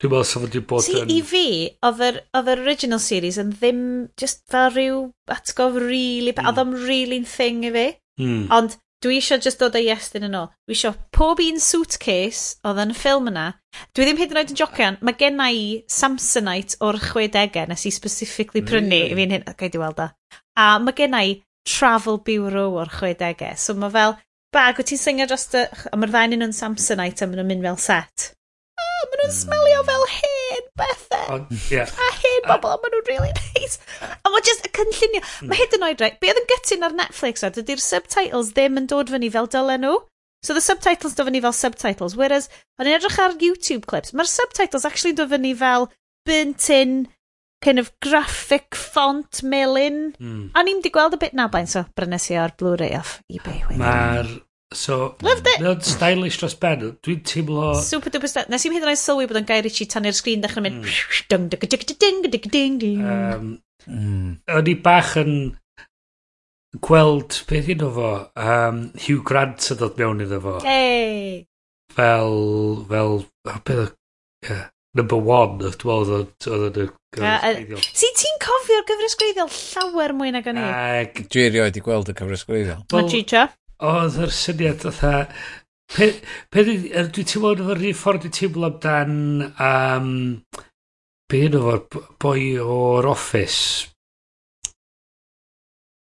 Dwi'n 0.00 0.14
meddwl 0.14 0.24
sef 0.24 0.44
wedi 0.46 0.60
bod 0.64 0.86
yn... 0.96 1.10
I 1.12 1.18
fi, 1.28 1.46
oedd 1.84 1.98
yr 2.00 2.62
original 2.64 3.00
series 3.04 3.36
yn 3.40 3.50
ddim 3.52 3.80
just 4.20 4.46
fel 4.48 4.70
rhyw 4.72 5.00
atgof 5.34 5.76
really... 5.76 6.32
Mm. 6.32 6.46
Oedd 6.48 6.60
o'n 6.62 6.78
really'n 6.86 7.26
thing 7.28 7.66
i 7.68 7.72
fi. 7.74 7.84
Mm. 8.22 8.46
Ond 8.56 8.78
dwi 9.04 9.18
eisiau 9.18 9.42
just 9.44 9.60
dod 9.60 9.76
o 9.76 9.82
iestyn 9.84 10.24
yn 10.30 10.38
ôl. 10.38 10.48
Dwi 10.64 10.78
eisiau 10.78 10.96
pob 11.16 11.42
un 11.44 11.60
suitcase 11.60 12.56
oedd 12.64 12.80
yn 12.86 12.96
ffilm 12.96 13.28
yna. 13.28 13.44
Dwi 13.92 14.08
ddim 14.08 14.22
hyd 14.22 14.32
yn 14.32 14.40
oed 14.40 14.54
yn 14.54 14.60
jocian. 14.62 14.98
Mae 15.04 15.20
genna 15.20 15.50
i 15.52 15.68
Samsonite 16.00 16.80
o'r 16.80 17.00
60au 17.04 17.68
nes 17.68 17.84
i 17.84 17.92
specifically 17.92 18.64
prynu. 18.64 18.88
really? 18.88 19.12
i 19.12 19.20
Fi'n 19.20 19.36
hyn, 19.36 19.46
gael 19.52 19.76
di 19.76 19.84
weld 19.84 20.00
o. 20.00 20.10
A 20.56 20.72
mae 20.80 20.96
genna 20.96 21.24
i 21.28 21.38
Travel 21.68 22.22
Bureau 22.24 22.80
o'r 22.80 22.96
60au. 22.96 23.52
So 23.60 23.76
mae 23.76 23.92
fel, 23.92 24.16
bag, 24.56 24.80
wyt 24.80 24.94
ti'n 24.94 25.04
syngio 25.04 25.28
dros 25.28 25.50
y... 25.52 25.68
A 25.92 26.00
mae'r 26.00 26.16
ddau 26.16 26.40
yn 26.40 26.56
Samsonite 26.56 27.20
a 27.20 27.28
maen 27.28 27.44
nhw'n 27.44 27.52
mynd 27.52 27.68
fel 27.68 27.82
set 27.90 28.30
maen 29.06 29.22
nhw'n 29.22 29.34
smelio 29.36 29.80
hmm. 29.80 29.88
fel 29.90 30.06
hen 30.14 30.68
bethau. 30.80 31.26
Oh, 31.34 31.60
yeah. 31.72 31.90
A 31.90 32.10
hen 32.18 32.46
bobl, 32.48 32.74
a 32.74 32.78
maen 32.82 32.94
nhw'n 32.96 33.08
really 33.08 33.32
nice. 33.38 33.80
A 34.00 34.32
mae 34.32 34.44
just 34.46 34.66
y 34.68 34.72
cynllunio. 34.76 35.22
Hmm. 35.26 35.52
Mae 35.52 35.60
hyd 35.62 35.76
yn 35.78 35.86
oed 35.88 36.04
rhaid, 36.04 36.18
be 36.22 36.32
oedd 36.32 36.42
yn 36.42 36.50
gytun 36.54 36.88
ar 36.88 36.96
Netflix 36.98 37.46
a 37.46 37.52
dydy'r 37.54 37.84
subtitles 37.84 38.52
ddim 38.56 38.80
yn 38.80 38.90
dod 38.90 39.12
fyny 39.12 39.30
fel 39.32 39.50
dylen 39.50 39.86
nhw. 39.86 40.00
So 40.42 40.56
the 40.56 40.64
subtitles 40.64 41.16
dod 41.16 41.28
fyny 41.28 41.42
fel 41.44 41.56
subtitles, 41.56 42.16
whereas 42.16 42.48
o'n 42.80 42.88
i'n 42.88 42.96
edrych 42.96 43.18
ar 43.20 43.36
YouTube 43.40 43.88
clips, 43.90 44.14
mae'r 44.16 44.30
subtitles 44.30 44.86
actually 44.88 45.16
dod 45.16 45.32
fyny 45.32 45.52
fel 45.56 45.90
burnt 46.28 46.68
in 46.72 47.02
kind 47.60 47.78
of 47.78 47.92
graphic 48.00 48.74
font 48.74 49.42
melin. 49.42 50.14
Hmm. 50.18 50.30
Mm. 50.30 50.46
A 50.54 50.64
ni'n 50.64 50.80
di 50.84 50.92
gweld 50.92 51.16
y 51.16 51.20
bit 51.20 51.36
na 51.36 51.48
blaen, 51.52 51.68
so 51.68 51.84
brynes 51.96 52.30
i 52.32 52.38
o'r 52.40 52.56
Blu-ray 52.56 52.96
off 52.96 53.18
eBay. 53.28 53.60
Mae'r 53.80 54.32
So, 54.72 55.16
Loved 55.26 55.48
it. 55.50 55.62
Mae'n 55.64 55.80
stylish 55.82 56.38
dros 56.38 56.54
ben. 56.62 56.84
Dwi'n 57.02 57.24
teimlo... 57.26 57.72
Super 57.82 58.12
duper 58.14 58.30
stylish. 58.30 58.52
Nes 58.52 58.66
i'n 58.68 58.76
hyd 58.76 58.84
yn 58.86 58.92
oed 58.92 59.00
sylwi 59.00 59.26
bod 59.26 59.40
o'n 59.40 59.48
gair 59.48 59.66
i 59.66 59.72
chi 59.74 59.86
tannu'r 59.90 60.14
sgrin 60.14 60.44
ddechrau 60.44 60.62
mynd... 60.62 60.84
Mm. 60.84 61.24
Dung, 61.32 61.48
dung, 61.50 61.64
dung, 61.72 61.88
dung, 61.90 62.20
dung, 62.30 62.46
dung, 62.54 62.78
dung. 62.84 63.50
O'n 64.54 64.70
i 64.70 64.76
bach 64.84 65.16
yn 65.18 65.34
gweld 66.86 67.40
beth 67.50 67.70
yno 67.74 67.90
fo. 67.96 68.12
Um, 68.38 68.82
Hugh 69.06 69.24
Grant 69.26 69.72
yn 69.74 69.80
dod 69.80 69.98
mewn 69.98 70.22
iddo 70.22 70.38
fo. 70.44 70.58
Hey. 70.62 71.48
Fel, 71.96 72.84
fel, 72.86 73.24
beth 73.66 73.96
yeah, 74.46 74.68
number 74.94 75.18
one, 75.18 75.58
dwi'n 75.58 75.74
meddwl, 75.74 76.28
oedd 76.54 76.82
yn 76.84 76.96
Gyfres 77.10 77.88
Si 77.98 78.06
ti'n 78.14 78.36
cofio'r 78.38 78.84
gyfres 78.86 79.16
gwreiddiol 79.18 79.48
llawer 79.50 80.12
mwy 80.14 80.30
nag 80.30 80.46
o'n 80.46 80.60
i? 80.60 80.66
Ac... 81.02 81.24
Dwi 81.26 81.48
erioed 81.48 81.78
i 81.78 81.82
gweld 81.82 82.12
y 82.12 82.14
gyfres 82.14 82.46
gwreiddiol. 82.46 82.84
Well, 82.92 83.02
Ma'n 83.02 83.10
chicha 83.10 83.48
oedd 83.80 84.20
yr 84.26 84.34
syniad 84.34 84.86
fatha... 84.86 85.14
Pe, 85.90 86.06
pe, 86.54 86.62
dwi 86.62 86.92
er, 86.94 87.08
teimlo 87.10 87.50
yn 87.56 87.64
fyrdd 87.66 87.96
ffordd 87.98 88.22
dwi'n 88.22 88.34
teimlo 88.36 88.68
amdan 88.68 89.16
um, 89.50 90.10
be 91.26 91.40
yno 91.48 91.64
fo'r 91.64 92.04
boi 92.22 92.44
o'r 92.62 93.08
office 93.10 93.90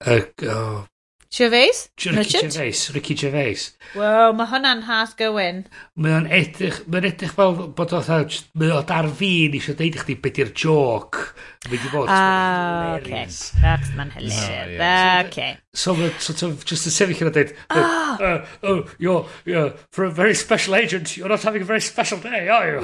y 0.06 0.22
oh. 0.50 0.86
Gervais? 1.34 1.90
Ricky 1.98 2.18
Richard? 2.18 2.52
Gervais, 2.52 2.92
Ricky 2.94 3.16
Gervais. 3.16 3.70
Wow, 3.96 4.34
mae 4.36 4.50
hwnna'n 4.52 4.82
has 4.84 5.14
gywyn. 5.16 5.62
Mae 5.96 6.18
o'n 6.18 6.26
edrych, 6.28 6.82
mae'n 6.92 7.08
edrych 7.08 7.32
fel 7.38 7.56
bod 7.78 7.94
o'n 7.96 8.04
dda, 8.04 8.18
mae 8.60 8.74
o'n 8.76 8.90
dar 8.90 9.08
fi 9.16 9.30
ni 9.54 9.62
eisiau 9.62 9.78
deud 9.80 9.96
i 9.96 10.02
chdi 10.02 10.18
beth 10.26 10.42
i'r 10.44 10.52
joc. 10.52 11.22
Mae 11.70 11.80
di 11.80 11.94
bod. 11.94 12.12
Ah, 12.12 12.98
okay. 12.98 13.24
That's 13.62 13.94
man 13.96 14.12
ah, 14.12 14.18
hilarious. 14.18 14.76
yeah. 14.76 15.24
Okay. 15.30 15.56
So 15.74 15.94
mae 15.96 16.12
sort 16.20 16.42
of, 16.44 16.66
just 16.68 16.84
yn 16.84 16.92
sefyll 16.92 17.22
yna 17.24 17.32
dweud, 17.32 17.52
ah! 17.72 18.18
uh, 18.20 18.40
oh, 18.68 18.80
you're, 19.00 19.22
you're, 19.48 19.70
for 19.96 20.04
a 20.04 20.12
very 20.12 20.36
special 20.36 20.76
agent, 20.76 21.16
you're 21.16 21.30
not 21.32 21.44
having 21.48 21.62
a 21.64 21.66
very 21.66 21.80
special 21.80 22.20
day, 22.20 22.50
are 22.52 22.74
you? 22.74 22.80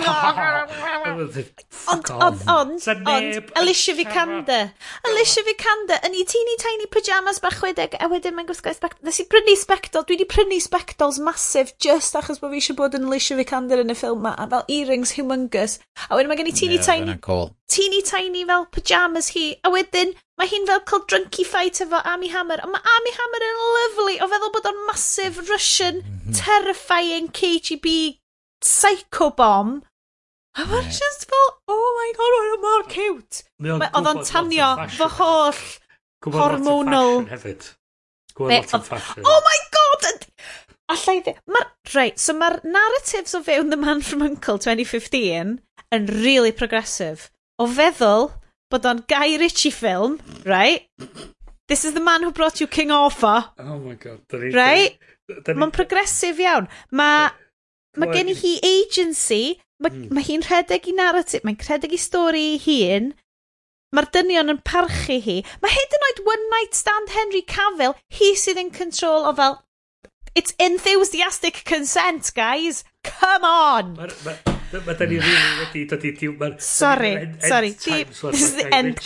ond, 1.92 2.08
ond, 2.16 2.46
ond, 2.48 2.88
ond, 2.88 3.52
Alicia 3.60 3.92
Vikander, 3.98 4.72
Alicia 5.04 5.44
Vikander, 5.44 6.00
yn 6.08 6.16
ei 6.16 6.24
teeny 6.32 6.56
tiny 6.62 6.88
pyjamas 6.94 7.42
bach 7.44 7.58
chwedeg, 7.60 7.98
a 8.00 8.08
wedyn 8.08 8.38
mae'n 8.38 8.48
gwisgo 8.48 8.72
spectol, 8.72 9.04
nes 9.10 9.20
i 9.20 9.26
prynu 9.36 9.58
spectol, 9.60 10.06
dwi 10.08 10.16
wedi 10.16 10.30
prynu 10.32 10.62
spectols 10.64 11.20
massive 11.20 11.76
just 11.84 12.16
achos 12.16 12.40
bod 12.40 12.56
fi 12.56 12.62
eisiau 12.62 12.80
bod 12.80 12.96
yn 12.96 13.10
Alicia 13.10 13.36
Vikander 13.36 13.84
yn 13.84 13.92
y 13.92 13.98
ffilm 14.00 14.24
ma, 14.24 14.32
a 14.40 14.48
fel 14.48 14.64
earrings 14.78 15.12
humongous, 15.20 15.76
a 16.08 16.16
wedyn 16.16 16.32
mae 16.32 16.40
gen 16.40 16.54
i 16.54 16.56
teeny 16.56 16.80
yeah, 16.80 16.88
tiny, 16.88 17.20
cool. 17.28 17.52
teeny 17.68 18.00
tiny 18.08 18.48
fel 18.48 18.64
pyjamas 18.72 19.34
hi, 19.36 19.50
a 19.60 19.76
wedyn, 19.76 20.16
Mae 20.38 20.50
hi'n 20.52 20.68
fel 20.70 20.84
cael 20.90 21.04
drunky 21.10 21.44
fight 21.48 21.82
efo 21.82 22.00
Amy 22.14 22.30
Hammer. 22.34 22.62
Ond 22.66 22.76
mae 22.76 22.94
Amy 22.98 23.14
Hammer 23.18 23.46
yn 23.48 23.62
lovely. 23.78 24.18
o 24.22 24.30
feddwl 24.30 24.54
bod 24.54 24.70
o'n 24.70 24.84
massive 24.90 25.48
Russian 25.50 26.04
terrifying 26.38 27.32
KGB 27.34 28.20
psycho 28.62 29.32
bomb. 29.32 29.82
A 30.58 30.62
yeah. 30.62 30.70
mae'n 30.72 30.94
just 30.94 31.26
fel, 31.30 31.50
oh 31.70 31.90
my 31.98 32.12
god, 32.18 32.38
mae'n 32.38 32.64
mor 32.68 32.86
cute. 32.94 33.44
Oedd 33.66 34.14
o'n 34.14 34.24
tanio 34.30 34.70
fy 34.94 35.10
holl 35.18 35.66
hormonal. 36.38 37.26
hefyd. 37.30 37.74
Oh 39.26 39.42
my 39.50 39.60
god! 39.74 40.26
Allai 40.94 41.20
dde... 41.26 41.34
Mae'r... 41.50 41.72
Right, 41.94 42.20
so 42.22 42.36
mae'r 42.38 42.60
narratives 42.66 43.34
o 43.38 43.42
fewn 43.44 43.72
The 43.74 43.80
Man 43.80 44.02
From 44.06 44.22
Uncle 44.26 44.60
2015 44.62 45.58
yn 45.98 46.12
really 46.22 46.52
progressive. 46.52 47.30
O 47.58 47.68
feddwl, 47.68 48.30
bod 48.72 48.88
o'n 48.88 49.04
Guy 49.08 49.38
Ritchie 49.40 49.72
film, 49.72 50.20
right? 50.46 50.88
This 51.68 51.84
is 51.86 51.94
the 51.94 52.04
man 52.04 52.24
who 52.24 52.32
brought 52.32 52.62
you 52.62 52.68
King 52.68 52.92
Arthur. 52.92 53.52
Oh 53.60 53.80
my 53.80 53.96
god. 53.96 54.22
Ni, 54.34 54.52
right? 54.56 54.98
Mae'n 55.28 55.74
progresif 55.76 56.40
iawn. 56.40 56.70
Mae 56.92 57.32
ma 58.00 58.10
gen 58.14 58.32
i 58.32 58.36
hi 58.38 58.54
agency, 58.64 59.58
mae 59.84 59.92
mm. 59.92 60.12
ma 60.16 60.24
hi'n 60.24 60.46
rhedeg 60.48 60.88
i 60.88 60.96
narratif. 60.96 61.44
mae'n 61.44 61.60
rhedeg 61.60 61.96
i 61.96 62.00
stori 62.00 62.44
i 62.56 62.60
hun, 62.64 63.12
mae'r 63.96 64.10
dynion 64.16 64.54
yn 64.56 64.62
parchu 64.68 65.20
hi. 65.24 65.40
Mae 65.64 65.76
hyd 65.76 65.96
yn 66.00 66.10
oed 66.10 66.22
One 66.28 66.52
Night 66.56 66.78
Stand 66.80 67.16
Henry 67.16 67.44
Cavill, 67.44 67.98
hi 68.20 68.34
sydd 68.40 68.62
yn 68.64 68.72
control 68.76 69.28
o 69.28 69.34
fel, 69.36 69.62
it's 70.36 70.56
enthusiastic 70.60 71.64
consent, 71.66 72.32
guys. 72.36 72.86
Come 73.04 73.44
on! 73.48 73.96
Mae'r 74.00 74.16
ma, 74.24 74.57
Mae 74.74 74.96
da 75.00 75.06
ni 75.08 75.18
rili 75.22 75.52
wedi 75.62 75.84
dod 75.88 76.04
i 76.04 76.12
diw... 76.18 76.34
Sorry, 76.60 77.12
sorry. 77.40 77.72
This 77.72 78.42
is 78.42 78.56
the 78.58 78.68
end. 78.76 79.00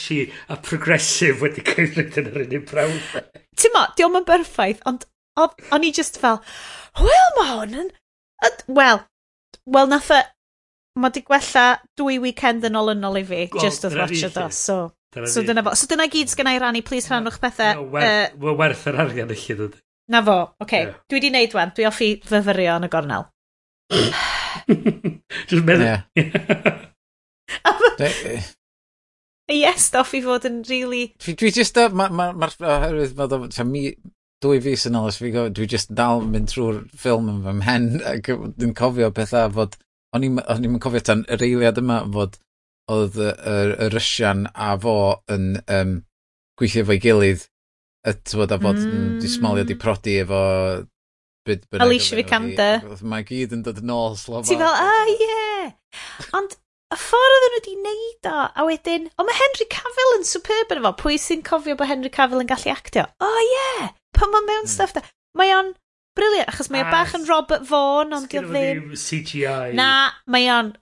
A 0.49 0.57
progressive 0.57 1.41
wedi 1.43 1.61
cymryd 1.67 2.17
yn 2.17 2.29
yr 2.31 2.39
un 2.41 2.47
unig 2.47 2.65
brawd. 2.71 3.31
Ti'n 3.61 3.75
mo, 3.75 3.83
diolch 3.97 4.17
yn 4.21 4.27
berffaith, 4.27 4.81
ond 4.89 5.05
o'n 5.37 5.85
i 5.85 5.91
just 5.95 6.17
fel, 6.21 6.41
wel 6.99 7.35
mae 7.37 7.51
hwn 7.51 7.77
yn... 7.83 7.91
Wel, 8.67 9.03
wel 9.77 9.91
nath 9.91 10.09
e... 10.17 10.23
Mae 10.99 11.13
di 11.15 11.21
gwella 11.23 11.67
dwy 11.95 12.17
weekend 12.19 12.65
yn 12.67 12.75
ôl 12.75 12.91
yn 12.91 13.05
ôl 13.07 13.21
i 13.21 13.23
fi, 13.23 13.45
just 13.61 13.85
oedd 13.87 13.95
watch 14.01 14.25
it 14.27 14.41
off, 14.41 14.57
so... 14.57 14.89
So 15.27 15.43
dyna 15.45 15.61
fo. 15.63 15.75
So 15.75 15.87
dyna 15.91 16.09
gyd 16.11 16.31
sgan 16.31 16.49
i 16.51 16.57
rannu, 16.59 16.81
please 16.87 17.07
rhannwch 17.11 17.37
pethau. 17.43 17.85
Mae 17.93 18.57
werth 18.59 18.85
yr 18.89 18.99
arian 19.05 19.31
eich 19.31 19.49
i 19.51 19.59
ddod. 19.59 19.77
Na 20.11 20.23
fo, 20.25 20.37
oce. 20.57 20.65
Okay. 20.65 20.85
Yeah. 20.89 20.99
Dwi 21.07 21.19
wedi 21.19 21.31
wneud 21.31 21.55
wan, 21.55 21.73
dwi 21.77 21.87
offi 21.87 22.13
fyfyrio 22.27 22.77
yn 22.79 22.87
y 22.87 22.91
gornel. 22.91 23.27
Just 25.49 25.65
meddwl. 25.67 26.01
Ie. 26.17 26.25
Ie, 29.51 29.71
stuff 29.81 30.13
i 30.15 30.21
fod 30.23 30.47
yn 30.47 30.61
really... 30.69 31.11
Dwi, 31.21 31.35
dwi 31.39 31.51
just... 31.55 31.75
Mae'r 31.75 32.13
ma, 32.15 32.31
ma, 32.31 32.49
oherwydd 32.63 33.17
ma, 33.17 33.27
ma, 33.27 33.65
mi, 33.67 33.83
dwy 34.41 34.61
fus 34.63 34.87
yn 34.87 34.97
ôl, 34.97 35.09
os 35.11 35.19
fi 35.19 35.31
go, 35.33 35.47
dwi 35.51 35.67
just 35.69 35.91
dal 35.97 36.23
mynd 36.23 36.49
trwy'r 36.51 36.79
ffilm 36.97 37.27
yn 37.33 37.41
fy 37.45 37.55
mhen 37.59 37.89
ac 38.13 38.31
dwi'n 38.31 38.77
cofio 38.77 39.11
pethau 39.15 39.51
fod... 39.57 39.77
O'n 40.15 40.25
i'n 40.27 40.79
cofio 40.83 40.99
tan 41.07 41.21
yr 41.31 41.43
eiliad 41.45 41.79
yma 41.79 42.01
fod 42.11 42.39
oedd 42.91 43.15
y, 43.15 43.29
y, 43.29 43.59
y 43.85 43.89
Rysian 43.93 44.47
a 44.51 44.73
fo 44.81 44.95
yn 45.31 45.53
um, 45.71 45.93
gweithio 46.59 46.83
fo'i 46.87 46.99
gilydd 47.03 47.45
y 48.07 48.13
tywod 48.27 48.51
a 48.51 48.57
fod 48.59 48.81
mm. 48.81 49.19
dismalio 49.21 49.63
di 49.67 49.77
prodi 49.79 50.17
efo 50.23 50.41
byd 51.47 51.67
bynnag. 51.67 51.85
Alicia 51.85 52.17
Vikander. 52.19 52.89
Mae 53.13 53.25
gyd 53.27 53.55
yn 53.57 53.63
dod 53.65 53.79
yn 53.81 53.93
ôl 53.93 54.17
slofa. 54.19 54.47
Ti 54.49 54.57
fel, 54.59 54.75
ah, 54.75 55.13
ie. 55.13 55.71
Ond 56.37 56.57
y 56.91 56.97
ffordd 56.99 57.35
oedden 57.37 57.53
nhw 57.53 57.59
wedi 57.59 57.75
neud 57.85 58.29
o, 58.31 58.37
a 58.51 58.65
wedyn, 58.67 59.07
o 59.15 59.25
mae 59.27 59.37
Henry 59.37 59.67
Cavill 59.71 60.17
yn 60.17 60.27
superb 60.27 60.73
yn 60.73 60.81
efo, 60.81 60.91
pwy 60.99 61.17
sy'n 61.21 61.45
cofio 61.47 61.77
bod 61.79 61.89
Henry 61.91 62.11
Cavill 62.13 62.43
yn 62.43 62.49
gallu 62.51 62.73
actio? 62.73 63.05
O 63.23 63.29
oh, 63.29 63.39
ie, 63.45 63.53
yeah. 63.53 63.93
pan 64.17 64.33
mae 64.33 64.47
mewn 64.49 64.65
mm. 64.65 64.73
stuff 64.73 64.93
da. 64.97 65.03
Mae 65.39 65.53
o'n 65.55 65.71
briliant, 66.17 66.51
achos 66.51 66.71
mae 66.73 66.83
o 66.83 66.89
ah, 66.89 66.91
bach 66.91 67.15
yn 67.15 67.25
Robert 67.29 67.65
Vaughan, 67.69 68.15
ond 68.17 68.27
dio 68.31 68.43
ddim... 68.45 68.91
CGI. 68.99 69.73
Na, 69.79 69.91
mae 70.31 70.51
o'n... 70.51 70.75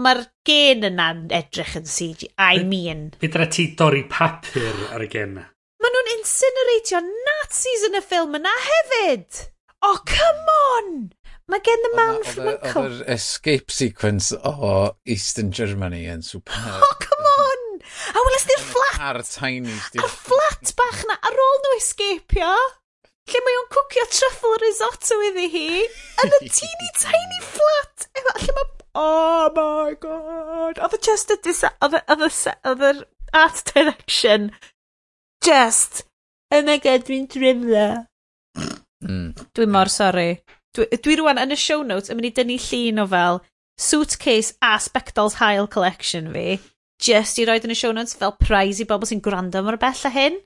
Mae'r 0.00 0.20
gen 0.46 0.86
yna'n 0.86 1.24
edrych 1.34 1.72
yn 1.80 1.88
CG, 1.90 2.28
I 2.38 2.62
mean. 2.62 3.08
Bydra 3.20 3.48
ti 3.50 3.72
dorri 3.76 4.04
papur 4.08 4.84
ar 4.94 5.02
y 5.02 5.08
gen 5.10 5.34
Maen 5.34 5.96
nhw'n 5.96 6.12
incineratio 6.12 7.00
Nazis 7.02 7.88
yn 7.88 7.98
y 7.98 8.02
ffilm 8.04 8.38
yna 8.38 8.52
hefyd! 8.68 9.40
Oh, 9.82 9.98
come 10.04 10.48
on! 10.76 11.12
Mae 11.50 11.62
gen 11.64 11.86
y 11.88 11.90
man 11.96 12.18
from 12.22 12.48
Uncle. 12.52 12.82
Oedd 12.82 12.98
yr 13.00 13.14
escape 13.14 13.72
sequence 13.74 14.36
o 14.36 14.72
Eastern 15.08 15.54
Germany 15.56 16.02
yn 16.12 16.20
super. 16.22 16.58
Oh, 16.84 16.98
come 17.00 17.30
on! 17.30 17.62
A 18.12 18.24
weles 18.26 18.44
ni'r 18.50 18.66
flat! 18.66 18.98
Ar 19.10 19.20
tiny. 19.24 19.72
A'r 20.02 20.12
flat 20.12 20.74
bach 20.78 21.00
na 21.08 21.16
ar 21.26 21.40
ôl 21.46 21.62
nhw 21.64 21.78
escapio. 21.78 22.52
Lle 23.30 23.42
mae 23.46 23.58
o'n 23.62 23.70
cwcio 23.72 24.04
truffle 24.18 24.52
risotto 24.62 25.18
iddi 25.30 25.48
hi. 25.54 25.64
Yn 26.26 26.36
y 26.36 26.50
teeny 26.58 26.92
tiny 27.00 27.40
flat. 27.54 28.06
Lle 28.44 28.58
mae... 28.58 28.68
Oh 29.00 29.48
my 29.56 29.96
god. 30.02 30.78
Oedd 30.82 30.98
y 30.98 31.02
just 31.08 31.32
y... 31.32 31.40
Oedd 31.80 32.84
yr 32.90 33.02
art 33.32 33.64
direction. 33.72 34.50
Just. 35.40 36.04
Oh 36.52 36.62
my 36.66 36.76
god, 36.82 37.08
dwi'n 37.08 37.28
drifla. 37.32 37.88
Mm. 39.04 39.32
Dwi 39.56 39.66
mor 39.70 39.90
sori. 39.92 40.34
Dwi, 40.76 40.86
dwi 41.02 41.16
rwan 41.20 41.40
yn 41.42 41.54
y 41.54 41.58
show 41.58 41.82
notes 41.86 42.12
yn 42.12 42.18
mynd 42.18 42.30
i 42.30 42.34
dynnu 42.36 42.58
llun 42.66 43.02
o 43.02 43.06
fel 43.10 43.40
suitcase 43.80 44.54
a 44.60 44.76
spectals 44.82 45.38
hael 45.40 45.68
collection 45.70 46.28
fi, 46.34 46.58
just 47.00 47.40
i 47.40 47.46
roed 47.48 47.64
yn 47.64 47.72
y 47.74 47.78
show 47.78 47.94
notes 47.96 48.18
fel 48.20 48.36
prize 48.38 48.82
i 48.82 48.88
bobl 48.88 49.08
sy'n 49.08 49.22
gwrando 49.24 49.64
mor 49.64 49.80
bell 49.80 50.06
a 50.06 50.12
hyn 50.14 50.36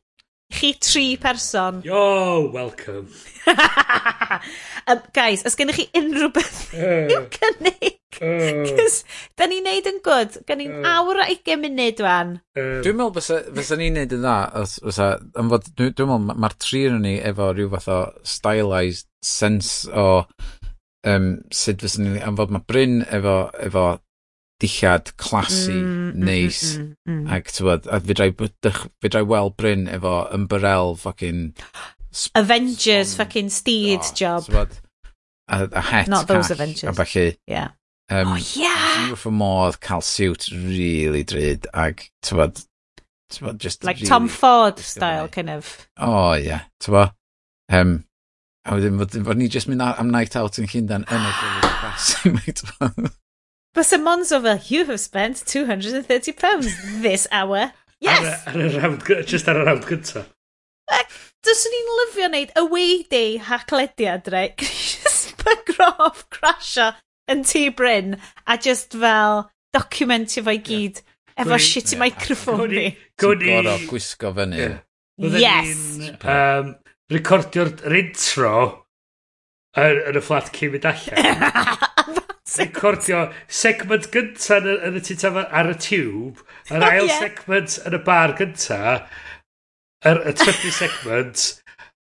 chi 0.53 0.75
tri 0.79 1.17
person. 1.17 1.81
Yo, 1.85 2.51
welcome. 2.53 3.09
um, 4.87 5.01
guys, 5.13 5.45
os 5.47 5.57
gennych 5.59 5.79
chi 5.79 5.87
unrhyw 5.99 6.31
beth 6.35 6.59
uh, 6.75 7.05
i'w 7.13 7.21
eh. 7.23 7.29
cynnig? 7.35 8.01
Oh. 8.21 8.31
Uh, 8.31 8.63
Cys, 8.69 9.01
da 9.35 9.49
ni'n 9.51 9.65
neud 9.67 9.89
yn 9.91 10.01
gwrdd. 10.05 10.39
Gan 10.49 10.61
ni'n 10.63 10.77
uh, 10.81 10.93
awr 11.01 11.25
a 11.25 11.29
20 11.33 11.61
munud 11.65 12.05
wan. 12.05 12.37
Uh, 12.55 12.79
dwi'n 12.85 13.01
meddwl 13.01 13.17
fysa, 13.19 13.41
fysa 13.57 13.79
ni'n 13.81 13.99
neud 13.99 14.15
yn 14.19 14.23
dda, 14.23 14.37
os, 14.63 14.77
fysa, 14.85 15.11
yn 15.41 15.51
fod, 15.53 15.71
dwi'n 15.75 15.97
dwi 15.99 16.09
meddwl 16.11 16.43
mae'r 16.45 16.59
tri 16.63 16.85
yn 16.91 17.03
ni 17.05 17.17
efo 17.33 17.51
rhyw 17.53 17.73
fath 17.75 17.91
o 17.91 18.01
stylized 18.37 19.11
sense 19.25 19.91
o 19.91 20.09
um, 21.11 21.31
sut 21.51 21.83
fysa 21.85 22.05
ni'n... 22.05 22.21
Am 22.25 22.39
fod 22.39 22.55
mae 22.55 22.67
Bryn 22.69 23.01
efo, 23.09 23.39
efo 23.67 23.89
dillad 24.63 25.17
classy, 25.17 25.73
mm, 25.73 25.85
mm, 25.85 26.13
mm, 26.13 26.25
neis, 26.25 26.79
mm, 26.79 26.97
mm, 27.07 27.25
mm, 27.25 27.33
ac 27.33 27.53
tywed, 27.57 27.87
a 27.91 28.01
fydrai, 28.01 28.31
fydrai 29.03 29.27
weld 29.27 29.57
Bryn 29.57 29.87
efo 29.91 30.17
ymbarel 30.35 30.97
fucking... 30.99 31.55
Avengers 32.35 33.11
son, 33.11 33.25
fucking 33.25 33.51
steed 33.51 34.01
oh, 34.03 34.13
job. 34.15 34.45
Tywed, 34.45 34.79
a, 35.49 35.69
a 35.73 35.81
het 35.81 36.09
Not 36.09 36.29
those 36.29 36.49
call, 36.49 36.55
Avengers. 36.55 36.99
A 36.99 37.05
felly. 37.05 37.39
Yeah. 37.47 37.71
Um, 38.11 38.29
oh, 38.29 38.41
yeah! 38.55 39.09
Dwi'n 39.09 39.19
fy 39.19 39.35
modd 39.35 39.81
cael 39.83 40.05
siwt 40.05 40.49
really 40.53 41.25
drud, 41.25 41.67
ac 41.75 42.09
tywed, 42.23 42.63
tywed, 43.33 43.59
just... 43.59 43.85
Like 43.85 43.97
really 43.97 44.09
Tom 44.09 44.29
Ford 44.29 44.79
style, 44.79 45.29
kind 45.29 45.51
of. 45.51 45.89
Oh, 45.99 46.35
yeah, 46.35 46.69
tywed. 46.81 47.13
Um, 47.73 48.05
a 48.65 48.77
wedyn, 48.77 49.01
fod 49.27 49.37
ni 49.37 49.49
just 49.49 49.69
mynd 49.69 49.83
am 49.85 50.11
night 50.13 50.37
out 50.41 50.61
yn 50.61 50.69
Llundain 50.71 51.05
yn 51.13 51.29
y 51.29 51.35
gwrdd 51.41 53.13
But 53.75 53.87
Sir 53.87 53.99
Monzo 53.99 54.39
you 54.71 54.85
have 54.85 55.01
spent 55.01 55.37
£230 55.37 57.03
this 57.03 57.27
hour. 57.33 57.73
Yes! 58.01 58.47
Ar, 58.47 58.55
ar 58.55 58.61
y 58.63 58.69
rawd, 58.79 59.27
just 59.27 59.49
ar 59.49 59.59
y 59.59 59.65
round 59.67 59.87
gynta. 59.89 60.25
Dyswn 61.45 61.75
ni'n 61.75 61.91
lyfio 61.99 62.29
wneud 62.31 62.53
away 62.61 63.03
day 63.11 63.39
haclediad, 63.39 64.31
right? 64.33 64.57
just 64.61 65.43
re. 65.45 65.57
off, 65.99 66.25
crasio 66.31 66.93
yn 67.29 67.43
tŷ 67.45 67.65
Bryn 67.77 68.17
a 68.47 68.57
just 68.57 68.97
fel 68.97 69.45
documentio 69.77 70.45
fo'i 70.47 70.61
gyd 70.65 71.01
yeah. 71.01 71.45
efo 71.45 71.59
shitty 71.61 71.97
yeah. 71.97 72.03
microphone 72.05 72.71
ni. 72.71 72.87
Gwni... 73.21 73.51
i. 73.51 73.59
gorau 73.59 73.89
gwisgo 73.91 74.33
fyny. 74.39 74.61
Yeah. 74.61 74.79
Yes! 75.19 76.11
Um, 76.23 76.75
Recordio'r 77.13 77.99
intro 78.01 78.55
yn 79.79 80.17
y 80.17 80.23
fflat 80.25 80.53
cyn 80.55 80.73
mynd 80.73 80.89
allan. 80.89 81.81
recordio 82.61 83.25
segment 83.49 84.09
gynta 84.15 84.61
yn, 84.61 84.71
yn 84.89 84.99
y 84.99 85.03
tita 85.05 85.33
ar 85.45 85.71
y 85.73 85.77
tube, 85.81 86.45
yr 86.71 86.81
oh, 86.81 86.89
ail 86.89 87.11
yeah. 87.11 87.21
segment 87.23 87.79
yn 87.85 87.99
y 87.99 88.01
bar 88.07 88.35
gynta, 88.39 88.81
yr 90.11 90.23
y 90.31 90.35
trydydd 90.41 90.77
segment, 90.79 91.47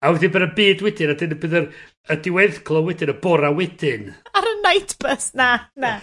a 0.02 0.12
wedyn 0.14 0.34
bydd 0.34 0.48
y 0.48 0.50
byd 0.58 0.84
wedyn, 0.86 1.12
a 1.14 1.18
dyn 1.20 1.36
bydd 1.42 1.58
y 1.60 2.18
diweddglo 2.26 2.84
wedyn, 2.88 3.14
y 3.14 3.18
bora 3.22 3.52
wedyn. 3.54 4.10
Ar 4.36 4.50
y 4.50 4.56
night 4.64 4.96
bus, 5.02 5.30
na, 5.38 5.52
na. 5.78 5.96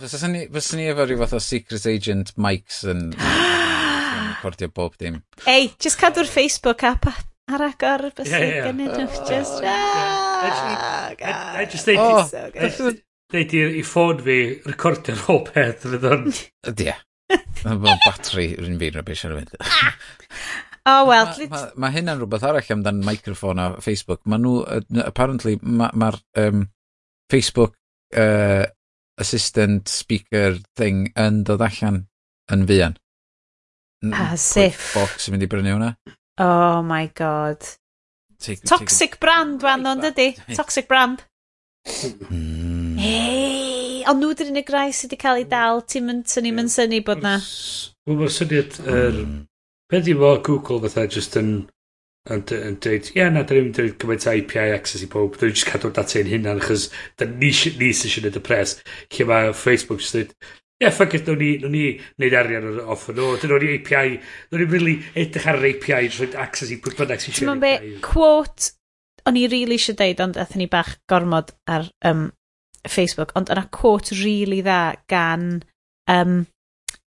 Fyswn 0.00 0.36
ni, 0.36 0.44
fyswn 0.52 0.80
ni 0.80 0.90
efo 0.92 1.08
rhyw 1.08 1.24
fath 1.24 1.36
o 1.36 1.42
secret 1.42 1.88
agent 1.90 2.36
mics 2.40 2.84
yn 2.88 3.10
recordio 3.16 4.70
bob 4.72 4.94
dim. 5.00 5.22
Ei, 5.50 5.72
just 5.82 6.00
cadw'r 6.00 6.30
Facebook 6.30 6.86
app 6.86 7.10
ar 7.50 7.66
agor 7.68 8.08
bys 8.16 8.30
y 8.30 8.40
yeah. 8.40 8.64
gan 8.68 8.80
nhw 8.80 8.90
just 9.28 9.62
I 11.60 11.66
just 11.70 11.84
think 11.84 12.00
Deud 13.30 13.52
i 13.54 13.82
ffôn 13.86 14.18
fi 14.26 14.36
recordio'r 14.66 15.20
whole 15.28 15.44
peth 15.46 15.84
fydd 15.86 16.06
o'n... 16.08 16.24
Ie. 16.72 16.94
Mae 17.62 18.00
batri 18.02 18.48
rhywun 18.56 18.80
fi'n 18.80 18.96
rybys 18.98 19.22
ar 19.28 19.36
y 19.36 19.38
fynd. 19.38 19.52
oh, 20.90 21.04
well, 21.06 21.30
Mae 21.38 21.46
ma, 21.52 21.60
ma 21.84 21.92
hynna'n 21.94 22.18
rhywbeth 22.18 22.46
arall 22.48 22.72
amdan 22.74 23.04
microphone 23.06 23.62
a 23.62 23.68
Facebook. 23.84 24.24
Mae 24.26 24.42
nhw, 24.42 24.64
apparently, 25.04 25.54
mae'r 25.62 25.94
ma 26.02 26.10
um, 26.42 26.66
Facebook 27.30 27.76
uh, 28.18 28.66
assistant 29.20 29.88
speaker 29.92 30.58
thing 30.80 31.12
yn 31.14 31.44
dod 31.46 31.62
allan 31.68 32.06
yn 32.50 32.66
fuan. 32.66 32.98
A 34.10 34.30
ah, 34.30 34.34
siff. 34.40 34.94
Box 34.96 35.28
yn 35.28 35.36
mynd 35.36 35.46
i 35.46 35.50
brynu 35.52 35.76
hwnna. 35.76 35.94
Oh 36.40 36.80
my 36.82 37.10
god. 37.14 37.60
Take, 38.40 38.62
Toxic 38.64 39.10
take 39.10 39.20
brand 39.20 39.60
wan, 39.62 39.84
o'n 39.84 40.00
dydi? 40.00 40.32
Toxic 40.56 40.88
brand. 40.88 41.26
Mm. 42.30 42.98
Hei, 43.00 44.02
ond 44.10 44.20
nhw 44.20 44.34
dyn 44.36 44.50
unig 44.52 44.70
rai 44.72 44.90
sydd 44.92 45.14
wedi 45.14 45.18
cael 45.22 45.38
ei 45.40 45.46
dal, 45.48 45.78
ti'n 45.88 46.04
mynd 46.04 46.26
syni, 46.28 46.50
mynd 46.52 46.72
syni 46.72 46.98
bod 47.04 47.22
na. 47.24 47.38
Wel, 48.04 48.18
mae'r 48.18 48.32
syniad, 48.34 48.76
hmm. 48.82 48.98
er, 48.98 49.20
beth 49.92 50.10
i 50.12 50.16
fo 50.20 50.32
Google 50.44 50.82
fatha 50.82 51.06
just 51.14 51.38
yn, 51.40 51.50
yn, 52.28 52.44
yn 52.58 52.76
dweud, 52.84 53.08
ie, 53.14 53.24
na, 53.32 53.46
da 53.48 53.56
ni'n 53.56 53.72
dweud 53.76 53.96
gymaint 54.02 54.28
o 54.28 54.34
API 54.34 54.74
access 54.76 55.06
i 55.06 55.08
pob, 55.14 55.38
da 55.40 55.48
ni'n 55.48 55.56
just 55.56 55.68
cadw'r 55.70 55.94
data 55.96 56.20
yn 56.20 56.28
hynna, 56.34 56.58
achos 56.60 56.90
da 57.16 57.28
ni 57.30 57.48
eisiau 57.54 57.80
ni 57.80 57.88
sy'n 57.96 58.14
siarad 58.16 58.36
y 58.36 58.44
pres, 58.50 58.76
lle 59.16 59.28
mae 59.32 59.56
Facebook 59.56 60.04
just 60.04 60.18
dweud, 60.18 60.36
yeah, 60.80 60.90
fuck 60.90 61.14
it, 61.14 61.26
nawn 61.28 61.38
ni, 61.38 61.50
nawn 61.60 61.74
ni 61.76 61.84
neud 62.22 62.36
arian 62.40 62.68
o'r 62.70 62.92
off 62.94 63.08
yn 63.12 63.20
o. 63.20 63.34
Dyn 63.40 63.52
nhw'n 63.52 63.64
ni 63.66 63.72
API, 63.76 64.16
nhw'n 64.50 64.62
ni'n 64.62 64.72
really 64.72 64.96
edrych 65.12 65.48
ar 65.50 65.60
yr 65.60 65.68
API, 65.74 66.08
rhaid 66.08 66.36
access 66.40 66.72
i 66.72 66.78
pwy 66.80 66.96
bynnag 66.98 67.24
sy'n 67.24 67.36
siarad. 67.36 67.62
be, 67.64 67.96
quote, 68.04 68.72
o'n 69.28 69.36
i 69.36 69.46
really 69.52 69.76
eisiau 69.76 69.98
deud, 69.98 70.22
ond 70.24 70.40
eithon 70.40 70.62
ni 70.64 70.68
bach 70.72 70.94
gormod 71.10 71.52
ar 71.70 71.90
um, 72.08 72.30
Facebook, 72.88 73.34
ond 73.36 73.52
yna 73.52 73.66
quote 73.74 74.16
really 74.22 74.62
dda 74.64 74.80
gan 75.10 75.50
um, 76.08 76.46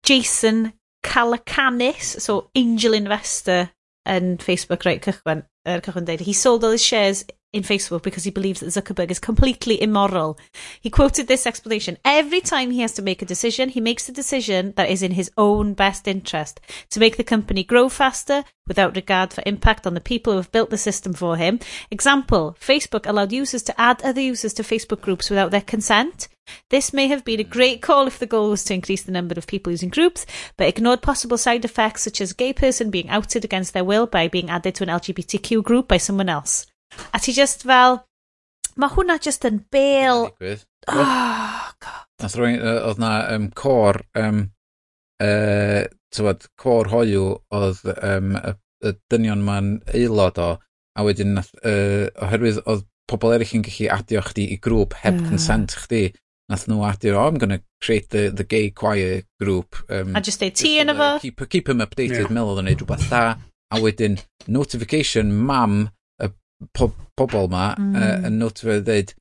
Jason 0.07 0.69
Calacanis, 1.03 2.15
so 2.23 2.47
angel 2.55 2.95
investor 2.95 3.67
yn 4.07 4.37
Facebook, 4.39 4.87
right, 4.87 5.03
cychwyn, 5.03 5.43
er, 5.67 5.83
cychwyn 5.83 6.07
deud, 6.07 6.23
he 6.23 6.33
sold 6.33 6.63
all 6.63 6.75
his 6.75 6.85
shares 6.85 7.25
in 7.57 7.63
Facebook 7.63 8.03
because 8.03 8.23
he 8.23 8.31
believes 8.31 8.59
that 8.59 8.67
Zuckerberg 8.67 9.11
is 9.11 9.19
completely 9.19 9.81
immoral. 9.81 10.37
He 10.79 10.89
quoted 10.89 11.27
this 11.27 11.45
explanation. 11.45 11.97
Every 12.05 12.39
time 12.39 12.71
he 12.71 12.81
has 12.81 12.93
to 12.93 13.01
make 13.01 13.21
a 13.21 13.25
decision, 13.25 13.69
he 13.69 13.81
makes 13.81 14.07
a 14.07 14.13
decision 14.13 14.73
that 14.75 14.89
is 14.89 15.03
in 15.03 15.11
his 15.11 15.31
own 15.37 15.73
best 15.73 16.07
interest 16.07 16.61
to 16.91 16.99
make 16.99 17.17
the 17.17 17.23
company 17.23 17.63
grow 17.63 17.89
faster 17.89 18.43
without 18.67 18.95
regard 18.95 19.33
for 19.33 19.43
impact 19.45 19.87
on 19.87 19.93
the 19.93 20.01
people 20.01 20.33
who 20.33 20.37
have 20.37 20.51
built 20.51 20.69
the 20.69 20.77
system 20.77 21.13
for 21.13 21.37
him. 21.37 21.59
Example, 21.89 22.55
Facebook 22.59 23.07
allowed 23.07 23.31
users 23.31 23.63
to 23.63 23.81
add 23.81 24.01
other 24.03 24.21
users 24.21 24.53
to 24.53 24.63
Facebook 24.63 25.01
groups 25.01 25.29
without 25.29 25.51
their 25.51 25.61
consent. 25.61 26.27
This 26.69 26.93
may 26.93 27.07
have 27.07 27.25
been 27.25 27.39
a 27.39 27.43
great 27.43 27.81
call 27.81 28.07
if 28.07 28.19
the 28.19 28.25
goal 28.25 28.49
was 28.49 28.63
to 28.65 28.73
increase 28.73 29.03
the 29.03 29.11
number 29.11 29.35
of 29.37 29.47
people 29.47 29.71
using 29.71 29.89
groups, 29.89 30.25
but 30.55 30.67
ignored 30.67 31.01
possible 31.01 31.37
side 31.37 31.65
effects 31.65 32.03
such 32.03 32.21
as 32.21 32.31
a 32.31 32.35
gay 32.35 32.53
person 32.53 32.89
being 32.89 33.09
outed 33.09 33.43
against 33.43 33.73
their 33.73 33.83
will 33.83 34.05
by 34.05 34.27
being 34.27 34.49
added 34.49 34.75
to 34.75 34.83
an 34.83 34.89
LGBTQ 34.89 35.63
group 35.63 35.87
by 35.87 35.97
someone 35.97 36.29
else. 36.29 36.67
A 37.13 37.19
ti 37.23 37.33
just 37.35 37.65
fel, 37.67 38.01
mae 38.77 38.93
hwnna 38.93 39.17
just 39.23 39.45
yn 39.47 39.63
bel... 39.73 40.29
Oh, 40.87 41.71
God. 41.83 42.05
Nath 42.21 42.37
rwy'n, 42.39 42.61
oedd 42.63 43.01
na 43.01 43.11
um, 43.33 43.49
cor, 43.57 43.99
um, 44.17 44.45
uh, 45.23 45.83
tywod, 46.15 46.47
cor 46.59 46.89
hoiw 46.93 47.25
oedd 47.53 47.81
um, 47.97 48.37
y, 48.39 48.53
y 48.87 48.93
dynion 49.11 49.43
ma'n 49.45 49.73
aelod 49.93 50.39
o, 50.41 50.53
a 50.97 51.05
wedyn 51.05 51.35
nath, 51.37 51.51
uh, 51.61 52.07
oherwydd 52.25 52.61
oedd 52.65 52.87
pobl 53.07 53.35
eraill 53.35 53.57
yn 53.59 53.65
gallu 53.67 53.91
adio 53.93 54.23
chdi 54.29 54.47
i 54.55 54.57
grŵp 54.63 54.95
heb 55.03 55.19
uh. 55.19 55.27
consent 55.29 55.75
chdi, 55.83 56.07
nath 56.51 56.65
nhw 56.71 56.85
adio, 56.87 57.17
oh, 57.19 57.27
I'm 57.27 57.37
gonna 57.41 57.59
create 57.83 58.09
the, 58.09 58.29
the 58.31 58.47
gay 58.47 58.71
choir 58.71 59.21
group. 59.41 59.75
Um, 59.89 60.15
a 60.15 60.23
just 60.23 60.41
deud 60.43 60.55
ti 60.57 60.77
yn 60.81 60.93
efo? 60.93 61.17
Keep, 61.23 61.43
keep 61.51 61.69
him 61.69 61.83
updated, 61.83 62.25
yeah. 62.25 62.33
meddwl 62.33 62.55
oedd 62.55 62.63
yn 62.63 62.71
neud 62.71 62.83
rhywbeth 62.83 63.07
da, 63.11 63.23
a 63.73 63.83
wedyn 63.83 64.17
notification 64.47 65.35
mam 65.35 65.87
po 66.73 66.91
pobl 67.17 67.49
ma 67.51 67.71
mm. 67.77 67.95
uh, 67.95 68.27
yn 68.27 68.39
notifio 68.41 68.79
dweud, 68.81 69.13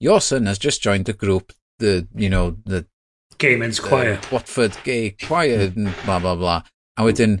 your 0.00 0.20
son 0.20 0.46
has 0.46 0.58
just 0.58 0.82
joined 0.82 1.06
the 1.06 1.12
group, 1.12 1.52
the, 1.78 2.06
you 2.14 2.28
know, 2.28 2.56
the... 2.64 2.84
Gay 3.38 3.56
men's 3.56 3.80
choir. 3.80 4.20
Watford 4.30 4.76
gay 4.84 5.10
choir, 5.10 5.70
bla 6.04 6.18
bla 6.20 6.34
bla. 6.36 6.62
A 6.98 7.06
wedyn, 7.06 7.38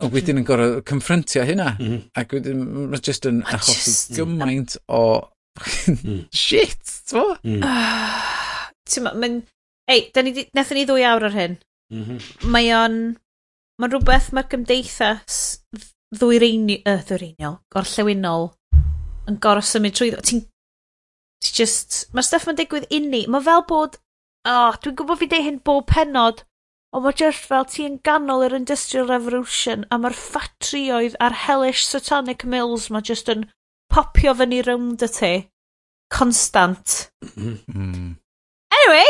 a 0.00 0.08
wedyn 0.08 0.40
yn 0.40 0.46
gorau 0.46 0.80
confrontio 0.86 1.44
hynna. 1.46 1.74
Mm. 1.80 1.98
Ac 2.20 2.36
wedyn, 2.36 2.62
mae 2.92 3.02
just 3.02 3.26
yn 3.28 3.42
achosi 3.50 4.14
gymaint 4.18 4.78
o 4.88 5.02
hmm. 5.86 6.24
shit, 6.34 6.80
t'mo? 7.10 7.34
Ah, 7.62 8.70
mm. 8.70 8.78
Ti'n 8.90 9.10
ma'n... 9.10 9.42
Ei, 9.90 10.08
nethon 10.16 10.78
ni 10.78 10.86
ddwy 10.88 11.04
awr 11.06 11.28
ar 11.28 11.36
hyn. 11.36 11.58
Mhm. 11.92 12.22
Mae 12.54 12.72
o'n... 12.74 12.96
Mae'n 13.80 13.90
rhywbeth 13.90 14.30
mae'r 14.34 14.46
gymdeithas 14.52 15.38
ddwyreini- 16.14 16.80
yy 16.84 16.98
ddwyreiniol, 17.08 17.58
gorllewinol 17.74 18.50
yn 19.30 19.38
gorau 19.40 19.64
symud 19.64 19.94
trwyddo. 19.96 20.20
Ti'n 20.22 20.42
ti 21.44 21.52
just, 21.60 22.06
Mae'r 22.12 22.26
stuff 22.28 22.46
ma'n 22.48 22.56
digwydd 22.60 22.88
inni. 22.90 23.26
Mae 23.28 23.42
fel 23.44 23.64
bod, 23.68 24.00
Oh, 24.44 24.74
dwi'n 24.76 24.92
gwybod 24.98 25.18
fi 25.22 25.26
deu 25.32 25.40
hyn 25.40 25.62
bob 25.64 25.86
penod, 25.88 26.42
ond 26.92 27.06
mae 27.06 27.14
just 27.16 27.46
fel 27.48 27.64
ti 27.64 27.86
yn 27.88 27.94
ganol 28.04 28.42
yr 28.44 28.52
Industrial 28.58 29.06
Revolution 29.08 29.86
a 29.90 29.96
mae'r 29.96 30.12
ffatrioedd 30.18 31.16
a'r 31.24 31.32
hellish 31.46 31.86
satanic 31.88 32.44
mills 32.44 32.90
mae 32.92 33.00
just 33.00 33.30
yn 33.32 33.46
popio 33.88 34.34
fyny 34.36 34.60
rownd 34.66 35.00
y 35.00 35.08
ti. 35.08 35.32
Constant. 36.12 37.08
Mm-hmm. 37.24 37.72
Mm. 37.72 38.16
Anyway! 38.76 39.08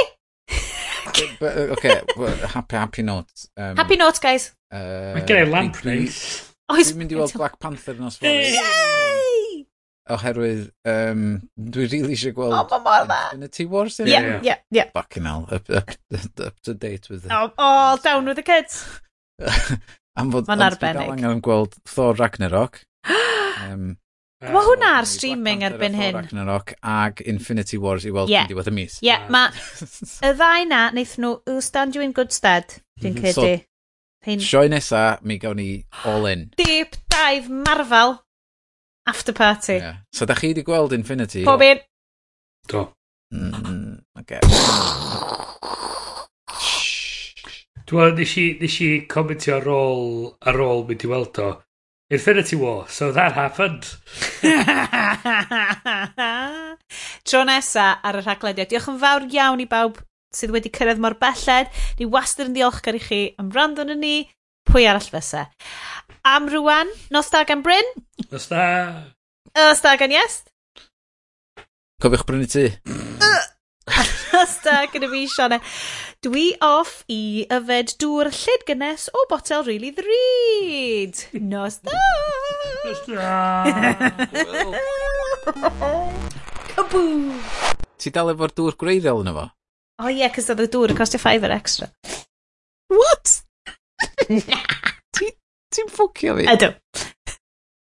okay 1.74 2.00
happy, 2.54 2.76
happy 2.76 3.02
note. 3.02 3.46
Um, 3.56 3.76
Happy 3.76 3.96
notes, 3.96 4.18
guys. 4.20 4.52
Uh, 4.72 5.14
mae 5.18 5.26
gen 5.26 5.42
i 5.42 5.50
lamp 5.50 5.82
neis. 5.84 6.53
Oes, 6.72 6.88
Dwi'n 6.88 7.00
mynd 7.02 7.12
i 7.12 7.16
weld 7.18 7.34
Black 7.36 7.58
Panther 7.60 7.96
nos 8.00 8.16
fory. 8.16 8.54
Yay! 8.56 9.64
Oherwydd, 10.14 10.68
um, 10.88 11.24
dwi 11.56 11.84
rili 11.84 11.98
really 12.00 12.16
eisiau 12.16 12.36
gweld... 12.36 12.54
O, 12.56 12.62
oh, 12.76 12.80
mor 12.84 13.04
dda. 13.08 13.18
Infinity 13.32 13.66
War 13.72 13.90
sy'n 13.92 14.08
yeah, 14.08 14.28
yeah, 14.28 14.46
yeah, 14.48 14.62
yeah. 14.78 14.88
Fucking 14.96 15.28
hell, 15.28 15.44
up, 15.52 15.68
up, 15.68 15.92
up 16.44 16.60
to 16.64 16.74
date 16.74 17.08
with 17.10 17.26
it. 17.26 17.32
Oh, 17.32 17.52
all 17.58 17.96
down 17.96 18.24
with 18.28 18.36
the 18.40 18.44
kids. 18.44 18.82
Am 20.20 20.32
fod... 20.32 20.48
Mae'n 20.48 20.64
arbennig. 20.70 21.10
Ond 21.12 21.24
angen 21.24 21.44
gweld 21.44 21.76
Thor 21.88 22.16
Ragnarok. 22.20 22.80
um, 23.64 23.94
Mae 24.44 24.64
hwnna 24.68 24.94
ar 24.98 25.08
streaming 25.08 25.64
erbyn 25.64 25.96
hyn. 25.96 26.16
Ragnarok 26.18 26.74
ag 26.80 27.20
Infinity 27.28 27.80
Wars 27.80 28.04
i 28.08 28.12
weld 28.12 28.32
yeah. 28.32 28.48
diwedd 28.48 28.68
y 28.72 28.76
mis. 28.76 28.98
Ie, 29.00 29.08
yeah, 29.08 29.28
mae 29.32 29.52
y 29.52 30.32
ddau 30.36 30.68
na 30.68 30.86
wnaeth 30.92 31.16
nhw 31.20 31.36
Who 31.44 31.60
Stand 31.64 31.96
You 31.96 32.04
In 32.04 32.16
Good 32.16 32.32
Stead, 32.36 32.80
dwi'n 33.00 33.16
mhm. 33.16 33.22
credu. 33.24 33.52
So, 33.52 33.73
Pain... 34.24 34.40
Sioe 34.40 34.70
nesa, 34.72 35.18
mi 35.22 35.36
gawn 35.38 35.58
ni 35.60 35.84
all 36.08 36.26
in. 36.30 36.46
Deep 36.56 36.96
dive 37.12 37.50
Marvel 37.50 38.24
After 39.06 39.34
party. 39.34 39.74
Yeah. 39.74 39.96
So, 40.12 40.24
da 40.24 40.34
chi 40.34 40.48
wedi 40.48 40.62
gweld 40.64 40.92
Infinity? 40.96 41.44
Pob 41.44 41.60
un. 41.60 41.78
Do. 42.66 42.94
Mm, 43.34 43.98
okay. 44.16 44.40
Dwi'n 47.84 48.16
nes 48.16 48.32
i, 48.40 48.46
nes 48.62 48.76
i 48.80 48.88
comentio 49.12 49.58
ar 49.58 49.68
ôl, 49.68 50.32
ar 50.40 50.60
ôl 50.64 50.86
mynd 50.88 51.04
i 51.04 51.10
weld 51.10 51.40
o. 51.44 51.50
Infinity 52.08 52.56
War, 52.56 52.88
so 52.88 53.12
that 53.12 53.36
happened. 53.36 53.84
Tro 57.28 57.44
nesa 57.44 58.00
ar 58.00 58.20
y 58.20 58.22
rhaglediad. 58.24 58.72
Diolch 58.72 58.88
yn 58.88 59.00
fawr 59.04 59.28
iawn 59.28 59.60
i 59.60 59.68
bawb 59.68 60.00
sydd 60.34 60.54
wedi 60.54 60.72
cyrraedd 60.74 61.02
mor 61.02 61.16
belled. 61.20 61.70
Ni 61.98 62.08
wastad 62.10 62.50
yn 62.50 62.56
ddiolchgar 62.58 62.98
i 62.98 63.02
chi 63.02 63.20
am 63.40 63.52
rando 63.54 63.86
yn 63.86 64.00
ni. 64.02 64.16
Pwy 64.64 64.86
arall 64.88 65.10
fysa? 65.12 65.46
Am 66.24 66.48
rwan, 66.48 66.88
nos 67.12 67.28
da 67.30 67.44
gan 67.44 67.62
Bryn? 67.62 67.90
Nos 68.30 68.48
da. 68.48 68.64
Nos 69.54 69.82
da 69.84 69.96
gan 70.00 70.14
Iest? 70.14 70.48
Cofiwch 72.02 72.24
brynu 72.26 72.48
ti. 72.50 72.64
Nos 74.34 74.54
da 74.64 74.80
gyda 74.90 75.08
fi, 75.12 75.20
Sianne. 75.30 75.58
Dwi 76.24 76.46
off 76.64 77.04
i 77.12 77.44
yfed 77.52 77.94
dŵr 78.02 78.30
llyd 78.34 78.64
gynnes 78.68 79.06
o 79.14 79.22
botel 79.30 79.62
really 79.68 79.92
ddryd. 79.94 81.20
Nos 81.52 81.78
da! 81.86 82.00
Nos 82.84 83.02
da! 83.08 83.34
Kaboom! 86.74 87.28
Ti 88.00 88.12
dal 88.12 88.32
efo'r 88.34 88.52
dŵr 88.58 88.74
gwreiddiol 88.80 89.22
yna 89.22 89.36
fo? 89.36 89.46
Oh 90.02 90.10
yeah, 90.10 90.32
cos 90.34 90.50
oedd 90.50 90.64
y 90.64 90.68
dŵr 90.72 90.94
yn 90.94 90.98
costio 90.98 91.20
fiver 91.22 91.52
extra. 91.54 91.86
What? 92.90 93.36
Ti'n 94.26 95.34
ti 95.74 95.84
ffwcio 95.90 96.34
fi? 96.40 96.48
Ydw. 96.50 96.72